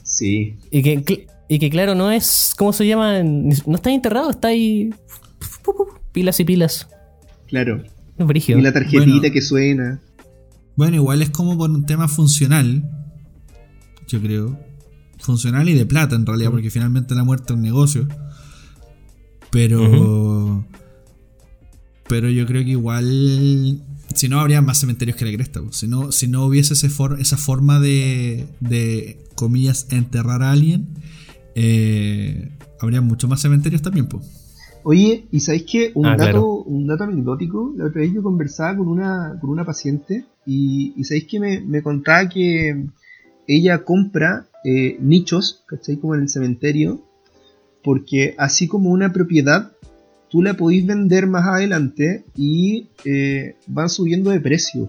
Sí, 0.03 0.57
Y 0.71 0.81
que, 0.81 1.27
y 1.47 1.59
que 1.59 1.69
claro, 1.69 1.93
no 1.93 2.11
es. 2.11 2.53
¿Cómo 2.57 2.73
se 2.73 2.87
llama? 2.87 3.21
No 3.21 3.75
está 3.75 3.91
enterrado, 3.91 4.31
está 4.31 4.47
ahí. 4.47 4.89
Pilas 6.11 6.39
y 6.39 6.45
pilas. 6.45 6.87
claro. 7.47 7.83
Es 8.17 8.25
brígido. 8.25 8.57
Y 8.57 8.63
la 8.63 8.73
tarjetita 8.73 9.05
Bueno. 9.05 9.31
que 9.31 9.41
suena. 9.41 10.01
Bueno, 10.75 10.95
igual 10.95 11.21
es 11.21 11.29
como 11.29 11.55
por 11.55 11.69
un 11.69 11.85
tema 11.85 12.07
funcional, 12.07 12.83
yo 14.07 14.19
creo. 14.19 14.59
Funcional 15.19 15.69
y 15.69 15.75
de 15.75 15.85
plata 15.85 16.15
en 16.15 16.25
realidad, 16.25 16.49
porque 16.49 16.71
finalmente 16.71 17.13
la 17.13 17.23
muerte 17.23 17.53
es 17.53 17.57
un 17.57 17.61
negocio. 17.61 18.07
Pero... 19.51 20.65
Pero 22.07 22.29
yo 22.29 22.47
creo 22.47 22.63
que 22.65 22.71
igual 22.71 23.83
si 24.15 24.27
no 24.29 24.39
habría 24.39 24.61
más 24.61 24.79
cementerios 24.79 25.17
que 25.17 25.25
la 25.25 25.31
cresta. 25.31 25.61
Si 25.71 25.87
no, 25.87 26.11
si 26.11 26.27
no 26.27 26.45
hubiese 26.45 26.73
ese 26.73 26.89
for- 26.89 27.19
esa 27.19 27.37
forma 27.37 27.79
de, 27.79 28.47
de, 28.59 29.17
comillas, 29.35 29.87
enterrar 29.91 30.43
a 30.43 30.51
alguien, 30.51 30.87
eh, 31.55 32.49
habría 32.79 33.01
muchos 33.01 33.29
más 33.29 33.41
cementerios 33.41 33.81
también. 33.81 34.07
Po. 34.07 34.21
Oye, 34.83 35.25
¿y 35.31 35.39
sabéis 35.41 35.63
que 35.63 35.91
un, 35.95 36.05
Ah, 36.05 36.11
dato, 36.11 36.23
claro. 36.31 36.53
un 36.63 36.87
dato 36.87 37.03
anecdótico? 37.03 37.73
La 37.77 37.85
otra 37.87 38.01
vez 38.01 38.13
yo 38.13 38.23
conversaba 38.23 38.77
con 38.77 38.87
una, 38.87 39.37
con 39.41 39.49
una 39.49 39.65
paciente 39.65 40.25
y, 40.45 40.93
y 40.95 41.03
sabéis 41.03 41.25
que 41.27 41.39
me, 41.39 41.59
me 41.61 41.81
contaba 41.81 42.29
que 42.29 42.85
ella 43.47 43.83
compra 43.83 44.47
eh, 44.63 44.97
nichos, 45.01 45.63
¿cachai? 45.67 45.97
Como 45.97 46.15
en 46.15 46.21
el 46.21 46.29
cementerio, 46.29 47.01
porque 47.83 48.35
así 48.37 48.67
como 48.67 48.89
una 48.91 49.11
propiedad, 49.11 49.71
tú 50.29 50.41
la 50.41 50.53
podéis 50.55 50.85
vender 50.85 51.27
más 51.27 51.45
adelante 51.47 52.25
y 52.35 52.87
eh, 53.05 53.55
van 53.67 53.89
subiendo 53.89 54.29
de 54.31 54.39
precio. 54.39 54.87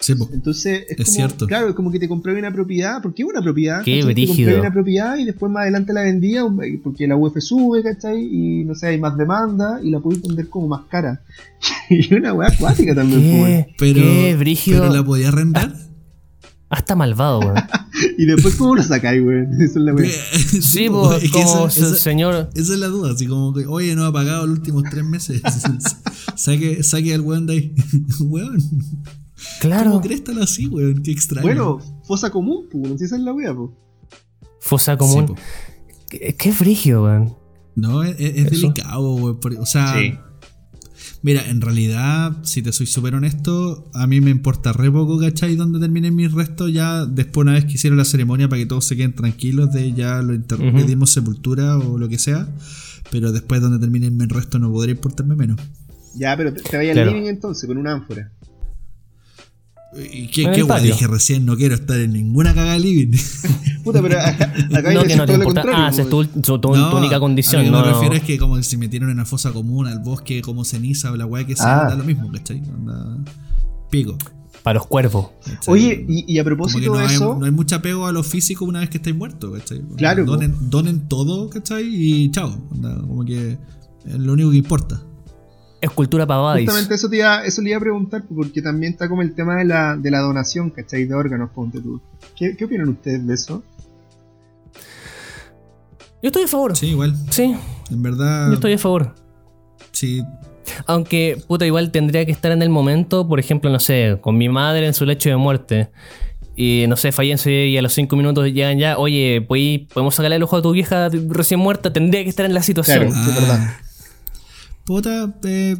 Sí. 0.00 0.14
Entonces 0.32 0.84
es, 0.88 0.90
Es 0.92 0.96
como, 1.06 1.16
cierto. 1.16 1.46
claro, 1.48 1.68
es 1.70 1.74
como 1.74 1.90
que 1.90 1.98
te 1.98 2.06
compré 2.08 2.32
una 2.38 2.52
propiedad, 2.52 3.02
porque 3.02 3.22
es 3.22 3.28
una 3.28 3.42
propiedad. 3.42 3.82
Qué 3.82 3.98
¿cachai? 3.98 4.14
Te 4.14 4.26
compré 4.28 4.60
una 4.60 4.72
propiedad 4.72 5.16
y 5.18 5.24
después 5.24 5.50
más 5.50 5.62
adelante 5.62 5.92
la 5.92 6.02
vendía 6.02 6.44
um, 6.44 6.56
porque 6.84 7.08
la 7.08 7.16
UF 7.16 7.36
sube, 7.40 7.82
¿cachai? 7.82 8.20
Y 8.22 8.64
no 8.64 8.76
sé, 8.76 8.86
hay 8.88 8.98
más 9.00 9.16
demanda 9.16 9.80
y 9.82 9.90
la 9.90 9.98
podéis 9.98 10.22
vender 10.22 10.48
como 10.48 10.68
más 10.68 10.82
cara. 10.88 11.22
y 11.90 12.14
una 12.14 12.32
weá 12.32 12.48
acuática 12.48 12.94
también. 12.94 13.20
Qué, 13.22 13.74
Pero, 13.76 14.00
qué 14.00 14.36
brígido. 14.38 14.82
pero 14.82 14.94
la 14.94 15.04
podía 15.04 15.28
arrendar. 15.28 15.74
Hasta 16.70 16.94
malvado, 16.94 17.40
weón. 17.40 17.54
Y 18.16 18.24
después, 18.26 18.54
¿cómo 18.56 18.74
lo 18.76 18.82
sacáis, 18.82 19.22
es 19.60 19.76
la 19.76 19.94
weá. 19.94 20.08
Sí, 20.34 20.88
pues, 20.90 21.22
es 21.22 21.30
que 21.32 21.42
como 21.42 21.66
esa- 21.68 21.86
esa- 21.86 21.94
señor. 21.96 22.50
Esa 22.54 22.72
es 22.74 22.78
la 22.78 22.86
duda, 22.88 23.12
así 23.12 23.26
como 23.26 23.52
que, 23.54 23.66
oye, 23.66 23.94
no 23.94 24.04
ha 24.04 24.12
pagado 24.12 24.46
los 24.46 24.58
últimos 24.58 24.84
tres 24.90 25.04
meses. 25.04 25.42
saque, 26.36 26.82
saque 26.82 27.14
al 27.14 27.20
weón 27.22 27.46
de 27.46 27.52
ahí. 27.54 27.74
weón. 28.20 28.58
Claro. 29.60 29.90
¿Cómo 29.90 30.00
crees 30.02 30.24
tan 30.24 30.40
así, 30.42 30.66
weón? 30.66 31.02
Qué 31.02 31.10
extraño. 31.12 31.46
Bueno, 31.46 31.78
fosa 32.04 32.30
común, 32.30 32.66
pues, 32.70 32.84
weón, 32.84 32.98
si 32.98 33.04
esa 33.04 33.16
es 33.16 33.22
la 33.22 33.32
weá, 33.32 33.54
pues. 33.54 33.70
Fosa 34.60 34.92
Sí, 34.92 34.98
común. 34.98 35.26
po. 35.26 35.34
qué, 36.10 36.34
qué 36.38 36.52
brígido, 36.52 37.04
weón. 37.04 37.36
No, 37.74 38.02
es, 38.02 38.16
delicado, 38.18 39.14
weón. 39.14 39.38
O 39.60 39.66
sea, 39.66 39.94
mira, 41.28 41.46
en 41.50 41.60
realidad, 41.60 42.38
si 42.42 42.62
te 42.62 42.72
soy 42.72 42.86
súper 42.86 43.14
honesto, 43.14 43.90
a 43.92 44.06
mí 44.06 44.22
me 44.22 44.30
importa 44.30 44.72
re 44.72 44.90
poco, 44.90 45.18
¿cachai? 45.20 45.56
Donde 45.56 45.78
terminen 45.78 46.16
mis 46.16 46.32
restos, 46.32 46.72
ya 46.72 47.04
después, 47.04 47.42
una 47.42 47.52
vez 47.52 47.66
que 47.66 47.72
hicieron 47.72 47.98
la 47.98 48.06
ceremonia 48.06 48.48
para 48.48 48.60
que 48.60 48.66
todos 48.66 48.86
se 48.86 48.96
queden 48.96 49.14
tranquilos, 49.14 49.70
de 49.72 49.92
ya 49.92 50.22
lo 50.22 50.32
inter- 50.32 50.58
Ujú. 50.58 50.74
le 50.78 50.84
dimos 50.84 51.10
sepultura 51.12 51.76
o 51.76 51.98
lo 51.98 52.08
que 52.08 52.16
sea. 52.16 52.48
Pero 53.10 53.30
después, 53.30 53.60
donde 53.60 53.78
terminen 53.78 54.16
mis 54.16 54.28
restos, 54.28 54.58
no 54.58 54.72
podría 54.72 54.94
importarme 54.94 55.36
menos. 55.36 55.60
Ya, 56.14 56.34
pero 56.34 56.52
te, 56.54 56.62
te 56.62 56.76
vayas 56.78 56.94
Claro. 56.94 57.10
al 57.10 57.16
living 57.16 57.28
entonces, 57.28 57.66
con 57.68 57.76
una 57.76 57.92
ánfora. 57.92 58.32
¿Y 59.96 60.26
qué, 60.28 60.50
qué 60.54 60.64
patio. 60.66 60.92
Dije 60.92 61.06
recién, 61.06 61.46
no 61.46 61.56
quiero 61.56 61.74
estar 61.74 61.98
en 61.98 62.12
ninguna 62.12 62.54
cagada 62.54 62.78
living. 62.78 63.16
Puta, 63.84 64.02
pero 64.02 64.20
acá 64.20 64.52
No, 64.92 65.02
que 65.04 65.16
no 65.16 65.24
te 65.26 65.32
importa. 65.34 65.62
Ah, 65.72 65.88
esa 65.88 66.02
es 66.02 66.10
tu, 66.10 66.24
tu- 66.26 66.40
tu- 66.42 66.58
tu 66.60 66.96
única 66.96 67.18
condición, 67.18 67.62
a 67.62 67.64
lo 67.64 67.70
que 67.70 67.78
no. 67.78 67.86
me 67.86 67.92
refiero 67.94 68.14
es 68.14 68.22
que 68.22 68.38
como 68.38 68.62
si 68.62 68.76
metieron 68.76 69.08
en 69.08 69.14
una 69.14 69.24
fosa 69.24 69.50
común, 69.52 69.86
al 69.86 70.00
bosque, 70.00 70.42
como 70.42 70.64
ceniza 70.64 71.10
o 71.10 71.16
la 71.16 71.24
weá 71.24 71.46
que 71.46 71.56
sea, 71.56 71.86
Ah. 71.86 71.88
da 71.88 71.94
lo 71.94 72.04
mismo, 72.04 72.30
¿cachai? 72.30 72.60
Onda, 72.60 73.16
pico. 73.90 74.18
Para 74.62 74.78
los 74.80 74.86
cuervos. 74.88 75.28
¿cachai? 75.42 75.58
Oye, 75.74 76.04
y, 76.06 76.34
y 76.34 76.38
a 76.38 76.44
propósito 76.44 76.92
no 76.92 76.98
de 76.98 77.06
hay, 77.06 77.14
eso, 77.14 77.36
no 77.38 77.46
hay 77.46 77.52
mucho 77.52 77.76
apego 77.76 78.06
a 78.06 78.12
lo 78.12 78.22
físico 78.22 78.66
una 78.66 78.80
vez 78.80 78.90
que 78.90 78.98
estáis 78.98 79.16
muertos, 79.16 79.56
¿cachai? 79.58 79.80
Claro. 79.96 80.26
Donen, 80.26 80.54
donen 80.68 81.08
todo, 81.08 81.48
¿cachai? 81.48 81.86
Y 81.88 82.30
chao. 82.30 82.60
Onda, 82.70 82.94
como 83.00 83.24
que 83.24 83.52
es 84.04 84.14
lo 84.18 84.34
único 84.34 84.50
que 84.50 84.58
importa. 84.58 85.00
Es 85.80 85.90
cultura 85.90 86.26
pavadis. 86.26 86.66
justamente 86.66 86.94
eso, 86.96 87.08
te 87.08 87.16
iba, 87.18 87.44
eso 87.44 87.62
le 87.62 87.70
iba 87.70 87.76
a 87.78 87.80
preguntar, 87.80 88.24
porque 88.34 88.60
también 88.62 88.92
está 88.92 89.08
como 89.08 89.22
el 89.22 89.34
tema 89.34 89.56
de 89.56 89.64
la, 89.64 89.96
de 89.96 90.10
la 90.10 90.18
donación, 90.20 90.70
¿cachai? 90.70 91.04
De 91.04 91.14
órganos, 91.14 91.50
ponte 91.54 91.80
tú. 91.80 92.00
¿Qué, 92.36 92.56
qué 92.56 92.64
opinan 92.64 92.88
ustedes 92.88 93.26
de 93.26 93.34
eso? 93.34 93.62
Yo 96.22 96.28
estoy 96.28 96.42
a 96.44 96.48
favor. 96.48 96.76
Sí. 96.76 96.86
Sí, 96.86 96.92
igual. 96.92 97.14
En 97.90 98.02
verdad, 98.02 98.48
yo 98.48 98.54
estoy 98.54 98.72
a 98.72 98.78
favor. 98.78 99.14
sí. 99.92 100.22
Aunque, 100.86 101.42
puta, 101.48 101.64
igual 101.64 101.90
tendría 101.90 102.26
que 102.26 102.30
estar 102.30 102.52
en 102.52 102.60
el 102.60 102.68
momento, 102.68 103.26
por 103.26 103.40
ejemplo, 103.40 103.70
no 103.70 103.80
sé, 103.80 104.18
con 104.20 104.36
mi 104.36 104.50
madre 104.50 104.86
en 104.86 104.92
su 104.92 105.06
lecho 105.06 105.30
de 105.30 105.36
muerte. 105.36 105.88
Y 106.56 106.84
no 106.88 106.96
sé, 106.96 107.10
fallece 107.10 107.68
y 107.68 107.78
a 107.78 107.82
los 107.82 107.94
cinco 107.94 108.16
minutos 108.16 108.44
llegan 108.52 108.78
ya, 108.78 108.98
oye, 108.98 109.40
pues, 109.48 109.80
podemos 109.92 110.14
sacarle 110.14 110.36
el 110.36 110.42
ojo 110.42 110.58
a 110.58 110.62
tu 110.62 110.72
vieja 110.72 111.08
recién 111.28 111.58
muerta, 111.58 111.90
tendría 111.92 112.22
que 112.22 112.28
estar 112.28 112.44
en 112.44 112.52
la 112.52 112.62
situación. 112.62 113.10
Claro. 113.10 113.24
Sí, 113.24 113.30
es 113.30 113.34
verdad. 113.40 113.76
Puta, 114.88 115.38
eh, 115.44 115.76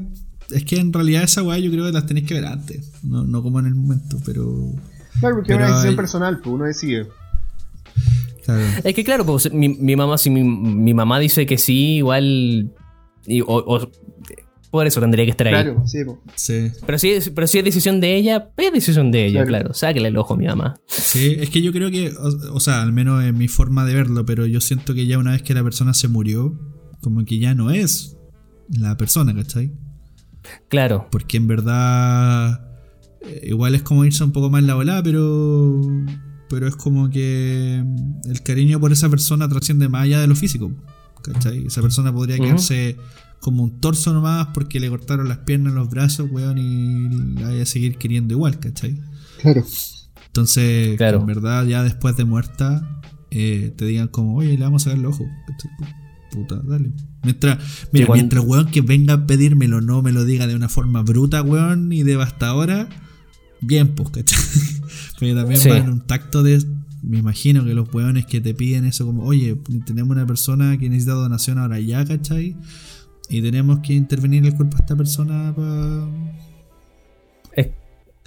es 0.51 0.65
que 0.65 0.77
en 0.77 0.93
realidad 0.93 1.23
esa 1.23 1.43
weá 1.43 1.59
yo 1.59 1.71
creo 1.71 1.87
que 1.87 1.93
las 1.93 2.05
tenéis 2.07 2.27
que 2.27 2.35
ver 2.35 2.45
antes. 2.45 2.93
No, 3.03 3.25
no 3.25 3.43
como 3.43 3.59
en 3.59 3.67
el 3.67 3.75
momento, 3.75 4.19
pero. 4.25 4.55
Claro, 5.19 5.37
porque 5.37 5.53
es 5.55 5.59
una 5.59 5.67
decisión 5.69 5.91
hay- 5.93 5.97
personal, 5.97 6.39
pues 6.41 6.55
uno 6.55 6.65
decide. 6.65 7.09
Claro. 8.45 8.63
Es 8.85 8.95
que 8.95 9.05
claro, 9.05 9.25
pues 9.27 9.53
mi, 9.53 9.71
mi 9.71 9.97
mamá, 9.97 10.17
si 10.19 10.31
mi, 10.31 10.45
mi 10.45 10.93
mamá 10.95 11.19
dice 11.19 11.47
que 11.47 11.59
sí, 11.59 11.97
igual. 11.97 12.71
y- 13.27 13.41
o- 13.41 13.47
o- 13.49 13.91
por 14.71 14.87
eso 14.87 15.01
tendría 15.01 15.25
que 15.25 15.31
estar 15.31 15.47
ahí. 15.47 15.55
Claro, 15.55 15.83
sí, 15.87 15.99
pues. 16.05 16.19
Sí. 16.35 16.71
Pero 16.85 16.99
si, 16.99 17.09
es- 17.11 17.31
pero 17.31 17.47
si 17.47 17.59
es 17.59 17.65
decisión 17.65 18.01
de 18.01 18.17
ella, 18.17 18.51
es 18.59 18.73
decisión 18.73 19.11
de 19.11 19.25
ella, 19.25 19.45
Claro. 19.47 19.49
claro. 19.65 19.75
Sáquele 19.75 20.09
el 20.09 20.17
ojo 20.19 20.35
a 20.35 20.37
mi 20.37 20.45
mamá. 20.47 20.79
Sí, 20.87 21.37
es 21.41 21.49
que 21.49 21.63
yo 21.63 21.73
creo 21.73 21.91
que, 21.91 22.11
o, 22.13 22.55
o 22.57 22.61
sea, 22.61 22.83
al 22.83 22.93
menos 22.93 23.25
en 23.25 23.37
mi 23.39 23.49
forma 23.49 23.87
de 23.87 23.95
verlo, 23.95 24.27
pero 24.27 24.45
yo 24.45 24.61
siento 24.61 24.93
que 24.93 25.07
ya 25.07 25.17
una 25.19 25.33
vez 25.33 25.43
que 25.43 25.55
la 25.55 25.63
persona 25.65 25.95
se 25.95 26.09
murió, 26.09 26.59
como 27.01 27.25
que 27.25 27.39
ya 27.39 27.55
no 27.55 27.71
es 27.71 28.18
la 28.71 28.97
persona, 28.97 29.35
¿cachai? 29.35 29.73
Claro. 30.69 31.09
Porque 31.11 31.37
en 31.37 31.47
verdad 31.47 32.61
eh, 33.23 33.49
igual 33.49 33.75
es 33.75 33.83
como 33.83 34.05
irse 34.05 34.25
un 34.25 34.33
poco 34.33 34.51
más 34.51 34.61
en 34.61 34.67
la 34.67 34.75
volada, 34.75 35.03
pero 35.03 35.81
pero 36.49 36.67
es 36.67 36.77
como 36.77 37.11
que 37.11 37.85
el 38.25 38.43
cariño 38.43 38.81
por 38.81 38.91
esa 38.93 39.09
persona 39.11 39.49
trasciende 39.49 39.89
más 39.89 40.05
allá 40.05 40.21
de 40.21 40.27
lo 40.27 40.35
físico, 40.35 40.73
¿cachai? 41.23 41.67
Esa 41.67 41.83
persona 41.83 42.13
podría 42.13 42.39
quedarse 42.39 42.97
como 43.41 43.63
un 43.63 43.81
torso 43.81 44.13
nomás 44.15 44.49
porque 44.55 44.81
le 44.81 44.89
cortaron 44.89 45.29
las 45.29 45.39
piernas, 45.39 45.75
los 45.75 45.91
brazos, 45.91 46.31
weón, 46.31 46.57
y 46.59 47.35
la 47.41 47.49
vaya 47.49 47.63
a 47.63 47.67
seguir 47.67 47.99
queriendo 47.99 48.33
igual, 48.35 48.59
¿cachai? 48.59 48.99
Claro. 49.43 49.63
Entonces, 50.27 50.97
Claro. 50.97 51.19
que 51.19 51.23
en 51.23 51.27
verdad, 51.27 51.67
ya 51.67 51.83
después 51.83 52.17
de 52.17 52.25
muerta, 52.25 53.01
eh, 53.31 53.73
te 53.77 53.85
digan 53.85 54.09
como, 54.09 54.37
oye, 54.37 54.57
le 54.57 54.65
vamos 54.65 54.83
a 54.83 54.85
sacar 54.85 54.99
el 54.99 55.07
ojo. 55.07 55.25
¿cachai? 55.47 55.95
Puta, 56.31 56.61
dale. 56.65 56.91
Mientras, 57.23 57.59
mira, 57.93 58.05
Igual- 58.05 58.19
mientras 58.19 58.45
weón 58.45 58.71
que 58.71 58.81
venga 58.81 59.15
a 59.15 59.27
pedírmelo 59.27 59.81
no 59.81 60.03
me 60.03 60.13
lo 60.13 60.25
diga 60.25 60.47
de 60.47 60.55
una 60.55 60.69
forma 60.69 61.03
bruta, 61.03 61.43
weón, 61.43 61.93
y 61.93 62.03
devastadora, 62.03 62.89
bien, 63.61 63.89
pues, 63.95 64.11
¿cachai? 64.11 64.39
Pero 65.21 65.41
también 65.41 65.61
Sí. 65.61 65.69
va 65.69 65.79
en 65.79 65.89
un 65.89 66.01
tacto 66.07 66.43
de. 66.43 66.63
Me 67.03 67.19
imagino 67.19 67.65
que 67.65 67.75
los 67.75 67.93
weones 67.95 68.27
que 68.27 68.41
te 68.41 68.55
piden 68.55 68.85
eso, 68.85 69.07
como, 69.07 69.23
oye, 69.25 69.57
tenemos 69.87 70.11
una 70.11 70.27
persona 70.27 70.77
que 70.79 70.89
necesita 70.89 71.13
donación 71.15 71.59
ahora 71.59 71.79
ya, 71.81 72.05
¿cachai? 72.05 72.57
Y 73.31 73.41
tenemos 73.43 73.79
que 73.81 73.95
intervenir 73.95 74.45
el 74.47 74.55
cuerpo 74.55 74.77
de 74.77 74.83
esta 74.83 74.97
persona 74.97 75.53
para. 75.55 76.07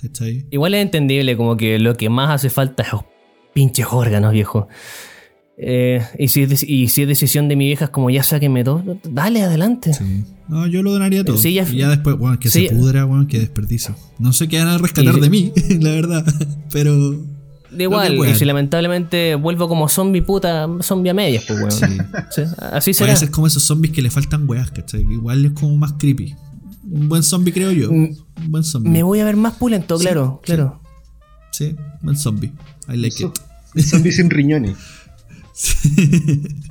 ¿cachai? 0.01 0.45
Igual 0.49 0.73
es 0.73 0.81
entendible, 0.81 1.37
como 1.37 1.55
que 1.57 1.77
lo 1.79 1.95
que 1.95 2.09
más 2.09 2.31
hace 2.31 2.49
falta 2.49 2.81
es 2.83 2.91
los 2.91 3.03
pinches 3.53 3.85
órganos, 3.91 4.31
viejo. 4.33 4.67
Eh, 5.63 6.01
y, 6.17 6.27
si 6.29 6.41
es, 6.41 6.63
y 6.63 6.87
si 6.87 7.03
es 7.03 7.07
decisión 7.07 7.47
de 7.47 7.55
mi 7.55 7.65
vieja, 7.67 7.85
es 7.85 7.91
como 7.91 8.09
ya 8.09 8.23
sáquenme 8.23 8.63
todo, 8.63 8.97
dale 9.03 9.43
adelante. 9.43 9.93
Sí. 9.93 10.23
No, 10.47 10.65
yo 10.65 10.81
lo 10.81 10.91
donaría 10.91 11.23
todo. 11.23 11.37
Sí, 11.37 11.53
ya- 11.53 11.67
y 11.69 11.77
ya 11.77 11.89
después, 11.89 12.17
bueno, 12.17 12.39
que 12.39 12.49
Sí. 12.49 12.67
se 12.67 12.75
pudra, 12.75 13.05
bueno, 13.05 13.27
que 13.27 13.37
desperdicio. 13.39 13.95
No 14.17 14.33
sé 14.33 14.47
qué 14.47 14.57
van 14.57 14.69
a 14.69 14.77
rescatar 14.79 15.15
Y- 15.17 15.19
de 15.21 15.29
mí, 15.29 15.51
la 15.79 15.91
verdad. 15.91 16.25
Pero. 16.71 17.11
Da 17.69 17.83
igual, 17.83 18.17
y 18.27 18.35
si 18.35 18.43
lamentablemente 18.43 19.35
vuelvo 19.35 19.67
como 19.69 19.87
zombie 19.87 20.21
puta, 20.23 20.67
zombie 20.81 21.11
a 21.11 21.13
medias, 21.13 21.43
pues 21.47 21.59
weón. 21.59 21.71
Sí. 21.71 21.85
Sí, 22.31 22.41
Así 22.57 22.91
Puede 22.91 22.93
será. 22.93 23.15
ser 23.15 23.29
como 23.31 23.45
esos 23.47 23.63
zombies 23.63 23.93
que 23.93 24.01
le 24.01 24.09
faltan 24.09 24.49
weas, 24.49 24.71
¿cachai? 24.71 25.01
Igual 25.01 25.45
es 25.45 25.51
como 25.51 25.77
más 25.77 25.93
creepy. 25.93 26.35
Un 26.89 27.07
buen 27.07 27.21
zombie, 27.23 27.53
creo 27.53 27.71
yo. 27.71 27.89
Mm, 27.91 28.09
Un 28.45 28.51
buen 28.51 28.63
zombie. 28.63 28.89
Me 28.91 29.03
voy 29.03 29.19
a 29.19 29.25
ver 29.25 29.37
más 29.37 29.53
pulento, 29.53 29.97
claro, 29.99 30.41
sí. 30.43 30.47
claro. 30.53 30.81
Sí, 31.51 31.75
buen 32.01 32.17
zombie. 32.17 32.51
I 32.91 32.97
like 32.97 33.15
Eso- 33.15 33.31
it. 33.75 33.83
Zombie 33.85 34.11
sin 34.11 34.29
riñones. 34.31 34.75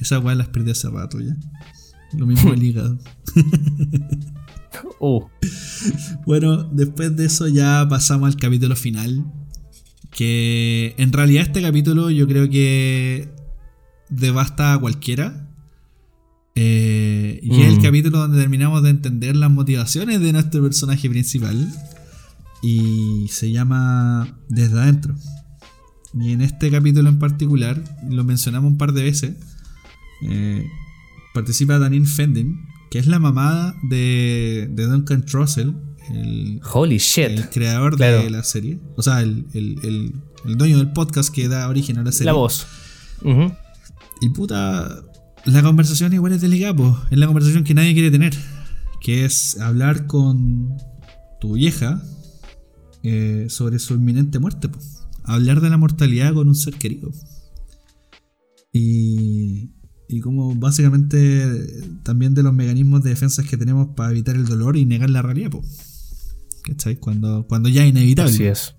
Esa 0.00 0.18
wea 0.18 0.34
las 0.34 0.48
perdí 0.48 0.70
hace 0.70 0.88
rato 0.90 1.20
ya. 1.20 1.36
Lo 2.14 2.26
mismo 2.26 2.52
el 2.52 2.62
hígado. 2.62 2.98
Uh, 5.00 5.22
Bueno, 6.26 6.64
después 6.64 7.16
de 7.16 7.26
eso 7.26 7.46
ya 7.48 7.86
pasamos 7.88 8.34
al 8.34 8.40
capítulo 8.40 8.76
final. 8.76 9.24
Que 10.10 10.94
en 10.96 11.12
realidad 11.12 11.44
este 11.44 11.60
capítulo 11.62 12.10
yo 12.10 12.26
creo 12.26 12.48
que 12.48 13.28
devasta 14.08 14.72
a 14.72 14.78
cualquiera. 14.78 15.48
Eh, 16.54 17.40
y 17.42 17.60
es 17.60 17.68
el 17.68 17.78
Mm. 17.78 17.82
capítulo 17.82 18.18
donde 18.18 18.38
terminamos 18.38 18.82
de 18.82 18.90
entender 18.90 19.36
las 19.36 19.50
motivaciones 19.50 20.20
de 20.20 20.32
nuestro 20.32 20.62
personaje 20.62 21.08
principal. 21.10 21.68
Y 22.62 23.26
se 23.28 23.52
llama 23.52 24.38
Desde 24.48 24.80
Adentro. 24.80 25.14
Y 26.18 26.32
en 26.32 26.40
este 26.40 26.70
capítulo 26.70 27.08
en 27.08 27.18
particular, 27.18 27.82
lo 28.08 28.24
mencionamos 28.24 28.70
un 28.70 28.78
par 28.78 28.92
de 28.92 29.02
veces, 29.02 29.34
eh, 30.22 30.66
participa 31.34 31.78
Danine 31.78 32.06
Fendin, 32.06 32.58
que 32.90 32.98
es 32.98 33.06
la 33.06 33.18
mamá 33.18 33.74
de, 33.90 34.68
de 34.72 34.86
Duncan 34.86 35.24
Trussell, 35.26 35.74
el, 36.10 36.60
Holy 36.72 36.98
shit. 36.98 37.24
el 37.24 37.48
creador 37.50 37.96
Claro. 37.96 38.22
de 38.22 38.30
la 38.30 38.42
serie. 38.44 38.78
O 38.96 39.02
sea, 39.02 39.20
el, 39.22 39.46
el- 39.54 39.78
el- 39.82 40.14
el 40.44 40.56
dueño 40.56 40.78
del 40.78 40.92
podcast 40.92 41.34
que 41.34 41.48
da 41.48 41.68
origen 41.68 41.98
a 41.98 42.04
la 42.04 42.12
serie. 42.12 42.26
La 42.26 42.32
voz. 42.34 42.66
Y 44.20 44.28
puta, 44.30 45.02
la 45.44 45.62
conversación 45.62 46.12
igual 46.12 46.32
es 46.32 46.40
delicada, 46.40 46.74
po. 46.76 46.98
es 47.10 47.18
la 47.18 47.26
conversación 47.26 47.64
que 47.64 47.74
nadie 47.74 47.92
quiere 47.94 48.10
tener. 48.12 48.32
Que 49.00 49.24
es 49.24 49.58
hablar 49.60 50.06
con 50.06 50.76
tu 51.40 51.54
vieja 51.54 52.00
eh, 53.02 53.46
sobre 53.50 53.78
su 53.80 53.94
inminente 53.94 54.38
muerte. 54.38 54.68
po. 54.68 54.78
Hablar 55.26 55.60
de 55.60 55.70
la 55.70 55.76
mortalidad 55.76 56.32
con 56.34 56.48
un 56.48 56.54
ser 56.54 56.74
querido. 56.74 57.10
Y, 58.72 59.70
y 60.08 60.20
como 60.20 60.54
básicamente 60.54 61.42
eh, 61.42 61.66
también 62.02 62.34
de 62.34 62.42
los 62.42 62.52
mecanismos 62.54 63.02
de 63.02 63.10
defensa 63.10 63.42
que 63.42 63.56
tenemos 63.56 63.88
para 63.96 64.10
evitar 64.10 64.36
el 64.36 64.44
dolor 64.46 64.76
y 64.76 64.84
negar 64.84 65.10
la 65.10 65.22
realidad. 65.22 65.50
po. 65.50 65.62
¿Cachai? 66.64 66.96
Cuando, 66.96 67.46
cuando 67.48 67.68
ya 67.68 67.84
es 67.84 67.90
inevitable. 67.90 68.32
Así 68.32 68.44
es. 68.44 68.74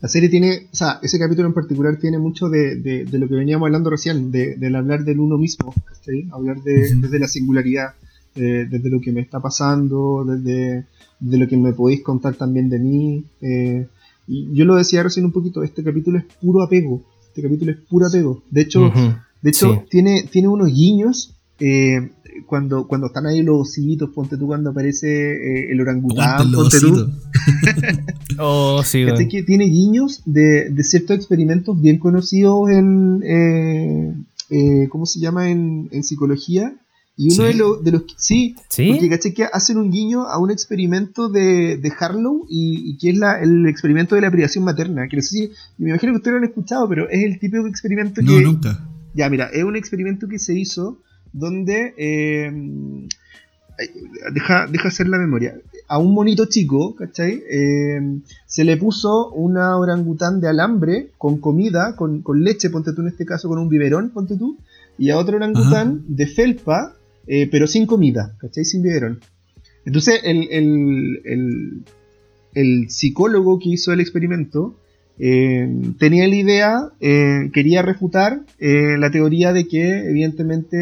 La 0.00 0.08
serie 0.08 0.28
tiene, 0.28 0.68
o 0.72 0.74
sea, 0.76 0.98
ese 1.02 1.18
capítulo 1.18 1.46
en 1.46 1.54
particular 1.54 1.96
tiene 1.96 2.18
mucho 2.18 2.48
de, 2.48 2.76
de- 2.76 3.04
de 3.04 3.18
lo 3.18 3.28
que 3.28 3.34
veníamos 3.36 3.66
hablando 3.66 3.88
recién, 3.88 4.32
de, 4.32 4.56
del 4.56 4.74
hablar 4.74 5.04
del 5.04 5.20
uno 5.20 5.38
mismo, 5.38 5.72
¿cachai? 5.84 6.28
Hablar 6.32 6.60
de, 6.62 6.96
desde 6.96 7.18
la 7.20 7.28
singularidad, 7.28 7.94
de- 8.34 8.66
desde 8.66 8.90
lo 8.90 9.00
que 9.00 9.12
me 9.12 9.20
está 9.20 9.38
pasando, 9.40 10.24
desde 10.26 10.86
de 11.20 11.38
lo 11.38 11.46
que 11.46 11.56
me 11.56 11.72
podéis 11.72 12.02
contar 12.02 12.34
también 12.34 12.68
de 12.68 12.78
mí. 12.80 13.24
eh, 13.42 13.86
y 14.34 14.54
yo 14.54 14.64
lo 14.64 14.76
decía 14.76 15.02
recién 15.02 15.24
un 15.26 15.32
poquito, 15.32 15.62
este 15.62 15.82
capítulo 15.84 16.18
es 16.18 16.24
puro 16.40 16.62
apego, 16.62 17.02
este 17.28 17.42
capítulo 17.42 17.72
es 17.72 17.78
puro 17.78 18.06
apego. 18.06 18.42
De 18.50 18.62
hecho, 18.62 18.90
de 19.42 19.50
hecho, 19.50 19.72
Sí. 19.74 19.80
tiene, 19.90 20.22
tiene 20.30 20.48
unos 20.48 20.68
guiños 20.72 21.34
eh, 21.60 22.10
cuando, 22.46 22.86
cuando 22.88 23.08
están 23.08 23.26
ahí 23.26 23.42
los 23.42 23.68
ositos, 23.68 24.10
ponte 24.10 24.36
tú 24.36 24.46
cuando 24.46 24.70
aparece 24.70 25.08
eh, 25.32 25.70
el 25.72 25.80
orangután, 25.80 26.50
ponte 26.50 26.80
tú. 26.80 27.10
Oh, 28.38 28.82
sí, 28.84 29.04
tiene 29.46 29.66
guiños 29.66 30.22
de, 30.24 30.70
de 30.70 30.84
ciertos 30.84 31.16
experimentos 31.16 31.80
bien 31.80 31.98
conocidos 31.98 32.70
en. 32.70 33.22
eh, 33.24 34.14
eh, 34.50 34.88
¿Cómo 34.88 35.06
se 35.06 35.20
llama? 35.20 35.50
En, 35.50 35.88
en 35.92 36.02
psicología. 36.02 36.74
Y 37.16 37.26
uno 37.34 37.42
¿Sí? 37.46 37.52
de, 37.52 37.54
los- 37.54 37.84
de 37.84 37.90
los. 37.92 38.02
Sí, 38.16 38.56
¿Sí? 38.68 38.90
porque 38.92 39.08
¿cachai? 39.10 39.34
que 39.34 39.44
hacen 39.44 39.76
un 39.76 39.90
guiño 39.90 40.22
a 40.26 40.38
un 40.38 40.50
experimento 40.50 41.28
de, 41.28 41.76
de 41.76 41.92
Harlow 42.00 42.46
y, 42.48 42.90
y 42.90 42.96
que 42.98 43.10
es 43.10 43.18
la, 43.18 43.40
el 43.40 43.66
experimento 43.66 44.14
de 44.14 44.22
la 44.22 44.30
privación 44.30 44.64
materna. 44.64 45.06
Que 45.08 45.16
no 45.16 45.22
sé 45.22 45.28
si. 45.28 45.50
Me 45.78 45.90
imagino 45.90 46.12
que 46.12 46.16
ustedes 46.16 46.32
lo 46.32 46.38
han 46.38 46.44
escuchado, 46.48 46.88
pero 46.88 47.08
es 47.10 47.22
el 47.22 47.38
típico 47.38 47.66
experimento 47.66 48.22
No, 48.22 48.32
que. 48.36 48.40
nunca. 48.42 48.88
Ya, 49.14 49.28
mira, 49.28 49.50
es 49.52 49.62
un 49.62 49.76
experimento 49.76 50.26
que 50.26 50.38
se 50.38 50.58
hizo 50.58 51.00
donde. 51.34 51.92
eh, 51.98 52.50
ay, 53.78 53.88
deja, 54.32 54.66
deja 54.66 54.88
hacer 54.88 55.06
la 55.08 55.18
memoria. 55.18 55.54
A 55.88 55.98
un 55.98 56.14
monito 56.14 56.46
chico, 56.46 56.94
¿cachai? 56.94 57.42
Eh, 57.50 58.20
se 58.46 58.64
le 58.64 58.78
puso 58.78 59.30
una 59.32 59.76
orangután 59.76 60.40
de 60.40 60.48
alambre 60.48 61.10
con 61.18 61.38
comida, 61.38 61.94
con, 61.96 62.22
con 62.22 62.42
leche, 62.42 62.70
ponte 62.70 62.94
tú 62.94 63.02
en 63.02 63.08
este 63.08 63.26
caso, 63.26 63.48
con 63.48 63.58
un 63.58 63.68
biberón, 63.68 64.10
ponte 64.10 64.36
tú. 64.36 64.56
Y 64.96 65.10
a 65.10 65.18
otro 65.18 65.36
orangután 65.36 66.04
de 66.08 66.26
felpa, 66.26 66.94
eh, 67.26 67.48
pero 67.50 67.66
sin 67.66 67.86
comida, 67.86 68.34
¿cachai? 68.38 68.64
Sin 68.64 68.82
biberón. 68.82 69.20
Entonces, 69.84 70.20
el, 70.24 70.48
el, 70.50 71.20
el, 71.24 71.82
el 72.54 72.90
psicólogo 72.90 73.58
que 73.58 73.70
hizo 73.70 73.92
el 73.92 74.00
experimento 74.00 74.76
eh, 75.18 75.68
tenía 75.98 76.26
la 76.28 76.36
idea, 76.36 76.88
eh, 77.00 77.50
quería 77.52 77.82
refutar 77.82 78.42
eh, 78.58 78.96
la 78.98 79.10
teoría 79.10 79.52
de 79.52 79.66
que 79.68 80.08
evidentemente 80.08 80.76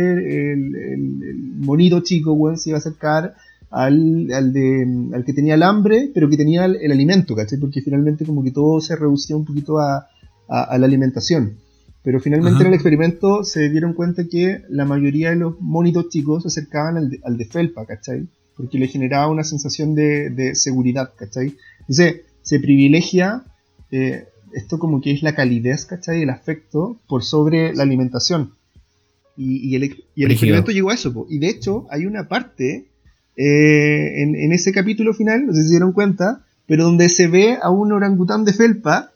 el, 0.52 1.36
monito 1.60 2.00
chico 2.00 2.32
weón, 2.32 2.56
se 2.58 2.70
iba 2.70 2.76
a 2.76 2.80
acercar 2.80 3.34
al, 3.70 4.30
al, 4.32 4.52
de, 4.52 4.86
al 5.14 5.24
que 5.24 5.32
tenía 5.32 5.54
el 5.54 5.62
hambre, 5.62 6.10
pero 6.14 6.28
que 6.28 6.36
tenía 6.36 6.64
el, 6.64 6.76
el 6.76 6.92
alimento, 6.92 7.34
¿cachai? 7.34 7.58
Porque 7.58 7.82
finalmente 7.82 8.24
como 8.24 8.42
que 8.42 8.50
todo 8.50 8.80
se 8.80 8.96
reducía 8.96 9.36
un 9.36 9.44
poquito 9.44 9.78
a, 9.78 10.06
a- 10.48 10.64
a 10.64 10.78
la 10.78 10.86
alimentación. 10.86 11.54
Pero 12.02 12.18
finalmente 12.20 12.56
Ajá. 12.56 12.62
en 12.62 12.68
el 12.68 12.74
experimento 12.74 13.44
se 13.44 13.68
dieron 13.68 13.92
cuenta 13.92 14.26
que 14.26 14.62
la 14.70 14.84
mayoría 14.84 15.30
de 15.30 15.36
los 15.36 15.60
monitos 15.60 16.08
chicos 16.08 16.42
se 16.42 16.48
acercaban 16.48 16.96
al 16.96 17.10
de, 17.10 17.20
al 17.24 17.36
de 17.36 17.44
felpa, 17.44 17.84
¿cachai? 17.84 18.26
Porque 18.56 18.78
le 18.78 18.88
generaba 18.88 19.28
una 19.28 19.44
sensación 19.44 19.94
de, 19.94 20.30
de 20.30 20.54
seguridad, 20.54 21.12
¿cachai? 21.16 21.56
Entonces 21.80 22.22
se 22.42 22.58
privilegia 22.58 23.44
eh, 23.90 24.28
esto 24.54 24.78
como 24.78 25.00
que 25.00 25.12
es 25.12 25.22
la 25.22 25.34
calidez, 25.34 25.84
¿cachai? 25.84 26.22
El 26.22 26.30
afecto 26.30 26.98
por 27.06 27.22
sobre 27.22 27.74
la 27.74 27.82
alimentación. 27.82 28.54
Y, 29.36 29.68
y 29.68 29.74
el, 29.76 30.04
y 30.14 30.24
el 30.24 30.30
experimento 30.30 30.72
llegó 30.72 30.90
a 30.90 30.94
eso. 30.94 31.12
po. 31.12 31.26
Y 31.28 31.38
de 31.38 31.48
hecho 31.48 31.86
hay 31.90 32.06
una 32.06 32.28
parte 32.28 32.88
eh, 33.36 34.22
en, 34.22 34.36
en 34.36 34.52
ese 34.52 34.72
capítulo 34.72 35.12
final, 35.12 35.46
no 35.46 35.52
sé 35.52 35.62
si 35.62 35.68
se 35.68 35.74
dieron 35.74 35.92
cuenta, 35.92 36.44
pero 36.66 36.84
donde 36.84 37.08
se 37.08 37.28
ve 37.28 37.58
a 37.60 37.70
un 37.70 37.92
orangután 37.92 38.44
de 38.44 38.52
felpa 38.52 39.12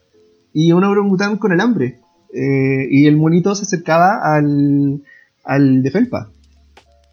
y 0.53 0.71
a 0.71 0.77
un 0.77 0.85
orangután 0.85 1.39
con 1.39 1.53
el 1.53 1.61
hambre. 1.61 1.99
Eh, 2.35 2.89
y 2.91 3.07
el 3.07 3.17
monito 3.17 3.55
se 3.55 3.63
acercaba 3.63 4.19
al, 4.37 5.03
al 5.45 5.83
de 5.83 5.91
felpa. 5.91 6.31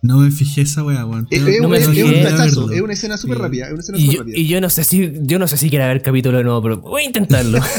No 0.01 0.17
me 0.17 0.31
fijé 0.31 0.61
esa 0.61 0.83
wea, 0.83 1.05
weón. 1.05 1.27
Es, 1.29 1.39
es 1.39 1.45
me 1.45 1.59
un 1.59 1.65
una 1.67 2.93
escena 2.93 3.17
súper 3.17 3.37
Sí. 3.37 3.43
rápida. 3.43 3.67
Es 3.67 3.71
una 3.73 3.81
escena 3.81 3.97
Y 3.99 4.01
súper 4.01 4.15
yo, 4.15 4.21
rápida. 4.23 4.37
y 4.39 4.47
yo 4.47 4.61
no 4.61 4.69
sé 4.71 4.83
si 4.83 5.11
yo 5.21 5.37
no 5.37 5.47
sé 5.47 5.57
si 5.57 5.69
quiero 5.69 5.85
ver 5.85 6.01
capítulo 6.01 6.39
de 6.39 6.43
nuevo, 6.43 6.61
pero 6.63 6.81
voy 6.81 7.03
a 7.03 7.05
intentarlo. 7.05 7.59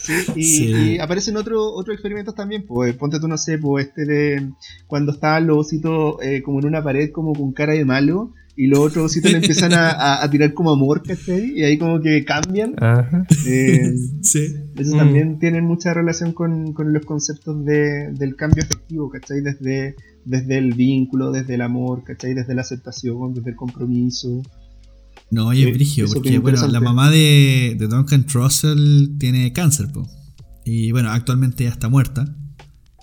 Sí, 0.00 0.12
y, 0.36 0.42
Sí. 0.44 0.64
y 0.94 0.98
aparecen 1.00 1.36
otros 1.36 1.58
otros 1.74 1.94
experimentos 1.94 2.34
también, 2.34 2.64
pues 2.66 2.94
ponte 2.94 3.18
tú, 3.18 3.26
no 3.26 3.36
sé, 3.36 3.58
pues 3.58 3.88
este 3.88 4.04
de 4.04 4.48
cuando 4.86 5.10
estaban 5.12 5.46
los 5.48 5.58
ositos 5.66 6.14
eh, 6.22 6.40
como 6.42 6.60
en 6.60 6.66
una 6.66 6.82
pared 6.84 7.10
como 7.10 7.32
con 7.34 7.52
cara 7.52 7.72
de 7.72 7.84
malo 7.84 8.32
y 8.60 8.66
los 8.66 8.80
otros 8.80 9.04
ositos 9.06 9.30
le 9.30 9.38
empiezan 9.38 9.72
a, 9.72 9.90
a- 9.90 10.24
a 10.24 10.28
tirar 10.30 10.52
como 10.52 10.70
amor, 10.72 11.02
¿cachai? 11.04 11.52
Y 11.56 11.62
ahí 11.62 11.78
como 11.78 12.00
que 12.00 12.24
cambian. 12.24 12.74
Ajá. 12.78 13.24
Eh, 13.46 13.94
Sí. 14.22 14.46
eso 14.76 14.94
Mm. 14.94 14.98
también 14.98 15.38
tienen 15.38 15.64
mucha 15.64 15.94
relación 15.94 16.32
con, 16.32 16.72
con 16.72 16.92
los 16.92 17.04
conceptos 17.06 17.64
de, 17.64 18.10
del 18.12 18.34
cambio 18.34 18.64
afectivo, 18.64 19.08
¿cachai? 19.10 19.40
Desde, 19.42 19.94
desde 20.24 20.58
el 20.58 20.74
vínculo, 20.74 21.30
desde 21.30 21.54
el 21.54 21.60
amor, 21.62 22.02
¿cachai? 22.04 22.34
Desde 22.34 22.54
la 22.54 22.62
aceptación, 22.62 23.32
desde 23.32 23.50
el 23.50 23.56
compromiso. 23.56 24.42
No, 25.30 25.46
oye, 25.48 25.68
Eh, 25.68 25.72
Brigio, 25.72 26.06
eso 26.06 26.14
porque 26.14 26.38
bueno, 26.38 26.66
la 26.68 26.80
mamá 26.80 27.10
de, 27.10 27.76
de 27.78 27.86
Duncan 27.86 28.24
Trussell 28.26 29.18
tiene 29.18 29.52
cáncer, 29.52 29.86
po. 29.92 30.08
Y 30.64 30.90
bueno, 30.90 31.10
actualmente 31.10 31.64
ya 31.64 31.70
está 31.70 31.88
muerta. 31.88 32.24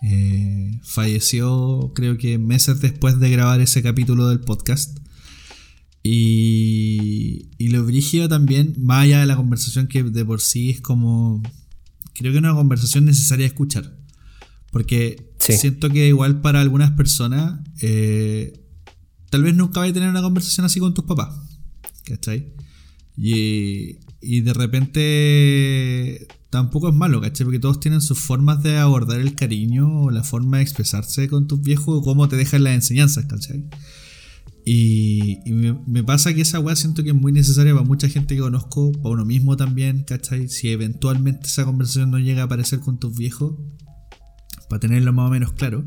Eh, 0.03 0.72
falleció, 0.84 1.91
creo 1.95 2.18
que 2.18 2.38
meses 2.38 2.82
después 2.82 3.19
de 3.19 3.30
grabar 3.30 3.61
ese 3.61 3.82
capítulo 3.82 4.27
del 4.27 4.40
podcast. 4.41 4.99
Y, 6.07 7.49
y 7.57 7.69
lo 7.69 7.84
brígido 7.84 8.30
también, 8.30 8.76
más 8.80 9.03
allá 9.06 9.19
de 9.22 9.26
la 9.26 9.36
conversación 9.36 9.88
que 9.88 10.03
de 10.03 10.23
por 10.26 10.40
sí 10.41 10.69
es 10.69 10.82
como. 10.82 11.41
Creo 12.14 12.32
que 12.32 12.38
es 12.38 12.44
una 12.44 12.53
conversación 12.53 13.06
necesaria 13.06 13.44
de 13.44 13.48
escuchar. 13.48 13.98
Porque 14.72 15.32
Sí. 15.40 15.53
siento 15.53 15.90
que 15.90 16.07
igual 16.07 16.41
para 16.41 16.61
algunas 16.61 16.91
personas, 16.91 17.60
eh, 17.82 18.53
tal 19.30 19.44
vez 19.44 19.56
nunca 19.56 19.80
vais 19.80 19.91
a 19.91 19.94
tener 19.94 20.10
una 20.10 20.22
conversación 20.22 20.65
así 20.65 20.80
con 20.80 20.94
tus 20.94 21.06
papás. 21.06 21.36
¿Cachai? 22.06 22.53
Y, 23.18 23.98
y 24.22 24.41
de 24.41 24.53
repente 24.53 26.27
tampoco 26.49 26.90
es 26.90 26.95
malo, 26.95 27.19
¿cachai? 27.22 27.45
Porque 27.45 27.60
todos 27.60 27.80
tienen 27.80 28.02
sus 28.02 28.19
formas 28.19 28.61
de 28.64 28.77
abordar 28.77 29.19
el 29.19 29.36
cariño 29.36 30.03
o 30.03 30.11
la 30.11 30.23
forma 30.23 30.57
de 30.57 30.64
expresarse 30.64 31.27
con 31.30 31.48
tus 31.48 31.61
viejos 31.61 31.98
o 31.99 32.02
cómo 32.02 32.27
te 32.30 32.36
dejan 32.38 32.64
las 32.64 32.76
enseñanzas, 32.76 33.26
¿cachai? 33.26 33.65
Y, 34.68 35.42
me, 35.86 36.04
pasa 36.04 36.34
que 36.34 36.42
esa 36.42 36.60
weá 36.60 36.76
siento 36.76 37.04
que 37.04 37.10
es 37.10 37.16
muy 37.16 37.32
necesaria 37.32 37.74
para 37.74 37.86
mucha 37.86 38.10
gente 38.10 38.36
que 38.36 38.42
conozco, 38.42 38.92
para 38.92 39.10
uno 39.10 39.24
mismo 39.24 39.56
también, 39.56 40.04
¿cachai? 40.04 40.50
Si 40.50 40.70
eventualmente 40.70 41.46
esa 41.46 41.66
conversación 41.66 42.10
no 42.10 42.18
llega 42.18 42.42
a 42.42 42.46
aparecer 42.46 42.80
con 42.80 43.00
tus 43.00 43.16
viejos, 43.16 43.56
para 44.68 44.80
tenerlo 44.80 45.14
más 45.14 45.28
o 45.28 45.32
menos 45.32 45.54
claro. 45.54 45.86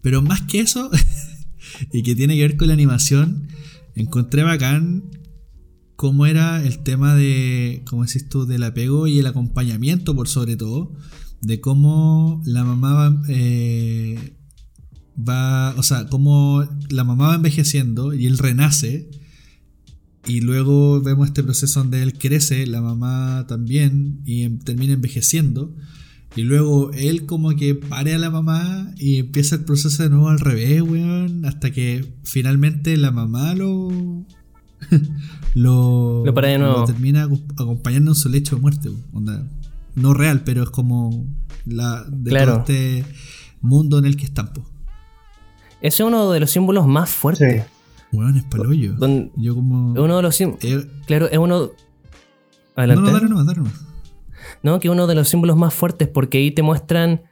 Pero 0.00 0.22
más 0.22 0.42
que 0.42 0.60
eso, 0.60 0.90
y 1.92 2.04
que 2.04 2.14
tiene 2.14 2.36
que 2.36 2.42
ver 2.42 2.56
con 2.56 2.68
la 2.68 2.74
animación, 2.74 3.48
encontré 3.96 4.44
bacán 4.44 5.10
cómo 5.96 6.26
era 6.26 6.64
el 6.64 6.84
tema 6.84 7.14
de, 7.16 7.82
como 7.88 8.04
decís 8.04 8.28
tú, 8.28 8.46
del 8.46 8.62
apego 8.62 9.08
y 9.08 9.18
el 9.18 9.26
acompañamiento 9.26 10.14
por 10.14 10.28
sobre 10.28 10.56
todo, 10.56 10.94
de 11.40 11.60
cómo 11.60 12.42
la 12.44 12.62
mamá 12.64 13.22
eh, 13.28 14.36
va, 15.18 15.74
o 15.76 15.82
sea, 15.82 16.06
cómo 16.08 16.64
la 16.90 17.04
mamá 17.04 17.28
va 17.28 17.34
envejeciendo 17.36 18.14
y 18.14 18.26
él 18.26 18.38
renace. 18.38 19.10
Y 20.26 20.40
luego 20.40 21.00
vemos 21.00 21.26
este 21.28 21.42
proceso 21.42 21.80
donde 21.80 22.02
él 22.02 22.16
crece, 22.16 22.66
la 22.66 22.80
mamá 22.80 23.44
también, 23.48 24.20
y 24.24 24.42
em- 24.42 24.58
termina 24.60 24.92
envejeciendo. 24.92 25.74
Y 26.36 26.42
luego 26.42 26.92
él 26.92 27.26
como 27.26 27.50
que 27.56 27.74
pare 27.74 28.14
a 28.14 28.18
la 28.18 28.30
mamá 28.30 28.90
y 28.96 29.16
empieza 29.16 29.56
el 29.56 29.64
proceso 29.64 30.02
de 30.02 30.10
nuevo 30.10 30.28
al 30.28 30.38
revés, 30.40 30.80
weón. 30.82 31.44
Hasta 31.44 31.70
que 31.72 32.14
finalmente 32.24 32.96
la 32.96 33.10
mamá 33.10 33.54
lo... 33.54 34.24
lo, 35.54 36.22
Lo 36.24 36.34
para 36.34 36.48
de 36.48 36.58
nuevo. 36.58 36.78
lo 36.78 36.84
termina 36.84 37.28
acompañando 37.56 38.12
en 38.12 38.14
su 38.14 38.28
lecho 38.28 38.56
de 38.56 38.62
muerte. 38.62 38.90
Onda, 39.12 39.46
no 39.94 40.14
real, 40.14 40.42
pero 40.44 40.62
es 40.62 40.70
como 40.70 41.26
la 41.66 42.04
de 42.10 42.30
Claro. 42.30 42.52
todo 42.52 42.60
este 42.60 43.04
mundo 43.60 43.98
en 43.98 44.04
el 44.06 44.16
que 44.16 44.24
están. 44.24 44.50
Ese 45.82 46.02
es 46.02 46.06
uno 46.06 46.30
de 46.30 46.40
los 46.40 46.50
símbolos 46.50 46.86
más 46.86 47.10
fuertes. 47.10 47.64
Weón, 48.12 48.36
es 48.36 48.44
palollo. 48.44 48.92
Don- 48.94 49.32
Yo 49.36 49.54
como. 49.54 49.92
Uno 50.00 50.16
de 50.16 50.22
los 50.22 50.36
sim- 50.36 50.56
Eh, 50.62 50.86
claro, 51.06 51.28
es 51.30 51.38
uno. 51.38 51.60
no, 51.66 51.70
Adelante. 52.76 53.02
no, 53.02 53.12
dale 53.12 53.28
nomás, 53.28 53.46
dale 53.46 53.58
nomás. 53.58 53.86
No, 54.62 54.78
que 54.80 54.90
uno 54.90 55.06
de 55.06 55.14
los 55.14 55.28
símbolos 55.28 55.56
más 55.56 55.74
fuertes 55.74 56.08
porque 56.08 56.38
ahí 56.38 56.50
te 56.52 56.62
muestran, 56.62 57.22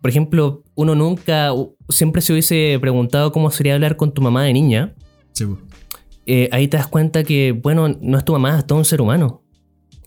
por 0.00 0.10
ejemplo, 0.10 0.62
uno 0.74 0.94
nunca, 0.94 1.50
siempre 1.88 2.22
se 2.22 2.32
hubiese 2.32 2.78
preguntado 2.80 3.32
cómo 3.32 3.50
sería 3.50 3.74
hablar 3.74 3.96
con 3.96 4.12
tu 4.12 4.22
mamá 4.22 4.44
de 4.44 4.52
niña. 4.52 4.94
Sí. 5.32 5.46
Eh, 6.26 6.48
ahí 6.52 6.68
te 6.68 6.76
das 6.76 6.86
cuenta 6.86 7.24
que, 7.24 7.52
bueno, 7.52 7.88
no 8.00 8.18
es 8.18 8.24
tu 8.24 8.32
mamá, 8.32 8.58
es 8.58 8.66
todo 8.66 8.78
un 8.78 8.84
ser 8.84 9.00
humano. 9.00 9.42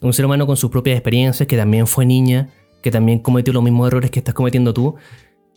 Un 0.02 0.14
ser 0.14 0.26
humano 0.26 0.46
con 0.48 0.56
sus 0.58 0.70
propias 0.70 0.96
experiencias, 0.96 1.48
que 1.48 1.58
también 1.58 1.86
fue 1.88 2.06
niña, 2.06 2.50
que 2.82 2.92
también 2.92 3.20
cometió 3.20 3.52
los 3.52 3.64
mismos 3.64 3.88
errores 3.88 4.12
que 4.12 4.20
estás 4.20 4.34
cometiendo 4.36 4.74
tú, 4.74 4.96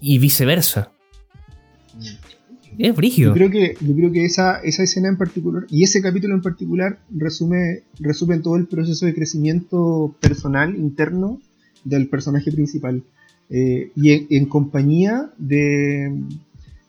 y 0.00 0.18
viceversa. 0.18 0.92
Es 2.78 2.88
Yo 2.88 2.94
brígido. 2.94 3.34
creo 3.34 3.50
que, 3.50 3.74
yo 3.80 3.94
creo 3.94 4.12
que 4.12 4.24
esa, 4.24 4.60
esa 4.60 4.82
escena 4.82 5.08
en 5.08 5.16
particular, 5.16 5.64
y 5.70 5.82
ese 5.82 6.00
capítulo 6.00 6.34
en 6.34 6.42
particular, 6.42 6.98
resume, 7.10 7.82
resume 8.00 8.38
todo 8.38 8.56
el 8.56 8.66
proceso 8.66 9.06
de 9.06 9.14
crecimiento 9.14 10.14
personal, 10.20 10.76
interno, 10.76 11.40
del 11.84 12.08
personaje 12.08 12.52
principal. 12.52 13.02
Eh, 13.50 13.90
y 13.96 14.12
en, 14.12 14.26
en 14.30 14.46
compañía 14.46 15.30
de, 15.36 16.10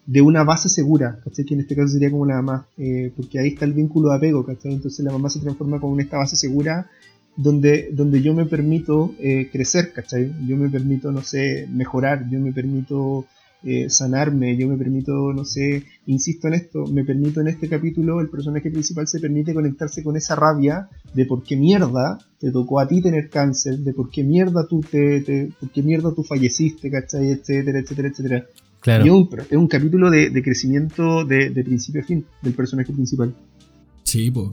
de 0.05 0.21
una 0.21 0.43
base 0.43 0.69
segura, 0.69 1.19
¿cachai? 1.23 1.45
Que 1.45 1.53
en 1.55 1.61
este 1.61 1.75
caso 1.75 1.89
sería 1.89 2.11
como 2.11 2.25
la 2.25 2.35
mamá, 2.35 2.67
eh, 2.77 3.11
porque 3.15 3.39
ahí 3.39 3.49
está 3.49 3.65
el 3.65 3.73
vínculo 3.73 4.09
de 4.09 4.15
apego, 4.15 4.45
¿cachai? 4.45 4.73
Entonces 4.73 5.03
la 5.03 5.11
mamá 5.11 5.29
se 5.29 5.39
transforma 5.39 5.79
como 5.79 5.95
en 5.95 6.01
esta 6.01 6.17
base 6.17 6.35
segura 6.35 6.89
donde, 7.35 7.89
donde 7.91 8.21
yo 8.21 8.33
me 8.33 8.45
permito 8.45 9.13
eh, 9.19 9.49
crecer, 9.51 9.91
¿cachai? 9.93 10.31
Yo 10.47 10.55
me 10.55 10.69
permito, 10.69 11.11
no 11.11 11.21
sé, 11.21 11.67
mejorar, 11.71 12.29
yo 12.29 12.39
me 12.39 12.53
permito 12.53 13.25
eh, 13.63 13.89
sanarme, 13.89 14.57
yo 14.57 14.67
me 14.67 14.77
permito, 14.77 15.31
no 15.33 15.45
sé, 15.45 15.83
insisto 16.05 16.47
en 16.47 16.55
esto, 16.55 16.85
me 16.87 17.03
permito 17.05 17.39
en 17.41 17.47
este 17.47 17.69
capítulo, 17.69 18.19
el 18.21 18.29
personaje 18.29 18.69
principal 18.69 19.07
se 19.07 19.19
permite 19.19 19.53
conectarse 19.53 20.03
con 20.03 20.17
esa 20.17 20.35
rabia 20.35 20.89
de 21.13 21.25
por 21.25 21.43
qué 21.43 21.55
mierda 21.55 22.17
te 22.39 22.51
tocó 22.51 22.79
a 22.79 22.87
ti 22.87 23.01
tener 23.01 23.29
cáncer, 23.29 23.79
de 23.79 23.93
por 23.93 24.09
qué 24.09 24.23
mierda 24.23 24.67
tú 24.67 24.81
te, 24.81 25.21
te- 25.21 25.51
por 25.59 25.69
qué 25.71 25.81
mierda 25.81 26.13
tú 26.13 26.23
falleciste, 26.23 26.91
¿cachai? 26.91 27.31
etcétera, 27.31 27.79
etcétera, 27.79 28.07
etcétera. 28.09 28.45
Claro. 28.81 29.05
Y 29.05 29.07
es 29.07 29.13
un, 29.13 29.29
es 29.51 29.57
un 29.57 29.67
capítulo 29.69 30.11
de, 30.11 30.29
de 30.29 30.43
crecimiento 30.43 31.23
de, 31.23 31.49
de 31.51 31.63
principio 31.63 32.01
a 32.01 32.03
fin 32.03 32.25
del 32.41 32.53
personaje 32.53 32.91
principal. 32.91 33.33
Sí, 34.03 34.29
po. 34.29 34.51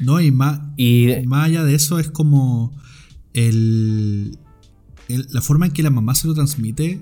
No, 0.00 0.20
y 0.20 0.32
más, 0.32 0.60
Y 0.76 1.12
más 1.26 1.46
allá 1.46 1.62
de 1.64 1.74
eso 1.76 2.00
es 2.00 2.10
como 2.10 2.72
el, 3.34 4.36
el- 5.08 5.26
la 5.30 5.40
forma 5.40 5.66
en 5.66 5.72
que 5.72 5.82
la 5.82 5.90
mamá 5.90 6.14
se 6.14 6.26
lo 6.26 6.34
transmite, 6.34 7.00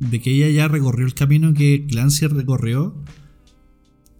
de 0.00 0.20
que 0.20 0.32
ella 0.32 0.48
ya 0.50 0.68
recorrió 0.68 1.06
el 1.06 1.14
camino 1.14 1.54
que 1.54 1.86
Clancy 1.88 2.26
recorrió, 2.26 2.96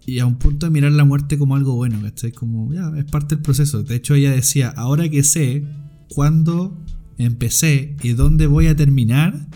y 0.05 0.19
a 0.19 0.25
un 0.25 0.37
punto 0.37 0.65
de 0.65 0.71
mirar 0.71 0.91
la 0.93 1.05
muerte 1.05 1.37
como 1.37 1.55
algo 1.55 1.75
bueno, 1.75 2.01
¿cachai? 2.01 2.31
Como, 2.31 2.73
ya, 2.73 2.91
es 2.97 3.05
parte 3.05 3.35
del 3.35 3.43
proceso. 3.43 3.83
De 3.83 3.95
hecho, 3.95 4.15
ella 4.15 4.31
decía, 4.31 4.73
ahora 4.75 5.07
que 5.09 5.23
sé 5.23 5.63
cuándo 6.09 6.77
empecé 7.17 7.95
y 8.01 8.13
dónde 8.13 8.47
voy 8.47 8.67
a 8.67 8.75
terminar, 8.75 9.47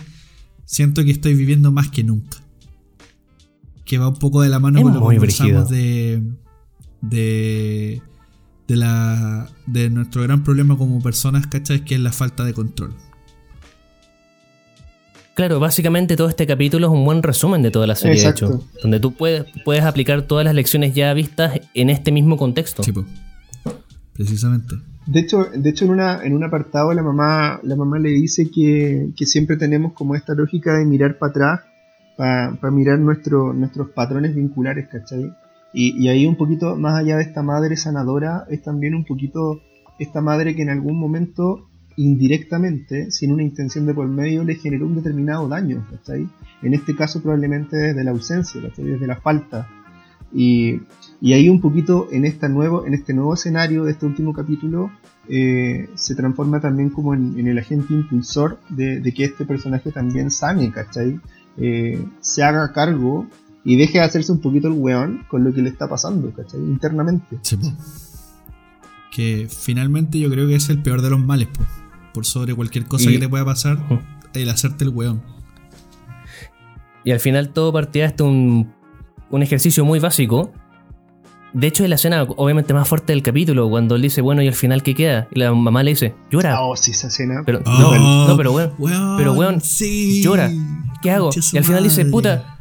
siento 0.65 1.03
que 1.03 1.11
estoy 1.11 1.33
viviendo 1.33 1.71
más 1.71 1.89
que 1.89 2.03
nunca. 2.03 2.37
Que 3.85 3.97
va 3.97 4.09
un 4.09 4.17
poco 4.17 4.41
de 4.41 4.49
la 4.49 4.59
mano 4.59 4.79
Es 4.79 4.83
con 4.83 4.93
lo 4.93 4.99
que 4.99 5.15
conversamos 5.15 5.69
de, 5.69 6.23
de, 7.01 8.01
de, 8.67 8.75
la, 8.75 9.49
de 9.65 9.89
nuestro 9.89 10.21
gran 10.21 10.43
problema 10.43 10.77
como 10.77 11.01
personas, 11.01 11.47
¿cachai? 11.47 11.83
Que 11.85 11.95
es 11.95 12.01
la 12.01 12.11
falta 12.11 12.45
de 12.45 12.53
control. 12.53 12.93
Claro, 15.35 15.59
básicamente 15.59 16.15
todo 16.15 16.29
este 16.29 16.47
capítulo 16.47 16.87
es 16.87 16.93
un 16.93 17.03
buen 17.03 17.21
resumen 17.21 17.61
de 17.61 17.69
toda 17.69 17.85
la 17.85 17.95
serie, 17.95 18.15
Exacto. 18.15 18.47
de 18.47 18.55
hecho. 18.55 18.67
Donde 18.81 18.99
tú 19.01 19.13
puedes, 19.13 19.45
puedes 19.65 19.83
aplicar 19.83 20.21
todas 20.21 20.45
las 20.45 20.55
lecciones 20.55 20.95
ya 20.95 21.13
vistas 21.13 21.59
en 21.73 21.89
este 21.89 22.13
mismo 22.13 22.37
contexto. 22.37 22.83
Sí. 22.83 22.93
Precisamente. 24.13 24.75
De 25.05 25.19
hecho, 25.19 25.45
de 25.53 25.69
hecho 25.69 25.85
en, 25.85 25.91
una, 25.91 26.23
en 26.23 26.33
un 26.33 26.43
apartado 26.45 26.93
la 26.93 27.03
mamá, 27.03 27.59
la 27.63 27.75
mamá 27.75 27.99
le 27.99 28.09
dice 28.09 28.49
que, 28.49 29.09
que 29.15 29.25
siempre 29.25 29.57
tenemos 29.57 29.91
como 29.91 30.15
esta 30.15 30.33
lógica 30.33 30.77
de 30.77 30.85
mirar 30.85 31.17
para 31.17 31.29
atrás, 31.31 31.59
para 32.15 32.71
mirar 32.71 32.97
nuestro, 32.99 33.53
nuestros 33.53 33.89
patrones 33.89 34.33
vinculares, 34.33 34.87
¿cachai? 34.87 35.33
Y, 35.73 36.01
y 36.01 36.07
ahí 36.07 36.25
un 36.25 36.37
poquito, 36.37 36.77
más 36.77 36.97
allá 36.97 37.17
de 37.17 37.23
esta 37.23 37.43
madre 37.43 37.75
sanadora, 37.75 38.45
es 38.49 38.63
también 38.63 38.95
un 38.95 39.03
poquito 39.03 39.61
esta 39.99 40.21
madre 40.21 40.55
que 40.55 40.61
en 40.61 40.69
algún 40.69 40.97
momento, 40.97 41.67
indirectamente, 41.97 43.11
sin 43.11 43.31
una 43.31 43.43
intención 43.43 43.85
de 43.85 43.93
por 43.93 44.07
medio, 44.07 44.43
le 44.43 44.55
generó 44.55 44.85
un 44.85 44.95
determinado 44.95 45.47
daño, 45.47 45.85
¿cachai? 45.89 46.27
En 46.61 46.73
este 46.73 46.95
caso 46.95 47.21
probablemente 47.21 47.77
desde 47.77 48.03
la 48.03 48.11
ausencia, 48.11 48.61
¿cachai? 48.61 48.85
Desde 48.85 49.07
la 49.07 49.15
falta. 49.17 49.67
Y, 50.33 50.81
ahí 51.21 51.47
un 51.47 51.61
poquito 51.61 52.07
en, 52.11 52.25
esta 52.25 52.49
nuevo, 52.49 52.85
en 52.85 52.93
este 52.93 53.13
nuevo 53.13 53.33
escenario 53.33 53.85
de 53.85 53.91
este 53.91 54.05
último 54.05 54.33
capítulo 54.33 54.91
eh, 55.29 55.89
se 55.95 56.13
transforma 56.13 56.59
también 56.59 56.89
como 56.89 57.13
en, 57.13 57.47
el 57.47 57.57
agente 57.57 57.93
impulsor 57.93 58.59
de, 58.69 59.01
que 59.15 59.23
este 59.23 59.45
personaje 59.45 59.91
también 59.91 60.29
sane, 60.31 60.71
¿cachai? 60.71 61.19
Eh, 61.57 62.03
se 62.19 62.43
haga 62.43 62.73
cargo 62.73 63.25
y 63.63 63.77
deje 63.77 63.99
de 63.99 64.03
hacerse 64.03 64.33
un 64.33 64.41
poquito 64.41 64.67
el 64.67 64.73
weón 64.73 65.25
con 65.29 65.43
lo 65.43 65.53
que 65.53 65.61
le 65.61 65.69
está 65.69 65.87
pasando, 65.87 66.31
¿cachai? 66.33 66.59
Internamente. 66.59 67.39
Que 69.11 69.47
finalmente 69.49 70.19
yo 70.19 70.29
creo 70.29 70.47
que 70.47 70.55
es 70.55 70.69
el 70.69 70.81
peor 70.81 71.01
de 71.01 71.09
los 71.09 71.19
males, 71.19 71.47
po. 71.47 71.63
Por 72.15 72.25
sobre 72.25 72.55
cualquier 72.55 72.85
cosa 72.85 73.09
Y- 73.09 73.13
que 73.13 73.19
te 73.19 73.29
pueda 73.29 73.45
pasar, 73.45 73.77
Ujú. 73.77 73.99
el 74.33 74.49
hacerte 74.49 74.83
el 74.85 74.89
weón. 74.89 75.21
Y 77.03 77.11
al 77.11 77.19
final 77.19 77.49
todo 77.49 77.71
partía 77.71 78.07
de 78.09 78.23
un, 78.23 78.73
un 79.29 79.43
ejercicio 79.43 79.85
muy 79.85 79.99
básico. 79.99 80.51
De 81.53 81.67
hecho, 81.67 81.83
es 81.83 81.89
la 81.89 81.95
escena 81.95 82.23
obviamente 82.23 82.73
más 82.73 82.87
fuerte 82.87 83.13
del 83.13 83.21
capítulo, 83.21 83.69
cuando 83.69 83.95
él 83.95 84.01
dice, 84.01 84.21
bueno, 84.21 84.41
¿y 84.41 84.47
al 84.47 84.55
final 84.55 84.81
qué 84.83 84.93
queda? 84.95 85.27
Y 85.31 85.39
la 85.39 85.53
mamá 85.53 85.83
le 85.83 85.91
dice, 85.91 86.15
llora. 86.31 86.59
Oh, 86.61 86.75
sí, 86.75 86.91
esa 86.91 87.07
escena. 87.07 87.43
Pero, 87.45 87.59
Oh, 87.65 87.95
no, 87.95 88.27
no, 88.27 88.35
pero 88.37 88.51
weón, 88.53 88.73
weón, 88.77 89.17
pero 89.17 89.33
weón, 89.33 89.61
sí. 89.61 90.21
llora. 90.23 90.49
¿qué 91.01 91.11
hago? 91.11 91.29
Y 91.53 91.57
al 91.57 91.63
final 91.63 91.83
dice, 91.83 92.03
puta, 92.05 92.57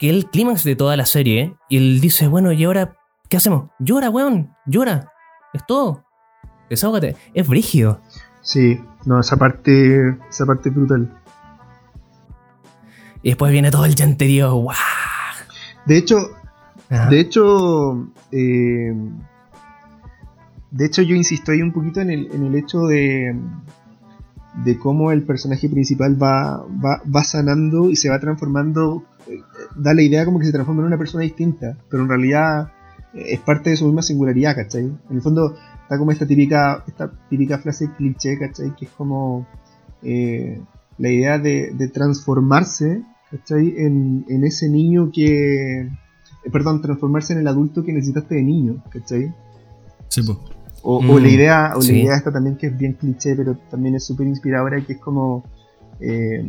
que 0.00 0.10
es 0.10 0.14
el 0.16 0.26
clímax 0.26 0.64
de 0.64 0.74
toda 0.76 0.96
la 0.96 1.06
serie, 1.06 1.54
y 1.70 1.76
él 1.76 2.00
dice, 2.00 2.26
bueno, 2.28 2.52
¿y 2.52 2.64
ahora 2.64 2.96
qué 3.30 3.36
hacemos? 3.36 3.70
Llora, 3.78 4.10
weón, 4.10 4.50
llora. 4.66 5.10
Es 5.54 5.64
todo. 5.66 6.04
Desahógate. 6.68 7.16
Es 7.34 7.46
brígido. 7.46 8.00
Sí, 8.42 8.80
no, 9.06 9.20
esa 9.20 9.36
parte, 9.36 10.16
esa 10.28 10.44
parte 10.46 10.68
es 10.68 10.74
brutal. 10.74 11.10
Y 13.22 13.30
después 13.30 13.52
viene 13.52 13.70
todo 13.70 13.84
el 13.84 13.94
llanterío. 13.94 14.54
¡Guau! 14.54 14.76
De 15.86 15.96
hecho, 15.96 16.16
Ajá. 16.92 17.08
De 17.08 17.20
hecho, 17.20 18.08
eh, 18.30 18.94
de 20.70 20.84
hecho 20.84 21.00
yo 21.00 21.14
insisto 21.14 21.52
ahí 21.52 21.62
un 21.62 21.72
poquito 21.72 22.00
en 22.02 22.10
el, 22.10 22.30
en 22.32 22.44
el 22.44 22.54
hecho 22.54 22.82
de, 22.86 23.34
de 24.64 24.78
cómo 24.78 25.10
el 25.10 25.22
personaje 25.22 25.70
principal 25.70 26.22
va, 26.22 26.58
va, 26.84 27.00
va 27.04 27.24
sanando 27.24 27.88
y 27.88 27.96
se 27.96 28.10
va 28.10 28.20
transformando, 28.20 29.04
eh, 29.26 29.40
da 29.74 29.94
la 29.94 30.02
idea 30.02 30.26
como 30.26 30.38
que 30.38 30.44
se 30.44 30.52
transforma 30.52 30.82
en 30.82 30.88
una 30.88 30.98
persona 30.98 31.22
distinta, 31.22 31.78
pero 31.88 32.02
en 32.02 32.10
realidad 32.10 32.72
es 33.14 33.40
parte 33.40 33.70
de 33.70 33.76
su 33.76 33.86
misma 33.86 34.02
singularidad, 34.02 34.56
¿cachai? 34.56 34.84
En 34.84 35.16
el 35.16 35.22
fondo 35.22 35.54
está 35.82 35.98
como 35.98 36.10
esta 36.10 36.26
típica, 36.26 36.84
esta 36.86 37.10
típica 37.28 37.58
frase 37.58 37.90
cliché, 37.96 38.38
¿cachai? 38.38 38.74
Que 38.74 38.86
es 38.86 38.90
como 38.92 39.46
eh, 40.02 40.60
la 40.98 41.08
idea 41.10 41.38
de, 41.38 41.72
de 41.74 41.88
transformarse, 41.88 43.02
¿cachai? 43.30 43.74
En, 43.76 44.24
en 44.28 44.44
ese 44.44 44.68
niño 44.68 45.10
que 45.12 45.88
eh, 46.44 46.50
perdón, 46.50 46.80
transformarse 46.82 47.32
en 47.34 47.40
el 47.40 47.48
adulto 47.48 47.84
que 47.84 47.92
necesitaste 47.92 48.34
de 48.34 48.42
niño, 48.42 48.82
¿cachai? 48.90 49.32
Sí, 50.08 50.22
po. 50.22 50.38
O, 50.84 51.00
Mm, 51.00 51.10
o 51.10 51.18
la 51.20 51.28
idea, 51.28 51.72
o 51.76 51.80
la 51.80 51.92
idea 51.92 52.16
esta 52.16 52.32
también 52.32 52.56
que 52.56 52.66
es 52.66 52.76
bien 52.76 52.94
cliché, 52.94 53.36
pero 53.36 53.56
también 53.70 53.94
es 53.94 54.04
súper 54.04 54.26
inspiradora, 54.26 54.84
que 54.84 54.94
es 54.94 54.98
como 54.98 55.44
eh, 56.00 56.44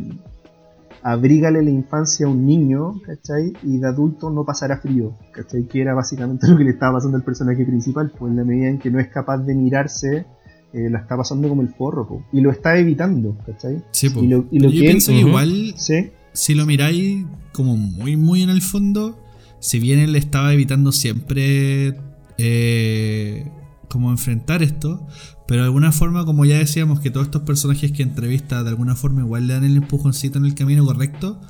abrígale 1.04 1.62
la 1.62 1.70
infancia 1.70 2.26
a 2.26 2.30
un 2.30 2.46
niño, 2.46 3.00
¿cachai? 3.04 3.52
Y 3.62 3.78
de 3.78 3.86
adulto 3.86 4.30
no 4.30 4.44
pasará 4.44 4.78
frío, 4.78 5.16
¿cachai? 5.32 5.68
Que 5.68 5.82
era 5.82 5.92
básicamente 5.94 6.46
lo 6.48 6.56
que 6.56 6.64
le 6.64 6.70
estaba 6.70 6.94
pasando 6.94 7.18
al 7.18 7.22
personaje 7.22 7.64
principal, 7.64 8.10
pues 8.18 8.30
en 8.30 8.36
la 8.38 8.44
medida 8.44 8.68
en 8.68 8.78
que 8.78 8.90
no 8.90 8.98
es 8.98 9.08
capaz 9.08 9.38
de 9.38 9.54
mirarse, 9.54 10.24
eh, 10.72 10.88
la 10.90 10.98
está 11.00 11.16
pasando 11.16 11.48
como 11.48 11.60
el 11.62 11.68
forro, 11.68 12.08
po, 12.08 12.24
y 12.32 12.40
lo 12.40 12.50
está 12.50 12.76
evitando, 12.78 13.36
¿cachai? 13.46 13.84
Sí, 13.92 14.08
po. 14.10 14.24
Y 14.24 14.28
lo- 14.28 14.46
y 14.50 14.58
lo 14.58 14.68
Pero 14.68 14.70
yo 14.70 14.70
que 14.70 14.78
él- 14.78 14.86
pienso 14.86 15.12
que 15.12 15.18
igual, 15.20 15.74
Sí, 15.76 16.10
si 16.32 16.54
lo 16.54 16.64
miráis 16.66 17.24
como 17.52 17.76
muy, 17.76 18.16
muy 18.16 18.42
en 18.42 18.48
el 18.50 18.62
fondo, 18.62 19.16
si 19.60 19.78
bien 19.78 19.98
él 20.00 20.16
estaba 20.16 20.52
evitando 20.54 20.90
siempre 20.90 21.94
eh, 22.38 23.46
como 23.94 24.10
enfrentar 24.10 24.62
esto, 24.62 25.06
pero 25.48 25.62
de 25.62 25.66
alguna 25.68 25.90
forma, 25.92 26.26
como 26.26 26.44
ya 26.44 26.58
decíamos, 26.58 27.00
que 27.00 27.10
todos 27.10 27.26
estos 27.28 27.42
personajes 27.42 27.92
que 27.92 28.02
entrevista 28.02 28.62
de 28.62 28.68
alguna 28.68 28.94
forma 28.96 29.22
igual 29.22 29.46
le 29.46 29.54
dan 29.54 29.64
el 29.64 29.76
empujoncito 29.78 30.38
en 30.38 30.44
el 30.44 30.54
camino 30.54 30.84
correcto, 30.84 31.40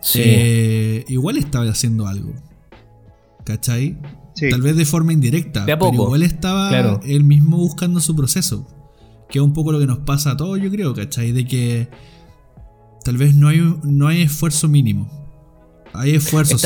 Sí. 0.00 0.20
eh, 0.24 1.04
igual 1.08 1.36
estaba 1.36 1.68
haciendo 1.68 2.06
algo. 2.06 2.32
¿Cachai? 3.44 3.98
sí. 4.34 4.48
Tal 4.50 4.62
vez 4.62 4.76
de 4.76 4.84
forma 4.84 5.12
indirecta, 5.12 5.64
De 5.64 5.72
a 5.72 5.78
pero 5.78 5.90
poco, 5.90 6.04
igual 6.04 6.22
estaba 6.22 6.68
claro. 6.68 7.00
él 7.04 7.24
mismo 7.24 7.56
buscando 7.56 8.00
su 8.00 8.14
proceso. 8.14 8.66
Que 9.28 9.38
es 9.40 9.44
un 9.44 9.52
poco 9.52 9.72
lo 9.72 9.78
que 9.80 9.86
nos 9.86 9.98
pasa 9.98 10.30
a 10.32 10.36
todos, 10.36 10.60
yo 10.62 10.70
creo, 10.70 10.94
¿cachai? 10.94 11.32
De 11.32 11.44
que 11.46 11.88
tal 13.04 13.16
vez 13.16 13.34
no 13.34 13.48
hay, 13.48 13.60
no 13.82 14.06
hay 14.08 14.22
esfuerzo 14.22 14.68
mínimo. 14.68 15.27
Hay 15.92 16.14
esfuerzo 16.14 16.56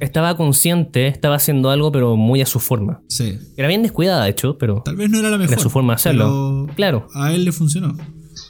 Estaba 0.00 0.36
consciente, 0.36 1.08
estaba 1.08 1.36
haciendo 1.36 1.70
algo, 1.70 1.92
pero 1.92 2.16
muy 2.16 2.40
a 2.40 2.46
su 2.46 2.60
forma. 2.60 3.02
Sí. 3.08 3.38
Era 3.56 3.68
bien 3.68 3.82
descuidada, 3.82 4.24
de 4.24 4.30
hecho, 4.30 4.56
pero 4.58 4.82
Tal 4.84 4.96
vez 4.96 5.10
no 5.10 5.18
era 5.18 5.30
la 5.30 5.38
mejor. 5.38 5.54
era 5.54 5.62
su 5.62 5.70
forma 5.70 5.92
de 5.92 5.96
hacerlo. 5.96 6.64
pero 6.66 6.76
Claro. 6.76 7.08
A 7.14 7.32
él 7.32 7.44
le 7.44 7.52
funcionó. 7.52 7.96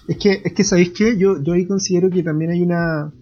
Es 0.08 0.16
que, 0.18 0.40
es 0.44 0.52
que 0.52 0.64
¿sabéis 0.64 0.90
qué? 0.90 1.16
Yo, 1.18 1.42
yo 1.42 1.52
ahí 1.52 1.66
considero 1.66 2.10
que 2.10 2.22
también 2.22 2.50
hay 2.50 2.62
una... 2.62 3.12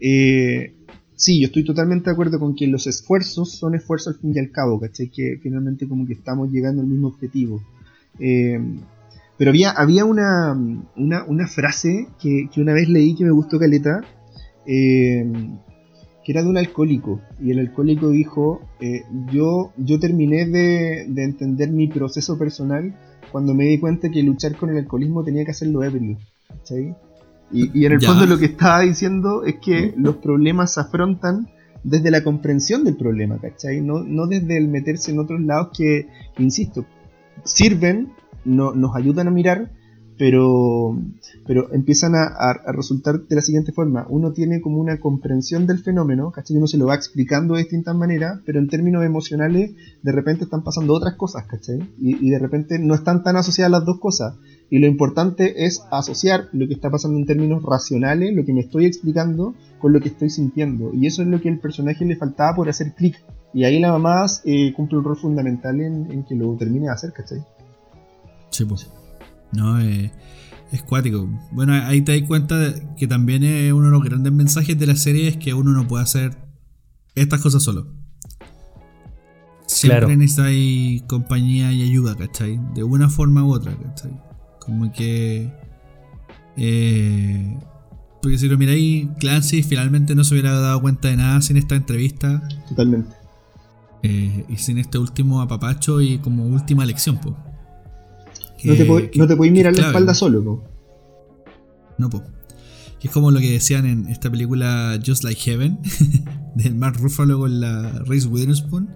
eh, 0.00 0.74
sí, 1.16 1.40
yo 1.40 1.46
estoy 1.46 1.64
totalmente 1.64 2.06
de 2.06 2.12
acuerdo 2.12 2.38
con 2.38 2.54
que 2.54 2.66
los 2.66 2.86
esfuerzos 2.86 3.52
son 3.52 3.74
esfuerzos 3.74 4.14
al 4.14 4.20
fin 4.20 4.32
y 4.34 4.38
al 4.38 4.50
cabo, 4.50 4.80
¿cachai? 4.80 5.08
Que 5.10 5.38
finalmente 5.42 5.86
como 5.88 6.06
que 6.06 6.14
estamos 6.14 6.50
llegando 6.50 6.82
al 6.82 6.88
mismo 6.88 7.08
objetivo. 7.08 7.62
Eh, 8.18 8.58
pero 9.36 9.50
había, 9.50 9.70
había 9.70 10.04
una, 10.04 10.52
una, 10.96 11.24
una 11.24 11.46
frase 11.48 12.08
que, 12.20 12.48
que 12.52 12.60
una 12.60 12.72
vez 12.72 12.88
leí 12.88 13.14
que 13.14 13.24
me 13.24 13.32
gustó 13.32 13.58
caleta, 13.58 14.02
eh, 14.66 15.26
que 16.24 16.32
era 16.32 16.42
de 16.42 16.48
un 16.48 16.56
alcohólico. 16.56 17.20
Y 17.40 17.50
el 17.50 17.58
alcohólico 17.58 18.10
dijo, 18.10 18.62
eh, 18.80 19.02
yo, 19.30 19.72
yo 19.76 19.98
terminé 19.98 20.46
de, 20.46 21.06
de 21.08 21.24
entender 21.24 21.70
mi 21.70 21.88
proceso 21.88 22.38
personal 22.38 22.94
cuando 23.30 23.52
me 23.54 23.64
di 23.64 23.78
cuenta 23.78 24.10
que 24.10 24.22
luchar 24.22 24.56
con 24.56 24.70
el 24.70 24.78
alcoholismo 24.78 25.24
tenía 25.24 25.44
que 25.44 25.50
hacerlo 25.50 25.82
ebrio. 25.82 26.16
Y, 27.52 27.78
y 27.78 27.86
en 27.86 27.92
el 27.92 28.00
Ya. 28.00 28.08
fondo 28.08 28.26
lo 28.26 28.38
que 28.38 28.46
estaba 28.46 28.80
diciendo 28.80 29.44
es 29.44 29.56
que 29.56 29.92
los 29.96 30.16
problemas 30.16 30.74
se 30.74 30.80
afrontan 30.80 31.48
desde 31.82 32.10
la 32.10 32.24
comprensión 32.24 32.84
del 32.84 32.96
problema, 32.96 33.38
¿cachai? 33.38 33.80
No, 33.82 34.02
no 34.02 34.26
desde 34.26 34.56
el 34.56 34.68
meterse 34.68 35.10
en 35.10 35.18
otros 35.18 35.42
lados 35.42 35.68
que, 35.76 36.06
que, 36.34 36.42
insisto, 36.42 36.86
sirven, 37.44 38.08
no, 38.44 38.72
nos 38.72 38.96
ayudan 38.96 39.28
a 39.28 39.30
mirar, 39.30 39.70
pero, 40.16 40.96
pero 41.46 41.72
empiezan 41.72 42.14
a, 42.14 42.54
resultar 42.72 43.20
de 43.26 43.36
la 43.36 43.42
siguiente 43.42 43.72
forma. 43.72 44.06
Uno 44.08 44.32
tiene 44.32 44.60
como 44.60 44.78
una 44.78 45.00
comprensión 45.00 45.66
del 45.66 45.80
fenómeno, 45.80 46.30
¿cachai? 46.30 46.56
Uno 46.56 46.66
se 46.66 46.78
lo 46.78 46.86
va 46.86 46.94
explicando 46.94 47.54
de 47.54 47.62
distintas 47.62 47.96
maneras, 47.96 48.40
pero 48.46 48.58
en 48.58 48.68
términos 48.68 49.04
emocionales 49.04 49.72
de 50.02 50.12
repente 50.12 50.44
están 50.44 50.62
pasando 50.62 50.94
otras 50.94 51.14
cosas, 51.14 51.44
¿cachai? 51.46 51.78
Y, 52.00 52.26
y 52.26 52.30
de 52.30 52.38
repente 52.38 52.78
no 52.78 52.94
están 52.94 53.22
tan 53.22 53.36
asociadas 53.36 53.72
las 53.72 53.84
dos 53.84 53.98
cosas. 53.98 54.34
Y 54.70 54.78
lo 54.78 54.86
importante 54.86 55.66
es 55.66 55.82
asociar 55.90 56.48
lo 56.52 56.66
que 56.66 56.74
está 56.74 56.90
pasando 56.90 57.18
en 57.18 57.26
términos 57.26 57.62
racionales, 57.62 58.34
lo 58.34 58.44
que 58.44 58.52
me 58.52 58.60
estoy 58.60 58.86
explicando, 58.86 59.54
con 59.78 59.92
lo 59.92 60.00
que 60.00 60.08
estoy 60.08 60.30
sintiendo. 60.30 60.92
Y 60.94 61.06
eso 61.06 61.22
es 61.22 61.28
lo 61.28 61.40
que 61.40 61.48
al 61.48 61.58
personaje 61.58 62.04
le 62.04 62.16
faltaba 62.16 62.56
por 62.56 62.68
hacer 62.68 62.94
clic. 62.94 63.16
Y 63.52 63.64
ahí 63.64 63.78
la 63.78 63.92
mamá 63.92 64.26
eh, 64.44 64.72
cumple 64.74 64.98
un 64.98 65.04
rol 65.04 65.16
fundamental 65.16 65.80
en, 65.80 66.10
en 66.10 66.24
que 66.24 66.34
lo 66.34 66.56
termine 66.56 66.86
de 66.86 66.92
hacer, 66.92 67.12
¿cachai? 67.12 67.44
Sí, 68.50 68.64
pues. 68.64 68.88
No, 69.54 69.80
eh, 69.80 70.12
es 70.72 70.82
cuático. 70.82 71.28
Bueno, 71.52 71.72
ahí 71.74 72.02
te 72.02 72.18
das 72.18 72.26
cuenta 72.28 72.58
de 72.58 72.86
que 72.96 73.06
también 73.06 73.44
es 73.44 73.72
uno 73.72 73.86
de 73.86 73.92
los 73.92 74.02
grandes 74.04 74.32
mensajes 74.32 74.78
de 74.78 74.86
la 74.86 74.96
serie 74.96 75.28
es 75.28 75.36
que 75.36 75.54
uno 75.54 75.70
no 75.72 75.86
puede 75.86 76.02
hacer 76.04 76.36
estas 77.14 77.40
cosas 77.40 77.62
solo. 77.62 77.86
Siempre 79.66 80.00
Claro. 80.00 80.16
necesitáis 80.16 81.02
compañía 81.04 81.72
y 81.72 81.82
ayuda, 81.82 82.14
¿cachai? 82.16 82.60
De 82.74 82.84
una 82.84 83.08
forma 83.08 83.44
u 83.44 83.52
otra, 83.52 83.74
¿cachai? 83.76 84.12
Como 84.60 84.92
que... 84.92 85.50
Eh, 86.56 87.58
porque 88.22 88.38
si 88.38 88.48
lo 88.48 88.56
miráis, 88.56 89.08
Clancy 89.18 89.62
finalmente 89.62 90.14
no 90.14 90.24
se 90.24 90.34
hubiera 90.34 90.52
dado 90.58 90.80
cuenta 90.80 91.08
de 91.08 91.16
nada 91.16 91.42
sin 91.42 91.56
esta 91.56 91.74
entrevista 91.74 92.46
Totalmente. 92.68 93.10
eh, 94.02 94.44
y 94.48 94.56
sin 94.58 94.78
este 94.78 94.98
último 94.98 95.40
apapacho 95.42 96.00
y 96.00 96.18
como 96.18 96.44
última 96.46 96.86
lección, 96.86 97.18
pues. 97.20 97.34
No 98.64 98.74
te, 98.74 98.86
podéis- 98.86 99.10
no 99.16 99.52
mirar 99.52 99.72
la 99.72 99.76
clave, 99.78 99.90
espalda 99.92 100.14
solo, 100.14 100.40
¿no? 100.40 100.62
No, 101.98 102.10
po. 102.10 102.22
Es 103.02 103.10
como 103.10 103.30
lo 103.30 103.38
que 103.38 103.50
decían 103.52 103.84
en 103.84 104.08
esta 104.08 104.30
película 104.30 104.98
Just 105.04 105.24
Like 105.24 105.38
Heaven, 105.42 105.78
del 106.54 106.74
Mark 106.74 106.96
Ruffalo 106.98 107.38
con 107.38 107.60
la 107.60 107.90
Reese 108.06 108.28
Witherspoon, 108.28 108.88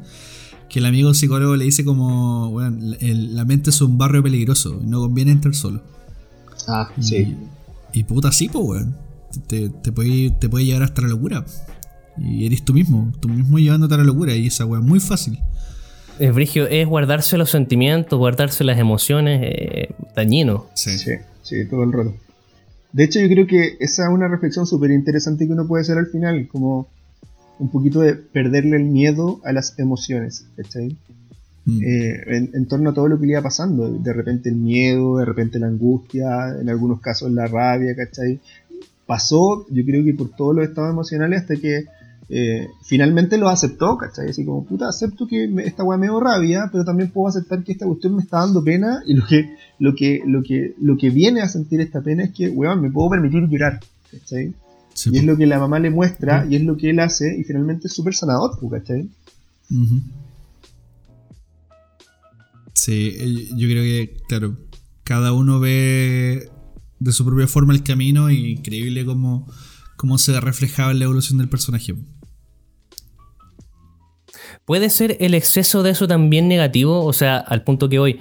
que 0.70 0.78
el 0.78 0.86
amigo 0.86 1.12
psicólogo 1.12 1.56
le 1.56 1.66
dice 1.66 1.84
como, 1.84 2.50
bueno, 2.50 2.94
el- 3.00 3.34
la 3.36 3.44
mente 3.44 3.68
es 3.68 3.80
un 3.82 3.98
barrio 3.98 4.22
peligroso 4.22 4.80
y 4.82 4.86
no 4.86 5.00
conviene 5.00 5.32
entrar 5.32 5.54
solo. 5.54 5.82
Ah, 6.66 6.88
Y- 6.96 7.02
sí. 7.02 7.36
Y, 7.92 8.04
puta, 8.04 8.32
sí, 8.32 8.48
pues, 8.48 8.64
weón. 8.64 8.96
Te, 9.46 9.68
te, 9.68 9.92
puede, 9.92 10.30
te 10.30 10.48
puede 10.48 10.64
llevar 10.64 10.84
hasta 10.84 11.02
la 11.02 11.08
locura. 11.08 11.44
Y 12.16 12.46
eres 12.46 12.64
tú 12.64 12.72
mismo, 12.72 13.12
tú 13.20 13.28
mismo 13.28 13.58
llevándote 13.58 13.94
a 13.94 13.98
la 13.98 14.04
locura. 14.04 14.34
Y 14.34 14.46
esa 14.46 14.64
weón 14.64 14.84
es 14.84 14.88
muy 14.88 15.00
fácil. 15.00 15.38
Es 16.18 16.34
brigio, 16.34 16.66
es 16.66 16.86
guardarse 16.86 17.36
los 17.36 17.50
sentimientos, 17.50 18.18
guardarse 18.18 18.64
las 18.64 18.78
emociones, 18.78 19.40
eh, 19.42 19.94
dañino. 20.14 20.66
Sí, 20.74 20.98
sí, 21.42 21.64
todo 21.66 21.84
el 21.84 21.92
rato. 21.92 22.14
De 22.92 23.04
hecho, 23.04 23.20
yo 23.20 23.28
creo 23.28 23.46
que 23.46 23.76
esa 23.80 24.04
es 24.04 24.08
una 24.08 24.28
reflexión 24.28 24.66
súper 24.66 24.90
interesante 24.90 25.46
que 25.46 25.52
uno 25.52 25.66
puede 25.66 25.82
hacer 25.82 25.98
al 25.98 26.06
final, 26.06 26.48
como 26.48 26.88
un 27.58 27.70
poquito 27.70 28.00
de 28.00 28.14
perderle 28.14 28.76
el 28.76 28.84
miedo 28.84 29.40
a 29.44 29.52
las 29.52 29.78
emociones, 29.78 30.46
¿cachai? 30.56 30.96
Mm. 31.64 31.82
Eh, 31.82 32.22
en, 32.36 32.50
en 32.54 32.66
torno 32.66 32.90
a 32.90 32.94
todo 32.94 33.08
lo 33.08 33.18
que 33.20 33.26
le 33.26 33.32
iba 33.32 33.42
pasando, 33.42 33.90
de 33.90 34.12
repente 34.12 34.48
el 34.48 34.56
miedo, 34.56 35.18
de 35.18 35.24
repente 35.24 35.58
la 35.58 35.66
angustia, 35.66 36.56
en 36.60 36.68
algunos 36.68 37.00
casos 37.00 37.30
la 37.30 37.46
rabia, 37.46 37.94
¿cachai? 37.94 38.40
Pasó, 39.06 39.66
yo 39.70 39.84
creo 39.84 40.04
que 40.04 40.14
por 40.14 40.30
todos 40.30 40.54
los 40.54 40.68
estados 40.68 40.90
emocionales 40.90 41.42
hasta 41.42 41.56
que 41.56 41.84
eh, 42.30 42.68
finalmente 42.82 43.38
lo 43.38 43.48
aceptó, 43.48 43.96
¿cachai? 43.96 44.28
Así 44.30 44.44
como, 44.44 44.64
puta, 44.64 44.88
acepto 44.88 45.26
que 45.26 45.48
me- 45.48 45.64
esta 45.64 45.82
weá 45.84 45.96
me 45.98 46.06
dio 46.06 46.20
rabia, 46.20 46.68
pero 46.70 46.84
también 46.84 47.10
puedo 47.10 47.28
aceptar 47.28 47.64
que 47.64 47.72
esta 47.72 47.86
cuestión 47.86 48.16
me 48.16 48.22
está 48.22 48.38
dando 48.40 48.62
pena 48.62 49.02
y 49.06 49.14
lo 49.14 49.26
que, 49.26 49.50
lo 49.78 49.94
que, 49.94 50.22
lo 50.26 50.42
que, 50.42 50.74
lo 50.80 50.96
que 50.98 51.10
viene 51.10 51.40
a 51.40 51.48
sentir 51.48 51.80
esta 51.80 52.02
pena 52.02 52.24
es 52.24 52.32
que, 52.32 52.48
weón, 52.50 52.82
me 52.82 52.90
puedo 52.90 53.08
permitir 53.10 53.48
llorar, 53.48 53.80
¿cachai? 54.12 54.54
Sí, 54.94 55.10
Y 55.12 55.18
es 55.18 55.24
lo 55.24 55.36
que 55.36 55.46
la 55.46 55.58
mamá 55.58 55.78
le 55.78 55.90
muestra 55.90 56.44
y 56.50 56.56
es 56.56 56.62
lo 56.64 56.76
que 56.76 56.90
él 56.90 56.98
hace 57.00 57.36
y 57.38 57.44
finalmente 57.44 57.86
es 57.86 57.92
súper 57.94 58.14
sanador, 58.14 58.58
¿cachai? 58.70 59.08
Sí, 62.72 63.12
eh, 63.16 63.48
yo 63.56 63.68
creo 63.68 63.82
que, 63.82 64.16
claro, 64.28 64.56
cada 65.04 65.32
uno 65.32 65.60
ve 65.60 66.50
de 67.00 67.12
su 67.12 67.24
propia 67.24 67.46
forma 67.46 67.72
el 67.72 67.82
camino 67.82 68.30
y 68.30 68.52
increíble 68.52 69.04
cómo, 69.04 69.46
cómo 69.96 70.18
se 70.18 70.38
reflejaba 70.40 70.92
en 70.92 70.98
la 71.00 71.04
evolución 71.06 71.38
del 71.38 71.48
personaje. 71.48 71.94
¿Puede 74.68 74.90
ser 74.90 75.16
el 75.20 75.32
exceso 75.32 75.82
de 75.82 75.92
eso 75.92 76.06
también 76.06 76.46
negativo? 76.46 77.02
O 77.02 77.14
sea, 77.14 77.38
al 77.38 77.62
punto 77.62 77.88
que 77.88 77.98
hoy, 77.98 78.20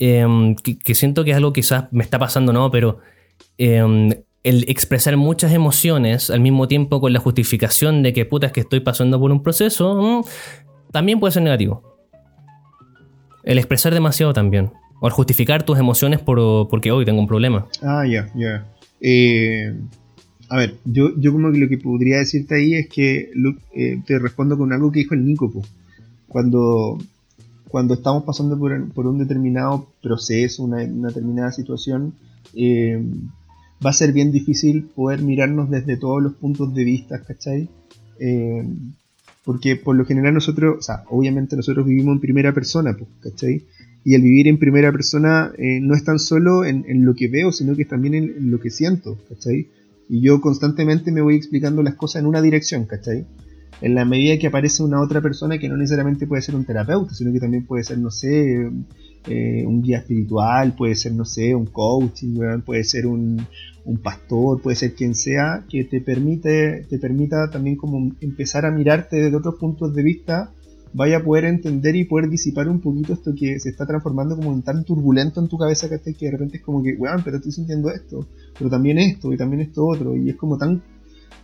em, 0.00 0.56
que, 0.56 0.94
siento 0.96 1.22
que 1.22 1.30
es 1.30 1.36
algo 1.36 1.52
que 1.52 1.60
quizás 1.60 1.84
me 1.92 2.02
está 2.02 2.18
pasando, 2.18 2.52
¿no? 2.52 2.72
Pero 2.72 2.98
em, 3.58 4.10
el 4.42 4.64
expresar 4.66 5.16
muchas 5.16 5.52
emociones 5.52 6.30
al 6.30 6.40
mismo 6.40 6.66
tiempo 6.66 7.00
con 7.00 7.12
la 7.12 7.20
justificación 7.20 8.02
de 8.02 8.12
que 8.12 8.24
puta 8.24 8.48
es 8.48 8.52
que 8.52 8.58
estoy 8.58 8.80
pasando 8.80 9.20
por 9.20 9.30
un 9.30 9.44
proceso, 9.44 9.94
mm, 10.02 10.24
también 10.90 11.20
puede 11.20 11.30
ser 11.30 11.44
negativo. 11.44 11.96
El 13.44 13.56
expresar 13.58 13.94
demasiado 13.94 14.32
también. 14.32 14.72
O 15.00 15.06
el 15.06 15.12
justificar 15.12 15.62
tus 15.62 15.78
emociones 15.78 16.18
por, 16.18 16.68
porque 16.70 16.90
hoy 16.90 17.04
tengo 17.04 17.20
un 17.20 17.28
problema. 17.28 17.68
Ah, 17.82 18.04
ya, 18.04 18.28
ya. 18.34 18.66
Eh, 19.00 19.76
a 20.52 20.56
ver, 20.58 20.76
yo, 20.84 21.18
yo 21.18 21.32
como 21.32 21.50
que 21.50 21.58
lo 21.58 21.68
que 21.68 21.78
podría 21.78 22.18
decirte 22.18 22.56
ahí 22.56 22.74
es 22.74 22.88
que 22.88 23.30
Lu- 23.34 23.56
eh, 23.74 24.00
te 24.06 24.18
respondo 24.18 24.56
con 24.58 24.72
algo 24.72 24.92
que 24.92 25.00
dijo 25.00 25.14
el 25.14 25.24
Nico. 25.24 25.50
Cuando, 26.28 26.98
cuando 27.68 27.94
estamos 27.94 28.24
pasando 28.24 28.58
por, 28.58 28.88
por 28.92 29.06
un 29.06 29.18
determinado 29.18 29.88
proceso, 30.02 30.64
una, 30.64 30.78
una 30.84 31.08
determinada 31.08 31.52
situación, 31.52 32.14
eh, 32.54 33.02
va 33.84 33.90
a 33.90 33.94
ser 33.94 34.12
bien 34.12 34.30
difícil 34.30 34.84
poder 34.94 35.22
mirarnos 35.22 35.70
desde 35.70 35.96
todos 35.96 36.22
los 36.22 36.34
puntos 36.34 36.74
de 36.74 36.84
vista, 36.84 37.22
¿cachai? 37.22 37.68
Eh, 38.20 38.64
porque 39.44 39.76
por 39.76 39.96
lo 39.96 40.04
general 40.04 40.34
nosotros, 40.34 40.76
o 40.78 40.82
sea, 40.82 41.04
obviamente 41.10 41.56
nosotros 41.56 41.86
vivimos 41.86 42.14
en 42.14 42.20
primera 42.20 42.52
persona, 42.52 42.94
pues, 42.96 43.08
¿cachai? 43.22 43.62
Y 44.04 44.14
el 44.14 44.22
vivir 44.22 44.48
en 44.48 44.58
primera 44.58 44.92
persona 44.92 45.52
no 45.80 45.94
es 45.94 46.04
tan 46.04 46.18
solo 46.18 46.64
en, 46.64 46.84
en 46.88 47.04
lo 47.04 47.14
que 47.14 47.28
veo, 47.28 47.52
sino 47.52 47.74
que 47.76 47.82
es 47.82 47.88
también 47.88 48.14
en, 48.14 48.24
en 48.36 48.50
lo 48.50 48.60
que 48.60 48.70
siento, 48.70 49.16
¿cachai? 49.28 49.68
Y 50.08 50.20
yo 50.20 50.40
constantemente 50.40 51.12
me 51.12 51.22
voy 51.22 51.36
explicando 51.36 51.82
las 51.82 51.94
cosas 51.94 52.20
en 52.20 52.26
una 52.26 52.42
dirección, 52.42 52.84
¿cachai? 52.84 53.26
En 53.80 53.94
la 53.94 54.04
medida 54.04 54.38
que 54.38 54.46
aparece 54.46 54.82
una 54.82 55.00
otra 55.00 55.20
persona 55.20 55.58
que 55.58 55.68
no 55.68 55.76
necesariamente 55.76 56.26
puede 56.26 56.42
ser 56.42 56.54
un 56.54 56.64
terapeuta, 56.64 57.14
sino 57.14 57.32
que 57.32 57.40
también 57.40 57.66
puede 57.66 57.82
ser, 57.82 57.98
no 57.98 58.10
sé, 58.10 58.70
eh, 59.26 59.64
un 59.66 59.82
guía 59.82 59.98
espiritual, 59.98 60.74
puede 60.76 60.94
ser, 60.94 61.12
no 61.12 61.24
sé, 61.24 61.54
un 61.54 61.68
weón, 61.74 62.62
puede 62.62 62.84
ser 62.84 63.06
un, 63.06 63.44
un 63.84 63.98
pastor, 63.98 64.60
puede 64.60 64.76
ser 64.76 64.94
quien 64.94 65.14
sea, 65.14 65.64
que 65.68 65.84
te 65.84 66.00
permite, 66.00 66.86
te 66.88 66.98
permita 66.98 67.50
también 67.50 67.76
como 67.76 68.12
empezar 68.20 68.66
a 68.66 68.70
mirarte 68.70 69.16
desde 69.16 69.36
otros 69.36 69.56
puntos 69.56 69.94
de 69.94 70.02
vista, 70.02 70.52
vaya 70.94 71.18
a 71.18 71.22
poder 71.22 71.44
entender 71.44 71.96
y 71.96 72.04
poder 72.04 72.28
disipar 72.28 72.68
un 72.68 72.80
poquito 72.80 73.12
esto 73.12 73.34
que 73.34 73.58
se 73.58 73.70
está 73.70 73.86
transformando 73.86 74.36
como 74.36 74.52
en 74.52 74.62
tan 74.62 74.84
turbulento 74.84 75.40
en 75.40 75.48
tu 75.48 75.56
cabeza 75.56 75.88
¿cachai? 75.88 76.14
que 76.14 76.26
de 76.26 76.32
repente 76.32 76.58
es 76.58 76.62
como 76.62 76.82
que, 76.82 76.94
weón, 76.94 77.22
pero 77.24 77.38
estoy 77.38 77.52
sintiendo 77.52 77.90
esto, 77.90 78.26
pero 78.58 78.70
también 78.70 78.98
esto 78.98 79.32
y 79.32 79.36
también 79.36 79.62
esto 79.62 79.86
otro, 79.86 80.16
y 80.16 80.30
es 80.30 80.36
como 80.36 80.58
tan, 80.58 80.82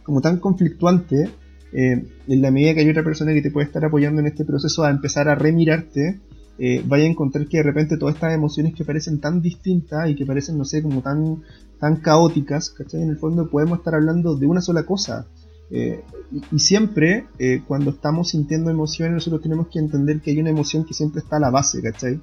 como 0.02 0.20
tan 0.20 0.38
conflictuante, 0.38 1.30
eh, 1.72 2.06
en 2.26 2.42
la 2.42 2.50
medida 2.50 2.74
que 2.74 2.80
hay 2.80 2.90
otra 2.90 3.04
persona 3.04 3.32
que 3.32 3.42
te 3.42 3.50
puede 3.50 3.66
estar 3.66 3.84
apoyando 3.84 4.20
en 4.20 4.26
este 4.26 4.44
proceso 4.44 4.84
a 4.84 4.90
empezar 4.90 5.28
a 5.28 5.34
remirarte, 5.34 6.20
eh, 6.58 6.82
vaya 6.84 7.04
a 7.04 7.08
encontrar 7.08 7.46
que 7.46 7.58
de 7.58 7.62
repente 7.62 7.96
todas 7.96 8.16
estas 8.16 8.34
emociones 8.34 8.74
que 8.74 8.84
parecen 8.84 9.20
tan 9.20 9.40
distintas 9.40 10.10
y 10.10 10.16
que 10.16 10.26
parecen, 10.26 10.58
no 10.58 10.64
sé, 10.64 10.82
como 10.82 11.02
tan, 11.02 11.42
tan 11.78 11.96
caóticas, 11.96 12.70
¿cachai? 12.70 13.02
En 13.02 13.10
el 13.10 13.16
fondo 13.16 13.48
podemos 13.48 13.78
estar 13.78 13.94
hablando 13.94 14.34
de 14.34 14.46
una 14.46 14.60
sola 14.60 14.84
cosa. 14.84 15.26
Eh, 15.70 16.02
y, 16.32 16.56
y 16.56 16.58
siempre, 16.58 17.26
eh, 17.38 17.62
cuando 17.66 17.90
estamos 17.90 18.30
sintiendo 18.30 18.70
emociones, 18.70 19.14
nosotros 19.14 19.42
tenemos 19.42 19.68
que 19.68 19.78
entender 19.78 20.20
que 20.20 20.30
hay 20.30 20.40
una 20.40 20.50
emoción 20.50 20.84
que 20.84 20.94
siempre 20.94 21.20
está 21.20 21.36
a 21.36 21.40
la 21.40 21.50
base, 21.50 21.82
¿cachai? 21.82 22.20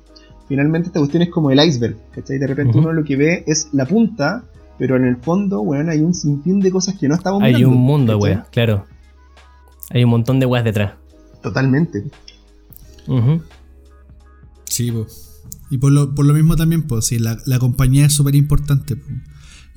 Finalmente 0.47 0.87
esta 0.87 0.99
cuestión 0.99 1.23
es 1.23 1.29
como 1.29 1.51
el 1.51 1.59
iceberg, 1.59 1.97
¿cachai? 2.11 2.37
De 2.37 2.47
repente 2.47 2.77
uno 2.77 2.93
lo 2.93 3.03
que 3.03 3.15
ve 3.15 3.43
es 3.47 3.69
la 3.71 3.85
punta, 3.85 4.45
pero 4.77 4.95
en 4.95 5.05
el 5.05 5.17
fondo, 5.17 5.61
weón, 5.61 5.89
hay 5.89 5.99
un 5.99 6.13
sinfín 6.13 6.59
de 6.59 6.71
cosas 6.71 6.95
que 6.99 7.07
no 7.07 7.15
estamos 7.15 7.41
Hay 7.41 7.55
mirando, 7.55 7.75
un 7.75 7.83
mundo, 7.83 8.17
weas, 8.17 8.47
claro. 8.49 8.85
Hay 9.89 10.03
un 10.03 10.09
montón 10.09 10.39
de 10.39 10.45
weas 10.45 10.65
detrás. 10.65 10.93
Totalmente. 11.41 12.03
Sí, 14.65 14.91
po. 14.91 15.05
Y 15.69 15.77
por 15.77 15.91
lo, 15.91 16.13
por 16.13 16.25
lo 16.25 16.33
mismo 16.33 16.55
también, 16.55 16.83
pues, 16.83 17.05
sí, 17.05 17.19
la, 17.19 17.37
la 17.45 17.59
compañía 17.59 18.05
es 18.07 18.13
súper 18.13 18.35
importante. 18.35 18.95
po. 18.95 19.05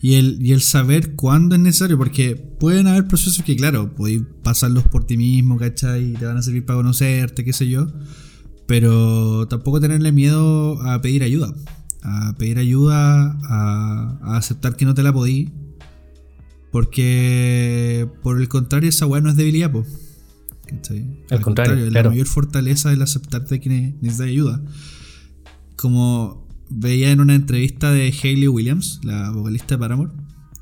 Y 0.00 0.14
el, 0.14 0.38
y 0.40 0.52
el 0.52 0.60
saber 0.60 1.16
cuándo 1.16 1.56
es 1.56 1.60
necesario, 1.60 1.98
porque 1.98 2.36
pueden 2.36 2.86
haber 2.86 3.08
procesos 3.08 3.44
que, 3.44 3.56
claro, 3.56 3.94
podéis 3.96 4.22
pasarlos 4.42 4.84
por 4.84 5.04
ti 5.04 5.16
mismo, 5.16 5.56
¿cachai? 5.58 6.12
Y 6.12 6.12
te 6.12 6.24
van 6.24 6.36
a 6.36 6.42
servir 6.42 6.64
para 6.64 6.76
conocerte, 6.76 7.44
qué 7.44 7.52
sé 7.52 7.68
yo. 7.68 7.88
Pero 8.66 9.48
tampoco 9.48 9.80
tenerle 9.80 10.12
miedo 10.12 10.80
a 10.82 11.00
pedir 11.00 11.22
ayuda. 11.24 11.52
A 12.02 12.34
pedir 12.38 12.58
ayuda, 12.58 13.36
a, 13.48 14.18
a 14.22 14.36
aceptar 14.36 14.76
que 14.76 14.84
no 14.84 14.94
te 14.94 15.02
la 15.02 15.12
podí. 15.12 15.50
Porque, 16.70 18.08
por 18.22 18.40
el 18.40 18.48
contrario, 18.48 18.88
esa 18.88 19.06
weá 19.06 19.20
no 19.20 19.30
es 19.30 19.36
debilidad, 19.36 19.72
pues. 19.72 19.88
Al 21.30 21.40
contrario, 21.40 21.86
la 21.86 21.90
claro. 21.90 22.10
mayor 22.10 22.26
fortaleza 22.26 22.90
es 22.90 22.96
el 22.96 23.02
aceptarte 23.02 23.58
que 23.58 23.68
ne- 23.70 23.96
necesitas 24.02 24.28
ayuda. 24.28 24.62
Como 25.76 26.46
veía 26.70 27.10
en 27.10 27.20
una 27.20 27.34
entrevista 27.34 27.92
de 27.92 28.12
Hayley 28.22 28.48
Williams, 28.48 29.00
la 29.02 29.30
vocalista 29.30 29.74
de 29.74 29.78
Paramore. 29.78 30.12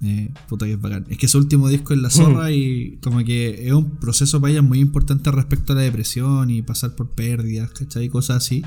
eh, 0.03 0.33
puta 0.49 0.67
que 0.67 0.73
es 0.73 0.81
bacán. 0.81 1.07
Es 1.09 1.19
que 1.19 1.27
su 1.29 1.39
último 1.39 1.69
disco 1.69 1.95
es 1.95 2.01
La 2.01 2.11
Zorra 2.11 2.53
y 2.53 2.99
como 3.03 3.25
que 3.25 3.67
es 3.67 3.73
un 3.73 3.97
proceso 3.97 4.41
para 4.41 4.53
ella 4.53 4.63
muy 4.63 4.81
importante 4.81 5.31
respecto 5.31 5.73
a 5.73 5.77
la 5.77 5.83
depresión 5.83 6.51
y 6.51 6.63
pasar 6.63 6.95
por 6.95 7.11
pérdidas, 7.11 7.71
¿cachai? 7.71 8.05
Y 8.05 8.09
cosas 8.09 8.39
así. 8.39 8.63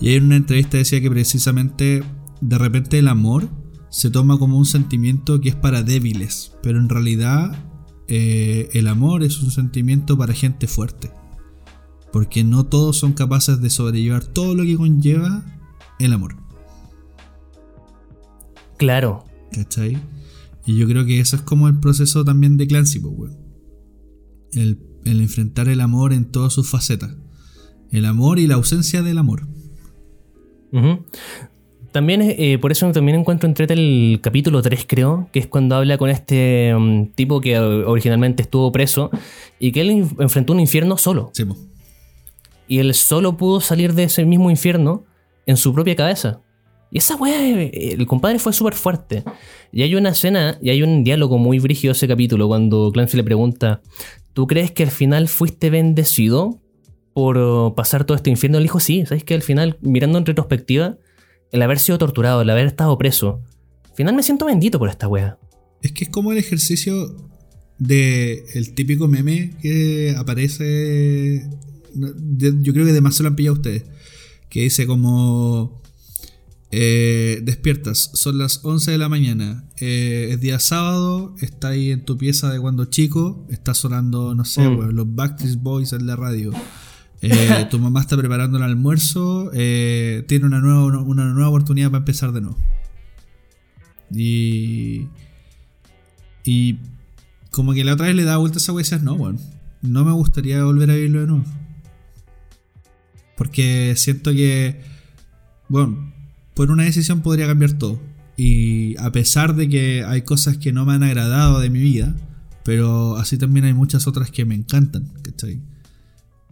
Y 0.00 0.14
en 0.14 0.24
una 0.24 0.36
entrevista 0.36 0.76
decía 0.76 1.00
que 1.00 1.10
precisamente 1.10 2.02
de 2.40 2.58
repente 2.58 2.98
el 2.98 3.08
amor 3.08 3.48
se 3.90 4.10
toma 4.10 4.38
como 4.38 4.58
un 4.58 4.66
sentimiento 4.66 5.40
que 5.40 5.48
es 5.48 5.54
para 5.54 5.82
débiles, 5.82 6.52
pero 6.62 6.78
en 6.78 6.88
realidad 6.88 7.56
eh, 8.08 8.68
el 8.72 8.88
amor 8.88 9.22
es 9.22 9.40
un 9.40 9.50
sentimiento 9.50 10.18
para 10.18 10.34
gente 10.34 10.66
fuerte. 10.66 11.10
Porque 12.12 12.42
no 12.42 12.64
todos 12.64 12.98
son 12.98 13.12
capaces 13.12 13.60
de 13.60 13.70
sobrellevar 13.70 14.24
todo 14.24 14.54
lo 14.54 14.64
que 14.64 14.76
conlleva 14.76 15.44
el 15.98 16.12
amor. 16.12 16.36
Claro. 18.78 19.24
¿Cachai? 19.52 19.98
Y 20.64 20.76
yo 20.76 20.86
creo 20.86 21.04
que 21.04 21.20
eso 21.20 21.36
es 21.36 21.42
como 21.42 21.68
el 21.68 21.78
proceso 21.78 22.24
también 22.24 22.56
de 22.56 22.66
Clancy, 22.66 23.00
pues, 23.00 23.14
weón. 23.16 23.36
El, 24.52 24.78
el 25.04 25.20
enfrentar 25.20 25.68
el 25.68 25.80
amor 25.80 26.12
en 26.12 26.24
todas 26.24 26.52
sus 26.52 26.68
facetas. 26.70 27.16
El 27.90 28.04
amor 28.04 28.38
y 28.38 28.46
la 28.46 28.54
ausencia 28.54 29.02
del 29.02 29.18
amor. 29.18 29.46
También, 31.92 32.20
eh, 32.22 32.58
por 32.60 32.70
eso 32.70 32.90
también 32.92 33.18
encuentro 33.18 33.48
entrete 33.48 33.72
el 33.72 34.20
capítulo 34.22 34.60
3, 34.60 34.84
creo, 34.86 35.28
que 35.32 35.38
es 35.38 35.46
cuando 35.46 35.76
habla 35.76 35.96
con 35.96 36.10
este 36.10 36.74
mm, 36.78 37.12
tipo 37.14 37.40
que 37.40 37.58
originalmente 37.58 38.42
estuvo 38.42 38.70
preso 38.70 39.10
y 39.58 39.72
que 39.72 39.80
él 39.80 40.06
enfrentó 40.18 40.52
un 40.52 40.60
infierno 40.60 40.98
solo. 40.98 41.30
Sí. 41.32 41.44
Y 42.68 42.78
él 42.80 42.92
solo 42.92 43.38
pudo 43.38 43.60
salir 43.60 43.94
de 43.94 44.04
ese 44.04 44.26
mismo 44.26 44.50
infierno 44.50 45.04
en 45.46 45.56
su 45.56 45.72
propia 45.72 45.96
cabeza. 45.96 46.42
Y 46.90 46.98
esa 46.98 47.16
weá, 47.16 47.38
eh, 47.40 47.94
el 47.98 48.06
compadre 48.06 48.38
fue 48.38 48.52
súper 48.52 48.74
fuerte. 48.74 49.24
Y 49.72 49.82
hay 49.82 49.94
una 49.94 50.10
escena 50.10 50.58
y 50.62 50.70
hay 50.70 50.82
un 50.82 51.04
diálogo 51.04 51.38
muy 51.38 51.58
brígido 51.58 51.92
ese 51.92 52.08
capítulo 52.08 52.48
cuando 52.48 52.90
Clancy 52.92 53.16
le 53.16 53.24
pregunta, 53.24 53.82
¿tú 54.32 54.46
crees 54.46 54.70
que 54.70 54.84
al 54.84 54.90
final 54.90 55.28
fuiste 55.28 55.70
bendecido 55.70 56.60
por 57.12 57.36
oh, 57.36 57.74
pasar 57.74 58.04
todo 58.04 58.16
este 58.16 58.30
infierno? 58.30 58.58
Él 58.58 58.64
dijo, 58.64 58.80
sí, 58.80 59.04
¿sabes 59.06 59.24
que 59.24 59.34
Al 59.34 59.42
final, 59.42 59.76
mirando 59.80 60.18
en 60.18 60.26
retrospectiva, 60.26 60.96
el 61.52 61.62
haber 61.62 61.78
sido 61.78 61.98
torturado, 61.98 62.42
el 62.42 62.50
haber 62.50 62.66
estado 62.66 62.96
preso, 62.96 63.42
al 63.90 63.96
final 63.96 64.14
me 64.14 64.22
siento 64.22 64.46
bendito 64.46 64.78
por 64.78 64.88
esta 64.88 65.08
weá. 65.08 65.38
Es 65.82 65.92
que 65.92 66.04
es 66.04 66.10
como 66.10 66.32
el 66.32 66.38
ejercicio 66.38 67.16
de 67.78 68.44
típico 68.74 69.08
meme 69.08 69.52
que 69.62 70.14
aparece. 70.16 71.48
Yo 71.94 72.72
creo 72.72 72.86
que 72.86 72.92
demasiado 72.92 73.24
lo 73.24 73.28
han 73.30 73.36
pillado 73.36 73.54
ustedes. 73.56 73.84
Que 74.48 74.62
dice 74.62 74.86
como. 74.86 75.82
Eh, 76.70 77.40
despiertas, 77.44 78.10
son 78.14 78.38
las 78.38 78.64
11 78.64 78.90
de 78.90 78.98
la 78.98 79.08
mañana, 79.08 79.64
eh, 79.80 80.28
es 80.32 80.40
día 80.40 80.58
sábado, 80.58 81.34
está 81.40 81.68
ahí 81.68 81.90
en 81.90 82.04
tu 82.04 82.18
pieza 82.18 82.50
de 82.52 82.60
cuando 82.60 82.84
chico, 82.86 83.46
está 83.50 83.72
sonando, 83.74 84.34
no 84.34 84.44
sé, 84.44 84.68
Mm. 84.68 84.78
weón, 84.78 84.96
los 84.96 85.14
Backstreet 85.14 85.58
Boys 85.60 85.92
en 85.92 86.06
la 86.06 86.16
radio. 86.16 86.52
Eh, 87.22 87.30
tu 87.70 87.78
mamá 87.78 88.00
está 88.00 88.16
preparando 88.16 88.58
el 88.58 88.64
almuerzo, 88.64 89.50
tiene 89.52 90.44
una 90.44 90.60
nueva, 90.60 91.00
una 91.02 91.24
nueva 91.26 91.48
oportunidad 91.48 91.90
para 91.90 91.98
empezar 91.98 92.32
de 92.32 92.42
nuevo. 92.42 92.58
Y. 94.14 95.08
Y. 96.44 96.78
Como 97.50 97.72
que 97.72 97.82
la 97.84 97.94
otra 97.94 98.06
vez 98.06 98.14
le 98.16 98.24
daba 98.24 98.38
vuelta 98.38 98.58
a 98.58 98.60
esa 98.60 98.72
wea 98.72 98.80
y 98.82 98.84
decías, 98.84 99.02
no, 99.02 99.14
weón. 99.14 99.38
No 99.82 100.04
me 100.04 100.12
gustaría 100.12 100.62
volver 100.64 100.90
a 100.90 100.94
vivirlo 100.94 101.20
de 101.20 101.26
nuevo. 101.26 101.44
Porque 103.36 103.94
siento 103.96 104.32
que. 104.32 104.80
Bueno, 105.68 106.12
por 106.58 106.72
una 106.72 106.82
decisión 106.82 107.20
podría 107.20 107.46
cambiar 107.46 107.74
todo. 107.74 108.00
Y 108.36 108.96
a 108.98 109.12
pesar 109.12 109.54
de 109.54 109.68
que 109.68 110.02
hay 110.02 110.22
cosas 110.22 110.58
que 110.58 110.72
no 110.72 110.84
me 110.84 110.92
han 110.94 111.04
agradado 111.04 111.60
de 111.60 111.70
mi 111.70 111.78
vida, 111.78 112.16
pero 112.64 113.16
así 113.16 113.38
también 113.38 113.64
hay 113.64 113.74
muchas 113.74 114.08
otras 114.08 114.32
que 114.32 114.44
me 114.44 114.56
encantan, 114.56 115.12
¿cachai? 115.22 115.62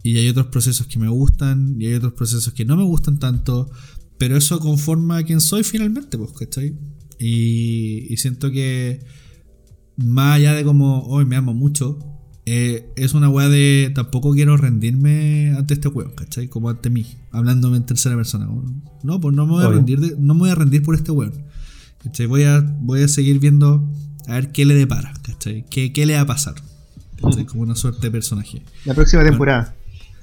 Y 0.03 0.17
hay 0.17 0.29
otros 0.29 0.45
procesos 0.45 0.87
que 0.87 0.97
me 0.97 1.09
gustan, 1.09 1.75
y 1.77 1.87
hay 1.87 1.95
otros 1.95 2.13
procesos 2.13 2.53
que 2.53 2.63
no 2.63 2.77
me 2.77 2.85
gustan 2.85 3.19
tanto, 3.19 3.69
pero 4.17 4.37
eso 4.37 4.61
conforma 4.61 5.17
a 5.17 5.23
quien 5.23 5.41
soy 5.41 5.65
finalmente, 5.65 6.17
pues, 6.17 6.31
¿cachai? 6.31 6.73
Y, 7.19 8.07
y 8.09 8.15
siento 8.15 8.49
que 8.49 9.01
más 9.97 10.37
allá 10.37 10.53
de 10.53 10.63
como 10.63 11.01
hoy 11.01 11.25
me 11.25 11.35
amo 11.35 11.53
mucho, 11.53 11.99
eh, 12.49 12.89
es 12.95 13.13
una 13.13 13.27
weá 13.27 13.49
de 13.49 13.91
tampoco 13.93 14.31
quiero 14.31 14.55
rendirme 14.55 15.53
ante 15.57 15.73
este 15.73 15.89
weón, 15.89 16.11
¿cachai? 16.11 16.47
Como 16.47 16.69
ante 16.69 16.89
mí, 16.89 17.05
hablándome 17.31 17.75
en 17.75 17.85
tercera 17.85 18.15
persona. 18.15 18.45
como, 18.47 18.63
no, 19.03 19.19
pues 19.19 19.35
no 19.35 19.45
me 19.45 19.51
voy 19.51 19.63
a 19.63 19.67
Obvio. 19.67 19.77
rendir, 19.77 19.99
de- 19.99 20.15
no 20.17 20.33
me 20.33 20.39
voy 20.41 20.49
a 20.51 20.55
rendir 20.55 20.81
por 20.81 20.95
este 20.95 21.11
weón. 21.11 21.33
¿cachai? 22.03 22.25
Voy 22.25 22.43
a, 22.43 22.61
voy 22.79 23.03
a 23.03 23.07
seguir 23.09 23.39
viendo 23.39 23.85
a 24.27 24.35
ver 24.35 24.51
qué 24.53 24.63
le 24.65 24.75
depara, 24.75 25.13
¿cachai? 25.23 25.65
¿Qué, 25.69 25.91
qué 25.91 26.05
le 26.05 26.13
va 26.13 26.21
a 26.21 26.25
pasar? 26.25 26.55
¿cachai? 27.21 27.45
Como 27.45 27.63
una 27.63 27.75
suerte 27.75 27.99
de 28.07 28.11
personaje. 28.11 28.61
La 28.85 28.93
próxima 28.93 29.25
temporada. 29.25 29.75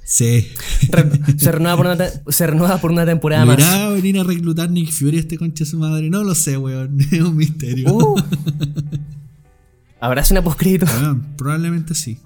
Sí. 0.06 0.48
Re- 0.90 1.10
se, 1.38 1.52
renueva 1.52 1.76
por 1.76 1.86
una 1.86 1.96
te- 1.98 2.22
se 2.32 2.46
renueva 2.46 2.78
por 2.80 2.90
una 2.90 3.05
temporada 3.05 3.44
¿Le 3.44 3.51
más. 3.52 3.59
irá 3.59 3.86
a 3.86 3.90
venir 3.90 4.18
a 4.18 4.22
reclutar 4.24 4.70
Nick 4.70 4.90
Fury 4.92 5.18
este 5.18 5.36
concha 5.36 5.64
de 5.64 5.70
su 5.70 5.78
madre? 5.78 6.09
No 6.09 6.24
lo 6.24 6.34
sé, 6.34 6.56
weón. 6.56 6.98
Es 7.10 7.20
un 7.20 7.36
misterio. 7.36 7.92
Uh. 7.94 8.16
¿Habrá 10.00 10.22
una 10.30 10.42
postcrédito? 10.42 10.86
Weón, 10.86 11.34
probablemente 11.36 11.94
sí. 11.94 12.18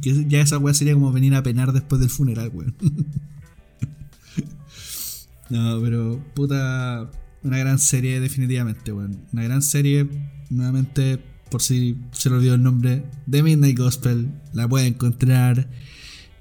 ya 0.00 0.40
esa 0.40 0.58
weá 0.58 0.74
sería 0.74 0.94
como 0.94 1.12
venir 1.12 1.34
a 1.34 1.42
penar 1.42 1.72
después 1.72 2.00
del 2.00 2.10
funeral, 2.10 2.50
weón. 2.52 2.74
no, 5.50 5.80
pero 5.80 6.24
puta. 6.34 7.10
Una 7.42 7.58
gran 7.58 7.78
serie, 7.78 8.18
definitivamente, 8.18 8.92
weón. 8.92 9.20
Una 9.32 9.44
gran 9.44 9.62
serie, 9.62 10.08
nuevamente, 10.50 11.20
por 11.48 11.62
si 11.62 11.96
se 12.10 12.28
le 12.28 12.36
olvidó 12.36 12.54
el 12.54 12.62
nombre, 12.62 13.04
The 13.30 13.42
Midnight 13.42 13.78
Gospel. 13.78 14.28
La 14.52 14.68
pueden 14.68 14.94
encontrar 14.94 15.68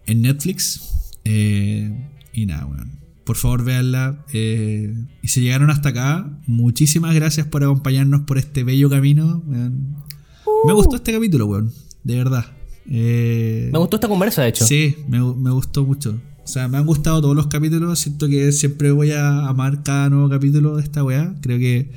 en 0.07 0.21
Netflix. 0.23 1.11
Eh, 1.25 2.09
y 2.33 2.45
nada, 2.47 2.65
weón. 2.65 2.99
Por 3.23 3.37
favor, 3.37 3.63
véanla. 3.63 4.23
eh, 4.33 4.95
y 5.21 5.27
si 5.27 5.41
llegaron 5.41 5.69
hasta 5.69 5.89
acá, 5.89 6.39
muchísimas 6.47 7.13
gracias 7.13 7.47
por 7.47 7.63
acompañarnos 7.63 8.21
por 8.21 8.37
este 8.37 8.63
bello 8.63 8.89
camino. 8.89 9.43
Me 10.65 10.73
gustó 10.73 10.95
este 10.95 11.13
capítulo, 11.13 11.45
weón. 11.47 11.71
De 12.03 12.17
verdad. 12.17 12.45
Eh, 12.89 13.69
Me 13.71 13.79
gustó 13.79 13.97
esta 13.97 14.07
conversa, 14.07 14.43
de 14.43 14.49
hecho. 14.49 14.65
Sí, 14.65 14.95
me, 15.07 15.19
me 15.19 15.51
gustó 15.51 15.83
mucho. 15.85 16.19
O 16.43 16.47
sea, 16.47 16.67
me 16.67 16.77
han 16.77 16.85
gustado 16.85 17.21
todos 17.21 17.35
los 17.35 17.47
capítulos. 17.47 17.97
Siento 17.97 18.27
que 18.27 18.51
siempre 18.51 18.91
voy 18.91 19.11
a 19.11 19.47
amar 19.47 19.81
cada 19.81 20.09
nuevo 20.09 20.29
capítulo 20.29 20.75
de 20.77 20.83
esta 20.83 21.03
weá. 21.03 21.33
Creo 21.41 21.57
que 21.57 21.91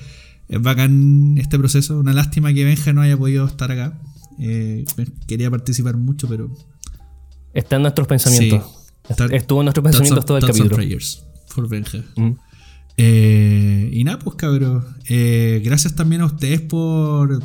es 0.49 0.63
bacán 0.63 1.37
este 1.37 1.59
proceso. 1.59 1.99
Una 1.99 2.15
lástima 2.15 2.53
que 2.55 2.65
Benja 2.65 2.93
no 2.95 3.03
haya 3.03 3.17
podido 3.17 3.47
estar 3.47 3.71
acá. 3.71 4.01
Eh, 4.41 4.85
quería 5.27 5.51
participar 5.51 5.97
mucho, 5.99 6.27
pero. 6.29 6.51
Está 7.53 7.77
en 7.77 7.83
nuestros 7.83 8.09
pensamientos. 8.09 8.65
Sí. 9.09 9.15
Estuvo 9.33 9.61
en 9.61 9.67
nuestros 9.67 9.85
pensamientos 9.85 10.25
todo 10.25 10.39
el 10.39 10.47
capítulo. 10.47 10.77
prayers 10.77 11.23
for 11.49 11.69
Benja. 11.69 11.99
Mm. 12.17 12.31
Eh, 12.97 13.91
y 13.93 14.05
nada, 14.05 14.19
pues 14.19 14.37
cabros. 14.37 14.85
Gracias 15.09 15.95
también 15.95 16.23
a 16.23 16.27
ustedes 16.27 16.63
por, 16.63 17.43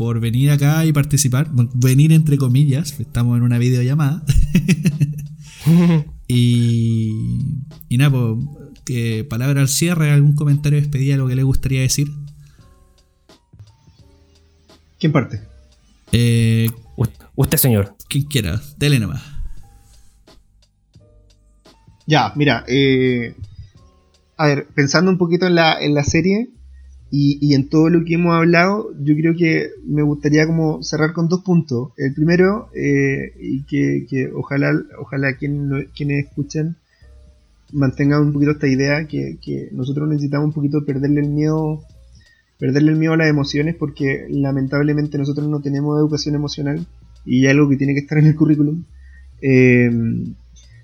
por 0.00 0.18
venir 0.18 0.50
acá 0.50 0.86
y 0.86 0.94
participar. 0.94 1.48
Venir 1.74 2.10
entre 2.12 2.38
comillas, 2.38 2.98
estamos 2.98 3.36
en 3.36 3.42
una 3.42 3.58
videollamada. 3.58 4.22
y, 6.26 7.10
y 7.90 7.96
nada, 7.98 8.10
pues, 8.10 8.38
que 8.86 9.26
palabra 9.28 9.60
al 9.60 9.68
cierre, 9.68 10.10
algún 10.10 10.34
comentario 10.34 10.78
de 10.78 10.86
despedida, 10.86 11.16
algo 11.16 11.28
que 11.28 11.36
les 11.36 11.44
gustaría 11.44 11.82
decir. 11.82 12.10
¿Quién 14.98 15.12
parte? 15.12 15.42
Eh, 16.12 16.70
usted, 17.34 17.58
señor. 17.58 17.94
Quien 18.08 18.24
quiera, 18.24 18.58
dele 18.78 19.00
nomás. 19.00 19.20
Ya, 22.06 22.32
mira, 22.36 22.64
eh, 22.68 23.34
a 24.38 24.46
ver, 24.46 24.66
pensando 24.74 25.10
un 25.10 25.18
poquito 25.18 25.46
en 25.46 25.56
la, 25.56 25.78
en 25.78 25.92
la 25.92 26.04
serie 26.04 26.48
y, 27.12 27.54
en 27.54 27.68
todo 27.68 27.90
lo 27.90 28.04
que 28.04 28.14
hemos 28.14 28.34
hablado, 28.36 28.90
yo 29.02 29.16
creo 29.16 29.34
que 29.36 29.70
me 29.84 30.02
gustaría 30.02 30.46
como 30.46 30.82
cerrar 30.82 31.12
con 31.12 31.28
dos 31.28 31.42
puntos. 31.42 31.90
El 31.96 32.14
primero, 32.14 32.68
eh, 32.74 33.32
y 33.40 33.64
que, 33.64 34.30
ojalá, 34.32 34.72
ojalá 35.00 35.36
quien, 35.36 35.88
quienes 35.96 36.26
escuchen 36.26 36.76
mantengan 37.72 38.22
un 38.22 38.32
poquito 38.32 38.52
esta 38.52 38.68
idea, 38.68 39.06
que, 39.08 39.38
que 39.42 39.70
nosotros 39.72 40.08
necesitamos 40.08 40.46
un 40.46 40.52
poquito 40.52 40.84
perderle 40.84 41.20
el 41.22 41.30
miedo 41.30 41.82
perderle 42.60 42.92
el 42.92 42.98
miedo 42.98 43.14
a 43.14 43.16
las 43.16 43.28
emociones 43.28 43.74
porque 43.74 44.26
lamentablemente 44.28 45.16
nosotros 45.16 45.48
no 45.48 45.60
tenemos 45.60 45.98
educación 45.98 46.34
emocional 46.34 46.86
y 47.24 47.46
es 47.46 47.50
algo 47.50 47.70
que 47.70 47.78
tiene 47.78 47.94
que 47.94 48.00
estar 48.00 48.18
en 48.18 48.26
el 48.26 48.36
currículum. 48.36 48.84
Eh, 49.40 49.90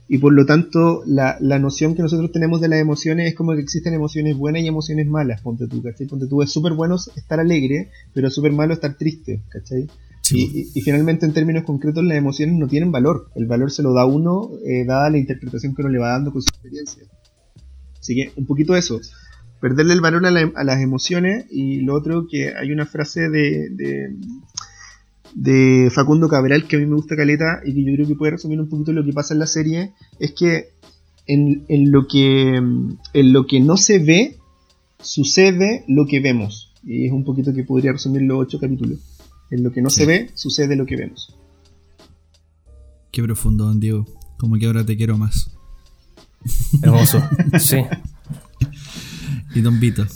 y 0.09 0.19
por 0.19 0.33
lo 0.33 0.47
tanto, 0.47 1.03
la, 1.07 1.37
la, 1.41 1.59
noción 1.59 1.95
que 1.95 2.03
nosotros 2.03 2.31
tenemos 2.31 2.61
de 2.61 2.69
las 2.69 2.81
emociones 2.81 3.29
es 3.29 3.35
como 3.35 3.55
que 3.55 3.61
existen 3.61 3.93
emociones 3.93 4.37
buenas 4.37 4.63
y 4.63 4.69
emociones 4.69 5.07
malas, 5.09 5.41
ponte 5.41 5.67
tú, 5.67 5.83
¿cachai? 5.83 6.07
Ponte 6.07 6.27
tú, 6.29 6.43
es 6.43 6.51
súper 6.51 6.75
bueno 6.75 6.95
estar 6.95 7.41
alegre, 7.41 7.91
pero 8.15 8.29
es 8.29 8.35
súper 8.35 8.53
malo 8.53 8.75
estar 8.75 8.97
triste, 8.97 9.43
¿cachai? 9.49 9.89
Y, 10.31 10.71
y, 10.75 10.81
finalmente, 10.81 11.25
en 11.25 11.33
términos 11.33 11.65
concretos, 11.65 12.05
las 12.05 12.19
emociones 12.19 12.57
no 12.57 12.67
tienen 12.67 12.91
valor. 12.91 13.31
El 13.37 13.47
valor 13.47 13.71
se 13.71 13.85
lo 13.85 13.93
da 13.93 14.07
uno, 14.07 14.51
eh, 14.65 14.85
dada 14.85 15.09
la 15.09 15.19
interpretación 15.19 15.73
que 15.75 15.83
uno 15.83 15.91
le 15.91 16.01
va 16.01 16.09
dando 16.09 16.33
con 16.33 16.43
su 16.43 16.49
experiencia. 16.49 17.05
Así 18.01 18.15
que, 18.17 18.33
un 18.37 18.45
poquito 18.45 18.75
eso 18.75 19.01
perderle 19.61 19.95
el 19.95 20.01
valor 20.01 20.25
a, 20.27 20.31
las 20.65 20.81
emociones 20.81 21.47
y 21.51 21.81
lo 21.81 21.95
otro 21.95 22.27
que 22.29 22.55
hay 22.55 22.71
una 22.73 22.87
frase 22.87 23.29
de, 23.29 23.71
de, 23.71 24.15
Facundo 25.91 26.29
Cabral 26.29 26.67
que 26.67 26.77
a 26.77 26.79
mí 26.79 26.87
me 26.87 26.95
gusta 26.95 27.17
caleta 27.17 27.61
y 27.65 27.75
que 27.75 27.85
yo 27.85 27.95
creo 27.95 28.07
que 28.07 28.15
puede 28.15 28.33
resumir 28.33 28.61
un 28.61 28.69
poquito 28.69 28.93
lo 28.93 29.05
que 29.05 29.13
pasa 29.13 29.35
en 29.35 29.41
la 29.41 29.47
serie 29.47 29.93
es 30.19 30.33
que 30.33 30.71
en, 31.27 31.65
lo 31.91 32.07
que 32.07 32.57
en 32.57 33.33
lo 33.33 33.47
que 33.47 33.61
no 33.61 33.77
se 33.77 33.99
ve 33.99 34.39
sucede 35.01 35.85
lo 35.89 36.07
que 36.07 36.21
vemos. 36.21 36.73
Y 36.85 37.07
es 37.07 37.13
un 37.13 37.25
poquito 37.25 37.53
que 37.53 37.65
podría 37.65 37.93
resumir 37.93 38.23
los 38.23 38.39
ocho 38.39 38.59
capítulos. 38.59 39.01
En 39.51 39.63
lo 39.63 39.73
que 39.73 39.83
no 39.83 39.91
se 39.91 40.07
ve 40.07 40.31
sucede 40.35 40.77
lo 40.77 40.87
que 40.87 40.97
vemos. 40.97 41.37
Qué 43.11 43.23
profundo 43.23 43.65
don 43.65 43.81
Diego. 43.81 44.07
Como 44.39 44.57
que 44.57 44.67
ahora 44.67 44.85
te 44.85 44.97
quiero 44.97 45.19
más. 45.19 45.51
Hermoso. 46.83 47.23
Sí. 47.59 47.79
Y 49.55 49.61
Don 49.63 49.81
Vito. 49.81 50.07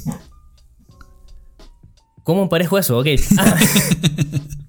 ¿Cómo 2.24 2.48
parejo 2.48 2.78
eso? 2.78 2.98
Ok. 2.98 3.06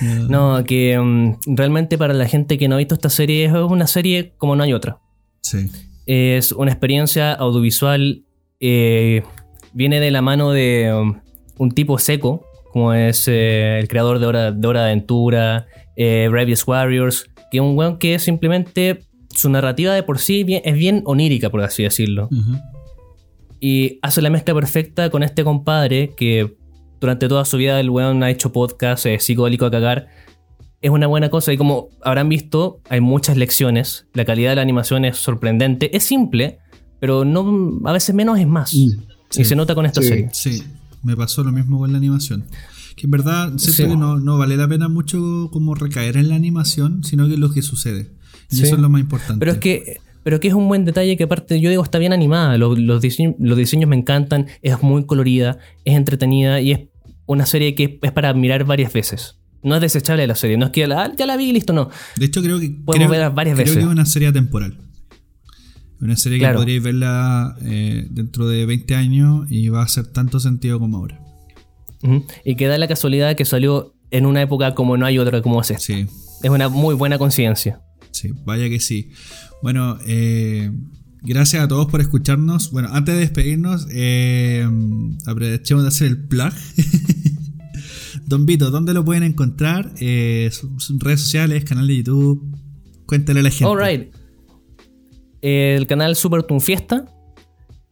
no, 0.00 0.62
que 0.64 0.98
mm, 0.98 1.56
realmente 1.56 1.98
para 1.98 2.14
la 2.14 2.26
gente 2.26 2.58
que 2.58 2.68
no 2.68 2.74
ha 2.74 2.78
visto 2.78 2.94
esta 2.94 3.10
serie 3.10 3.46
es 3.46 3.52
una 3.52 3.86
serie 3.86 4.34
como 4.38 4.56
no 4.56 4.62
hay 4.62 4.72
otra. 4.72 4.98
Sí. 5.40 5.70
Es 6.06 6.52
una 6.52 6.70
experiencia 6.70 7.32
audiovisual. 7.32 8.24
Eh, 8.60 9.22
viene 9.72 10.00
de 10.00 10.10
la 10.10 10.22
mano 10.22 10.52
de 10.52 10.92
um, 10.94 11.20
un 11.58 11.70
tipo 11.72 11.98
seco, 11.98 12.44
como 12.72 12.92
es 12.92 13.26
eh, 13.28 13.78
el 13.78 13.88
creador 13.88 14.18
de 14.18 14.26
Hora 14.26 14.52
de, 14.52 14.66
Hora 14.66 14.80
de 14.84 14.86
Aventura, 14.90 15.66
eh, 15.96 16.28
Warriors, 16.66 17.30
que 17.50 17.58
es 17.58 17.62
un 17.62 17.76
weón 17.76 17.98
que 17.98 18.18
simplemente 18.18 19.00
su 19.30 19.50
narrativa 19.50 19.94
de 19.94 20.02
por 20.02 20.18
sí 20.18 20.44
es 20.64 20.74
bien 20.74 21.02
onírica, 21.04 21.50
por 21.50 21.62
así 21.62 21.82
decirlo. 21.82 22.28
Y 23.60 23.98
hace 24.02 24.22
la 24.22 24.30
mezcla 24.30 24.54
perfecta 24.54 25.10
con 25.10 25.22
este 25.22 25.44
compadre 25.44 26.12
que 26.16 26.56
durante 27.00 27.28
toda 27.28 27.44
su 27.44 27.56
vida 27.56 27.78
el 27.80 27.90
weón 27.90 28.22
ha 28.22 28.30
hecho 28.30 28.52
podcast 28.52 29.06
eh, 29.06 29.18
psicodélico 29.20 29.66
a 29.66 29.70
cagar. 29.70 30.08
Es 30.80 30.90
una 30.90 31.06
buena 31.06 31.30
cosa 31.30 31.52
y 31.52 31.56
como 31.56 31.88
habrán 32.02 32.28
visto, 32.28 32.80
hay 32.88 33.00
muchas 33.00 33.36
lecciones. 33.36 34.06
La 34.12 34.24
calidad 34.24 34.50
de 34.50 34.56
la 34.56 34.62
animación 34.62 35.04
es 35.04 35.16
sorprendente. 35.16 35.96
Es 35.96 36.04
simple, 36.04 36.58
pero 37.00 37.24
no 37.24 37.80
a 37.84 37.92
veces 37.92 38.14
menos 38.14 38.38
es 38.38 38.46
más. 38.46 38.72
Y 38.74 38.96
se 39.30 39.56
nota 39.56 39.74
con 39.74 39.86
esta 39.86 40.02
serie. 40.02 40.28
Sí, 40.32 40.62
me 41.02 41.16
pasó 41.16 41.42
lo 41.42 41.52
mismo 41.52 41.78
con 41.78 41.92
la 41.92 41.98
animación. 41.98 42.44
Que 42.94 43.06
en 43.06 43.10
verdad 43.10 43.52
siento 43.56 43.92
que 43.92 43.96
no, 43.98 44.18
no, 44.18 44.38
vale 44.38 44.56
la 44.56 44.68
pena 44.68 44.88
mucho 44.88 45.50
como 45.52 45.74
recaer 45.74 46.16
en 46.16 46.28
la 46.28 46.34
animación, 46.34 47.04
sino 47.04 47.26
que 47.26 47.34
es 47.34 47.38
lo 47.38 47.50
que 47.52 47.62
sucede. 47.62 48.12
Y 48.50 48.62
eso 48.62 48.76
es 48.76 48.80
lo 48.80 48.88
más 48.88 49.00
importante. 49.00 49.38
Pero 49.40 49.52
es 49.52 49.58
que 49.58 50.00
pero 50.26 50.40
que 50.40 50.48
es 50.48 50.54
un 50.54 50.66
buen 50.66 50.84
detalle 50.84 51.16
que 51.16 51.22
aparte, 51.22 51.60
yo 51.60 51.70
digo, 51.70 51.84
está 51.84 51.98
bien 52.00 52.12
animada, 52.12 52.58
los, 52.58 52.76
los, 52.76 53.00
diseños, 53.00 53.88
me 53.88 53.94
encantan, 53.94 54.48
es 54.60 54.82
muy 54.82 55.06
colorida, 55.06 55.60
es 55.84 55.94
entretenida 55.94 56.60
y 56.60 56.72
es 56.72 56.80
una 57.26 57.46
serie 57.46 57.76
que 57.76 58.00
es 58.02 58.10
para 58.10 58.34
mirar 58.34 58.64
varias 58.64 58.92
veces. 58.92 59.38
No 59.62 59.76
es 59.76 59.80
desechable 59.80 60.26
la 60.26 60.34
serie, 60.34 60.56
no 60.56 60.66
es 60.66 60.72
que 60.72 60.82
ah, 60.86 61.12
ya 61.16 61.26
la 61.26 61.36
vi 61.36 61.50
y 61.50 61.52
listo, 61.52 61.72
no. 61.72 61.90
De 62.16 62.26
hecho, 62.26 62.42
creo 62.42 62.58
que. 62.58 62.70
Podemos 62.70 63.08
verla 63.08 63.28
varias 63.28 63.56
veces. 63.56 63.74
Creo 63.74 63.86
que 63.86 63.88
es 63.88 63.92
una 63.92 64.04
serie 64.04 64.32
temporal. 64.32 64.76
Una 66.00 66.16
serie 66.16 66.40
que 66.40 66.48
podríais 66.48 66.82
verla 66.82 67.56
eh, 67.62 68.08
dentro 68.10 68.48
de 68.48 68.66
20 68.66 68.96
años 68.96 69.46
y 69.48 69.68
va 69.68 69.82
a 69.82 69.84
hacer 69.84 70.08
tanto 70.08 70.40
sentido 70.40 70.80
como 70.80 70.96
ahora. 70.96 71.20
Y 72.44 72.56
que 72.56 72.66
da 72.66 72.78
la 72.78 72.88
casualidad 72.88 73.36
que 73.36 73.44
salió 73.44 73.94
en 74.10 74.26
una 74.26 74.42
época 74.42 74.74
como 74.74 74.96
no 74.96 75.06
hay 75.06 75.20
otra 75.20 75.40
como 75.40 75.60
es 75.60 75.72
Sí. 75.78 76.08
Es 76.42 76.50
una 76.50 76.68
muy 76.68 76.96
buena 76.96 77.16
coincidencia. 77.16 77.80
Sí, 78.16 78.32
vaya 78.44 78.68
que 78.68 78.80
sí. 78.80 79.12
Bueno, 79.62 79.98
eh, 80.06 80.70
gracias 81.22 81.62
a 81.62 81.68
todos 81.68 81.86
por 81.86 82.00
escucharnos. 82.00 82.70
Bueno, 82.70 82.88
antes 82.92 83.14
de 83.14 83.20
despedirnos, 83.20 83.86
eh, 83.90 84.68
aprovechemos 85.26 85.84
de 85.84 85.88
hacer 85.88 86.08
el 86.08 86.18
plug. 86.26 86.52
Don 88.26 88.46
Vito, 88.46 88.70
¿dónde 88.70 88.92
lo 88.92 89.04
pueden 89.04 89.22
encontrar? 89.22 89.92
Eh, 90.00 90.50
redes 90.98 91.20
sociales, 91.20 91.64
canal 91.64 91.86
de 91.86 91.96
YouTube. 91.98 92.42
Cuéntale 93.06 93.40
a 93.40 93.42
la 93.44 93.50
gente. 93.50 93.64
Alright. 93.64 94.14
El 95.42 95.86
canal 95.86 96.16
Super 96.16 96.44
Fiesta. 96.60 97.06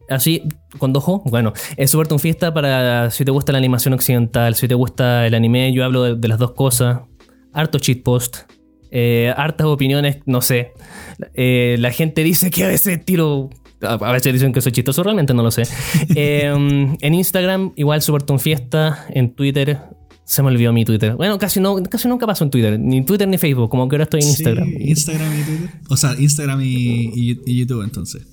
Así, 0.09 0.43
con 0.77 0.93
dojo. 0.93 1.23
Bueno, 1.25 1.53
es 1.77 1.89
Super 1.89 2.19
Fiesta 2.19 2.53
para 2.53 3.09
si 3.11 3.25
te 3.25 3.31
gusta 3.31 3.51
la 3.53 3.57
animación 3.57 3.93
occidental, 3.93 4.55
si 4.55 4.67
te 4.67 4.75
gusta 4.75 5.25
el 5.25 5.33
anime. 5.33 5.73
Yo 5.73 5.85
hablo 5.85 6.03
de, 6.03 6.15
de 6.15 6.27
las 6.27 6.37
dos 6.37 6.51
cosas. 6.51 6.99
Harto 7.53 7.79
cheat 7.79 8.03
post 8.03 8.54
eh, 8.97 9.33
hartas 9.35 9.67
opiniones, 9.67 10.19
no 10.25 10.39
sé. 10.39 10.71
Eh, 11.33 11.75
la 11.79 11.91
gente 11.91 12.23
dice 12.23 12.49
que 12.49 12.63
a 12.63 12.69
veces 12.69 13.03
tiro. 13.03 13.49
A 13.81 14.13
veces 14.13 14.31
dicen 14.31 14.53
que 14.53 14.61
soy 14.61 14.71
chistoso, 14.71 15.03
realmente 15.03 15.33
no 15.33 15.43
lo 15.43 15.51
sé. 15.51 15.63
Em, 16.15 16.95
en 17.01 17.13
Instagram, 17.13 17.73
igual 17.75 18.01
Superton 18.01 18.39
Fiesta. 18.39 19.05
En 19.09 19.35
Twitter, 19.35 19.81
se 20.23 20.41
me 20.41 20.47
olvidó 20.47 20.71
mi 20.71 20.85
Twitter. 20.85 21.13
Bueno, 21.15 21.37
casi, 21.37 21.59
no, 21.59 21.83
casi 21.83 22.07
nunca 22.07 22.25
paso 22.25 22.45
en 22.45 22.51
Twitter. 22.51 22.79
Ni 22.79 23.03
Twitter 23.03 23.27
ni 23.27 23.37
Facebook. 23.37 23.69
Como 23.69 23.89
que 23.89 23.97
ahora 23.97 24.05
estoy 24.05 24.21
en 24.21 24.29
Instagram. 24.29 24.69
Instagram 24.79 25.39
y 25.41 25.43
Twitter. 25.43 25.69
O 25.89 25.97
sea, 25.97 26.15
Instagram 26.17 26.61
y, 26.63 27.57
YouTube 27.57 27.83
entonces. 27.83 28.25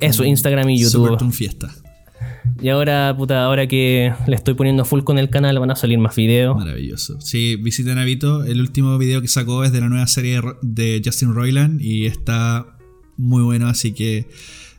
Eso, 0.00 0.24
Instagram 0.24 0.70
y 0.70 0.78
YouTube. 0.78 1.06
Superton 1.06 1.32
Fiesta. 1.32 1.74
Y 2.60 2.68
ahora, 2.68 3.14
puta, 3.16 3.44
ahora 3.44 3.66
que 3.66 4.12
le 4.26 4.34
estoy 4.36 4.54
poniendo 4.54 4.84
full 4.84 5.02
con 5.02 5.18
el 5.18 5.30
canal, 5.30 5.58
van 5.58 5.70
a 5.70 5.76
salir 5.76 5.98
más 5.98 6.14
videos. 6.16 6.56
Maravilloso. 6.56 7.20
Sí, 7.20 7.56
visiten 7.56 7.98
a 7.98 8.04
Vito. 8.04 8.44
El 8.44 8.60
último 8.60 8.98
video 8.98 9.20
que 9.20 9.28
sacó 9.28 9.64
es 9.64 9.72
de 9.72 9.80
la 9.80 9.88
nueva 9.88 10.06
serie 10.06 10.40
de 10.62 11.02
Justin 11.04 11.34
Roiland 11.34 11.80
y 11.80 12.06
está 12.06 12.66
muy 13.16 13.42
bueno, 13.42 13.68
así 13.68 13.92
que 13.92 14.28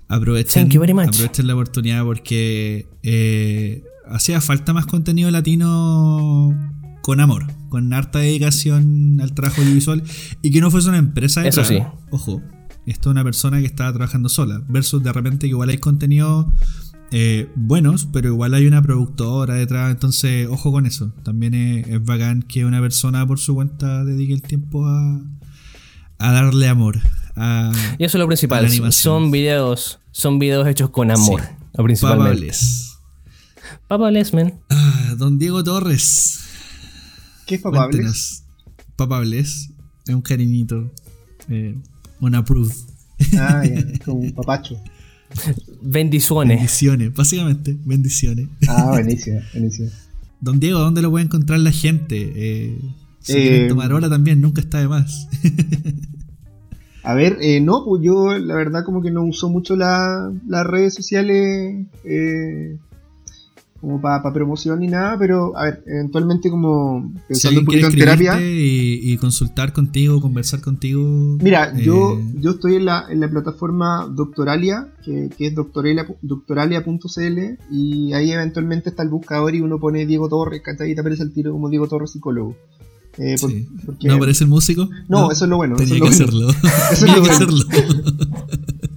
aprovechen, 0.07 0.67
aprovechen 0.67 1.47
la 1.47 1.53
oportunidad 1.53 2.03
porque 2.03 2.87
eh, 3.03 3.83
hacía 4.07 4.41
falta 4.41 4.73
más 4.73 4.85
contenido 4.85 5.31
latino 5.31 6.55
con 7.01 7.19
amor, 7.19 7.47
con 7.69 7.91
harta 7.93 8.19
dedicación 8.19 9.19
al 9.21 9.33
trabajo 9.33 9.61
audiovisual 9.61 10.03
y 10.41 10.51
que 10.51 10.61
no 10.61 10.71
fuese 10.71 10.89
una 10.89 10.97
empresa 10.97 11.41
de 11.41 11.49
Eso 11.49 11.63
sí. 11.63 11.79
Ojo, 12.11 12.41
esto 12.85 13.09
es 13.09 13.11
una 13.11 13.23
persona 13.23 13.59
que 13.59 13.65
estaba 13.65 13.91
trabajando 13.91 14.29
sola, 14.29 14.61
versus 14.67 15.03
de 15.03 15.11
repente 15.11 15.47
que 15.47 15.51
igual 15.51 15.69
hay 15.69 15.77
contenido 15.77 16.53
eh, 17.15 17.47
buenos, 17.53 18.07
pero 18.11 18.29
igual 18.29 18.55
hay 18.55 18.65
una 18.65 18.81
productora 18.81 19.53
detrás, 19.53 19.91
entonces 19.91 20.47
ojo 20.49 20.71
con 20.71 20.87
eso. 20.87 21.13
También 21.21 21.53
es, 21.53 22.03
bacán 22.03 22.41
que 22.41 22.65
una 22.65 22.81
persona 22.81 23.27
por 23.27 23.37
su 23.37 23.53
cuenta 23.53 24.03
dedique 24.03 24.33
el 24.33 24.41
tiempo 24.41 24.87
a, 24.87 25.21
a 26.17 26.31
darle 26.31 26.67
amor. 26.67 26.97
y 27.99 28.03
eso 28.03 28.17
es 28.17 28.19
lo 28.19 28.25
principal. 28.25 28.67
Son 28.91 29.29
videos, 29.29 29.99
son 30.11 30.39
videos 30.39 30.67
hechos 30.67 30.89
con 30.89 31.11
amor, 31.11 31.43
principalmente. 31.73 32.51
Papables. 33.87 34.33
men. 34.33 34.59
Ah, 34.71 35.13
don 35.15 35.37
Diego 35.37 35.63
Torres. 35.63 36.39
¿Qué 37.45 37.55
es 37.55 37.61
Papables? 37.61 38.43
Papables 38.95 39.69
es 40.07 40.15
un 40.15 40.21
cariñito, 40.23 40.91
eh, 41.47 41.77
un 42.19 42.33
approve. 42.33 42.73
Ah, 43.37 43.61
como 44.03 44.21
un 44.21 44.31
papacho. 44.31 44.81
Bendiciones. 45.81 46.57
Bendiciones, 46.57 47.13
básicamente, 47.13 47.77
bendiciones. 47.85 48.47
Ah, 48.67 48.91
buenísimo, 48.91 49.41
buenísimo. 49.53 49.89
Don 50.41 50.59
Diego, 50.59 50.79
¿dónde 50.79 51.01
lo 51.01 51.09
puede 51.09 51.25
encontrar 51.25 51.59
la 51.59 51.71
gente? 51.71 52.33
Eh, 52.35 52.77
si 53.19 53.37
eh, 53.37 53.67
tomar 53.69 53.93
hora 53.93 54.09
también, 54.09 54.41
nunca 54.41 54.61
está 54.61 54.79
de 54.79 54.87
más. 54.87 55.29
a 57.03 57.13
ver, 57.13 57.37
eh, 57.41 57.61
no, 57.61 57.85
pues 57.85 58.03
yo 58.03 58.37
la 58.37 58.55
verdad 58.55 58.83
como 58.83 59.01
que 59.01 59.11
no 59.11 59.23
uso 59.23 59.49
mucho 59.49 59.75
las 59.75 60.67
redes 60.67 60.93
sociales 60.93 61.87
como 63.83 63.99
para 63.99 64.23
promoción 64.31 64.79
ni 64.79 64.87
nada, 64.87 65.17
pero 65.19 65.57
a 65.57 65.65
ver, 65.65 65.83
eventualmente 65.85 66.49
como 66.49 67.11
Si 67.13 67.19
pensando 67.27 67.59
un 67.59 67.65
alguien 67.67 67.81
quiere 67.81 67.81
poquito 67.87 67.87
en 67.87 68.17
terapia. 68.17 68.41
y, 68.41 69.11
y 69.11 69.17
consultar 69.17 69.73
contigo, 69.73 70.21
conversar 70.21 70.61
contigo. 70.61 71.01
Mira, 71.41 71.73
eh, 71.77 71.83
yo, 71.83 72.17
yo 72.39 72.51
estoy 72.51 72.75
en 72.75 72.85
la, 72.85 73.05
en 73.09 73.19
la 73.19 73.29
plataforma 73.29 74.07
Doctoralia, 74.09 74.87
que, 75.03 75.29
que 75.37 75.47
es 75.47 75.53
doctoralia- 75.55 76.07
doctoralia.cl, 76.21 77.57
y 77.71 78.13
ahí 78.13 78.31
eventualmente 78.31 78.89
está 78.89 79.03
el 79.03 79.09
buscador 79.09 79.53
y 79.53 79.59
uno 79.59 79.79
pone 79.79 80.05
Diego 80.05 80.29
Torres, 80.29 80.61
¿cachai? 80.63 80.91
Y 80.91 80.95
te 80.95 81.01
aparece 81.01 81.23
el 81.23 81.33
tiro 81.33 81.51
como 81.51 81.69
Diego 81.69 81.87
Torres 81.89 82.11
psicólogo. 82.11 82.55
Eh, 83.17 83.35
por- 83.39 83.51
sí. 83.51 83.67
porque- 83.85 84.07
¿No 84.07 84.15
aparece 84.15 84.45
el 84.45 84.49
músico? 84.49 84.89
No, 85.09 85.29
eso 85.29 85.43
es 85.43 85.49
lo 85.49 85.57
bueno, 85.57 85.75
Tenía 85.75 85.95
eso 85.95 86.03
que 86.05 86.09
es 86.09 86.19
lo 86.19 86.25
hacerlo. 86.25 86.49
Eso 86.93 87.05
es 87.05 87.15
lo 87.15 87.67
que 87.67 87.81
bueno. 87.81 88.03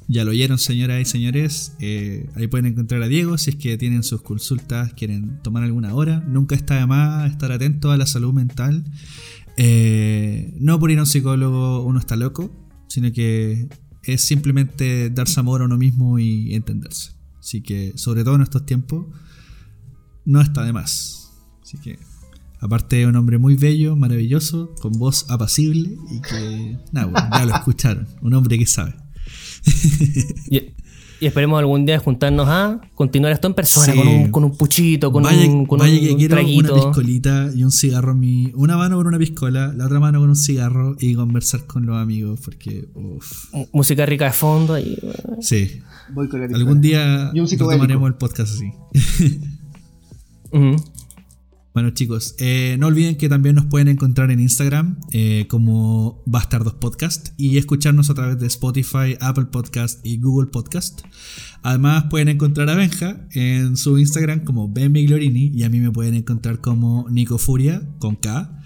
Ya 0.09 0.23
lo 0.23 0.31
oyeron, 0.31 0.57
señoras 0.57 1.01
y 1.01 1.05
señores. 1.05 1.73
eh, 1.79 2.29
ahí 2.35 2.47
pueden 2.47 2.67
encontrar 2.67 3.03
a 3.03 3.07
Diego 3.07 3.37
si 3.37 3.49
es 3.51 3.55
que 3.57 3.77
tienen 3.77 4.03
sus 4.03 4.21
consultas, 4.21 4.93
quieren 4.93 5.41
tomar 5.43 5.63
alguna 5.63 5.93
hora. 5.93 6.21
Nunca 6.27 6.55
está 6.55 6.75
de 6.79 6.85
más 6.85 7.29
estar 7.29 7.51
atento 7.51 7.91
a 7.91 7.97
la 7.97 8.05
salud 8.05 8.33
mental. 8.33 8.85
Eh, 9.57 10.53
no 10.59 10.79
por 10.79 10.91
ir 10.91 10.99
a 10.99 11.01
un 11.01 11.07
psicólogo 11.07 11.83
uno 11.83 11.99
está 11.99 12.15
loco, 12.15 12.51
sino 12.87 13.11
que 13.11 13.67
es 14.03 14.21
simplemente 14.21 15.09
darse 15.09 15.39
amor 15.39 15.61
a 15.61 15.65
uno 15.65 15.77
mismo 15.77 16.19
y 16.19 16.53
entenderse. 16.53 17.11
Así 17.39 17.61
que, 17.61 17.93
sobre 17.95 18.23
todo 18.23 18.35
en 18.35 18.43
estos 18.43 18.65
tiempos, 18.65 19.07
no 20.25 20.41
está 20.41 20.63
de 20.63 20.73
más. 20.73 21.33
Así 21.61 21.77
que, 21.79 21.99
aparte 22.61 22.97
de 22.97 23.07
un 23.07 23.15
hombre 23.17 23.37
muy 23.39 23.55
bello, 23.55 23.95
maravilloso, 23.95 24.73
con 24.81 24.93
voz 24.93 25.29
apacible 25.29 25.97
y 26.11 26.21
que, 26.21 26.77
nada, 26.93 27.07
bueno, 27.07 27.29
ya 27.31 27.45
lo 27.45 27.55
escucharon. 27.55 28.07
Un 28.21 28.33
hombre 28.33 28.57
que 28.57 28.65
sabe. 28.65 28.95
Y, 30.49 30.61
y 31.19 31.25
esperemos 31.25 31.57
algún 31.57 31.83
día 31.85 31.97
juntarnos 31.97 32.47
a 32.47 32.79
continuar 32.93 33.33
esto 33.33 33.47
en 33.47 33.55
persona, 33.55 33.91
Sí. 33.91 33.97
con, 33.97 34.07
un, 34.07 34.31
con 34.31 34.43
un 34.43 34.55
puchito, 34.55 35.11
con 35.11 35.23
vaya 35.23 35.49
un, 35.49 35.65
con 35.65 35.79
vaya 35.79 35.93
un 35.99 35.99
que 36.07 36.15
quiero 36.15 36.35
traguito. 36.35 36.73
una 36.75 36.83
piscolita 36.83 37.49
y 37.55 37.63
un 37.63 37.71
cigarro 37.71 38.11
en 38.11 38.19
mi. 38.19 38.51
Una 38.53 38.77
mano 38.77 38.97
con 38.97 39.07
una 39.07 39.17
piscola, 39.17 39.73
la 39.75 39.85
otra 39.87 39.99
mano 39.99 40.19
con 40.19 40.29
un 40.29 40.35
cigarro 40.35 40.95
y 40.99 41.15
conversar 41.15 41.65
con 41.65 41.85
los 41.87 41.97
amigos, 41.97 42.39
porque. 42.45 42.87
Uff. 42.93 43.51
M- 43.53 43.67
Música 43.73 44.05
rica 44.05 44.25
de 44.25 44.31
fondo. 44.33 44.77
Y, 44.77 44.95
Sí. 45.41 45.79
Voy 46.13 46.27
con 46.29 46.39
la 46.39 46.55
Algún 46.55 46.81
día 46.81 47.31
tomaremos 47.57 48.07
el 48.07 48.15
podcast 48.15 48.53
así. 48.53 48.71
Bueno 51.77 51.91
chicos, 51.91 52.33
eh, 52.39 52.75
no 52.79 52.87
olviden 52.87 53.17
que 53.17 53.29
también 53.29 53.53
nos 53.53 53.67
pueden 53.67 53.87
encontrar 53.87 54.31
en 54.31 54.39
Instagram 54.39 54.99
eh, 55.11 55.45
como 55.47 56.23
Bastardos 56.25 56.73
Podcast 56.73 57.35
y 57.37 57.59
escucharnos 57.59 58.09
a 58.09 58.15
través 58.15 58.39
de 58.39 58.47
Spotify, 58.47 59.15
Apple 59.19 59.45
Podcast 59.51 60.03
y 60.03 60.17
Google 60.17 60.49
Podcast. 60.49 61.01
Además 61.61 62.05
pueden 62.09 62.29
encontrar 62.29 62.67
a 62.71 62.73
Benja 62.73 63.27
en 63.31 63.77
su 63.77 63.99
Instagram 63.99 64.43
como 64.43 64.73
Ben 64.73 64.91
Miglorini 64.91 65.51
y 65.53 65.61
a 65.61 65.69
mí 65.69 65.79
me 65.79 65.91
pueden 65.91 66.15
encontrar 66.15 66.61
como 66.61 67.07
Nico 67.11 67.37
Furia 67.37 67.87
con 67.99 68.15
K. 68.15 68.59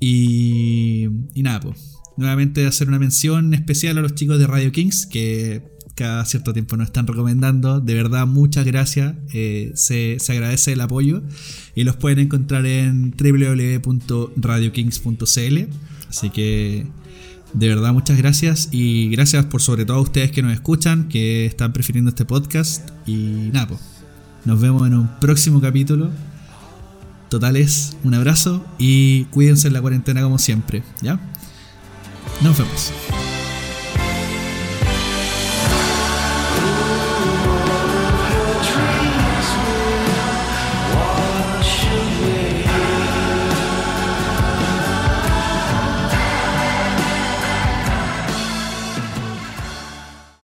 Y, 0.00 1.08
y 1.34 1.42
nada, 1.42 1.60
pues. 1.60 1.98
Nuevamente 2.16 2.66
hacer 2.66 2.88
una 2.88 2.98
mención 2.98 3.52
especial 3.52 3.98
a 3.98 4.00
los 4.00 4.14
chicos 4.14 4.38
de 4.38 4.46
Radio 4.46 4.72
Kings 4.72 5.04
que 5.04 5.75
cada 5.96 6.24
cierto 6.26 6.52
tiempo 6.52 6.76
nos 6.76 6.86
están 6.86 7.06
recomendando. 7.08 7.80
De 7.80 7.94
verdad, 7.94 8.24
muchas 8.26 8.64
gracias. 8.64 9.14
eh, 9.32 9.72
se, 9.74 10.18
se 10.20 10.32
agradece 10.32 10.72
el 10.74 10.80
apoyo. 10.80 11.22
Y 11.74 11.82
los 11.84 11.96
pueden 11.96 12.20
encontrar 12.20 12.64
en 12.66 13.10
www.radiokings.cl. 13.10 15.58
Así 16.08 16.30
que 16.30 16.86
de 17.52 17.68
verdad 17.68 17.92
muchas 17.92 18.16
gracias. 18.18 18.68
Y 18.70 19.08
gracias 19.08 19.46
por 19.46 19.60
sobre 19.62 19.84
todo 19.84 19.96
a 19.96 20.00
ustedes 20.02 20.30
que 20.30 20.42
nos 20.42 20.52
escuchan, 20.52 21.08
que 21.08 21.46
están 21.46 21.72
prefiriendo 21.72 22.10
este 22.10 22.24
podcast. 22.24 22.88
Y 23.06 23.50
nada, 23.52 23.66
pues, 23.68 23.80
nos 24.44 24.60
vemos 24.60 24.86
en 24.86 24.94
un 24.94 25.08
próximo 25.18 25.60
capítulo. 25.60 26.10
Totales, 27.30 27.96
un 28.04 28.14
abrazo 28.14 28.64
y 28.78 29.24
cuídense 29.26 29.66
en 29.66 29.74
la 29.74 29.80
cuarentena 29.80 30.22
como 30.22 30.38
siempre, 30.38 30.84
¿ya? 31.02 31.18
Nos 32.42 32.56
vemos. 32.56 32.92